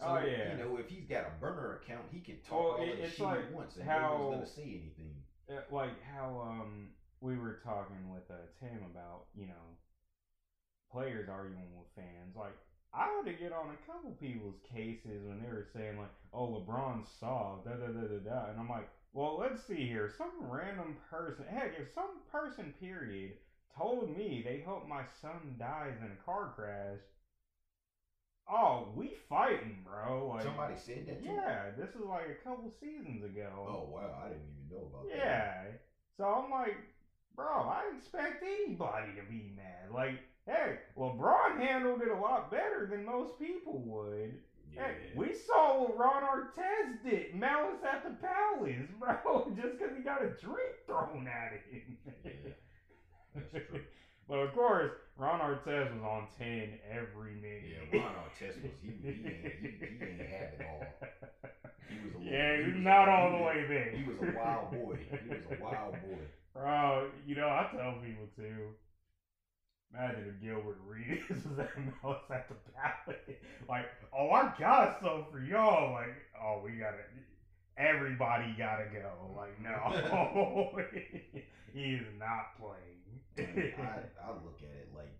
So, 0.00 0.06
Oh, 0.06 0.18
yeah. 0.24 0.52
You 0.52 0.58
know, 0.64 0.76
if 0.76 0.88
he's 0.88 1.06
got 1.06 1.24
a 1.26 1.40
burner 1.40 1.80
account, 1.82 2.06
he 2.12 2.20
can 2.20 2.36
talk 2.48 2.78
all 2.78 2.82
it- 2.82 3.02
the 3.02 3.08
shit 3.10 3.20
like 3.20 3.48
he 3.48 3.54
wants, 3.54 3.76
and 3.76 3.84
how- 3.88 3.98
no 4.18 4.24
one's 4.28 4.34
gonna 4.36 4.46
say 4.46 4.62
anything. 4.62 5.14
Uh, 5.50 5.62
like 5.74 5.96
how 6.02 6.38
um 6.44 6.88
we 7.20 7.36
were 7.38 7.58
talking 7.64 8.10
with 8.12 8.30
uh, 8.30 8.34
Tim 8.60 8.78
about 8.92 9.26
you 9.34 9.46
know 9.46 9.64
players 10.92 11.28
arguing 11.28 11.76
with 11.76 11.88
fans. 11.96 12.36
Like 12.36 12.56
I 12.92 13.06
had 13.06 13.24
to 13.26 13.32
get 13.32 13.52
on 13.52 13.70
a 13.70 13.86
couple 13.90 14.12
people's 14.12 14.56
cases 14.72 15.22
when 15.24 15.40
they 15.40 15.48
were 15.48 15.66
saying 15.72 15.98
like, 15.98 16.10
"Oh, 16.32 16.48
LeBron 16.48 17.04
saw 17.20 17.56
da 17.64 17.72
da 17.76 17.86
da 17.88 18.06
da 18.06 18.18
da, 18.18 18.50
and 18.50 18.58
I'm 18.58 18.68
like, 18.68 18.88
well, 19.12 19.36
let's 19.38 19.62
see 19.62 19.86
here. 19.86 20.08
Some 20.08 20.30
random 20.40 20.96
person, 21.10 21.44
heck, 21.48 21.72
if 21.78 21.88
some 21.92 22.20
person, 22.30 22.72
period, 22.78 23.32
told 23.76 24.08
me 24.08 24.42
they 24.44 24.58
hope 24.60 24.86
my 24.86 25.02
son 25.20 25.56
dies 25.58 25.94
in 26.00 26.10
a 26.10 26.16
car 26.24 26.50
crash. 26.54 27.00
Oh, 28.50 28.88
we 28.94 29.12
fighting, 29.28 29.76
bro. 29.84 30.28
Like, 30.28 30.42
Somebody 30.42 30.74
said 30.76 31.06
that. 31.06 31.22
Yeah, 31.22 31.70
this 31.76 31.90
is 31.90 32.00
like 32.00 32.28
a 32.28 32.34
couple 32.34 32.70
seasons 32.80 33.22
ago. 33.22 33.66
Oh 33.68 33.84
wow, 33.92 34.22
I 34.24 34.28
didn't 34.28 34.46
even 34.48 34.68
know 34.70 34.86
about 34.86 35.08
that. 35.08 35.16
Yeah. 35.16 35.62
So 36.16 36.24
I'm 36.24 36.50
like, 36.50 36.76
bro, 37.36 37.46
I 37.46 37.82
expect 37.94 38.42
anybody 38.42 39.12
to 39.16 39.22
be 39.22 39.44
mad. 39.54 39.90
Like, 39.92 40.20
hey, 40.48 40.78
LeBron 40.96 41.58
handled 41.58 42.02
it 42.02 42.08
a 42.10 42.16
lot 42.18 42.50
better 42.50 42.88
than 42.90 43.04
most 43.04 43.38
people 43.38 43.80
would. 43.84 44.38
Yeah. 44.74 44.82
Hey, 44.82 44.96
we 45.14 45.32
saw 45.32 45.80
what 45.82 45.96
Ron 45.98 46.22
Artest 46.22 47.02
did, 47.04 47.34
malice 47.34 47.82
at 47.84 48.02
the 48.04 48.10
palace, 48.10 48.88
bro, 49.00 49.50
just 49.56 49.78
because 49.78 49.94
he 49.96 50.02
got 50.02 50.22
a 50.22 50.28
drink 50.28 50.76
thrown 50.86 51.28
at 51.28 51.52
him. 51.70 51.96
Yeah, 52.24 52.52
that's 53.34 53.48
true. 53.68 53.80
but 54.28 54.38
of 54.38 54.52
course, 54.52 54.92
Ron 55.16 55.40
Artest 55.40 55.92
was 55.92 56.02
on 56.02 56.26
10 56.38 56.78
every 56.90 57.34
minute. 57.34 57.88
Yeah, 57.92 58.00
Ron 58.02 58.14
Artest 58.14 58.62
was 58.62 58.72
he, 58.82 58.92
he, 59.02 59.08
ain't, 59.26 59.54
he, 59.60 59.68
he 59.80 60.04
ain't 60.04 60.28
have 60.28 60.52
it 60.52 60.60
all. 60.60 60.94
He 61.88 61.98
was 61.98 62.12
a 62.14 62.18
little, 62.18 62.32
Yeah, 62.32 62.56
he 62.56 62.62
was 62.62 62.74
not 62.76 63.08
a, 63.08 63.10
all 63.10 63.30
he 63.30 63.36
the 63.38 63.42
way 63.42 63.64
there. 63.68 63.90
He 63.90 64.04
was 64.04 64.18
a 64.20 64.26
wild 64.36 64.70
boy. 64.70 64.98
He 65.22 65.28
was 65.28 65.42
a 65.50 65.62
wild 65.62 65.92
boy. 66.02 66.28
Bro, 66.54 67.10
you 67.26 67.34
know, 67.34 67.48
I 67.48 67.66
tell 67.70 67.94
people 67.94 68.26
too. 68.36 68.74
Imagine 69.92 70.34
if 70.34 70.42
Gilbert 70.42 70.78
Arenas 70.86 71.44
was 71.46 71.58
at 71.58 71.70
at 72.30 72.48
the 72.48 72.54
Palace. 72.76 73.38
Like, 73.68 73.86
oh, 74.16 74.30
I 74.30 74.52
got 74.58 75.00
some 75.00 75.24
for 75.30 75.40
y'all. 75.40 75.92
Like, 75.94 76.14
oh, 76.40 76.60
we 76.64 76.72
gotta, 76.72 76.98
everybody 77.76 78.54
gotta 78.58 78.84
go. 78.92 79.32
Like, 79.36 79.60
no, 79.62 80.78
he 81.72 81.94
is 81.94 82.06
not 82.18 82.58
playing. 82.60 83.00
I, 83.38 84.00
I 84.24 84.30
look 84.44 84.60
at 84.60 84.76
it 84.76 84.90
like 84.94 85.18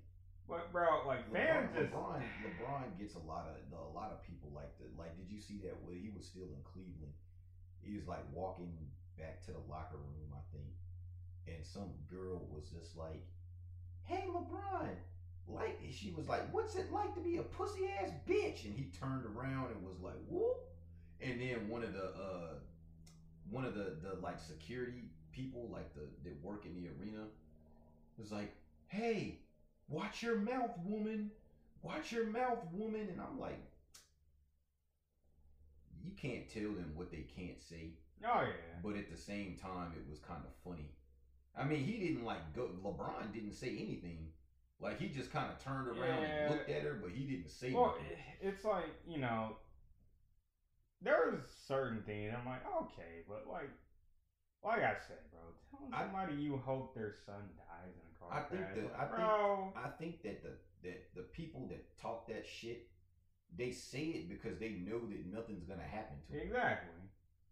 but 0.48 0.72
bro, 0.72 1.04
like 1.04 1.28
LeBron, 1.28 1.68
just 1.76 1.92
LeBron, 1.92 2.24
LeBron 2.24 2.98
gets 2.98 3.14
a 3.20 3.24
lot 3.28 3.52
of 3.52 3.60
a 3.68 3.92
lot 3.92 4.16
of 4.16 4.24
people 4.24 4.48
like 4.56 4.72
the 4.80 4.88
like. 4.96 5.12
Did 5.20 5.28
you 5.28 5.40
see 5.44 5.60
that 5.68 5.76
when 5.84 6.00
he 6.00 6.08
was 6.08 6.24
still 6.24 6.48
in 6.48 6.64
Cleveland? 6.64 7.12
He 7.84 7.92
was 7.92 8.08
like 8.08 8.24
walking 8.32 8.72
back 9.20 9.44
to 9.44 9.52
the 9.52 9.60
locker 9.68 10.00
room, 10.00 10.32
I 10.32 10.40
think, 10.56 10.72
and 11.44 11.60
some 11.60 11.92
girl 12.08 12.48
was 12.48 12.72
just 12.72 12.96
like, 12.96 13.28
"Hey, 14.08 14.24
LeBron." 14.28 14.88
Like 15.46 15.78
she 15.90 16.10
was 16.10 16.28
like, 16.28 16.52
"What's 16.52 16.76
it 16.76 16.90
like 16.92 17.14
to 17.14 17.20
be 17.20 17.36
a 17.38 17.42
pussy 17.42 17.86
ass 17.86 18.10
bitch?" 18.26 18.64
And 18.64 18.74
he 18.74 18.90
turned 18.98 19.24
around 19.24 19.70
and 19.72 19.84
was 19.84 20.00
like, 20.00 20.18
"Whoop!" 20.26 20.56
And 21.20 21.40
then 21.40 21.68
one 21.68 21.82
of 21.84 21.92
the 21.92 22.04
uh, 22.04 22.54
one 23.50 23.64
of 23.64 23.74
the 23.74 23.96
the 24.02 24.14
like 24.20 24.38
security 24.40 25.04
people, 25.32 25.68
like 25.70 25.94
the 25.94 26.02
that 26.24 26.42
work 26.42 26.64
in 26.66 26.74
the 26.74 26.88
arena, 26.88 27.24
was 28.18 28.32
like, 28.32 28.54
"Hey, 28.88 29.40
watch 29.88 30.22
your 30.22 30.36
mouth, 30.36 30.76
woman. 30.84 31.30
Watch 31.82 32.12
your 32.12 32.26
mouth, 32.26 32.58
woman." 32.72 33.08
And 33.08 33.20
I'm 33.20 33.38
like, 33.38 33.60
you 36.02 36.12
can't 36.16 36.48
tell 36.48 36.72
them 36.72 36.92
what 36.94 37.10
they 37.10 37.26
can't 37.36 37.60
say, 37.60 37.92
oh 38.24 38.42
yeah, 38.42 38.78
but 38.82 38.96
at 38.96 39.10
the 39.10 39.16
same 39.16 39.56
time, 39.60 39.92
it 39.96 40.08
was 40.08 40.18
kind 40.18 40.40
of 40.44 40.52
funny. 40.64 40.90
I 41.58 41.64
mean, 41.64 41.84
he 41.84 41.98
didn't 41.98 42.24
like 42.24 42.54
go. 42.54 42.70
LeBron 42.84 43.32
didn't 43.32 43.52
say 43.54 43.68
anything. 43.68 44.28
Like 44.80 44.98
he 45.00 45.08
just 45.08 45.32
kind 45.32 45.50
of 45.50 45.58
turned 45.62 45.88
around 45.88 46.22
Yeah. 46.22 46.42
and 46.46 46.50
looked 46.54 46.70
at 46.70 46.82
her, 46.82 46.94
but 47.02 47.10
he 47.10 47.24
didn't 47.24 47.50
say 47.50 47.72
well, 47.72 47.86
nothing. 47.86 48.16
it's 48.40 48.64
like 48.64 48.86
you 49.08 49.18
know, 49.18 49.56
there's 51.02 51.40
certain 51.66 52.02
things 52.02 52.34
I'm 52.38 52.46
like, 52.46 52.62
okay, 52.82 53.22
but 53.28 53.46
like, 53.50 53.70
like 54.64 54.82
I 54.82 54.94
said, 55.06 55.18
bro, 55.30 55.40
telling 55.70 55.92
I- 55.94 56.02
somebody 56.04 56.42
you 56.42 56.56
hope 56.56 56.94
their 56.94 57.12
son 57.26 57.42
dies 57.56 57.94
in 57.94 58.02
a 58.02 58.18
car 58.18 58.38
I 58.38 58.42
think 58.48 58.62
crash, 58.62 58.76
that- 58.76 58.84
like, 58.84 58.94
I 59.00 59.06
think- 59.06 59.16
bro, 59.16 59.72
I 59.76 59.88
think 59.90 60.22
that 60.22 60.42
the 60.42 60.52
that 60.88 61.14
the 61.14 61.22
people 61.22 61.66
that 61.68 61.98
talk 61.98 62.28
that 62.28 62.46
shit, 62.46 62.88
they 63.56 63.72
say 63.72 64.04
it 64.04 64.28
because 64.28 64.58
they 64.58 64.70
know 64.70 65.00
that 65.00 65.26
nothing's 65.26 65.64
gonna 65.64 65.82
happen 65.82 66.18
to 66.26 66.32
them. 66.32 66.42
exactly. 66.42 66.94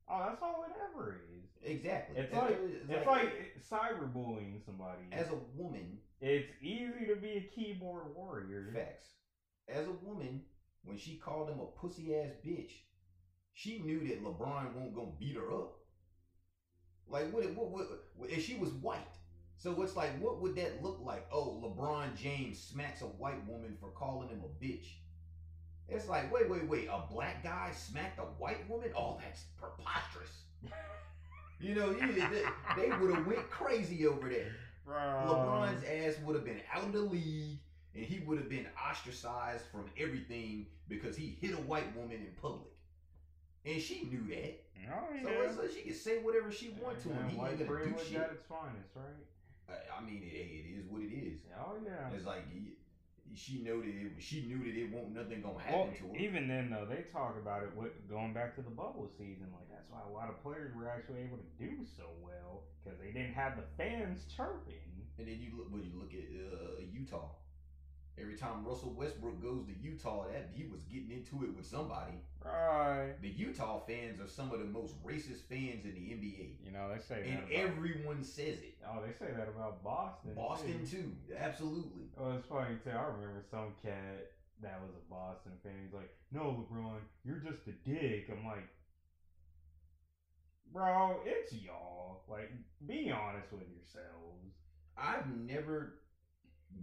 Oh, 0.08 0.24
that's 0.28 0.42
all 0.42 0.64
it 0.64 0.72
ever 0.92 1.20
is. 1.36 1.44
Exactly. 1.62 2.16
It's 2.16 2.30
That's- 2.32 3.06
like 3.06 3.32
it's 3.58 3.70
like 3.72 3.98
cyberbullying 3.98 4.64
somebody. 4.64 5.02
as 5.10 5.28
a 5.30 5.34
woman, 5.56 5.98
it's 6.20 6.48
easy 6.62 7.06
to 7.06 7.16
be 7.16 7.36
a 7.38 7.40
keyboard 7.42 8.14
warrior. 8.14 8.70
facts. 8.72 9.08
As 9.68 9.86
a 9.88 9.92
woman, 9.92 10.44
when 10.84 10.96
she 10.96 11.16
called 11.18 11.50
him 11.50 11.58
a 11.58 11.66
pussy 11.66 12.14
ass 12.14 12.30
bitch, 12.44 12.70
she 13.52 13.80
knew 13.80 14.06
that 14.06 14.22
LeBron 14.22 14.74
won't 14.74 14.94
gonna 14.94 15.10
beat 15.18 15.34
her 15.34 15.52
up. 15.52 15.78
Like 17.08 17.32
what? 17.32 17.44
What? 17.54 17.70
What? 17.70 17.88
what 18.14 18.30
if 18.30 18.44
she 18.44 18.56
was 18.56 18.70
white? 18.74 19.16
So 19.58 19.80
it's 19.82 19.96
like, 19.96 20.20
what 20.20 20.40
would 20.42 20.54
that 20.56 20.82
look 20.82 21.00
like? 21.02 21.26
Oh, 21.32 21.60
LeBron 21.64 22.14
James 22.14 22.62
smacks 22.62 23.00
a 23.00 23.06
white 23.06 23.44
woman 23.46 23.76
for 23.80 23.88
calling 23.90 24.28
him 24.28 24.42
a 24.44 24.64
bitch. 24.64 24.86
It's 25.88 26.08
like, 26.08 26.32
wait, 26.32 26.50
wait, 26.50 26.66
wait. 26.68 26.88
A 26.88 27.02
black 27.12 27.42
guy 27.44 27.70
smacked 27.74 28.18
a 28.18 28.22
white 28.22 28.68
woman? 28.68 28.90
Oh, 28.96 29.18
that's 29.22 29.44
preposterous. 29.60 30.30
You 31.60 31.74
know, 31.74 31.90
you, 31.90 32.12
they, 32.12 32.42
they 32.76 32.88
would 32.96 33.14
have 33.14 33.26
went 33.26 33.48
crazy 33.50 34.06
over 34.06 34.28
that. 34.28 34.50
Bro. 34.84 34.96
LeBron's 34.96 35.82
ass 35.84 36.20
would 36.24 36.36
have 36.36 36.44
been 36.44 36.60
out 36.72 36.84
of 36.84 36.92
the 36.92 37.00
league, 37.00 37.58
and 37.94 38.04
he 38.04 38.20
would 38.26 38.38
have 38.38 38.48
been 38.48 38.66
ostracized 38.88 39.64
from 39.72 39.84
everything 39.98 40.66
because 40.88 41.16
he 41.16 41.36
hit 41.40 41.52
a 41.52 41.62
white 41.62 41.96
woman 41.96 42.16
in 42.16 42.28
public, 42.40 42.72
and 43.64 43.80
she 43.80 44.04
knew 44.04 44.22
that. 44.34 44.62
Oh 44.88 45.14
yeah. 45.14 45.52
so 45.52 45.66
she 45.66 45.82
can 45.82 45.94
say 45.94 46.18
whatever 46.18 46.52
she 46.52 46.76
wants 46.80 47.02
to 47.02 47.08
him. 47.08 47.28
He 47.28 47.36
ain't 47.36 47.58
gonna 47.66 47.84
do 47.84 47.94
shit. 48.06 48.20
at 48.20 48.30
its 48.30 48.44
finest, 48.48 48.94
right? 48.94 49.76
I, 49.98 50.00
mean, 50.04 50.22
it, 50.22 50.36
it 50.36 50.78
is 50.78 50.86
what 50.88 51.02
it 51.02 51.10
is. 51.10 51.40
Oh 51.58 51.74
yeah. 51.84 52.14
It's 52.14 52.26
like 52.26 52.44
she 53.34 53.62
know 53.62 53.80
that 53.80 53.88
it, 53.88 54.12
she 54.18 54.46
knew 54.46 54.58
that 54.58 54.74
it 54.78 54.90
won't 54.92 55.14
nothing 55.14 55.42
gonna 55.42 55.54
Well, 55.56 55.64
happen 55.90 55.94
to 55.94 56.12
her. 56.12 56.16
even 56.16 56.48
then 56.48 56.70
though, 56.70 56.86
they 56.88 57.02
talk 57.12 57.36
about 57.40 57.62
it 57.62 57.74
with, 57.76 57.92
going 58.08 58.32
back 58.32 58.54
to 58.56 58.62
the 58.62 58.70
bubble 58.70 59.08
season. 59.18 59.48
Like 59.52 59.68
that's 59.70 59.88
why 59.90 60.00
a 60.08 60.12
lot 60.12 60.28
of 60.28 60.42
players 60.42 60.74
were 60.74 60.88
actually 60.88 61.20
able 61.20 61.38
to 61.38 61.50
do 61.58 61.84
so 61.84 62.04
well 62.22 62.62
because 62.82 62.98
they 63.00 63.12
didn't 63.12 63.34
have 63.34 63.56
the 63.56 63.64
fans 63.76 64.24
chirping. 64.34 64.80
And 65.18 65.26
then 65.26 65.40
you 65.40 65.56
look, 65.56 65.72
when 65.72 65.82
you 65.82 65.92
look 65.96 66.12
at 66.12 66.28
uh, 66.28 66.80
Utah. 66.92 67.28
Every 68.18 68.34
time 68.34 68.64
Russell 68.64 68.94
Westbrook 68.96 69.42
goes 69.42 69.66
to 69.66 69.72
Utah, 69.78 70.26
that 70.32 70.48
he 70.54 70.64
was 70.64 70.82
getting 70.84 71.10
into 71.10 71.44
it 71.44 71.54
with 71.54 71.66
somebody. 71.66 72.14
Right. 72.42 73.14
The 73.20 73.28
Utah 73.28 73.80
fans 73.86 74.20
are 74.20 74.28
some 74.28 74.52
of 74.52 74.60
the 74.60 74.64
most 74.64 74.94
racist 75.04 75.42
fans 75.48 75.84
in 75.84 75.92
the 75.94 76.00
NBA. 76.14 76.64
You 76.64 76.72
know 76.72 76.88
they 76.92 77.00
say 77.00 77.28
and 77.28 77.50
everyone 77.52 78.22
says 78.22 78.58
it. 78.58 78.78
oh 78.88 79.02
they 79.04 79.12
say 79.12 79.32
that 79.36 79.48
about 79.48 79.82
Boston. 79.82 80.32
Boston 80.34 80.86
too. 80.88 80.96
too, 80.96 81.12
absolutely. 81.38 82.08
Oh, 82.18 82.32
it's 82.32 82.46
funny 82.46 82.76
too. 82.82 82.90
I 82.90 83.02
remember 83.02 83.42
some 83.50 83.74
cat 83.82 84.32
that 84.62 84.80
was 84.80 84.92
a 84.94 85.10
Boston 85.12 85.52
fan. 85.62 85.72
He's 85.84 85.92
like, 85.92 86.10
"No, 86.32 86.64
LeBron, 86.70 87.00
you're 87.24 87.36
just 87.36 87.66
a 87.66 87.72
dick." 87.88 88.30
I'm 88.30 88.46
like, 88.46 88.68
"Bro, 90.72 91.20
it's 91.24 91.52
y'all. 91.52 92.22
Like, 92.28 92.50
be 92.86 93.10
honest 93.10 93.52
with 93.52 93.68
yourselves." 93.68 94.54
I've 94.96 95.26
never 95.28 95.98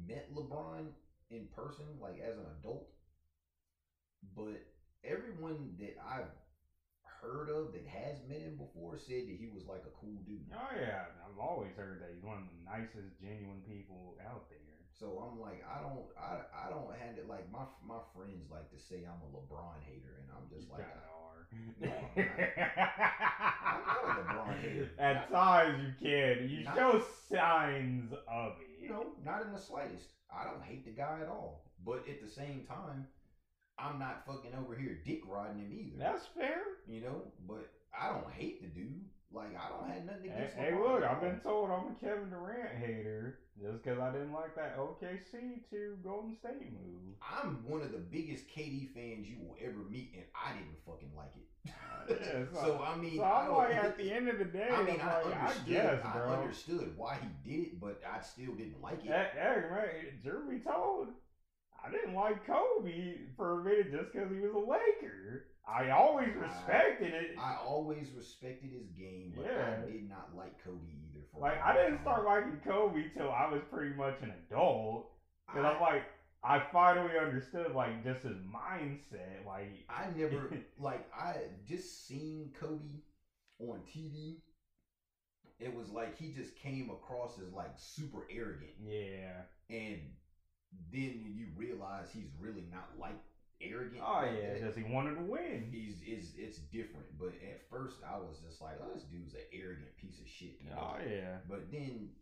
met 0.07 0.34
LeBron 0.35 0.88
in 1.34 1.47
person, 1.55 1.85
like 2.01 2.19
as 2.22 2.38
an 2.38 2.45
adult, 2.60 2.88
but 4.35 4.61
everyone 5.03 5.76
that 5.80 5.97
I've 5.99 6.31
heard 7.22 7.49
of 7.49 7.72
that 7.73 7.88
has 7.88 8.19
met 8.27 8.41
him 8.41 8.57
before 8.60 8.97
said 8.97 9.27
that 9.27 9.38
he 9.39 9.47
was 9.53 9.65
like 9.65 9.84
a 9.88 9.93
cool 9.99 10.19
dude. 10.27 10.43
Oh 10.53 10.72
yeah, 10.76 11.07
I've 11.23 11.39
always 11.39 11.72
heard 11.76 12.01
that 12.01 12.11
he's 12.14 12.23
one 12.23 12.38
of 12.38 12.47
the 12.51 12.60
nicest, 12.68 13.19
genuine 13.19 13.61
people 13.68 14.15
out 14.27 14.49
there. 14.49 14.60
So 14.99 15.18
I'm 15.26 15.39
like, 15.41 15.64
I 15.65 15.81
don't, 15.81 16.05
I, 16.15 16.45
I 16.53 16.69
don't 16.69 16.91
have 16.95 17.18
it. 17.18 17.27
Like 17.27 17.49
my 17.51 17.65
my 17.84 17.99
friends 18.15 18.51
like 18.51 18.69
to 18.72 18.77
say 18.80 19.03
I'm 19.07 19.19
a 19.26 19.30
LeBron 19.34 19.81
hater, 19.88 20.22
and 20.22 20.30
I'm 20.31 20.47
just 20.51 20.68
You 20.68 20.73
like, 20.73 20.85
kinda 20.85 21.10
are. 21.10 21.47
No, 21.81 21.89
I'm 23.73 23.81
not 23.88 24.03
a 24.03 24.22
LeBron 24.22 24.61
hater. 24.61 24.89
At 24.99 25.31
times 25.31 25.81
you 25.81 25.91
can. 25.99 26.49
You 26.49 26.64
Not- 26.64 26.76
show 26.76 27.03
signs 27.30 28.11
of 28.27 28.53
it. 28.61 28.89
No, 28.89 29.14
not 29.26 29.45
in 29.45 29.51
the 29.53 29.60
slightest. 29.60 30.10
I 30.38 30.45
don't 30.45 30.64
hate 30.64 30.85
the 30.85 30.91
guy 30.91 31.19
at 31.22 31.27
all. 31.27 31.65
But 31.85 32.07
at 32.07 32.22
the 32.22 32.30
same 32.30 32.65
time, 32.68 33.07
I'm 33.77 33.99
not 33.99 34.26
fucking 34.26 34.51
over 34.60 34.76
here 34.76 34.99
dick 35.05 35.22
riding 35.27 35.60
him 35.60 35.73
either. 35.73 35.97
That's 35.97 36.26
fair. 36.27 36.61
you 36.88 37.01
know, 37.01 37.22
but 37.47 37.69
I 37.97 38.10
don't 38.10 38.31
hate 38.31 38.61
the 38.61 38.68
dude. 38.68 39.05
Like 39.34 39.57
I 39.57 39.69
don't 39.69 39.89
have 39.89 40.05
nothing 40.05 40.30
Hey, 40.31 40.38
against. 40.38 40.55
hey, 40.55 40.72
LeBron 40.73 40.93
look, 40.93 41.03
I've 41.03 41.22
been 41.22 41.39
told 41.39 41.69
I'm 41.72 41.88
a 41.91 41.95
Kevin 41.99 42.30
Durant 42.30 42.69
hater 42.77 43.39
just 43.60 43.84
because 43.84 43.99
I 43.99 44.11
didn't 44.11 44.31
like 44.34 44.55
that 44.55 44.77
OKC 44.77 45.68
to 45.72 45.97
Golden 46.03 46.35
State 46.35 46.72
move. 46.72 47.15
I'm 47.22 47.68
one 47.68 47.81
of 47.81 47.91
the 47.91 47.97
biggest 47.97 48.45
KD 48.47 48.93
fans 48.93 49.27
you 49.27 49.38
will 49.39 49.55
ever 49.60 49.80
meet, 49.89 50.11
and 50.15 50.23
I 50.35 50.53
didn't 50.53 50.77
fucking 50.85 51.11
like 51.18 51.34
it. 51.35 51.47
Yeah, 52.10 52.43
so, 52.53 52.84
I 52.85 52.97
mean, 52.97 53.15
so 53.15 53.23
I 53.23 53.41
I'm 53.43 53.47
don't- 53.47 53.57
like, 53.60 53.76
at 53.76 53.97
the 54.03 54.11
end 54.11 54.27
of 54.27 54.38
the 54.38 54.43
day, 54.45 54.68
I 54.69 54.84
mean, 54.84 54.99
I'm 55.01 55.30
like, 55.31 55.39
understood. 55.41 55.65
guess, 55.68 56.05
I 56.05 56.19
understood 56.19 56.93
why 56.97 57.18
he 57.22 57.49
did 57.49 57.68
it, 57.68 57.80
but 57.80 58.01
I 58.05 58.19
still 58.22 58.53
didn't 58.55 58.81
like 58.81 59.05
it. 59.05 59.07
Hey, 59.10 59.30
hey, 59.34 59.61
man, 59.72 60.49
be 60.49 60.60
told, 60.60 61.07
I 61.81 61.89
didn't 61.91 62.14
like 62.14 62.45
Kobe 62.45 63.19
for 63.38 63.61
a 63.61 63.64
minute 63.64 63.91
just 63.93 64.11
because 64.11 64.30
he 64.31 64.39
was 64.39 64.53
a 64.53 64.57
Laker. 64.57 65.45
I 65.68 65.90
always 65.91 66.30
I- 66.35 66.40
respected 66.40 67.14
it. 67.14 67.38
I 67.40 67.57
always 67.65 68.11
respected 68.15 68.72
his 68.72 68.88
game, 68.90 69.34
but 69.35 69.45
Yeah. 69.45 69.81
I 69.84 69.90
did 69.90 70.10
not 70.10 70.35
like 70.35 70.61
Kobe 70.64 70.77
either. 70.91 71.26
For 71.31 71.40
like, 71.40 71.61
I 71.64 71.73
didn't 71.73 71.95
time. 71.95 72.02
start 72.02 72.26
liking 72.26 72.60
Kobe 72.65 73.10
till 73.15 73.31
I 73.31 73.49
was 73.49 73.61
pretty 73.72 73.95
much 73.95 74.22
an 74.22 74.31
adult. 74.49 75.10
Because 75.48 75.65
I, 75.65 75.69
I'm 75.72 75.81
like, 75.81 76.03
I 76.44 76.60
finally 76.72 77.18
understood, 77.18 77.73
like, 77.73 78.03
just 78.03 78.23
his 78.23 78.38
mindset. 78.38 79.45
Like, 79.45 79.85
I 79.90 80.07
never 80.15 80.49
like 80.80 81.07
I 81.18 81.35
just 81.68 82.06
seen 82.07 82.52
Kobe 82.60 83.02
on 83.60 83.80
TV. 83.88 84.41
It 85.60 85.73
was 85.73 85.90
like 85.91 86.18
he 86.18 86.34
just 86.34 86.57
came 86.57 86.90
across 86.90 87.40
as 87.40 87.53
like 87.53 87.72
super 87.77 88.27
arrogant, 88.30 88.72
yeah. 88.81 89.44
and 89.69 89.99
then 90.91 91.23
you 91.34 91.48
realize 91.56 92.07
he's 92.11 92.31
really 92.40 92.65
not 92.72 92.90
like 92.99 93.18
arrogant. 93.64 94.03
Oh, 94.03 94.22
like 94.23 94.35
yeah, 94.35 94.53
because 94.53 94.76
he 94.76 94.84
wanted 94.84 95.15
to 95.15 95.26
win. 95.26 95.69
He's 95.72 96.02
is 96.03 96.35
it's 96.38 96.60
different, 96.72 97.07
but 97.19 97.34
at 97.40 97.64
first 97.69 98.03
I 98.03 98.19
was 98.19 98.40
just 98.44 98.61
like, 98.61 98.80
oh, 98.84 98.91
this 98.94 99.07
dude's 99.07 99.34
an 99.34 99.48
arrogant 99.53 99.95
piece 99.98 100.19
of 100.19 100.27
shit. 100.27 100.60
you 100.60 100.69
know? 100.69 100.80
Oh, 100.80 100.98
yeah. 100.99 101.41
But 101.48 101.72
then 101.72 102.14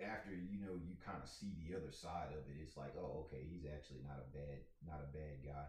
after 0.00 0.30
you 0.30 0.60
know 0.60 0.76
you 0.76 0.94
kind 1.00 1.18
of 1.22 1.28
see 1.28 1.56
the 1.56 1.74
other 1.76 1.90
side 1.90 2.30
of 2.32 2.44
it, 2.46 2.60
it's 2.60 2.76
like, 2.76 2.94
oh, 3.00 3.26
okay, 3.26 3.42
he's 3.44 3.64
actually 3.66 4.04
not 4.04 4.20
a 4.20 4.28
bad 4.30 4.58
not 4.84 5.02
a 5.02 5.12
bad 5.12 5.42
guy. 5.44 5.66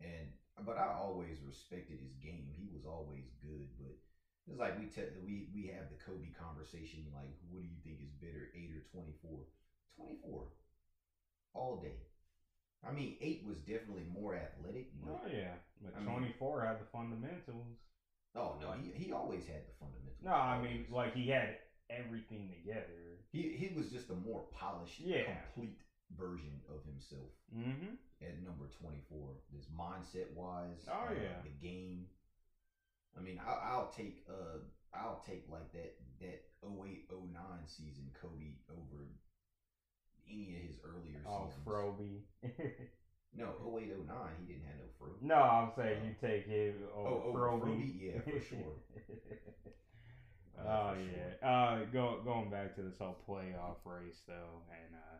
And 0.00 0.32
but 0.64 0.76
I 0.76 0.92
always 0.96 1.40
respected 1.44 2.00
his 2.00 2.16
game. 2.20 2.52
He 2.56 2.68
was 2.72 2.84
always 2.84 3.32
good, 3.40 3.68
but 3.80 3.94
it's 4.48 4.58
like 4.60 4.78
we 4.78 4.86
te- 4.86 5.16
we 5.24 5.48
we 5.54 5.68
have 5.72 5.88
the 5.92 6.00
Kobe 6.00 6.32
conversation. 6.32 7.04
Like, 7.12 7.32
what 7.48 7.62
do 7.62 7.68
you 7.68 7.80
think 7.84 8.00
is 8.00 8.12
better, 8.16 8.50
eight 8.56 8.72
or 8.72 8.84
twenty 8.92 9.14
four? 9.22 9.44
Twenty 9.96 10.16
four, 10.24 10.48
all 11.54 11.80
day. 11.82 12.09
I 12.86 12.92
mean, 12.92 13.16
eight 13.20 13.44
was 13.46 13.58
definitely 13.58 14.06
more 14.12 14.34
athletic. 14.34 14.88
Oh, 15.06 15.20
yeah. 15.30 15.54
But 15.84 15.94
I 16.00 16.04
24 16.04 16.64
had 16.64 16.80
the 16.80 16.88
fundamentals. 16.92 17.76
oh 18.36 18.56
no, 18.60 18.72
he 18.80 18.90
he 19.04 19.12
always 19.12 19.44
had 19.46 19.62
the 19.68 19.74
fundamentals. 19.78 20.16
No, 20.24 20.32
I 20.32 20.60
mean, 20.60 20.86
Always. 20.90 21.12
like, 21.12 21.14
he 21.14 21.28
had 21.28 21.56
everything 21.90 22.48
together. 22.50 23.20
He 23.32 23.56
he 23.56 23.74
was 23.76 23.90
just 23.90 24.10
a 24.10 24.14
more 24.14 24.44
polished, 24.52 25.00
Yeah. 25.00 25.24
complete 25.54 25.78
version 26.16 26.60
of 26.68 26.82
himself 26.84 27.30
Mm-hmm. 27.54 27.94
at 28.22 28.42
number 28.42 28.66
twenty 28.80 29.02
four. 29.08 29.36
This 29.52 29.66
mindset 29.72 30.32
wise, 30.34 30.84
Oh, 30.90 31.12
yeah. 31.12 31.40
the 31.44 31.52
game. 31.66 32.06
I 33.16 33.20
mean, 33.20 33.40
I, 33.44 33.72
I'll 33.74 33.90
take 33.96 34.24
uh, 34.28 34.58
I'll 34.94 35.22
take 35.26 35.44
like 35.50 35.70
that 35.72 35.96
that 36.20 36.40
08, 36.62 37.08
09 37.10 37.42
season 37.66 38.10
Kobe 38.20 38.54
over 38.70 39.04
any 40.32 40.54
of 40.56 40.62
his 40.62 40.76
earlier 40.84 41.20
Oh, 41.26 41.48
seasons. 41.48 41.64
Froby. 41.64 42.22
No, 43.32 43.54
08, 43.78 43.88
09, 44.06 44.16
he 44.40 44.46
didn't 44.46 44.64
have 44.66 44.76
no 44.78 44.84
Fro. 44.98 45.08
no, 45.20 45.34
I'm 45.36 45.70
saying 45.76 46.04
you 46.04 46.14
take 46.20 46.46
him 46.46 46.74
over 46.96 47.08
Oh, 47.08 47.22
over 47.28 47.38
Froby. 47.38 47.60
Froby? 47.60 48.12
Yeah, 48.14 48.20
for 48.20 48.40
sure. 48.48 48.74
Oh 50.58 50.68
Uh, 50.68 50.92
for 50.92 50.98
yeah. 51.00 51.34
sure. 51.40 51.48
Uh, 51.48 51.84
go, 51.92 52.20
going 52.24 52.50
back 52.50 52.74
to 52.76 52.82
this 52.82 52.98
whole 52.98 53.16
playoff 53.28 53.76
race 53.84 54.20
though, 54.26 54.62
and 54.70 54.94
uh, 54.94 55.16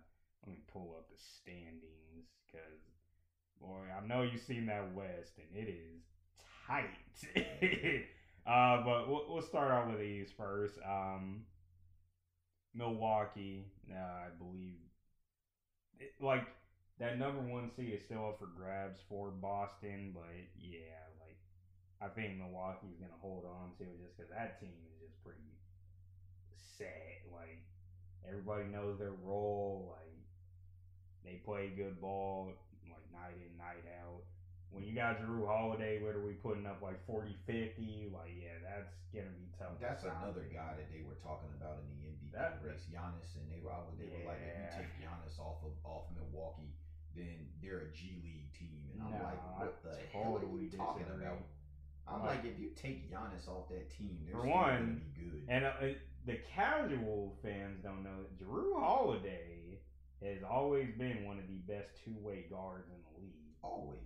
let 0.47 0.53
me 0.57 0.63
pull 0.73 0.95
up 0.97 1.09
the 1.09 1.17
standings 1.17 2.27
because 2.47 2.81
boy, 3.61 3.87
I 3.97 4.07
know 4.07 4.23
you've 4.23 4.41
seen 4.41 4.67
that 4.67 4.93
West, 4.95 5.39
and 5.39 5.57
it 5.57 5.69
is 5.71 6.03
tight. 6.67 6.87
uh, 8.47 8.83
but 8.85 9.09
we'll, 9.09 9.25
we'll 9.29 9.43
start 9.43 9.71
out 9.71 9.89
with 9.91 9.99
these 10.01 10.31
first. 10.37 10.79
Um, 10.87 11.45
Milwaukee, 12.75 13.67
uh, 13.91 13.97
I 13.97 14.29
believe, 14.39 14.79
it, 16.01 16.13
like 16.21 16.49
that 16.99 17.19
number 17.19 17.41
one 17.41 17.71
seed 17.77 17.93
is 17.95 18.03
still 18.05 18.29
up 18.29 18.41
for 18.41 18.49
grabs 18.49 18.99
for 19.09 19.31
Boston, 19.31 20.13
but 20.17 20.33
yeah, 20.59 21.01
like 21.21 21.37
I 22.01 22.09
think 22.09 22.41
Milwaukee's 22.41 22.97
gonna 22.97 23.21
hold 23.21 23.45
on 23.45 23.77
to 23.79 23.85
it 23.85 24.01
just 24.01 24.17
because 24.17 24.33
that 24.33 24.59
team 24.59 24.73
is 24.89 25.01
just 25.01 25.17
pretty 25.23 25.53
set. 26.57 27.21
Like 27.29 27.61
everybody 28.27 28.65
knows 28.73 28.99
their 28.99 29.17
role. 29.25 29.97
Like 29.97 30.17
they 31.25 31.41
play 31.45 31.73
good 31.77 32.01
ball, 32.01 32.53
like 32.89 33.05
night 33.13 33.37
in, 33.37 33.53
night 33.61 33.85
out. 34.01 34.25
When 34.73 34.85
you 34.85 34.95
got 34.95 35.21
Jrue 35.21 35.45
Holiday 35.47 36.01
literally 36.01 36.39
putting 36.39 36.65
up 36.65 36.81
like 36.81 37.05
40, 37.07 37.35
50, 37.47 38.13
like 38.13 38.33
yeah, 38.41 38.57
that's 38.65 38.93
gonna 39.13 39.35
be 39.37 39.53
tough. 39.59 39.77
That's 39.81 40.03
stop 40.03 40.17
another 40.23 40.49
guy 40.49 40.81
that 40.81 40.89
they 40.89 41.05
were 41.05 41.19
talking 41.21 41.51
about 41.61 41.81
in 41.81 41.87
the 41.93 42.00
That- 42.33 42.61
race, 42.65 42.87
Giannis, 42.93 43.35
and 43.37 43.51
they 43.51 43.61
were 43.63 43.73
I 43.73 43.81
they 43.99 44.07
were 44.07 44.29
like, 44.31 44.39
if 44.41 44.57
you 44.57 44.69
take 44.83 44.91
Giannis 45.03 45.39
off 45.39 45.63
of 45.65 45.73
off 45.85 46.05
Milwaukee, 46.15 46.73
then 47.17 47.49
they're 47.63 47.91
a 47.91 47.93
G 47.93 48.21
League 48.23 48.53
team, 48.55 48.87
and 48.93 49.03
I'm 49.03 49.23
like, 49.23 49.59
what 49.59 49.83
the 49.83 49.97
hell 50.13 50.37
are 50.39 50.61
you 50.61 50.71
talking 50.71 51.05
disagree. 51.05 51.27
about? 51.27 51.39
I'm 52.07 52.21
Like- 52.23 52.43
like, 52.43 52.45
if 52.53 52.59
you 52.59 52.71
take 52.71 53.11
Giannis 53.11 53.49
off 53.49 53.69
that 53.69 53.91
team, 53.91 54.23
they're 54.25 54.41
For 54.41 54.47
one, 54.47 54.77
gonna 54.77 55.15
be 55.17 55.31
good. 55.31 55.45
And 55.49 55.65
uh, 55.65 55.99
the 56.27 56.37
casual 56.55 57.37
fans 57.43 57.83
don't 57.83 58.03
know 58.03 58.23
that 58.23 58.39
Jrue 58.39 58.79
Holiday 58.79 59.81
has 60.23 60.43
always 60.43 60.89
been 60.99 61.25
one 61.25 61.39
of 61.39 61.47
the 61.49 61.59
best 61.73 61.91
two 62.05 62.15
way 62.21 62.47
guards 62.51 62.89
in 62.89 63.01
the 63.03 63.21
league. 63.23 63.55
Always, 63.63 64.01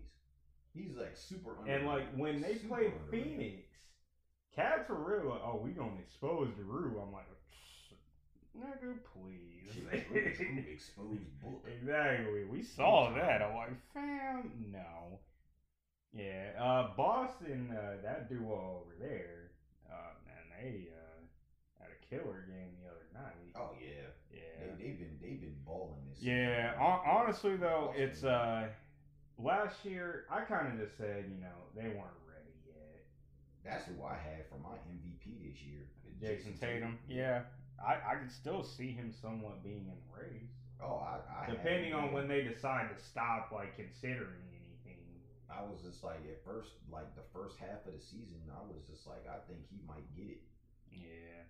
he's 0.73 0.97
like 0.97 1.17
super. 1.17 1.57
And 1.67 1.87
like 1.87 2.07
when 2.17 2.41
they 2.41 2.55
Super 2.55 2.69
played 2.69 2.93
underrated. 2.93 3.37
Phoenix, 3.39 3.69
cats 4.55 4.89
were 4.89 5.03
really 5.03 5.25
like, 5.29 5.41
"Oh, 5.45 5.57
we 5.63 5.71
gonna 5.73 5.99
expose 6.01 6.49
Jrue." 6.59 7.01
I'm 7.03 7.13
like, 7.13 7.27
"Nigga, 8.59 8.97
please." 9.05 9.73
Shit, 9.73 10.09
Jrue- 10.13 10.37
Jrue 10.37 10.73
exposed 10.73 11.41
book. 11.41 11.65
exactly. 11.67 12.45
We 12.45 12.63
saw 12.63 13.11
that. 13.15 13.43
I'm 13.43 13.55
like, 13.57 13.77
"Fam, 13.93 14.69
no." 14.73 15.21
Yeah, 16.13 16.53
uh, 16.59 16.95
Boston, 16.97 17.71
uh, 17.73 17.97
that 18.03 18.29
duo 18.29 18.83
over 18.85 18.95
there, 19.01 19.51
uh, 19.91 20.13
man, 20.25 20.45
they 20.63 20.89
uh, 20.93 21.83
had 21.83 21.89
a 21.91 22.07
killer 22.09 22.45
game 22.47 22.71
the 22.81 22.89
other 22.89 23.09
night. 23.13 23.51
Oh 23.57 23.71
yeah, 23.81 24.07
Yeah. 24.33 24.41
they, 24.77 24.85
they've 24.85 24.99
been 24.99 25.19
they've 25.21 25.41
been 25.41 25.57
balling 25.65 26.07
this. 26.09 26.23
Yeah, 26.23 26.71
season. 26.75 26.83
honestly 27.07 27.57
though, 27.57 27.87
Boston. 27.89 28.03
it's 28.05 28.23
uh 28.25 28.69
last 29.39 29.85
year 29.85 30.27
I 30.31 30.43
kind 30.43 30.73
of 30.73 30.79
just 30.87 30.97
said, 30.97 31.25
you 31.29 31.41
know, 31.41 31.67
they 31.75 31.89
weren't 31.89 32.23
ready 32.31 32.55
yet. 32.65 33.03
That's 33.65 33.85
who 33.87 34.05
I 34.05 34.15
had 34.15 34.47
for 34.49 34.59
my 34.63 34.77
MVP 34.89 35.51
this 35.51 35.61
year. 35.63 35.81
Jayson 36.21 36.57
Tatum, 36.57 36.97
yeah. 37.09 37.43
I 37.79 38.13
I 38.13 38.15
can 38.17 38.29
still 38.29 38.63
see 38.63 38.93
him 38.93 39.13
somewhat 39.13 39.63
being 39.63 39.87
in 39.89 39.97
the 39.99 40.17
race. 40.23 40.51
Oh, 40.81 40.97
I, 40.97 41.19
I 41.45 41.47
Depending 41.51 41.93
on 41.95 42.13
when 42.13 42.27
they 42.29 42.43
decide 42.43 42.89
to 42.95 43.03
stop 43.03 43.51
like 43.53 43.75
considering 43.77 44.43
anything. 44.53 45.21
I 45.49 45.63
was 45.63 45.81
just 45.83 46.03
like 46.03 46.25
at 46.27 46.43
first, 46.45 46.71
like 46.91 47.15
the 47.15 47.23
first 47.33 47.57
half 47.59 47.87
of 47.87 47.93
the 47.93 48.01
season, 48.01 48.41
I 48.51 48.61
was 48.67 48.83
just 48.89 49.07
like, 49.07 49.25
I 49.27 49.39
think 49.47 49.61
he 49.71 49.79
might 49.87 50.13
get 50.17 50.29
it. 50.31 50.43
Yeah. 50.91 51.43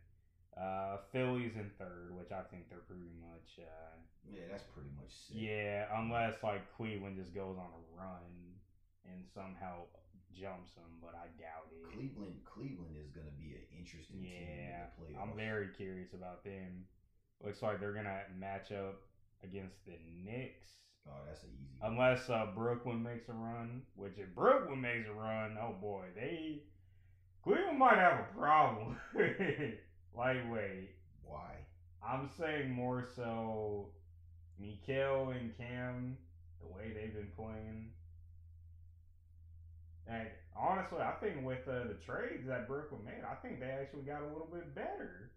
Uh 0.57 0.99
Phillies 1.11 1.57
in 1.57 1.71
third, 1.79 2.15
which 2.15 2.31
I 2.31 2.43
think 2.43 2.69
they're 2.69 2.79
pretty 2.79 3.11
much 3.21 3.59
uh 3.59 3.97
Yeah, 4.23 4.47
that's 4.51 4.63
pretty 4.65 4.91
much 4.97 5.11
sick. 5.11 5.37
yeah, 5.37 5.87
unless 5.99 6.43
like 6.43 6.63
Cleveland 6.77 7.17
just 7.17 7.35
goes 7.35 7.57
on 7.59 7.71
a 7.73 7.83
run 7.97 8.55
and 9.05 9.25
somehow 9.35 9.87
jumps 10.35 10.75
them, 10.75 10.99
but 11.01 11.15
I 11.15 11.27
doubt 11.41 11.71
it. 11.73 11.85
Cleveland, 11.95 12.41
Cleveland 12.45 12.97
is 13.01 13.11
gonna 13.11 13.35
be 13.39 13.55
an 13.55 13.79
interesting 13.79 14.23
team 14.23 14.33
in 14.33 14.59
Yeah, 14.69 14.87
the 14.99 15.05
playoffs. 15.15 15.23
I'm 15.23 15.37
very 15.37 15.69
curious 15.77 16.13
about 16.15 16.45
them. 16.45 16.85
Looks 17.43 17.63
like 17.63 17.81
they're 17.81 17.93
gonna 17.95 18.23
match 18.37 18.73
up 18.73 19.01
against 19.43 19.85
the 19.87 19.93
Knicks, 20.25 20.71
Oh, 21.07 21.21
that's 21.27 21.43
an 21.45 21.51
easy. 21.53 21.79
unless 21.83 22.31
uh, 22.31 22.47
Brooklyn 22.55 23.03
makes 23.03 23.29
a 23.29 23.33
run. 23.35 23.83
Which 23.95 24.17
if 24.19 24.35
Brooklyn 24.35 24.81
makes 24.81 25.07
a 25.09 25.13
run, 25.13 25.59
oh 25.61 25.75
boy, 25.81 26.07
they 26.15 26.63
Cleveland 27.43 27.79
might 27.79 27.99
have 27.99 28.21
a 28.21 28.39
problem. 28.39 28.97
Lightweight. 30.17 30.91
Why? 31.23 31.57
I'm 32.07 32.29
saying 32.39 32.71
more 32.71 33.07
so 33.17 33.89
Mikal 34.61 35.37
and 35.39 35.57
Cam, 35.57 36.17
the 36.61 36.67
way 36.67 36.93
they've 36.95 37.15
been 37.15 37.31
playing. 37.37 37.91
And 40.07 40.29
honestly, 40.55 40.99
I 41.01 41.13
think 41.21 41.45
with 41.45 41.67
uh, 41.67 41.89
the 41.89 41.97
trades 42.05 42.47
that 42.47 42.69
Brooklyn 42.69 43.05
made, 43.05 43.25
I 43.25 43.35
think 43.37 43.61
they 43.61 43.67
actually 43.71 44.03
got 44.03 44.23
a 44.23 44.27
little 44.27 44.49
bit 44.53 44.75
better. 44.75 45.33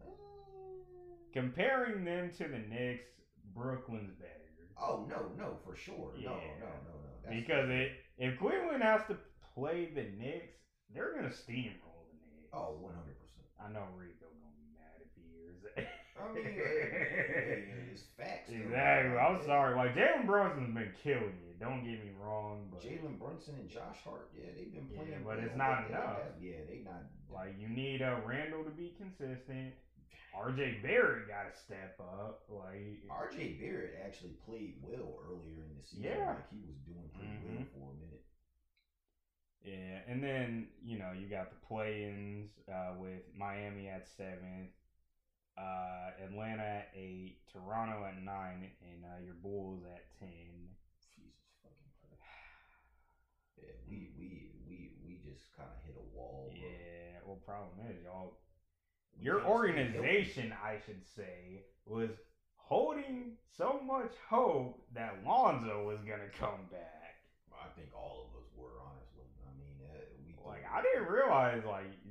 Uh, 0.00 0.10
Comparing 1.32 2.04
them 2.04 2.30
to 2.38 2.44
the 2.44 2.58
Knicks, 2.58 3.06
Brooklyn's 3.54 4.12
better. 4.14 4.30
oh 4.80 5.06
no, 5.08 5.30
no, 5.36 5.56
for 5.64 5.74
sure. 5.76 6.12
No, 6.16 6.30
no, 6.30 6.66
no, 6.86 6.94
no. 6.94 7.10
That's 7.24 7.34
Because 7.34 7.68
it, 7.70 7.92
if 8.18 8.38
Cleveland 8.38 8.82
has 8.82 9.02
to 9.08 9.16
play 9.54 9.90
the 9.94 10.04
Knicks, 10.16 10.54
they're 10.94 11.14
gonna 11.14 11.28
steamroll 11.28 12.06
the 12.10 12.18
Knicks. 12.22 12.50
Oh, 12.52 12.78
100 12.80 13.18
percent. 13.18 13.46
I 13.58 13.72
know 13.72 13.86
Rico 13.96 14.26
gonna 14.38 14.54
be 14.54 14.70
mad 14.78 15.02
if 15.02 15.10
he 15.16 15.26
hears 15.34 15.58
that. 15.74 15.88
I 16.24 16.34
mean, 16.34 16.44
hey, 16.44 17.64
hey, 17.68 17.90
it's 17.92 18.02
facts. 18.16 18.48
though. 18.50 18.56
exactly. 18.56 19.18
I'm 19.18 19.42
sorry. 19.44 19.76
Like 19.76 19.94
Jalen 19.94 20.26
Brunson's 20.26 20.74
been 20.74 20.92
killing 21.02 21.36
you. 21.44 21.52
Don't 21.60 21.84
get 21.84 22.02
me 22.04 22.10
wrong, 22.20 22.66
but 22.70 22.82
Jalen 22.82 23.18
Brunson 23.18 23.54
and 23.60 23.68
Josh 23.70 23.98
Hart, 24.04 24.30
yeah, 24.36 24.50
they've 24.56 24.72
been 24.74 24.86
playing, 24.88 25.12
Yeah, 25.12 25.24
but 25.24 25.38
it's 25.38 25.56
not 25.56 25.88
enough. 25.88 26.18
Yeah, 26.40 26.60
they 26.68 26.82
not. 26.84 27.04
like 27.32 27.54
you 27.58 27.68
need 27.68 28.02
uh, 28.02 28.16
Randle 28.26 28.64
to 28.64 28.70
be 28.70 28.92
consistent. 28.98 29.72
RJ 30.34 30.82
Barrett 30.82 31.28
got 31.28 31.46
to 31.46 31.54
step 31.56 31.94
up. 32.00 32.42
Like 32.50 33.06
RJ 33.08 33.60
Barrett 33.60 33.94
actually 34.04 34.34
played 34.44 34.74
well 34.82 35.14
earlier 35.30 35.62
in 35.62 35.78
the 35.78 35.86
season. 35.86 36.10
Yeah. 36.10 36.34
Like 36.34 36.50
he 36.50 36.58
was 36.66 36.76
doing 36.84 37.06
pretty 37.14 37.38
well 37.46 37.62
Mhm. 37.62 37.70
for 37.70 37.86
a 37.86 37.94
minute. 38.02 38.24
Yeah, 39.62 40.12
and 40.12 40.22
then 40.22 40.66
you 40.84 40.98
know 40.98 41.12
you 41.18 41.26
got 41.28 41.48
the 41.50 41.56
play-ins 41.66 42.50
uh, 42.68 42.92
with 43.00 43.22
Miami 43.38 43.88
at 43.88 44.06
seventh, 44.06 44.74
uh, 45.58 46.10
Atlanta 46.24 46.62
at 46.62 46.88
eight, 46.94 47.38
Toronto 47.52 48.04
at 48.04 48.20
nine, 48.22 48.70
and 48.82 49.04
uh, 49.04 49.18
your 49.24 49.34
Bulls 49.34 49.82
at 49.84 50.04
ten. 50.18 50.74
Jesus 51.14 51.54
fucking 51.62 51.92
Christ. 52.00 52.22
Yeah, 53.56 53.72
we 53.88 54.08
we 54.18 54.50
we 54.66 54.90
we 55.04 55.16
just 55.22 55.54
kind 55.56 55.68
of 55.70 55.80
hit 55.84 55.96
a 55.96 56.16
wall. 56.16 56.50
bro. 56.58 56.68
Yeah, 56.68 57.20
well, 57.24 57.36
problem 57.36 57.78
is 57.90 58.02
y'all, 58.02 58.32
We 59.16 59.24
your 59.24 59.40
can't 59.40 59.54
stay 59.62 59.90
healthy. 59.92 60.08
organization, 60.08 60.52
I 60.52 60.78
should 60.84 61.04
say, 61.16 61.62
was 61.86 62.10
holding 62.56 63.36
so 63.56 63.80
much 63.84 64.12
hope 64.28 64.80
that 64.94 65.22
Lonzo 65.24 65.84
was 65.86 65.98
gonna 66.02 66.28
come 66.38 66.66
back. 66.70 67.16
I 67.52 67.68
think 67.76 67.92
all 67.94 68.26
of 68.28 68.34
us 68.40 68.48
were 68.54 68.80
honestly. 68.80 69.24
I 69.46 69.52
mean, 69.56 69.80
uh, 69.82 70.04
we 70.18 70.34
Like 70.44 70.64
I 70.70 70.82
didn't 70.82 71.08
realize 71.08 71.64
like 71.64 71.64
your 71.64 71.72
I 71.74 71.84
didn't 71.84 72.03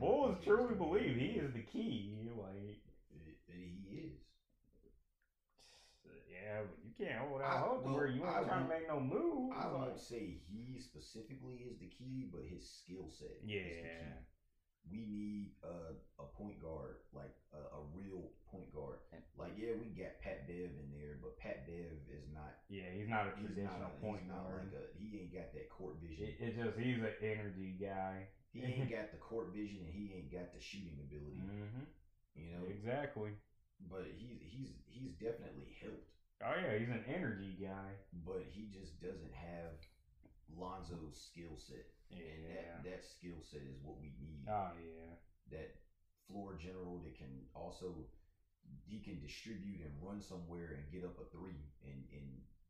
Bulls 0.00 0.36
think 0.36 0.46
it 0.46 0.50
was 0.50 0.58
truly 0.66 0.74
believe 0.74 1.16
he 1.16 1.26
is 1.40 1.52
the 1.52 1.62
key. 1.62 2.10
Like. 2.36 2.80
He 3.46 3.78
is. 3.96 4.12
Yeah, 6.28 6.60
but 6.68 6.76
you 6.84 6.92
can't 6.98 7.18
hold 7.24 7.40
out 7.40 7.56
I- 7.56 7.58
hope 7.60 7.84
well, 7.84 7.94
where 7.94 8.06
you 8.06 8.22
I 8.24 8.38
ain't 8.38 8.48
trying 8.48 8.64
to 8.64 8.68
make 8.68 8.88
no 8.88 9.00
move. 9.00 9.52
I 9.56 9.64
like- 9.66 9.72
won't 9.74 9.98
say 10.00 10.40
he 10.50 10.78
specifically 10.78 11.64
is 11.64 11.78
the 11.78 11.88
key, 11.88 12.28
but 12.32 12.44
his 12.44 12.68
skill 12.68 13.08
set 13.08 13.30
is 13.40 13.46
the 13.46 13.52
Yeah. 13.54 13.80
key. 13.80 14.20
We 14.92 15.00
need 15.08 15.56
a, 15.64 15.96
a 16.20 16.26
point 16.36 16.60
guard, 16.60 17.00
like 17.14 17.32
a, 17.54 17.56
a 17.56 17.80
real 17.96 18.28
point 18.52 18.68
guard. 18.74 18.98
Like, 19.38 19.56
yeah, 19.56 19.72
we 19.80 19.88
got 19.96 20.20
Pat 20.20 20.46
Bev 20.46 20.76
in 20.76 20.92
there, 20.92 21.16
but 21.22 21.38
Pat 21.38 21.66
Bev 21.66 21.96
is 22.12 22.28
not. 22.34 22.60
Yeah, 22.68 22.90
he's 22.92 23.08
not 23.08 23.28
a 23.28 23.30
He's 23.40 23.46
traditional 23.48 23.80
not, 23.80 23.96
a, 23.96 24.00
point 24.04 24.20
he's 24.22 24.30
guard. 24.30 24.68
like 24.68 24.76
a. 24.76 24.84
He 25.00 25.20
ain't 25.24 25.32
got 25.32 25.48
that 25.54 25.70
court 25.70 25.96
vision. 26.04 26.28
it, 26.28 26.36
it's 26.38 26.56
just 26.60 26.76
he's 26.78 27.00
an 27.00 27.16
energy 27.22 27.78
guy. 27.80 28.28
He 28.54 28.62
ain't 28.62 28.90
got 28.90 29.10
the 29.10 29.18
court 29.18 29.50
vision, 29.52 29.82
and 29.82 29.92
he 29.92 30.14
ain't 30.14 30.30
got 30.30 30.54
the 30.54 30.60
shooting 30.62 30.98
ability. 31.02 31.42
hmm 31.42 31.84
You 32.38 32.54
know, 32.54 32.64
Exactly. 32.70 33.30
but 33.90 34.06
he's 34.16 34.38
he's 34.40 34.70
he's 34.86 35.12
definitely 35.18 35.74
helped. 35.82 36.10
Oh 36.42 36.54
yeah, 36.54 36.78
he's 36.78 36.88
an 36.94 37.04
energy 37.10 37.58
guy. 37.60 37.98
But 38.24 38.42
he 38.50 38.70
just 38.70 39.00
doesn't 39.02 39.34
have 39.34 39.74
Lonzo's 40.54 41.18
skill 41.18 41.58
set, 41.58 41.86
and 42.10 42.46
that 42.46 42.84
that 42.84 43.02
skill 43.04 43.42
set 43.42 43.62
is 43.66 43.78
what 43.82 43.98
we 43.98 44.14
need. 44.20 44.46
Oh 44.48 44.70
yeah. 44.78 45.14
that 45.50 45.74
floor 46.30 46.54
general 46.54 47.02
that 47.04 47.16
can 47.18 47.44
also 47.54 48.06
he 48.86 49.00
can 49.00 49.20
distribute 49.20 49.80
and 49.84 49.92
run 50.00 50.20
somewhere 50.22 50.78
and 50.78 50.88
get 50.92 51.04
up 51.04 51.18
a 51.20 51.26
three 51.36 51.68
and 51.84 52.04
in 52.12 52.24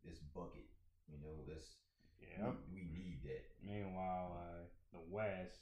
this 0.05 0.19
bucket. 0.35 0.67
You 1.07 1.19
know, 1.21 1.45
that's 1.47 1.77
Yep. 2.21 2.57
we, 2.73 2.81
we 2.81 2.83
need 2.91 3.21
that. 3.25 3.45
Meanwhile, 3.63 4.35
uh, 4.41 4.65
the 4.93 4.99
West, 5.11 5.61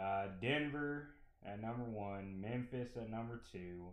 uh, 0.00 0.26
Denver 0.40 1.10
at 1.44 1.60
number 1.60 1.84
one, 1.84 2.40
Memphis 2.40 2.96
at 2.96 3.10
number 3.10 3.40
two, 3.52 3.92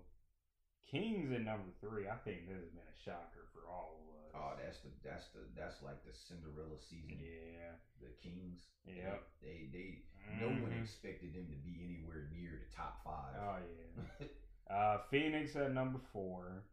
Kings 0.89 1.31
at 1.33 1.41
number 1.41 1.69
three. 1.81 2.07
I 2.07 2.15
think 2.23 2.47
this 2.47 2.61
has 2.61 2.69
been 2.69 2.85
a 2.85 2.99
shocker 3.03 3.49
for 3.53 3.65
all 3.69 3.97
of 3.97 4.05
us. 4.13 4.31
Oh, 4.35 4.51
that's 4.61 4.79
the 4.83 4.91
that's 5.03 5.27
the 5.33 5.41
that's 5.57 5.81
like 5.81 6.03
the 6.05 6.13
Cinderella 6.13 6.77
season. 6.89 7.17
yeah. 7.23 7.73
The 8.01 8.11
Kings. 8.21 8.61
Yep. 8.85 9.23
They 9.41 9.69
they, 9.73 10.03
no 10.41 10.47
one 10.61 10.69
Mhm. 10.75 10.83
expected 10.83 11.33
them 11.33 11.47
to 11.49 11.57
be 11.65 11.81
anywhere 11.81 12.29
near 12.35 12.53
the 12.61 12.69
top 12.75 13.01
five. 13.03 13.33
Oh 13.39 13.57
yeah. 13.65 14.27
Uh, 14.65 14.97
Phoenix 15.11 15.55
at 15.55 15.71
number 15.77 15.99
four, 16.11 16.63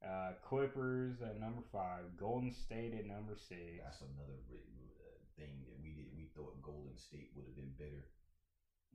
uh, 0.00 0.32
Clippers 0.42 1.20
at 1.20 1.38
number 1.38 1.60
five, 1.70 2.00
Golden 2.16 2.50
State 2.50 2.94
at 2.96 3.04
number 3.04 3.36
six. 3.36 3.76
that's 3.84 4.00
another 4.00 4.40
uh, 4.48 5.20
thing 5.36 5.60
that 5.68 5.76
we 5.84 5.92
did. 5.92 6.08
We 6.16 6.32
thought 6.34 6.56
Golden 6.62 6.96
State 6.96 7.28
would 7.36 7.44
have 7.44 7.54
been 7.54 7.76
better, 7.76 8.08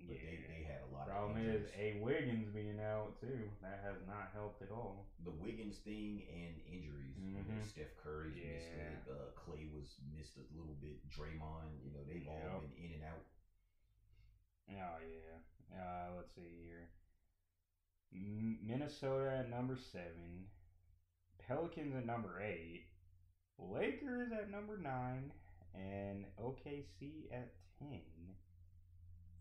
but 0.05 0.15
they, 0.21 0.37
they 0.47 0.63
had 0.67 0.81
a 0.85 0.93
lot 0.93 1.07
Problem 1.09 1.37
of 1.37 1.47
is. 1.47 1.67
A 1.77 1.99
Wiggins 2.01 2.49
being 2.53 2.79
out 2.79 3.19
too. 3.19 3.49
That 3.61 3.81
has 3.83 3.97
not 4.07 4.29
helped 4.33 4.61
at 4.61 4.71
all. 4.71 5.07
the 5.23 5.31
Wiggins 5.31 5.77
thing 5.77 6.23
and 6.29 6.55
injuries. 6.69 7.15
You 7.17 7.33
know, 7.33 7.41
Mhm. 7.41 7.65
Steph 7.67 7.95
Curry's 8.03 8.35
missed 8.35 8.71
it. 8.77 9.09
Uh, 9.09 9.31
Klay 9.39 9.71
was 9.73 9.95
missed 10.15 10.37
a 10.37 10.45
little 10.57 10.75
bit. 10.81 11.01
Draymond, 11.09 11.81
you 11.83 11.91
know, 11.93 12.03
they've 12.07 12.27
all 12.27 12.61
been 12.61 12.73
in 12.77 12.93
and 12.93 13.03
out. 13.03 13.23
Oh 14.69 14.99
yeah. 15.01 15.79
Uh, 15.79 16.07
let's 16.15 16.33
see 16.35 16.61
here. 16.63 16.89
M- 18.13 18.59
Minnesota 18.61 19.37
at 19.39 19.49
number 19.49 19.75
seven, 19.75 20.47
Pelicans 21.39 21.95
at 21.95 22.05
number 22.05 22.41
eight, 22.41 22.85
Lakers 23.57 24.31
at 24.31 24.49
number 24.49 24.77
nine, 24.77 25.31
and 25.75 26.25
OKC 26.39 27.31
at 27.31 27.51
ten. 27.79 28.01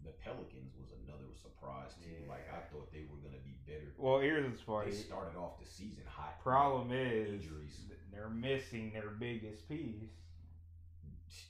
The 0.06 0.14
Pelicans 0.22 0.70
was 0.78 0.94
another 1.02 1.34
surprise 1.34 1.98
too. 1.98 2.30
Like 2.30 2.46
I 2.46 2.62
thought 2.70 2.92
they 2.94 3.02
were 3.10 3.18
gonna 3.18 3.42
be 3.42 3.58
better. 3.66 3.90
Well, 3.98 4.20
here's 4.20 4.46
the 4.46 4.62
part. 4.62 4.86
They 4.86 4.94
started 4.94 5.34
off 5.36 5.58
the 5.58 5.66
season 5.66 6.04
hot. 6.06 6.38
Problem 6.38 6.92
is, 6.92 7.42
Injuries. 7.42 7.90
they're 8.12 8.30
missing 8.30 8.92
their 8.94 9.10
biggest 9.18 9.68
piece. 9.68 10.14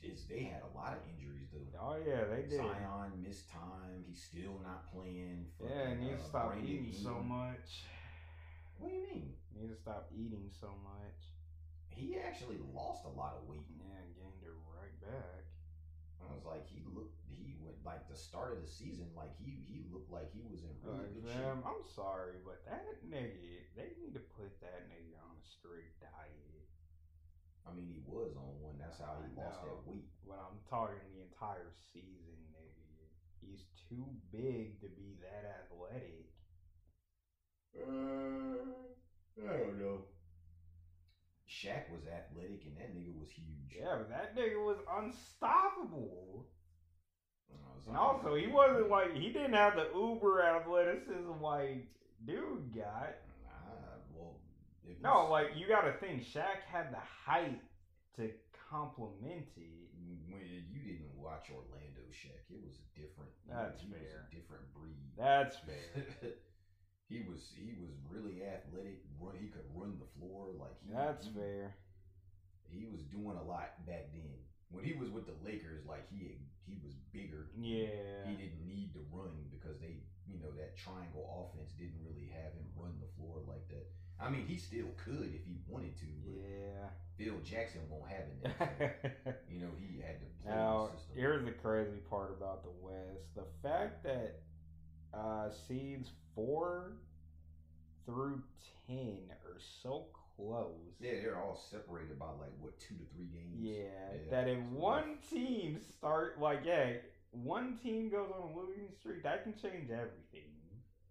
It's, 0.02 0.24
they 0.24 0.48
had 0.48 0.62
a 0.64 0.72
lot 0.72 0.96
of 0.96 1.04
injuries 1.04 1.52
though. 1.52 1.68
Oh 1.76 1.96
yeah, 2.00 2.24
they 2.32 2.48
did. 2.48 2.56
Zion 2.56 3.12
missed 3.20 3.50
time. 3.52 4.00
He's 4.08 4.22
still 4.22 4.56
not 4.64 4.88
playing. 4.88 5.46
Yeah, 5.60 5.92
and 5.92 6.00
you 6.00 6.08
uh, 6.08 6.10
need 6.10 6.18
to 6.18 6.24
stop 6.24 6.48
Brandon 6.48 6.68
eating 6.68 6.94
so 6.96 7.20
much. 7.20 7.84
What 8.78 8.88
do 8.90 8.96
you 8.96 9.04
mean? 9.04 9.32
You 9.52 9.68
need 9.68 9.72
to 9.74 9.80
stop 9.80 10.08
eating 10.16 10.48
so 10.48 10.72
much. 10.80 11.20
He 11.88 12.16
actually 12.16 12.60
lost 12.72 13.04
a 13.04 13.12
lot 13.12 13.36
of 13.36 13.48
weight. 13.48 13.64
Yeah, 13.72 14.00
gained 14.16 14.40
it 14.40 14.52
right 14.68 14.96
back. 15.00 15.44
I 16.20 16.32
was 16.32 16.44
like, 16.44 16.66
he 16.68 16.80
looked. 16.92 17.25
Like 17.86 18.10
the 18.10 18.18
start 18.18 18.58
of 18.58 18.60
the 18.60 18.68
season. 18.68 19.06
Like 19.14 19.30
he 19.38 19.62
he 19.62 19.86
looked 19.94 20.10
like 20.10 20.34
he 20.34 20.42
was 20.50 20.66
in 20.66 20.74
really 20.82 21.06
good 21.14 21.30
shape. 21.30 21.62
I'm 21.62 21.86
sorry, 21.94 22.42
but 22.42 22.66
that 22.66 22.82
nigga, 23.06 23.62
they 23.78 23.94
need 23.94 24.10
to 24.18 24.24
put 24.34 24.50
that 24.58 24.90
nigga 24.90 25.14
on 25.22 25.38
a 25.38 25.44
strict 25.46 26.02
diet. 26.02 26.66
I 27.62 27.70
mean, 27.70 27.86
he 27.86 28.02
was 28.02 28.34
on 28.34 28.58
one. 28.58 28.74
That's 28.82 28.98
how 28.98 29.22
he 29.22 29.30
I 29.38 29.38
lost 29.38 29.62
know. 29.62 29.78
that 29.78 29.86
weight. 29.86 30.10
But 30.26 30.42
I'm 30.42 30.58
talking 30.66 30.98
the 31.14 31.22
entire 31.30 31.70
season, 31.94 32.38
nigga. 32.50 33.06
He's 33.38 33.70
too 33.88 34.06
big 34.34 34.82
to 34.82 34.90
be 34.90 35.14
that 35.22 35.46
athletic. 35.46 36.34
Uh, 37.78 38.66
I 39.46 39.56
don't 39.62 39.78
know. 39.78 40.10
Shaq 41.46 41.90
was 41.94 42.06
athletic, 42.10 42.66
and 42.66 42.76
that 42.76 42.94
nigga 42.94 43.14
was 43.14 43.30
huge. 43.30 43.78
Yeah, 43.78 43.96
but 43.98 44.10
that 44.10 44.34
nigga 44.36 44.58
was 44.58 44.78
unstoppable. 44.90 46.46
Was 47.50 47.82
And 47.88 47.96
also, 47.96 48.34
he 48.34 48.46
wasn't 48.46 48.90
like 48.90 49.14
he 49.14 49.28
didn't 49.30 49.54
have 49.54 49.74
the 49.76 49.88
uber 49.94 50.42
athleticism 50.42 51.40
like 51.40 51.86
dude 52.26 52.74
got. 52.74 53.14
Nah, 53.44 54.00
well, 54.14 54.40
if 54.84 55.00
No, 55.02 55.28
like 55.30 55.48
you 55.56 55.68
got 55.68 55.82
to 55.82 55.92
think, 55.98 56.22
Shaq 56.22 56.62
had 56.70 56.92
the 56.92 57.02
height 57.24 57.60
to 58.16 58.30
complement 58.70 59.46
it. 59.56 59.86
Mm, 59.96 60.32
when 60.32 60.42
you 60.70 60.80
didn't 60.82 61.14
watch 61.16 61.48
Orlando 61.50 62.02
Shaq, 62.10 62.42
it 62.50 62.60
was 62.64 62.78
a 62.78 62.86
different. 62.98 63.30
That's 63.48 63.82
he, 63.82 63.88
fair. 63.88 64.00
was 64.00 64.12
a 64.14 64.34
different 64.34 64.64
breed. 64.74 64.98
That's 65.16 65.56
fair. 65.66 66.32
he 67.08 67.22
was 67.28 67.52
he 67.54 67.74
was 67.78 67.94
really 68.10 68.42
athletic. 68.42 68.98
Run, 69.20 69.36
he 69.38 69.48
could 69.48 69.66
run 69.74 69.98
the 69.98 70.10
floor 70.18 70.48
like 70.58 70.74
he. 70.82 70.92
That's 70.92 71.26
he, 71.26 71.32
fair. 71.32 71.74
He 72.68 72.86
was 72.90 73.02
doing 73.14 73.38
a 73.38 73.46
lot 73.46 73.78
back 73.86 74.10
then. 74.12 74.34
When 74.70 74.84
he 74.84 74.94
was 74.94 75.10
with 75.10 75.26
the 75.26 75.34
Lakers, 75.44 75.84
like 75.86 76.06
he 76.10 76.36
he 76.66 76.78
was 76.84 76.94
bigger. 77.12 77.46
Yeah. 77.56 78.26
He 78.26 78.34
didn't 78.34 78.66
need 78.66 78.92
to 78.94 79.00
run 79.12 79.30
because 79.50 79.78
they, 79.80 80.02
you 80.26 80.38
know, 80.42 80.50
that 80.58 80.76
triangle 80.76 81.24
offense 81.30 81.72
didn't 81.78 82.02
really 82.04 82.28
have 82.34 82.52
him 82.52 82.66
run 82.76 82.92
the 83.00 83.06
floor 83.16 83.38
like 83.46 83.68
that. 83.68 83.86
I 84.18 84.30
mean, 84.30 84.46
he 84.46 84.56
still 84.56 84.88
could 84.96 85.30
if 85.34 85.44
he 85.46 85.58
wanted 85.68 85.96
to, 85.98 86.06
but 86.24 86.42
Yeah. 86.42 86.88
Phil 87.16 87.38
Jackson 87.44 87.80
won't 87.88 88.08
have 88.10 88.26
it. 88.28 88.42
That. 88.58 89.42
you 89.50 89.60
know, 89.60 89.70
he 89.78 90.00
had 90.00 90.20
to 90.20 90.26
play 90.42 90.52
now, 90.54 90.90
the 90.92 90.98
system. 90.98 91.16
here's 91.16 91.44
the 91.44 91.52
crazy 91.52 91.98
part 92.10 92.30
about 92.36 92.62
the 92.64 92.70
West: 92.80 93.34
the 93.34 93.46
fact 93.62 94.02
that 94.04 94.40
uh, 95.14 95.48
seeds 95.68 96.10
four 96.34 96.92
through 98.04 98.42
ten 98.86 99.18
are 99.44 99.58
so 99.82 100.06
close. 100.36 100.94
yeah, 101.00 101.12
they're 101.22 101.38
all 101.38 101.56
separated 101.70 102.18
by 102.18 102.26
like 102.38 102.52
what 102.60 102.78
two 102.78 102.94
to 102.94 103.04
three 103.14 103.26
games. 103.26 103.56
Yeah, 103.58 103.82
Yeah, 104.12 104.30
that 104.30 104.48
if 104.48 104.60
one 104.70 105.18
team 105.30 105.80
start 105.96 106.40
like 106.40 106.60
yeah, 106.64 106.92
one 107.32 107.78
team 107.82 108.08
goes 108.10 108.30
on 108.34 108.50
a 108.50 108.56
losing 108.56 108.88
streak, 108.98 109.22
that 109.22 109.42
can 109.44 109.54
change 109.54 109.90
everything. 109.90 110.52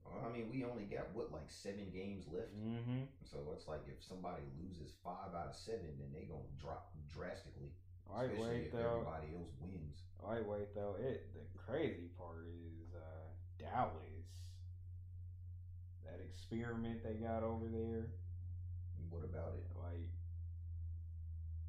Well, 0.05 0.21
I 0.29 0.31
mean, 0.31 0.49
we 0.53 0.63
only 0.63 0.83
got 0.83 1.09
what 1.13 1.31
like 1.31 1.49
seven 1.49 1.89
games 1.93 2.25
left. 2.31 2.53
Mm-hmm. 2.55 3.09
So 3.25 3.37
it's 3.53 3.67
like 3.67 3.81
if 3.87 4.03
somebody 4.03 4.43
loses 4.61 4.93
five 5.03 5.33
out 5.35 5.49
of 5.49 5.55
seven, 5.55 5.97
then 5.97 6.09
they 6.13 6.25
gonna 6.29 6.45
drop 6.61 6.93
drastically. 7.11 7.73
I 8.13 8.25
especially 8.25 8.45
wait 8.47 8.65
if 8.67 8.71
though. 8.71 9.01
everybody 9.01 9.27
else 9.35 9.51
wins. 9.59 9.97
I 10.21 10.41
wait 10.45 10.73
though. 10.75 10.95
It 11.01 11.33
the 11.33 11.41
crazy 11.57 12.09
part 12.17 12.45
is 12.47 12.93
uh, 12.93 13.27
Dallas. 13.57 14.29
That 16.05 16.21
experiment 16.23 17.03
they 17.03 17.15
got 17.15 17.41
over 17.43 17.65
there. 17.65 18.05
What 19.15 19.23
about 19.23 19.53
it? 19.55 19.65
Like, 19.79 20.09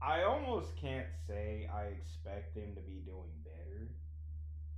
I 0.02 0.24
almost 0.24 0.76
can't 0.80 1.06
say 1.26 1.68
I 1.72 1.84
expect 1.94 2.54
them 2.54 2.74
to 2.74 2.80
be 2.82 3.00
doing 3.06 3.30
better, 3.44 3.88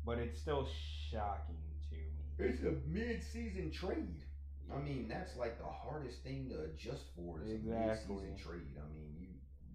but 0.04 0.18
it's 0.18 0.38
still 0.38 0.68
shocking 1.10 1.56
to 1.90 1.96
me. 1.96 2.50
It's 2.50 2.62
a 2.62 2.76
mid-season 2.86 3.70
trade. 3.72 4.22
I 4.70 4.78
mean, 4.84 5.08
that's 5.08 5.34
like 5.36 5.58
the 5.58 5.64
hardest 5.64 6.22
thing 6.22 6.50
to 6.50 6.60
adjust 6.68 7.04
for 7.16 7.40
is 7.40 7.50
a 7.50 7.54
Exactly. 7.56 8.16
mid-season 8.16 8.36
trade. 8.36 8.76
I 8.76 8.84
mean, 8.92 9.16
you 9.16 9.28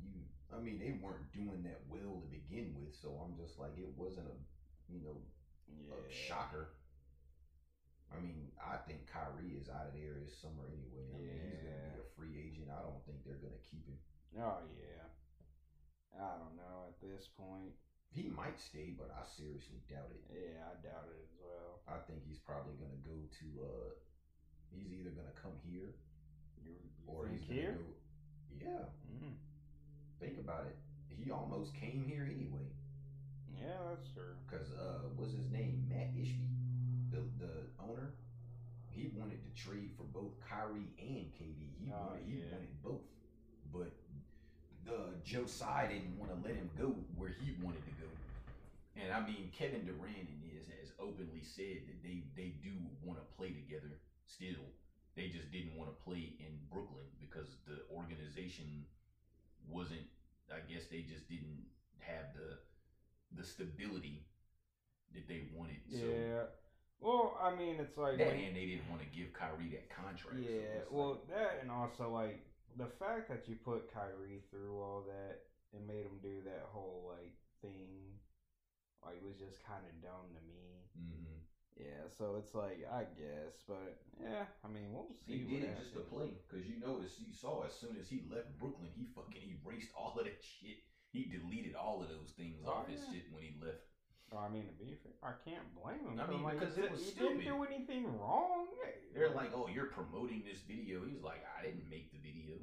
you. 0.05 0.21
I 0.55 0.61
mean, 0.61 0.77
they 0.77 0.93
weren't 1.01 1.31
doing 1.33 1.63
that 1.63 1.81
well 1.89 2.21
to 2.21 2.27
begin 2.29 2.75
with, 2.77 2.93
so 3.01 3.09
I'm 3.25 3.33
just 3.35 3.57
like, 3.57 3.73
it 3.77 3.89
wasn't 3.97 4.27
a, 4.29 4.37
you 4.93 5.01
know, 5.01 5.17
yeah. 5.67 5.97
a 5.97 6.13
shocker. 6.13 6.69
I 8.13 8.21
mean, 8.21 8.51
I 8.61 8.77
think 8.85 9.09
Kyrie 9.09 9.57
is 9.57 9.67
out 9.69 9.89
of 9.89 9.93
there 9.97 10.13
this 10.21 10.37
summer 10.37 10.69
anyway. 10.69 11.09
I 11.09 11.17
mean, 11.17 11.41
he's 11.41 11.57
gonna 11.57 11.73
be 11.73 11.89
Yeah. 11.89 11.92
a 11.92 11.92
free 12.23 12.39
agent. 12.39 12.71
I 12.71 12.79
don't 12.79 13.03
think 13.03 13.19
they're 13.27 13.43
gonna 13.43 13.59
keep 13.67 13.83
him. 13.83 13.99
Oh 14.39 14.63
yeah. 14.71 15.03
I 16.15 16.39
don't 16.39 16.55
know 16.55 16.87
at 16.87 16.95
this 17.03 17.27
point. 17.35 17.75
He 18.13 18.29
might 18.29 18.55
stay, 18.61 18.93
but 18.95 19.09
I 19.11 19.25
seriously 19.25 19.81
doubt 19.89 20.13
it. 20.13 20.23
Yeah, 20.31 20.69
I 20.71 20.73
doubt 20.85 21.09
it 21.11 21.19
as 21.19 21.33
well. 21.41 21.81
I 21.89 21.97
think 22.07 22.21
he's 22.23 22.39
probably 22.39 22.79
gonna 22.79 23.01
go 23.03 23.17
to. 23.43 23.47
uh 23.59 23.89
He's 24.71 24.89
either 24.93 25.11
gonna 25.11 25.35
come 25.37 25.53
here 25.61 25.93
You, 26.63 26.71
you 26.73 27.05
or 27.05 27.27
he's 27.27 27.43
gonna 27.45 27.59
here? 27.59 27.77
go. 27.77 27.93
Yeah, 28.49 28.85
Mm, 29.11 29.33
think 30.19 30.39
about 30.39 30.65
it. 30.65 30.77
He 31.09 31.29
almost 31.31 31.75
came 31.75 32.05
here 32.07 32.23
anyway. 32.25 32.69
yeah, 33.53 33.77
that's 33.89 34.07
true. 34.13 34.33
Cause 34.49 34.71
uh, 34.73 35.09
what's 35.15 35.33
his 35.33 35.49
name? 35.51 35.85
Mat 35.89 36.09
Ishbia, 36.15 36.49
the 37.11 37.21
the 37.37 37.53
owner. 37.81 38.13
He 38.89 39.09
wanted 39.17 39.41
to 39.43 39.49
trade 39.63 39.89
for 39.97 40.03
both 40.03 40.33
Kyrie 40.47 40.93
and 40.99 41.25
KD. 41.33 41.62
He 41.83 41.91
Oh, 41.91 42.07
wanted 42.07 42.23
he 42.25 42.37
yeah. 42.39 42.51
wanted 42.51 42.83
both, 42.83 43.01
but 43.71 43.91
the 44.85 45.15
Joe 45.23 45.45
Tsai 45.45 45.87
didn't 45.91 46.17
want 46.17 46.31
to 46.31 46.39
let 46.47 46.55
him 46.55 46.69
go 46.77 46.95
where 47.15 47.29
he 47.29 47.55
wanted 47.61 47.83
to 47.85 47.91
go. 47.99 48.09
And 48.95 49.11
I 49.11 49.19
mean, 49.25 49.49
Kevin 49.51 49.85
Durant 49.85 50.29
and 50.29 50.41
his 50.43 50.67
has 50.79 50.91
openly 50.99 51.41
said 51.43 51.87
that 51.87 52.03
they 52.03 52.23
they 52.35 52.55
do 52.63 52.71
want 53.03 53.19
to 53.19 53.25
play 53.37 53.51
together 53.51 53.99
still. 54.25 54.63
They 55.15 55.27
just 55.27 55.51
didn't 55.51 55.75
want 55.77 55.89
to 55.91 56.03
play 56.03 56.33
in 56.39 56.57
Brooklyn 56.71 57.05
because 57.19 57.57
the 57.67 57.83
organization 57.93 58.85
wasn't. 59.67 60.07
I 60.51 60.59
guess 60.71 60.85
they 60.91 61.01
just 61.01 61.27
didn't 61.29 61.65
have 61.99 62.33
the 62.35 62.57
the 63.35 63.43
stability 63.43 64.25
that 65.13 65.27
they 65.27 65.43
wanted. 65.53 65.81
So 65.89 66.05
Yeah. 66.07 66.43
Well, 66.99 67.37
I 67.41 67.53
mean, 67.55 67.75
it's 67.79 67.97
like 67.97 68.17
when- 68.17 68.27
and 68.39 68.55
they 68.55 68.65
didn't 68.65 68.89
want 68.89 69.01
to 69.01 69.07
give 69.07 69.33
Kyrie 69.33 69.69
that 69.69 69.89
contract. 69.89 70.37
Yeah, 70.39 70.81
it's 70.83 70.91
well, 70.91 71.15
like- 71.15 71.27
that 71.27 71.59
and 71.61 71.71
also 71.71 72.09
like 72.09 72.39
the 72.77 72.87
fact 72.87 73.29
that 73.29 73.47
you 73.47 73.55
put 73.57 73.91
Kyrie 73.93 74.41
through 74.49 74.79
all 74.81 75.01
that 75.07 75.43
and 75.73 75.85
made 75.87 76.05
him 76.05 76.19
do 76.21 76.41
that 76.43 76.69
whole 76.71 77.11
like 77.17 77.33
thing, 77.61 78.19
like 79.03 79.21
was 79.23 79.37
just 79.37 79.63
kind 79.65 79.83
of 79.85 80.01
dumb 80.01 80.33
to 80.33 80.41
me. 80.47 80.79
Mhm. 80.97 81.39
Yeah, 81.75 82.07
so 82.17 82.35
it's 82.37 82.53
like 82.55 82.85
I 82.89 83.03
guess, 83.03 83.61
but 83.67 84.01
yeah, 84.21 84.45
I 84.63 84.67
mean 84.69 84.93
we'll 84.93 85.11
see. 85.25 85.39
He 85.39 85.59
did 85.59 85.63
it 85.69 85.77
just 85.77 85.93
to 85.95 86.01
play 86.01 86.31
because 86.47 86.65
you 86.67 86.79
noticed 86.79 87.19
you 87.19 87.33
saw 87.33 87.63
as 87.63 87.73
soon 87.73 87.97
as 87.97 88.07
he 88.09 88.21
left 88.29 88.57
Brooklyn, 88.59 88.91
he 88.95 89.05
fucking 89.07 89.59
erased 89.65 89.91
all 89.97 90.17
of 90.17 90.25
that 90.25 90.41
shit. 90.41 90.77
He 91.11 91.25
deleted 91.25 91.75
all 91.75 92.01
of 92.01 92.09
those 92.09 92.31
things 92.31 92.63
Oh, 92.65 92.71
off 92.71 92.87
his 92.87 93.05
shit 93.11 93.31
when 93.31 93.43
he 93.43 93.53
left. 93.63 93.85
Oh, 94.33 94.41
I 94.41 94.49
mean, 94.49 94.65
to 94.65 94.73
be 94.73 94.97
fair, 94.97 95.13
I 95.21 95.37
can't 95.45 95.63
blame 95.77 96.09
him. 96.09 96.17
I 96.17 96.25
mean, 96.25 96.41
like, 96.41 96.59
because 96.59 96.77
it 96.77 96.89
was 96.89 97.05
he 97.05 97.13
didn't 97.13 97.45
do 97.45 97.63
anything 97.63 98.09
wrong. 98.17 98.65
They're 99.13 99.29
like, 99.29 99.53
"Oh, 99.53 99.69
you're 99.69 99.93
promoting 99.93 100.41
this 100.41 100.61
video." 100.65 101.05
He's 101.05 101.21
like, 101.21 101.45
"I 101.45 101.61
didn't 101.61 101.85
make 101.89 102.09
the 102.11 102.17
video." 102.17 102.57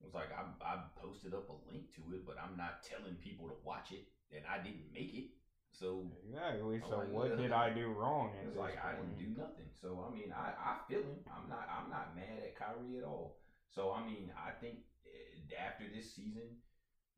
It 0.00 0.04
was 0.04 0.14
like 0.14 0.32
I 0.32 0.48
I 0.64 0.88
posted 0.96 1.34
up 1.34 1.50
a 1.50 1.56
link 1.68 1.92
to 1.96 2.02
it, 2.16 2.24
but 2.24 2.36
I'm 2.40 2.56
not 2.56 2.80
telling 2.82 3.16
people 3.20 3.48
to 3.48 3.56
watch 3.64 3.92
it, 3.92 4.08
and 4.32 4.44
I 4.48 4.62
didn't 4.62 4.88
make 4.94 5.12
it. 5.12 5.28
So 5.72 6.08
exactly. 6.24 6.80
So 6.80 6.98
like, 6.98 7.12
what 7.12 7.36
did 7.36 7.52
I 7.52 7.68
do 7.70 7.92
wrong? 7.92 8.32
It's 8.40 8.56
like 8.56 8.78
I 8.80 8.96
didn't 8.96 9.18
do 9.18 9.36
nothing. 9.36 9.68
So 9.76 10.00
I 10.00 10.08
mean, 10.14 10.32
I, 10.32 10.56
I 10.56 10.72
feel 10.88 11.04
him. 11.04 11.20
I'm 11.28 11.48
not 11.50 11.68
I'm 11.68 11.90
not 11.90 12.16
mad 12.16 12.40
at 12.40 12.56
Kyrie 12.56 12.96
at 12.96 13.04
all. 13.04 13.36
So 13.68 13.92
I 13.92 14.00
mean, 14.06 14.32
I 14.32 14.56
think 14.56 14.80
eh, 15.04 15.54
after 15.60 15.84
this 15.92 16.14
season, 16.14 16.56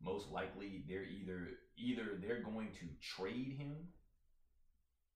most 0.02 0.31
likely 0.31 0.85
they're 0.89 1.05
either 1.05 1.48
either 1.77 2.18
they're 2.20 2.43
going 2.43 2.68
to 2.81 2.86
trade 3.01 3.56
him, 3.59 3.77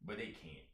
but 0.05 0.16
they 0.16 0.32
can't. 0.32 0.69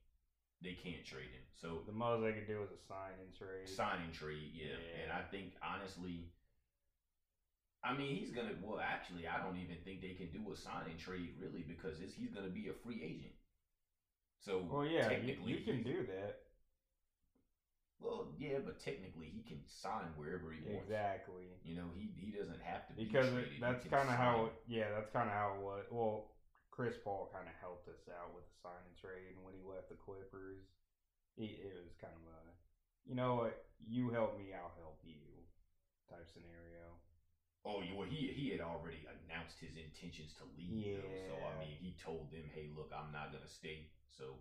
They 0.62 0.76
can't 0.76 1.04
trade 1.06 1.30
him. 1.32 1.46
So 1.56 1.80
The 1.86 1.92
most 1.92 2.22
they 2.22 2.32
could 2.32 2.46
do 2.46 2.62
is 2.62 2.70
a 2.70 2.82
sign 2.86 3.16
and 3.24 3.32
trade. 3.34 3.68
sign 3.68 4.02
and 4.04 4.12
trade, 4.12 4.52
yeah. 4.52 4.76
Yeah. 4.76 5.02
And 5.04 5.12
I 5.12 5.22
think 5.30 5.54
honestly, 5.64 6.28
I 7.82 7.96
mean, 7.96 8.14
he's 8.14 8.30
gonna. 8.30 8.52
Well, 8.62 8.78
actually, 8.78 9.26
I 9.26 9.42
don't 9.42 9.56
even 9.56 9.76
think 9.84 10.02
they 10.02 10.12
can 10.12 10.28
do 10.32 10.52
a 10.52 10.56
sign 10.56 10.90
and 10.90 10.98
trade 10.98 11.32
really 11.40 11.64
because 11.66 11.96
he's 11.98 12.30
gonna 12.30 12.52
be 12.52 12.68
a 12.68 12.74
free 12.84 13.00
agent. 13.02 13.32
So 14.40 14.64
Well, 14.68 14.84
yeah, 14.84 15.04
you, 15.04 15.08
technically, 15.08 15.52
you 15.52 15.60
can 15.64 15.82
do 15.82 16.04
that. 16.06 16.49
Well, 18.00 18.32
yeah, 18.40 18.64
but 18.64 18.80
technically 18.80 19.28
he 19.28 19.44
can 19.44 19.60
sign 19.68 20.08
wherever 20.16 20.48
he 20.48 20.64
wants. 20.64 20.88
Exactly. 20.88 21.52
You 21.62 21.76
know, 21.76 21.92
he 21.92 22.08
he 22.16 22.32
doesn't 22.32 22.60
have 22.64 22.88
to 22.88 22.96
Because 22.96 23.28
be 23.28 23.44
traded. 23.44 23.60
That's 23.60 23.84
kind 23.86 24.08
of 24.08 24.16
how, 24.16 24.48
it, 24.48 24.56
yeah, 24.64 24.88
that's 24.96 25.12
kind 25.12 25.28
of 25.28 25.36
how 25.36 25.54
it 25.56 25.60
was. 25.60 25.84
Well, 25.92 26.32
Chris 26.72 26.96
Paul 26.96 27.28
kind 27.28 27.44
of 27.44 27.52
helped 27.60 27.92
us 27.92 28.08
out 28.08 28.32
with 28.32 28.48
the 28.48 28.56
sign 28.64 28.80
and 28.88 28.96
trade 28.96 29.36
and 29.36 29.44
when 29.44 29.52
he 29.52 29.60
left 29.60 29.92
the 29.92 30.00
Clippers. 30.00 30.64
He, 31.36 31.60
it 31.60 31.76
was 31.76 31.92
kind 32.00 32.16
of 32.16 32.24
a, 32.24 32.40
you 33.04 33.14
know 33.14 33.44
what, 33.44 33.68
you 33.84 34.08
help 34.10 34.36
me, 34.36 34.52
I'll 34.52 34.74
help 34.80 35.00
you 35.04 35.20
type 36.08 36.24
scenario. 36.26 36.96
Oh, 37.68 37.84
yeah, 37.84 37.92
well, 37.92 38.08
he 38.08 38.32
he 38.32 38.48
had 38.48 38.64
already 38.64 39.04
announced 39.04 39.60
his 39.60 39.76
intentions 39.76 40.32
to 40.40 40.48
leave. 40.56 40.96
Though, 41.04 41.20
so 41.28 41.34
I 41.36 41.52
mean, 41.60 41.76
he 41.76 41.92
told 42.00 42.32
them, 42.32 42.48
"Hey, 42.48 42.72
look, 42.72 42.88
I'm 42.88 43.12
not 43.12 43.36
gonna 43.36 43.48
stay. 43.48 43.92
So 44.08 44.40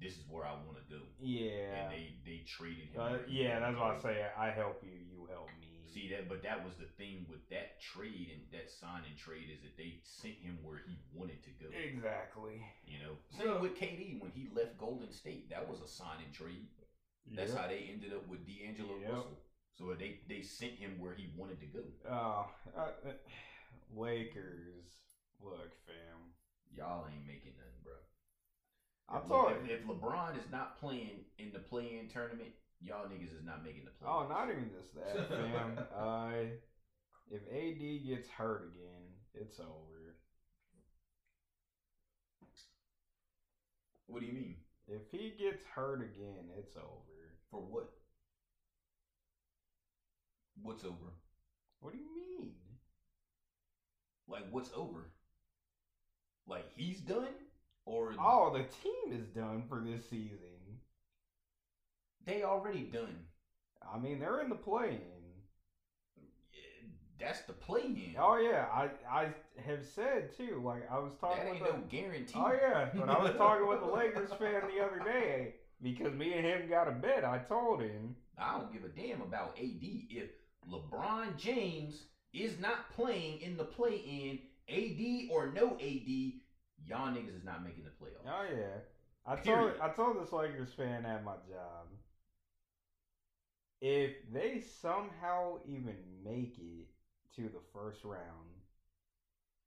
this 0.00 0.14
is 0.16 0.24
where 0.28 0.44
I 0.44 0.52
want 0.52 0.76
to 0.80 0.86
go." 0.88 1.02
Yeah. 1.20 1.84
And 1.84 1.92
they 1.92 2.14
they 2.24 2.44
traded 2.46 2.88
him. 2.90 3.00
Uh, 3.00 3.18
yeah, 3.28 3.60
that's 3.60 3.76
why 3.76 3.96
I 3.96 4.00
say 4.00 4.24
I 4.36 4.50
help 4.50 4.82
you, 4.82 4.96
you 4.96 5.28
help 5.30 5.48
me. 5.60 5.66
See 5.92 6.08
that, 6.14 6.28
but 6.28 6.42
that 6.44 6.64
was 6.64 6.74
the 6.78 6.86
thing 6.96 7.26
with 7.28 7.42
that 7.50 7.80
trade 7.82 8.30
and 8.30 8.42
that 8.54 8.70
sign 8.70 9.02
and 9.10 9.18
trade 9.18 9.50
is 9.50 9.58
that 9.66 9.76
they 9.76 9.98
sent 10.06 10.38
him 10.38 10.58
where 10.62 10.78
he 10.86 10.94
wanted 11.12 11.42
to 11.42 11.50
go. 11.58 11.66
Exactly. 11.74 12.62
You 12.86 12.98
know, 13.02 13.14
same 13.34 13.60
with 13.60 13.74
KD 13.74 14.22
when 14.22 14.30
he 14.30 14.48
left 14.54 14.78
Golden 14.78 15.10
State. 15.10 15.50
That 15.50 15.68
was 15.68 15.80
a 15.82 15.88
sign 15.90 16.22
and 16.24 16.32
trade. 16.32 16.68
That's 17.34 17.54
how 17.54 17.66
they 17.66 17.90
ended 17.92 18.12
up 18.14 18.26
with 18.28 18.46
D'Angelo 18.46 18.98
Yep. 19.02 19.10
Russell. 19.10 19.38
So 19.78 19.94
they 19.98 20.20
they 20.28 20.42
sent 20.42 20.72
him 20.78 20.98
where 21.00 21.14
he 21.14 21.30
wanted 21.36 21.58
to 21.60 21.66
go. 21.66 21.82
Oh, 22.08 22.46
uh, 22.76 22.80
uh, 22.80 23.12
Lakers. 23.96 24.94
Look, 25.42 25.72
fam. 25.86 26.34
Y'all 26.70 27.06
ain't 27.10 27.26
making 27.26 27.54
nothing, 27.58 27.80
bro. 27.82 27.94
I 29.10 29.18
If, 29.18 29.28
thought. 29.28 29.52
if, 29.64 29.80
if 29.80 29.86
LeBron 29.86 30.36
is 30.36 30.48
not 30.50 30.78
playing 30.78 31.24
in 31.38 31.52
the 31.52 31.58
play-in 31.58 32.08
tournament, 32.08 32.50
y'all 32.80 33.06
niggas 33.06 33.34
is 33.36 33.42
not 33.44 33.62
making 33.64 33.84
the 33.84 33.90
play. 33.90 34.08
Oh, 34.08 34.26
not 34.28 34.48
even 34.48 34.70
just 34.70 34.94
that, 34.94 35.28
fam. 35.28 35.78
uh, 35.94 36.30
if 37.30 37.42
AD 37.48 38.04
gets 38.06 38.28
hurt 38.28 38.62
again, 38.62 39.10
it's 39.34 39.58
over. 39.58 40.14
What 44.06 44.20
do 44.20 44.26
you 44.26 44.32
mean? 44.32 44.56
If 44.86 45.02
he 45.10 45.30
gets 45.30 45.62
hurt 45.74 46.00
again, 46.02 46.50
it's 46.58 46.76
over. 46.76 47.36
For 47.50 47.60
what? 47.60 47.86
What's 50.62 50.84
over? 50.84 51.12
What 51.80 51.92
do 51.92 51.98
you 51.98 52.08
mean? 52.14 52.52
Like 54.26 54.44
what's 54.50 54.70
over? 54.74 55.10
Like 56.46 56.66
he's 56.74 57.00
done, 57.00 57.34
or 57.86 58.14
Oh, 58.18 58.52
the 58.52 58.64
team 58.64 59.12
is 59.20 59.26
done 59.28 59.64
for 59.68 59.80
this 59.80 60.08
season. 60.08 60.38
they 62.24 62.42
already 62.42 62.82
done? 62.82 63.16
I 63.92 63.98
mean, 63.98 64.20
they're 64.20 64.40
in 64.40 64.48
the 64.48 64.54
play-in. 64.54 65.00
Yeah, 66.52 66.88
That's 67.18 67.40
the 67.42 67.52
play 67.52 67.82
in. 67.82 68.14
Oh 68.18 68.36
yeah, 68.38 68.66
I 68.72 68.90
I 69.10 69.28
have 69.64 69.84
said 69.94 70.36
too. 70.36 70.60
Like 70.64 70.90
I 70.90 70.98
was 70.98 71.12
talking 71.20 71.44
that 71.44 71.52
with 71.52 71.62
ain't 71.62 71.66
the, 71.72 71.78
no 71.78 71.84
guarantee. 71.88 72.34
Oh 72.38 72.52
yeah, 72.52 72.90
but 72.94 73.08
I 73.08 73.22
was 73.22 73.34
talking 73.36 73.66
with 73.66 73.80
the 73.80 73.86
Lakers 73.94 74.30
fan 74.38 74.62
the 74.74 74.84
other 74.84 75.00
day 75.04 75.54
because 75.82 76.12
me 76.14 76.34
and 76.34 76.46
him 76.46 76.68
got 76.68 76.88
a 76.88 76.92
bet. 76.92 77.24
I 77.24 77.38
told 77.38 77.80
him. 77.80 78.14
I 78.38 78.58
don't 78.58 78.72
give 78.72 78.84
a 78.84 78.88
damn 78.88 79.20
about 79.22 79.56
AD. 79.58 79.82
If 79.82 80.30
LeBron 80.70 81.36
James 81.36 82.04
is 82.32 82.58
not 82.60 82.90
playing 82.94 83.40
in 83.40 83.56
the 83.56 83.64
play 83.64 83.96
in, 83.96 84.38
AD 84.68 85.30
or 85.32 85.52
no 85.52 85.72
AD, 85.80 86.39
y'all 86.90 87.08
niggas 87.08 87.36
is 87.36 87.44
not 87.44 87.64
making 87.64 87.84
the 87.84 87.90
playoffs. 87.90 88.26
Oh 88.26 88.44
yeah, 88.54 88.80
I 89.26 89.36
told 89.36 89.72
I 89.80 89.88
told 89.88 90.20
this 90.20 90.32
Lakers 90.32 90.72
fan 90.72 91.06
at 91.06 91.24
my 91.24 91.34
job. 91.48 91.86
If 93.80 94.12
they 94.32 94.60
somehow 94.60 95.58
even 95.64 95.96
make 96.22 96.58
it 96.58 96.88
to 97.36 97.42
the 97.42 97.60
first 97.72 98.04
round, 98.04 98.60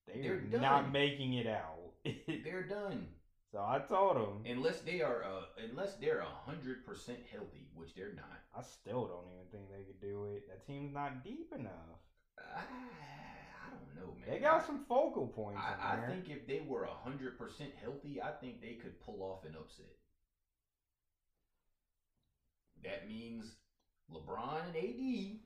they 0.08 0.22
They're 0.22 0.34
are 0.36 0.40
done. 0.42 0.62
not 0.62 0.92
making 0.92 1.34
it 1.34 1.48
out. 1.48 1.94
They're 2.44 2.68
done. 2.68 3.08
so 3.52 3.60
I 3.60 3.80
told 3.80 4.18
him. 4.18 4.46
Unless 4.46 4.82
they 4.82 5.02
are 5.02 5.24
uh 5.24 5.46
unless 5.70 5.96
they're 5.96 6.20
a 6.20 6.26
hundred 6.50 6.86
percent 6.86 7.20
healthy, 7.32 7.70
which 7.74 7.96
they're 7.96 8.14
not. 8.14 8.42
I 8.56 8.62
still 8.62 9.08
don't 9.08 9.26
even 9.34 9.48
think 9.52 9.70
they 9.72 9.84
could 9.84 10.00
do 10.02 10.26
it. 10.26 10.48
That 10.48 10.66
team's 10.68 10.94
not 10.94 11.24
deep 11.24 11.52
enough. 11.58 11.98
I, 12.38 12.62
I 13.64 13.70
don't 13.72 13.96
know, 13.96 14.14
man. 14.20 14.30
They 14.30 14.40
got 14.40 14.66
some 14.66 14.86
focal 14.90 15.28
points 15.28 15.62
in 15.62 15.80
I, 15.80 15.96
I 15.96 16.08
think 16.08 16.30
if 16.30 16.46
they 16.48 16.62
were 16.68 16.84
a 16.84 16.94
hundred 17.04 17.38
percent 17.38 17.72
healthy, 17.82 18.22
I 18.22 18.32
think 18.32 18.62
they 18.62 18.74
could 18.74 19.00
pull 19.06 19.24
off 19.24 19.46
an 19.48 19.56
upset. 19.58 19.86
That 22.84 23.08
means 23.08 23.56
LeBron 24.12 24.68
and 24.68 24.76
AD, 24.76 25.40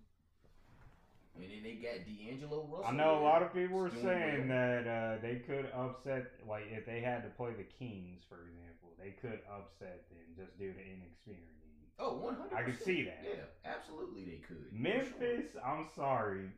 and 1.35 1.43
then 1.45 1.61
they 1.63 1.77
got 1.77 2.01
D'Angelo 2.05 2.67
Russell. 2.71 2.85
I 2.87 2.91
know 2.91 3.19
a 3.19 3.23
lot 3.23 3.43
of 3.43 3.53
people 3.53 3.77
were 3.77 3.91
saying 3.91 4.49
well. 4.49 4.57
that 4.57 4.87
uh, 4.87 5.21
they 5.21 5.35
could 5.35 5.69
upset, 5.75 6.31
like 6.49 6.63
if 6.71 6.85
they 6.85 6.99
had 6.99 7.21
to 7.23 7.29
play 7.29 7.51
the 7.55 7.63
Kings, 7.77 8.23
for 8.27 8.41
example, 8.41 8.97
they 8.97 9.11
could 9.21 9.39
upset 9.45 10.09
them 10.09 10.25
just 10.35 10.57
due 10.57 10.73
to 10.73 10.79
inexperience. 10.79 11.53
Oh, 11.99 12.13
100 12.15 12.53
I 12.55 12.61
could 12.63 12.81
see 12.83 13.03
that. 13.03 13.23
Yeah, 13.23 13.45
absolutely 13.65 14.23
they 14.25 14.37
could. 14.37 14.65
for 14.69 14.73
sure. 14.73 14.79
Memphis, 14.79 15.55
I'm 15.65 15.85
sorry, 15.95 16.49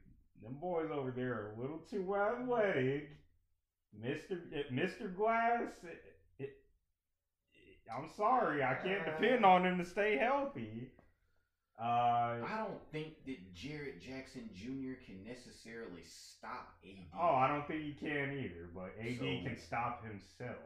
them 0.43 0.57
boys 0.59 0.89
over 0.93 1.11
there 1.11 1.33
are 1.33 1.53
a 1.57 1.61
little 1.61 1.79
too 1.89 2.15
athletic. 2.15 3.09
Mister 3.99 4.35
eh, 4.55 4.63
Mister 4.71 5.07
Glass, 5.07 5.71
it, 5.83 6.01
it, 6.39 6.49
I'm 7.95 8.09
sorry, 8.15 8.63
I 8.63 8.75
can't 8.75 9.07
uh. 9.07 9.11
depend 9.19 9.45
on 9.45 9.63
them 9.63 9.77
to 9.79 9.85
stay 9.85 10.17
healthy. 10.17 10.91
Uh, 11.81 12.43
I 12.45 12.65
don't 12.67 12.91
think 12.91 13.13
that 13.25 13.53
Jaren 13.55 14.01
Jackson 14.01 14.49
Jr. 14.53 14.99
can 15.05 15.23
necessarily 15.25 16.03
stop 16.03 16.75
AD. 16.83 17.05
oh, 17.17 17.35
I 17.35 17.47
don't 17.47 17.65
think 17.69 17.81
he 17.83 17.93
can 17.93 18.33
either, 18.37 18.67
but 18.75 18.91
AD 18.99 19.17
So- 19.17 19.23
can 19.47 19.57
stop 19.57 20.03
himself. 20.05 20.57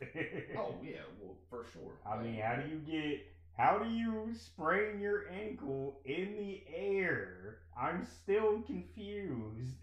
Oh 0.56 0.74
yeah, 0.82 1.02
well 1.20 1.36
for 1.50 1.66
sure. 1.74 1.98
I 2.10 2.22
mean, 2.22 2.40
how 2.40 2.56
do 2.56 2.68
you 2.70 2.78
get? 2.78 3.20
How 3.60 3.76
do 3.76 3.90
you 3.90 4.30
sprain 4.32 5.00
your 5.00 5.28
ankle 5.28 6.00
in 6.06 6.34
the 6.34 6.62
air? 6.74 7.58
I'm 7.78 8.06
still 8.06 8.62
confused. 8.62 9.76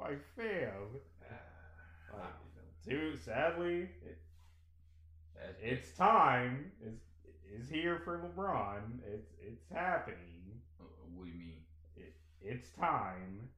like, 0.00 0.18
fam. 0.36 0.98
Like, 2.12 2.34
don't 2.56 2.88
dude, 2.88 3.22
sadly, 3.24 3.88
it, 4.04 4.18
it's 5.62 5.96
time. 5.96 6.72
It's, 6.84 7.04
it's 7.48 7.70
here 7.70 8.00
for 8.04 8.18
LeBron. 8.18 8.98
It's 9.06 9.30
it's 9.40 9.64
happening. 9.72 10.60
uh, 10.80 10.84
what 11.14 11.26
do 11.26 11.30
you 11.30 11.38
mean? 11.38 11.62
It, 11.96 12.14
it's 12.40 12.70
time. 12.70 13.48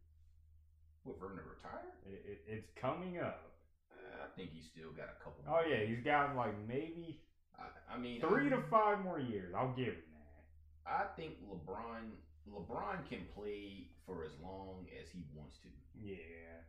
What 1.04 1.18
for 1.18 1.30
him 1.30 1.38
to 1.38 1.42
retire? 1.44 1.94
It, 2.04 2.22
it, 2.26 2.40
it's 2.46 2.68
coming 2.78 3.20
up. 3.20 3.52
Uh, 3.90 4.24
I 4.24 4.36
think 4.36 4.50
he's 4.52 4.66
still 4.66 4.90
got 4.90 5.16
a 5.18 5.24
couple. 5.24 5.42
Oh 5.48 5.62
yeah, 5.66 5.86
he's 5.86 6.04
got 6.04 6.36
like 6.36 6.52
maybe 6.68 7.20
I, 7.58 7.94
I 7.94 7.98
mean, 7.98 8.20
three 8.20 8.46
I, 8.46 8.50
to 8.50 8.62
five 8.70 9.00
more 9.02 9.18
years. 9.18 9.54
I'll 9.56 9.72
give 9.74 9.94
him 9.94 10.02
that. 10.12 10.90
I 10.90 11.04
think 11.16 11.34
LeBron 11.48 12.10
LeBron 12.48 13.08
can 13.08 13.26
play 13.34 13.88
for 14.06 14.22
as 14.24 14.30
long 14.42 14.86
as 15.02 15.08
he 15.10 15.24
wants 15.34 15.58
to, 15.62 15.68
Yeah. 15.98 16.62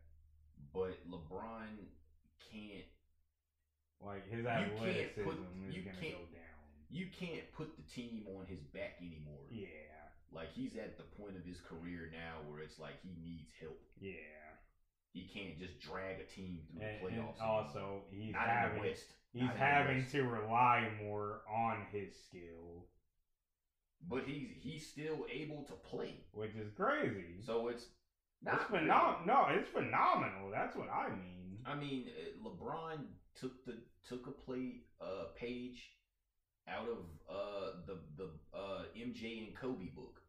but 0.74 0.98
LeBron 1.10 1.70
can't. 2.52 2.86
Like 4.02 4.30
his 4.30 4.46
can't 4.46 4.74
athleticism 4.74 5.24
put- 5.24 5.38
is 5.70 5.76
you 5.76 5.82
gonna 5.84 5.98
can't- 6.02 6.14
go 6.18 6.26
down. 6.34 6.44
You 6.90 7.08
can't 7.20 7.52
put 7.54 7.76
the 7.76 7.84
team 7.84 8.26
on 8.40 8.46
his 8.48 8.64
back 8.74 8.96
anymore. 9.02 9.44
Yeah, 9.52 9.68
Like 10.32 10.50
he's 10.54 10.78
at 10.78 10.98
the 10.98 11.04
point 11.20 11.36
of 11.36 11.44
his 11.44 11.60
career 11.62 12.10
now 12.14 12.40
where 12.50 12.62
it's 12.64 12.80
like 12.80 12.96
he 13.04 13.12
needs 13.22 13.52
help. 13.60 13.78
yeah. 14.00 14.56
He 15.14 15.28
can't 15.34 15.58
just 15.60 15.80
drag 15.80 16.20
a 16.20 16.26
team 16.26 16.60
through 16.72 16.82
And, 16.86 17.02
the 17.18 17.22
playoffs. 17.22 17.42
also, 17.42 18.04
he's 18.12 18.34
not 18.34 18.48
having 18.48 18.80
West. 18.82 19.06
he's 19.34 19.42
Not 19.44 19.54
in 19.54 19.60
the 19.60 19.66
having 19.66 20.06
to 20.12 20.24
rely 20.24 20.90
more 21.04 21.42
on 21.52 21.86
his 21.92 22.14
skill, 22.28 22.86
but 24.08 24.24
he's 24.26 24.50
he's 24.62 24.88
still 24.88 25.26
able 25.32 25.64
to 25.64 25.74
play. 25.74 26.26
which 26.34 26.56
is 26.56 26.72
crazy. 26.76 27.42
So 27.46 27.68
it's 27.70 27.86
not 28.44 28.56
it's 28.62 28.70
phenomenal. 28.70 29.26
No, 29.26 29.48
it's 29.50 29.70
phenomenal. 29.70 30.52
That's 30.52 30.76
what 30.76 30.90
I 30.90 31.10
mean. 31.10 31.58
I 31.66 31.76
mean, 31.76 32.06
uh, 32.10 32.48
LeBron 32.48 33.00
took 33.36 33.66
the 33.66 33.78
took 34.08 34.28
a 34.28 34.32
play 34.32 34.84
uh, 35.02 35.26
page 35.36 35.94
out 36.68 36.88
of 36.88 36.98
uh, 37.30 37.72
the 37.88 37.98
the 38.18 38.30
uh, 38.56 38.84
MJ 38.96 39.48
and 39.48 39.56
Kobe 39.56 39.88
book 39.96 40.22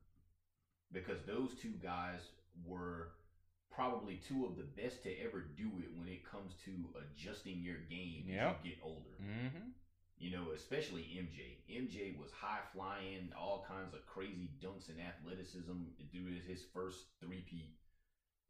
because 0.92 1.18
those 1.26 1.50
two 1.60 1.72
guys 1.82 2.20
were 2.64 3.10
probably 3.70 4.20
two 4.26 4.44
of 4.46 4.56
the 4.56 4.64
best 4.80 5.02
to 5.04 5.10
ever 5.20 5.40
do 5.56 5.70
it 5.78 5.90
when 5.98 6.08
it 6.08 6.24
comes 6.24 6.54
to 6.64 6.72
adjusting 7.00 7.62
your 7.62 7.78
game 7.88 8.24
Yep. 8.26 8.58
as 8.58 8.64
you 8.64 8.70
get 8.70 8.78
older. 8.82 9.16
Mm-hmm. 9.22 9.68
You 10.18 10.32
know, 10.36 10.50
especially 10.54 11.02
MJ. 11.02 11.62
MJ 11.70 12.18
was 12.18 12.32
high 12.32 12.58
flying, 12.72 13.30
all 13.38 13.64
kinds 13.68 13.94
of 13.94 14.04
crazy 14.06 14.50
dunks 14.60 14.88
and 14.88 14.98
athleticism 15.00 15.70
to 16.12 16.48
his 16.48 16.64
first 16.74 17.04
three-peat. 17.20 17.76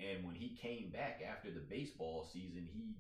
And 0.01 0.25
when 0.25 0.35
he 0.35 0.57
came 0.57 0.91
back 0.91 1.21
after 1.29 1.51
the 1.51 1.61
baseball 1.61 2.25
season, 2.33 2.67
he 2.73 2.95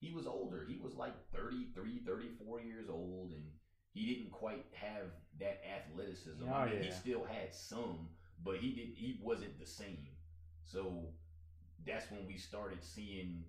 he 0.00 0.12
was 0.14 0.26
older. 0.26 0.64
He 0.68 0.76
was 0.82 0.94
like 0.94 1.14
33, 1.34 2.00
34 2.06 2.60
years 2.60 2.88
old 2.90 3.32
and 3.32 3.44
he 3.92 4.06
didn't 4.14 4.30
quite 4.32 4.64
have 4.72 5.06
that 5.40 5.60
athleticism. 5.64 6.48
I 6.48 6.62
Oh, 6.66 6.70
mean, 6.70 6.82
he 6.82 6.90
still 6.90 7.24
had 7.24 7.54
some, 7.54 8.08
but 8.44 8.56
he 8.58 8.72
did 8.74 8.88
he 8.96 9.18
wasn't 9.22 9.58
the 9.58 9.66
same. 9.66 10.08
So 10.62 11.08
that's 11.86 12.10
when 12.10 12.26
we 12.26 12.36
started 12.36 12.82
seeing 12.82 13.44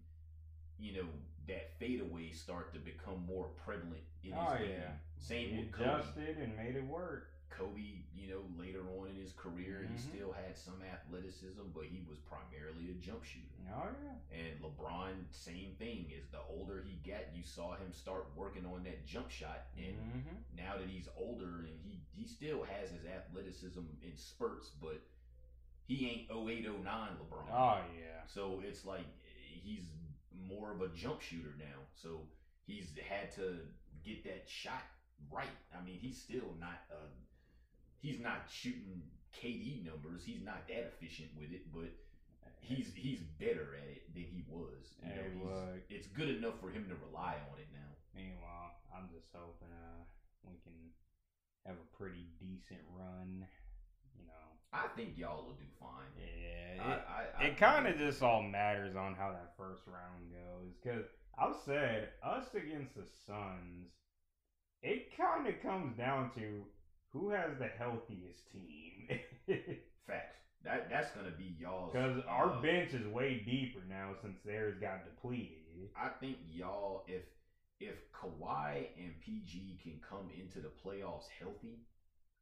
you 0.77 0.93
know 0.93 1.07
that 1.47 1.77
fadeaway 1.79 2.31
start 2.31 2.73
to 2.73 2.79
become 2.79 3.23
more 3.27 3.47
prevalent 3.63 4.01
in 4.23 4.31
his 4.31 4.39
Oh, 4.39 4.57
game. 4.57 4.69
yeah. 4.71 4.91
Same 5.17 5.49
He 5.49 5.57
with 5.59 5.71
Kobe. 5.71 5.89
adjusted 5.89 6.37
and 6.37 6.55
made 6.57 6.75
it 6.75 6.83
work. 6.85 7.29
Kobe, 7.49 8.01
you 8.13 8.27
know, 8.33 8.41
later 8.59 8.81
on 8.99 9.07
in 9.09 9.15
his 9.15 9.31
career, 9.33 9.83
he 9.87 9.93
Mhm. 9.95 9.99
still 9.99 10.31
had 10.33 10.57
some 10.57 10.81
athleticism, 10.81 11.61
but 11.73 11.85
he 11.85 12.01
was 12.09 12.17
primarily 12.19 12.89
a 12.89 12.95
jump 12.95 13.23
shooter. 13.23 13.45
Oh 13.71 13.89
yeah. 14.03 14.37
And 14.37 14.59
LeBron, 14.61 15.31
same 15.31 15.75
thing. 15.75 16.11
As 16.19 16.27
the 16.31 16.41
older 16.41 16.81
he 16.81 16.95
got, 17.09 17.33
you 17.33 17.43
saw 17.43 17.75
him 17.77 17.93
start 17.93 18.35
working 18.35 18.65
on 18.65 18.83
that 18.83 19.05
jump 19.05 19.29
shot, 19.29 19.67
and 19.77 19.95
Mm-hmm. 19.95 20.35
now 20.57 20.77
that 20.77 20.89
he's 20.89 21.07
older 21.15 21.59
and 21.59 21.79
he 21.83 22.01
he 22.11 22.25
still 22.25 22.63
has 22.63 22.89
his 22.91 23.05
athleticism 23.05 23.81
in 24.01 24.17
spurts, 24.17 24.69
but 24.81 24.99
he 25.87 26.09
ain't 26.09 26.29
08, 26.31 26.65
09 26.83 26.83
LeBron. 26.83 27.49
Oh 27.51 27.79
yeah. 27.97 28.21
So 28.27 28.61
it's 28.65 28.85
like 28.85 29.05
he's 29.63 29.83
more 30.47 30.71
of 30.71 30.81
a 30.81 30.89
jump 30.89 31.21
shooter 31.21 31.53
now. 31.57 31.79
So 31.95 32.21
he's 32.65 32.89
had 33.07 33.31
to 33.35 33.57
get 34.03 34.23
that 34.23 34.43
shot 34.47 34.83
right. 35.31 35.47
I 35.75 35.83
mean, 35.83 35.97
he's 35.99 36.19
still 36.21 36.55
not 36.59 36.81
uh 36.91 37.07
he's 38.01 38.19
not 38.19 38.45
shooting 38.49 39.01
KD 39.35 39.85
numbers. 39.85 40.23
He's 40.23 40.41
not 40.43 40.67
that 40.67 40.93
efficient 40.95 41.29
with 41.37 41.51
it, 41.51 41.71
but 41.73 41.91
he's 42.59 42.91
he's 42.95 43.19
better 43.39 43.75
at 43.81 43.87
it 43.89 44.13
than 44.13 44.23
he 44.23 44.43
was. 44.47 44.93
You 45.03 45.09
Hey, 45.11 45.29
know, 45.37 45.45
look. 45.51 45.83
it's 45.89 46.07
good 46.07 46.29
enough 46.29 46.59
for 46.59 46.69
him 46.69 46.87
to 46.89 46.95
rely 47.07 47.35
on 47.51 47.59
it 47.59 47.67
now. 47.73 47.91
Meanwhile, 48.15 48.73
I'm 48.95 49.07
just 49.13 49.27
hoping 49.33 49.69
uh 49.71 50.01
we 50.43 50.57
can 50.63 50.73
have 51.65 51.75
a 51.77 51.97
pretty 51.97 52.27
decent 52.39 52.81
run. 52.97 53.45
You 54.17 54.25
know. 54.25 54.44
I 54.83 54.87
think 54.95 55.17
y'all 55.17 55.45
will 55.45 55.53
do 55.53 55.65
fine. 55.79 56.11
Yeah. 56.19 56.83
I, 56.83 56.91
It, 56.91 57.01
I, 57.07 57.43
I 57.43 57.47
it 57.47 57.57
kind 57.57 57.87
of 57.87 57.97
just 57.97 58.21
all 58.21 58.41
matters 58.43 58.95
on 58.95 59.15
how 59.15 59.31
that 59.31 59.53
first 59.57 59.81
round 59.87 60.31
goes. 60.31 60.73
Because 60.83 61.05
I've 61.37 61.55
said 61.65 62.09
us 62.23 62.45
against 62.53 62.95
the 62.95 63.05
Suns, 63.25 63.89
it 64.81 65.15
kind 65.17 65.47
of 65.47 65.61
comes 65.61 65.97
down 65.97 66.31
to 66.35 66.63
who 67.11 67.29
has 67.29 67.57
the 67.57 67.69
healthiest 67.77 68.51
team. 68.51 69.19
facts. 70.07 70.39
That 70.63 70.89
that's 70.89 71.11
gonna 71.11 71.35
be 71.37 71.55
y'all's. 71.59 71.91
Because 71.93 72.23
our 72.27 72.51
uh, 72.51 72.61
bench 72.61 72.93
is 72.93 73.05
way 73.07 73.41
deeper 73.45 73.79
now 73.87 74.11
since 74.21 74.37
theirs 74.43 74.75
got 74.81 75.05
depleted. 75.05 75.57
I 75.95 76.09
think 76.19 76.37
y'all, 76.51 77.03
if 77.07 77.23
if 77.79 77.95
Kawhi 78.11 78.87
and 78.97 79.13
PG 79.23 79.79
can 79.83 79.99
come 80.07 80.29
into 80.39 80.59
the 80.59 80.71
playoffs 80.83 81.27
healthy, 81.39 81.79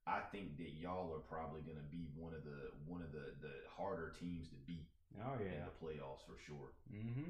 I 0.06 0.20
think 0.32 0.58
that 0.58 0.74
y'all 0.80 1.12
are 1.14 1.20
probably 1.20 1.62
gonna 1.62 1.88
be 1.90 2.08
one 2.16 2.34
of 2.34 2.44
the 2.44 2.72
one 2.86 3.02
of 3.02 3.12
the 3.12 3.32
the 3.40 3.54
harder 3.70 4.12
teams 4.20 4.50
to 4.50 4.56
beat 4.66 4.88
Oh 5.16 5.34
in 5.40 5.64
the 5.64 5.86
playoffs 5.86 6.26
for 6.26 6.38
sure. 6.46 6.74
Mm-hmm. 6.92 7.30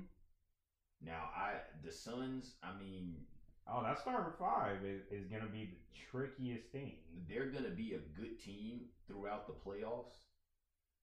Now 1.01 1.29
I 1.35 1.59
the 1.83 1.91
Suns, 1.91 2.55
I 2.63 2.71
mean, 2.71 3.25
Oh, 3.65 3.81
that 3.81 3.97
starting 3.97 4.33
five 4.37 4.83
is, 4.83 5.03
is 5.09 5.27
gonna 5.27 5.47
be 5.47 5.65
the 5.65 5.77
trickiest 6.11 6.71
thing. 6.71 6.95
they're 7.29 7.45
gonna 7.45 7.69
be 7.69 7.93
a 7.93 7.99
good 8.19 8.37
team 8.39 8.81
throughout 9.07 9.47
the 9.47 9.53
playoffs 9.53 10.25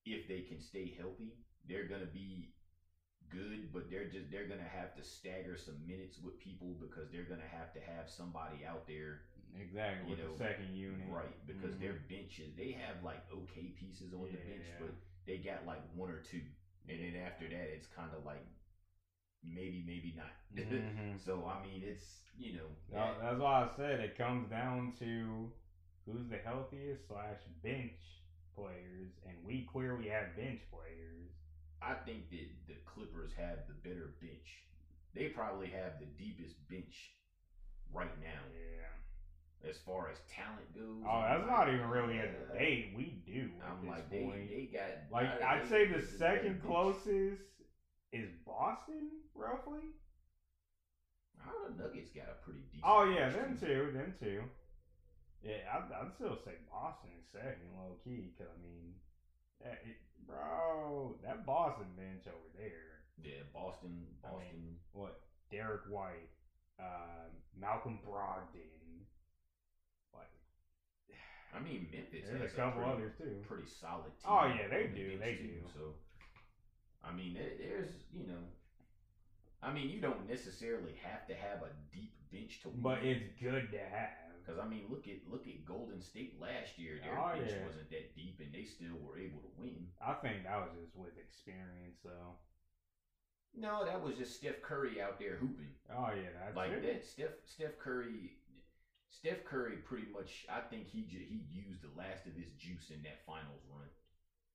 if 0.05 0.27
they 0.29 0.41
can 0.41 0.61
stay 0.61 0.93
healthy. 0.97 1.37
They're 1.69 1.85
gonna 1.85 2.05
be 2.07 2.51
good, 3.31 3.73
but 3.73 3.89
they're 3.89 4.05
just 4.05 4.31
they're 4.31 4.45
gonna 4.45 4.63
have 4.63 4.95
to 4.95 5.03
stagger 5.03 5.57
some 5.57 5.87
minutes 5.87 6.19
with 6.19 6.39
people 6.39 6.77
because 6.79 7.11
they're 7.11 7.25
gonna 7.25 7.49
have 7.51 7.73
to 7.73 7.81
have 7.81 8.09
somebody 8.11 8.65
out 8.65 8.87
there 8.87 9.23
Exactly 9.59 10.11
You 10.11 10.17
with 10.17 10.25
know, 10.25 10.33
the 10.33 10.39
second 10.39 10.75
unit. 10.75 11.07
right 11.11 11.47
because 11.47 11.75
Mhm. 11.75 11.81
their 11.81 11.95
benches 12.09 12.55
they 12.57 12.73
have 12.73 13.03
like 13.03 13.23
okay 13.33 13.69
pieces 13.79 14.13
on 14.13 14.31
the 14.31 14.37
bench, 14.39 14.65
Yeah. 14.67 14.79
but 14.79 14.95
they 15.27 15.39
got 15.39 15.67
like 15.67 15.81
one 15.95 16.11
or 16.11 16.21
two, 16.21 16.43
and 16.89 17.01
then 17.01 17.17
after 17.17 17.49
that 17.49 17.69
it's 17.75 17.87
kind 17.87 18.13
of 18.15 18.25
like 18.25 18.45
maybe 19.43 19.83
maybe 19.87 20.13
not. 20.17 20.33
Mhm. 20.55 21.19
so 21.25 21.47
I 21.47 21.61
mean 21.63 21.83
it's 21.83 22.23
you 22.37 22.53
know 22.53 22.69
No, 22.89 23.19
that's 23.21 23.39
why 23.39 23.63
I 23.63 23.67
said 23.67 24.01
it 24.01 24.17
comes 24.17 24.49
down 24.49 24.93
to 24.99 25.53
who's 26.07 26.29
the 26.29 26.39
healthiest 26.39 27.07
slash 27.07 27.39
bench 27.63 27.97
players, 28.55 29.11
and 29.27 29.43
we 29.45 29.63
clearly 29.63 30.09
have 30.09 30.35
bench 30.37 30.61
players. 30.71 31.31
I 31.83 31.95
think 31.95 32.29
that 32.31 32.49
the 32.67 32.75
Clippers 32.85 33.33
have 33.33 33.67
the 33.67 33.73
better 33.73 34.13
bench. 34.21 34.63
They 35.15 35.29
probably 35.29 35.69
have 35.69 35.99
the 35.99 36.07
deepest 36.07 36.57
bench 36.69 37.13
right 37.93 38.19
now 38.21 38.43
Yeah. 38.53 38.87
As 39.69 39.77
far 39.85 40.09
as 40.09 40.16
talent 40.27 40.73
goes. 40.74 41.05
Oh, 41.07 41.20
that's 41.20 41.47
not 41.47 41.66
like, 41.66 41.74
even 41.74 41.89
really 41.89 42.19
a 42.19 42.24
uh, 42.24 42.49
debate. 42.49 42.93
We 42.97 43.20
do 43.27 43.51
I'm 43.61 43.87
like 43.87 44.09
they, 44.09 44.24
they 44.49 44.69
got 44.73 44.89
like 45.12 45.28
I'd 45.43 45.69
say 45.69 45.87
the 45.87 45.97
this 45.97 46.12
is 46.12 46.19
better 46.19 46.37
second 46.39 46.62
closest 46.62 47.43
is 48.12 48.31
Boston, 48.47 49.20
roughly. 49.35 49.93
How 51.39 51.53
the 51.69 51.82
Nuggets 51.82 52.11
got 52.11 52.28
a 52.28 52.45
pretty 52.45 52.61
decent. 52.73 52.85
Oh 52.85 53.05
yeah, 53.05 53.28
them 53.28 53.57
too. 53.59 53.91
them 53.93 54.15
two. 54.19 54.43
Yeah, 55.43 55.65
I'd, 55.73 55.93
I'd 55.93 56.12
still 56.15 56.37
say 56.45 56.57
Boston 56.70 57.11
is 57.16 57.24
second, 57.32 57.73
low 57.77 57.97
key. 58.05 58.32
Cause 58.37 58.49
I 58.49 58.59
mean, 58.61 58.93
that, 59.65 59.81
it, 59.85 59.97
bro, 60.27 61.16
that 61.24 61.47
Boston 61.47 61.87
bench 61.97 62.28
over 62.28 62.49
there. 62.57 63.05
Yeah, 63.23 63.45
Boston, 63.53 64.07
I 64.24 64.28
Boston. 64.28 64.49
mean, 64.53 64.77
what? 64.93 65.20
Derrick 65.51 65.82
White, 65.89 66.28
uh, 66.78 67.28
Malcolm 67.59 67.99
Brogdon. 68.07 68.80
I 71.55 71.59
mean, 71.59 71.89
Memphis 71.93 72.27
there's 72.29 72.43
has 72.43 72.53
a 72.53 72.55
couple 72.55 72.83
pretty, 72.83 72.93
others 72.97 73.13
too. 73.19 73.37
pretty 73.47 73.67
solid 73.67 74.13
oh, 74.25 74.47
team. 74.47 74.53
Oh, 74.53 74.55
yeah, 74.55 74.69
they 74.71 74.87
do, 74.95 75.19
they 75.19 75.35
too, 75.35 75.43
do. 75.43 75.59
So, 75.75 75.83
I 77.05 77.13
mean, 77.13 77.35
there, 77.35 77.53
there's 77.59 77.91
you 78.13 78.27
know, 78.27 78.43
I 79.63 79.73
mean, 79.73 79.91
you 79.91 80.01
don't 80.01 80.29
necessarily 80.29 80.95
have 81.03 81.27
to 81.27 81.35
have 81.35 81.63
a 81.63 81.71
deep 81.93 82.15
bench 82.33 82.63
to 82.63 82.69
win. 82.69 82.81
But 82.83 83.03
it's 83.03 83.25
good 83.41 83.71
to 83.73 83.79
have. 83.79 84.11
Because 84.41 84.59
I 84.59 84.67
mean, 84.67 84.87
look 84.89 85.07
at 85.07 85.21
look 85.31 85.47
at 85.47 85.67
Golden 85.67 86.01
State 86.01 86.41
last 86.41 86.79
year. 86.79 86.99
Their 87.03 87.19
Oh, 87.19 87.35
bench 87.37 87.51
yeah. 87.51 87.67
wasn't 87.67 87.91
that 87.91 88.15
deep, 88.15 88.41
and 88.41 88.53
they 88.55 88.65
still 88.65 88.97
were 89.03 89.19
able 89.19 89.41
to 89.41 89.51
win. 89.59 89.87
I 90.01 90.15
think 90.15 90.45
that 90.45 90.57
was 90.59 90.71
just 90.81 90.97
with 90.97 91.19
experience, 91.19 91.99
though. 92.03 92.39
No, 93.55 93.85
that 93.85 94.01
was 94.01 94.17
just 94.17 94.37
Steph 94.37 94.63
Curry 94.63 95.03
out 95.03 95.19
there 95.19 95.35
hooping 95.37 95.75
Oh 95.91 96.09
yeah, 96.15 96.31
that's 96.39 96.57
like 96.57 96.71
it. 96.71 96.83
that. 96.87 97.05
Steph 97.05 97.35
Steph 97.45 97.77
Curry, 97.79 98.39
Steph 99.11 99.45
Curry, 99.45 99.77
pretty 99.85 100.07
much. 100.12 100.47
I 100.49 100.61
think 100.61 100.87
he 100.87 101.03
ju- 101.03 101.19
he 101.28 101.43
used 101.51 101.82
the 101.82 101.91
last 101.99 102.27
of 102.27 102.35
his 102.35 102.51
juice 102.57 102.91
in 102.91 103.03
that 103.03 103.20
finals 103.27 103.61
run. 103.69 103.89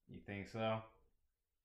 You 0.07 0.19
think 0.25 0.47
so? 0.47 0.81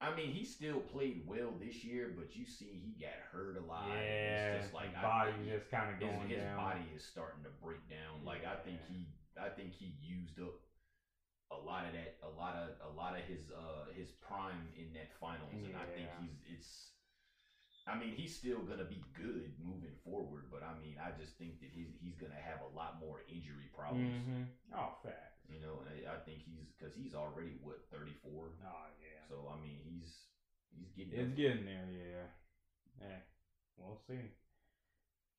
I 0.01 0.15
mean, 0.17 0.33
he 0.33 0.45
still 0.45 0.81
played 0.81 1.23
well 1.29 1.53
this 1.61 1.85
year, 1.85 2.11
but 2.17 2.35
you 2.35 2.47
see, 2.47 2.81
he 2.81 2.97
got 2.97 3.13
hurt 3.31 3.57
a 3.61 3.65
lot. 3.65 3.85
yeah, 3.93 4.57
it's 4.57 4.65
just 4.65 4.75
like 4.75 4.89
his 4.89 4.97
I 4.97 5.03
body 5.03 5.33
think 5.37 5.53
just 5.53 5.71
kind 5.71 5.93
of 5.93 6.01
his, 6.01 6.09
going 6.09 6.29
his 6.29 6.41
down. 6.41 6.57
body 6.57 6.85
is 6.97 7.05
starting 7.05 7.45
to 7.45 7.53
break 7.63 7.85
down. 7.89 8.25
Like 8.25 8.43
I 8.49 8.57
think 8.65 8.81
he, 8.89 9.13
I 9.37 9.49
think 9.53 9.73
he 9.77 9.93
used 10.01 10.41
up 10.41 10.57
a 11.53 11.59
lot 11.61 11.85
of 11.85 11.93
that, 11.93 12.17
a 12.25 12.33
lot 12.33 12.57
of 12.57 12.73
a 12.81 12.91
lot 12.97 13.13
of 13.13 13.23
his 13.29 13.53
uh 13.53 13.93
his 13.93 14.09
prime 14.25 14.73
in 14.75 14.89
that 14.97 15.13
finals, 15.21 15.53
and 15.53 15.77
I 15.77 15.85
think 15.95 16.09
he's 16.21 16.41
it's. 16.49 16.91
I 17.91 17.99
mean, 17.99 18.15
he's 18.15 18.35
still 18.35 18.61
gonna 18.63 18.85
be 18.85 19.03
good 19.13 19.51
moving 19.59 19.95
forward, 20.05 20.45
but 20.51 20.63
I 20.63 20.79
mean, 20.79 20.97
I 21.03 21.11
just 21.11 21.37
think 21.37 21.59
that 21.61 21.71
he's 21.73 21.91
he's 22.01 22.15
gonna 22.15 22.39
have 22.39 22.61
a 22.61 22.77
lot 22.77 23.01
more 23.01 23.23
injury 23.29 23.69
problems. 23.75 24.15
Mhm. 24.29 24.47
Oh, 24.73 24.95
facts. 25.03 25.43
You 25.49 25.59
know, 25.61 25.81
and 25.81 25.89
I, 25.91 26.15
I 26.15 26.19
think 26.19 26.43
he's 26.43 26.71
because 26.79 26.95
he's 26.95 27.15
already 27.15 27.57
what 27.61 27.83
thirty 27.91 28.15
four. 28.23 28.53
Oh 28.63 28.87
yeah. 29.01 29.27
So 29.29 29.51
I 29.51 29.57
mean, 29.61 29.79
he's 29.83 30.27
he's 30.71 30.91
getting 30.93 31.13
It's 31.19 31.33
getting 31.33 31.65
there, 31.65 31.89
yeah. 31.91 32.27
Hey, 33.01 33.19
we'll 33.77 33.99
see. 34.07 34.31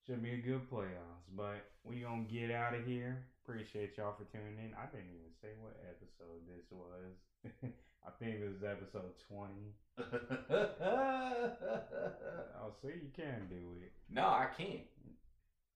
Should 0.05 0.21
be 0.21 0.31
a 0.33 0.37
good 0.37 0.67
playoffs, 0.69 1.29
but 1.35 1.63
we 1.83 2.01
gonna 2.01 2.23
get 2.23 2.51
out 2.51 2.73
of 2.73 2.83
here. 2.85 3.23
Appreciate 3.43 3.97
y'all 3.97 4.13
for 4.13 4.25
tuning 4.25 4.57
in. 4.57 4.73
I 4.73 4.85
didn't 4.87 5.11
even 5.11 5.31
say 5.41 5.53
what 5.59 5.77
episode 5.87 6.41
this 6.47 6.65
was. 6.71 7.71
I 8.05 8.09
think 8.19 8.39
this 8.39 8.51
is 8.51 8.63
episode 8.63 9.13
twenty. 9.27 9.73
Oh, 12.63 12.71
see, 12.81 12.89
you 12.89 13.09
can 13.15 13.47
do 13.49 13.73
it. 13.81 13.91
no, 14.09 14.21
I 14.21 14.47
can't. 14.55 14.85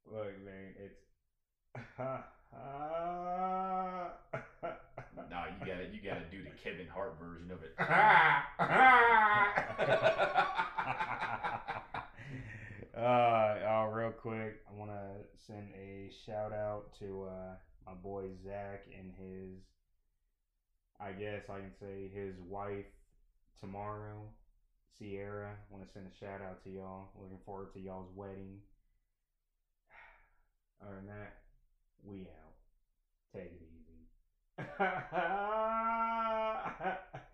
Look, 0.05 0.37
man, 0.45 0.75
it's. 0.77 1.01
No, 5.29 5.43
you 5.59 5.65
gotta 5.65 5.85
you 5.91 5.99
gotta 6.01 6.25
do 6.31 6.43
the 6.43 6.51
Kevin 6.63 6.87
Hart 6.87 7.17
version 7.19 7.51
of 7.51 7.61
it. 7.63 7.73
uh, 12.97 13.55
oh, 13.67 13.89
real 13.93 14.11
quick, 14.11 14.61
I 14.69 14.73
want 14.77 14.91
to 14.91 15.25
send 15.45 15.67
a 15.75 16.09
shout 16.25 16.53
out 16.53 16.93
to 16.99 17.27
uh, 17.29 17.55
my 17.85 17.93
boy 17.93 18.25
Zach 18.45 18.85
and 18.97 19.11
his, 19.17 19.59
I 20.99 21.11
guess 21.11 21.43
I 21.49 21.59
can 21.59 21.71
say 21.79 22.09
his 22.13 22.35
wife 22.39 22.85
tomorrow, 23.59 24.29
Sierra. 24.97 25.55
Want 25.69 25.85
to 25.85 25.91
send 25.91 26.07
a 26.07 26.15
shout 26.19 26.41
out 26.41 26.63
to 26.63 26.69
y'all. 26.69 27.09
Looking 27.19 27.39
forward 27.45 27.71
to 27.73 27.79
y'all's 27.79 28.09
wedding. 28.15 28.59
Other 30.81 30.95
than 30.95 31.07
that, 31.07 31.33
we 32.03 32.21
out. 32.21 32.53
Take 33.33 33.51
it 33.51 33.61
easy. 33.61 34.07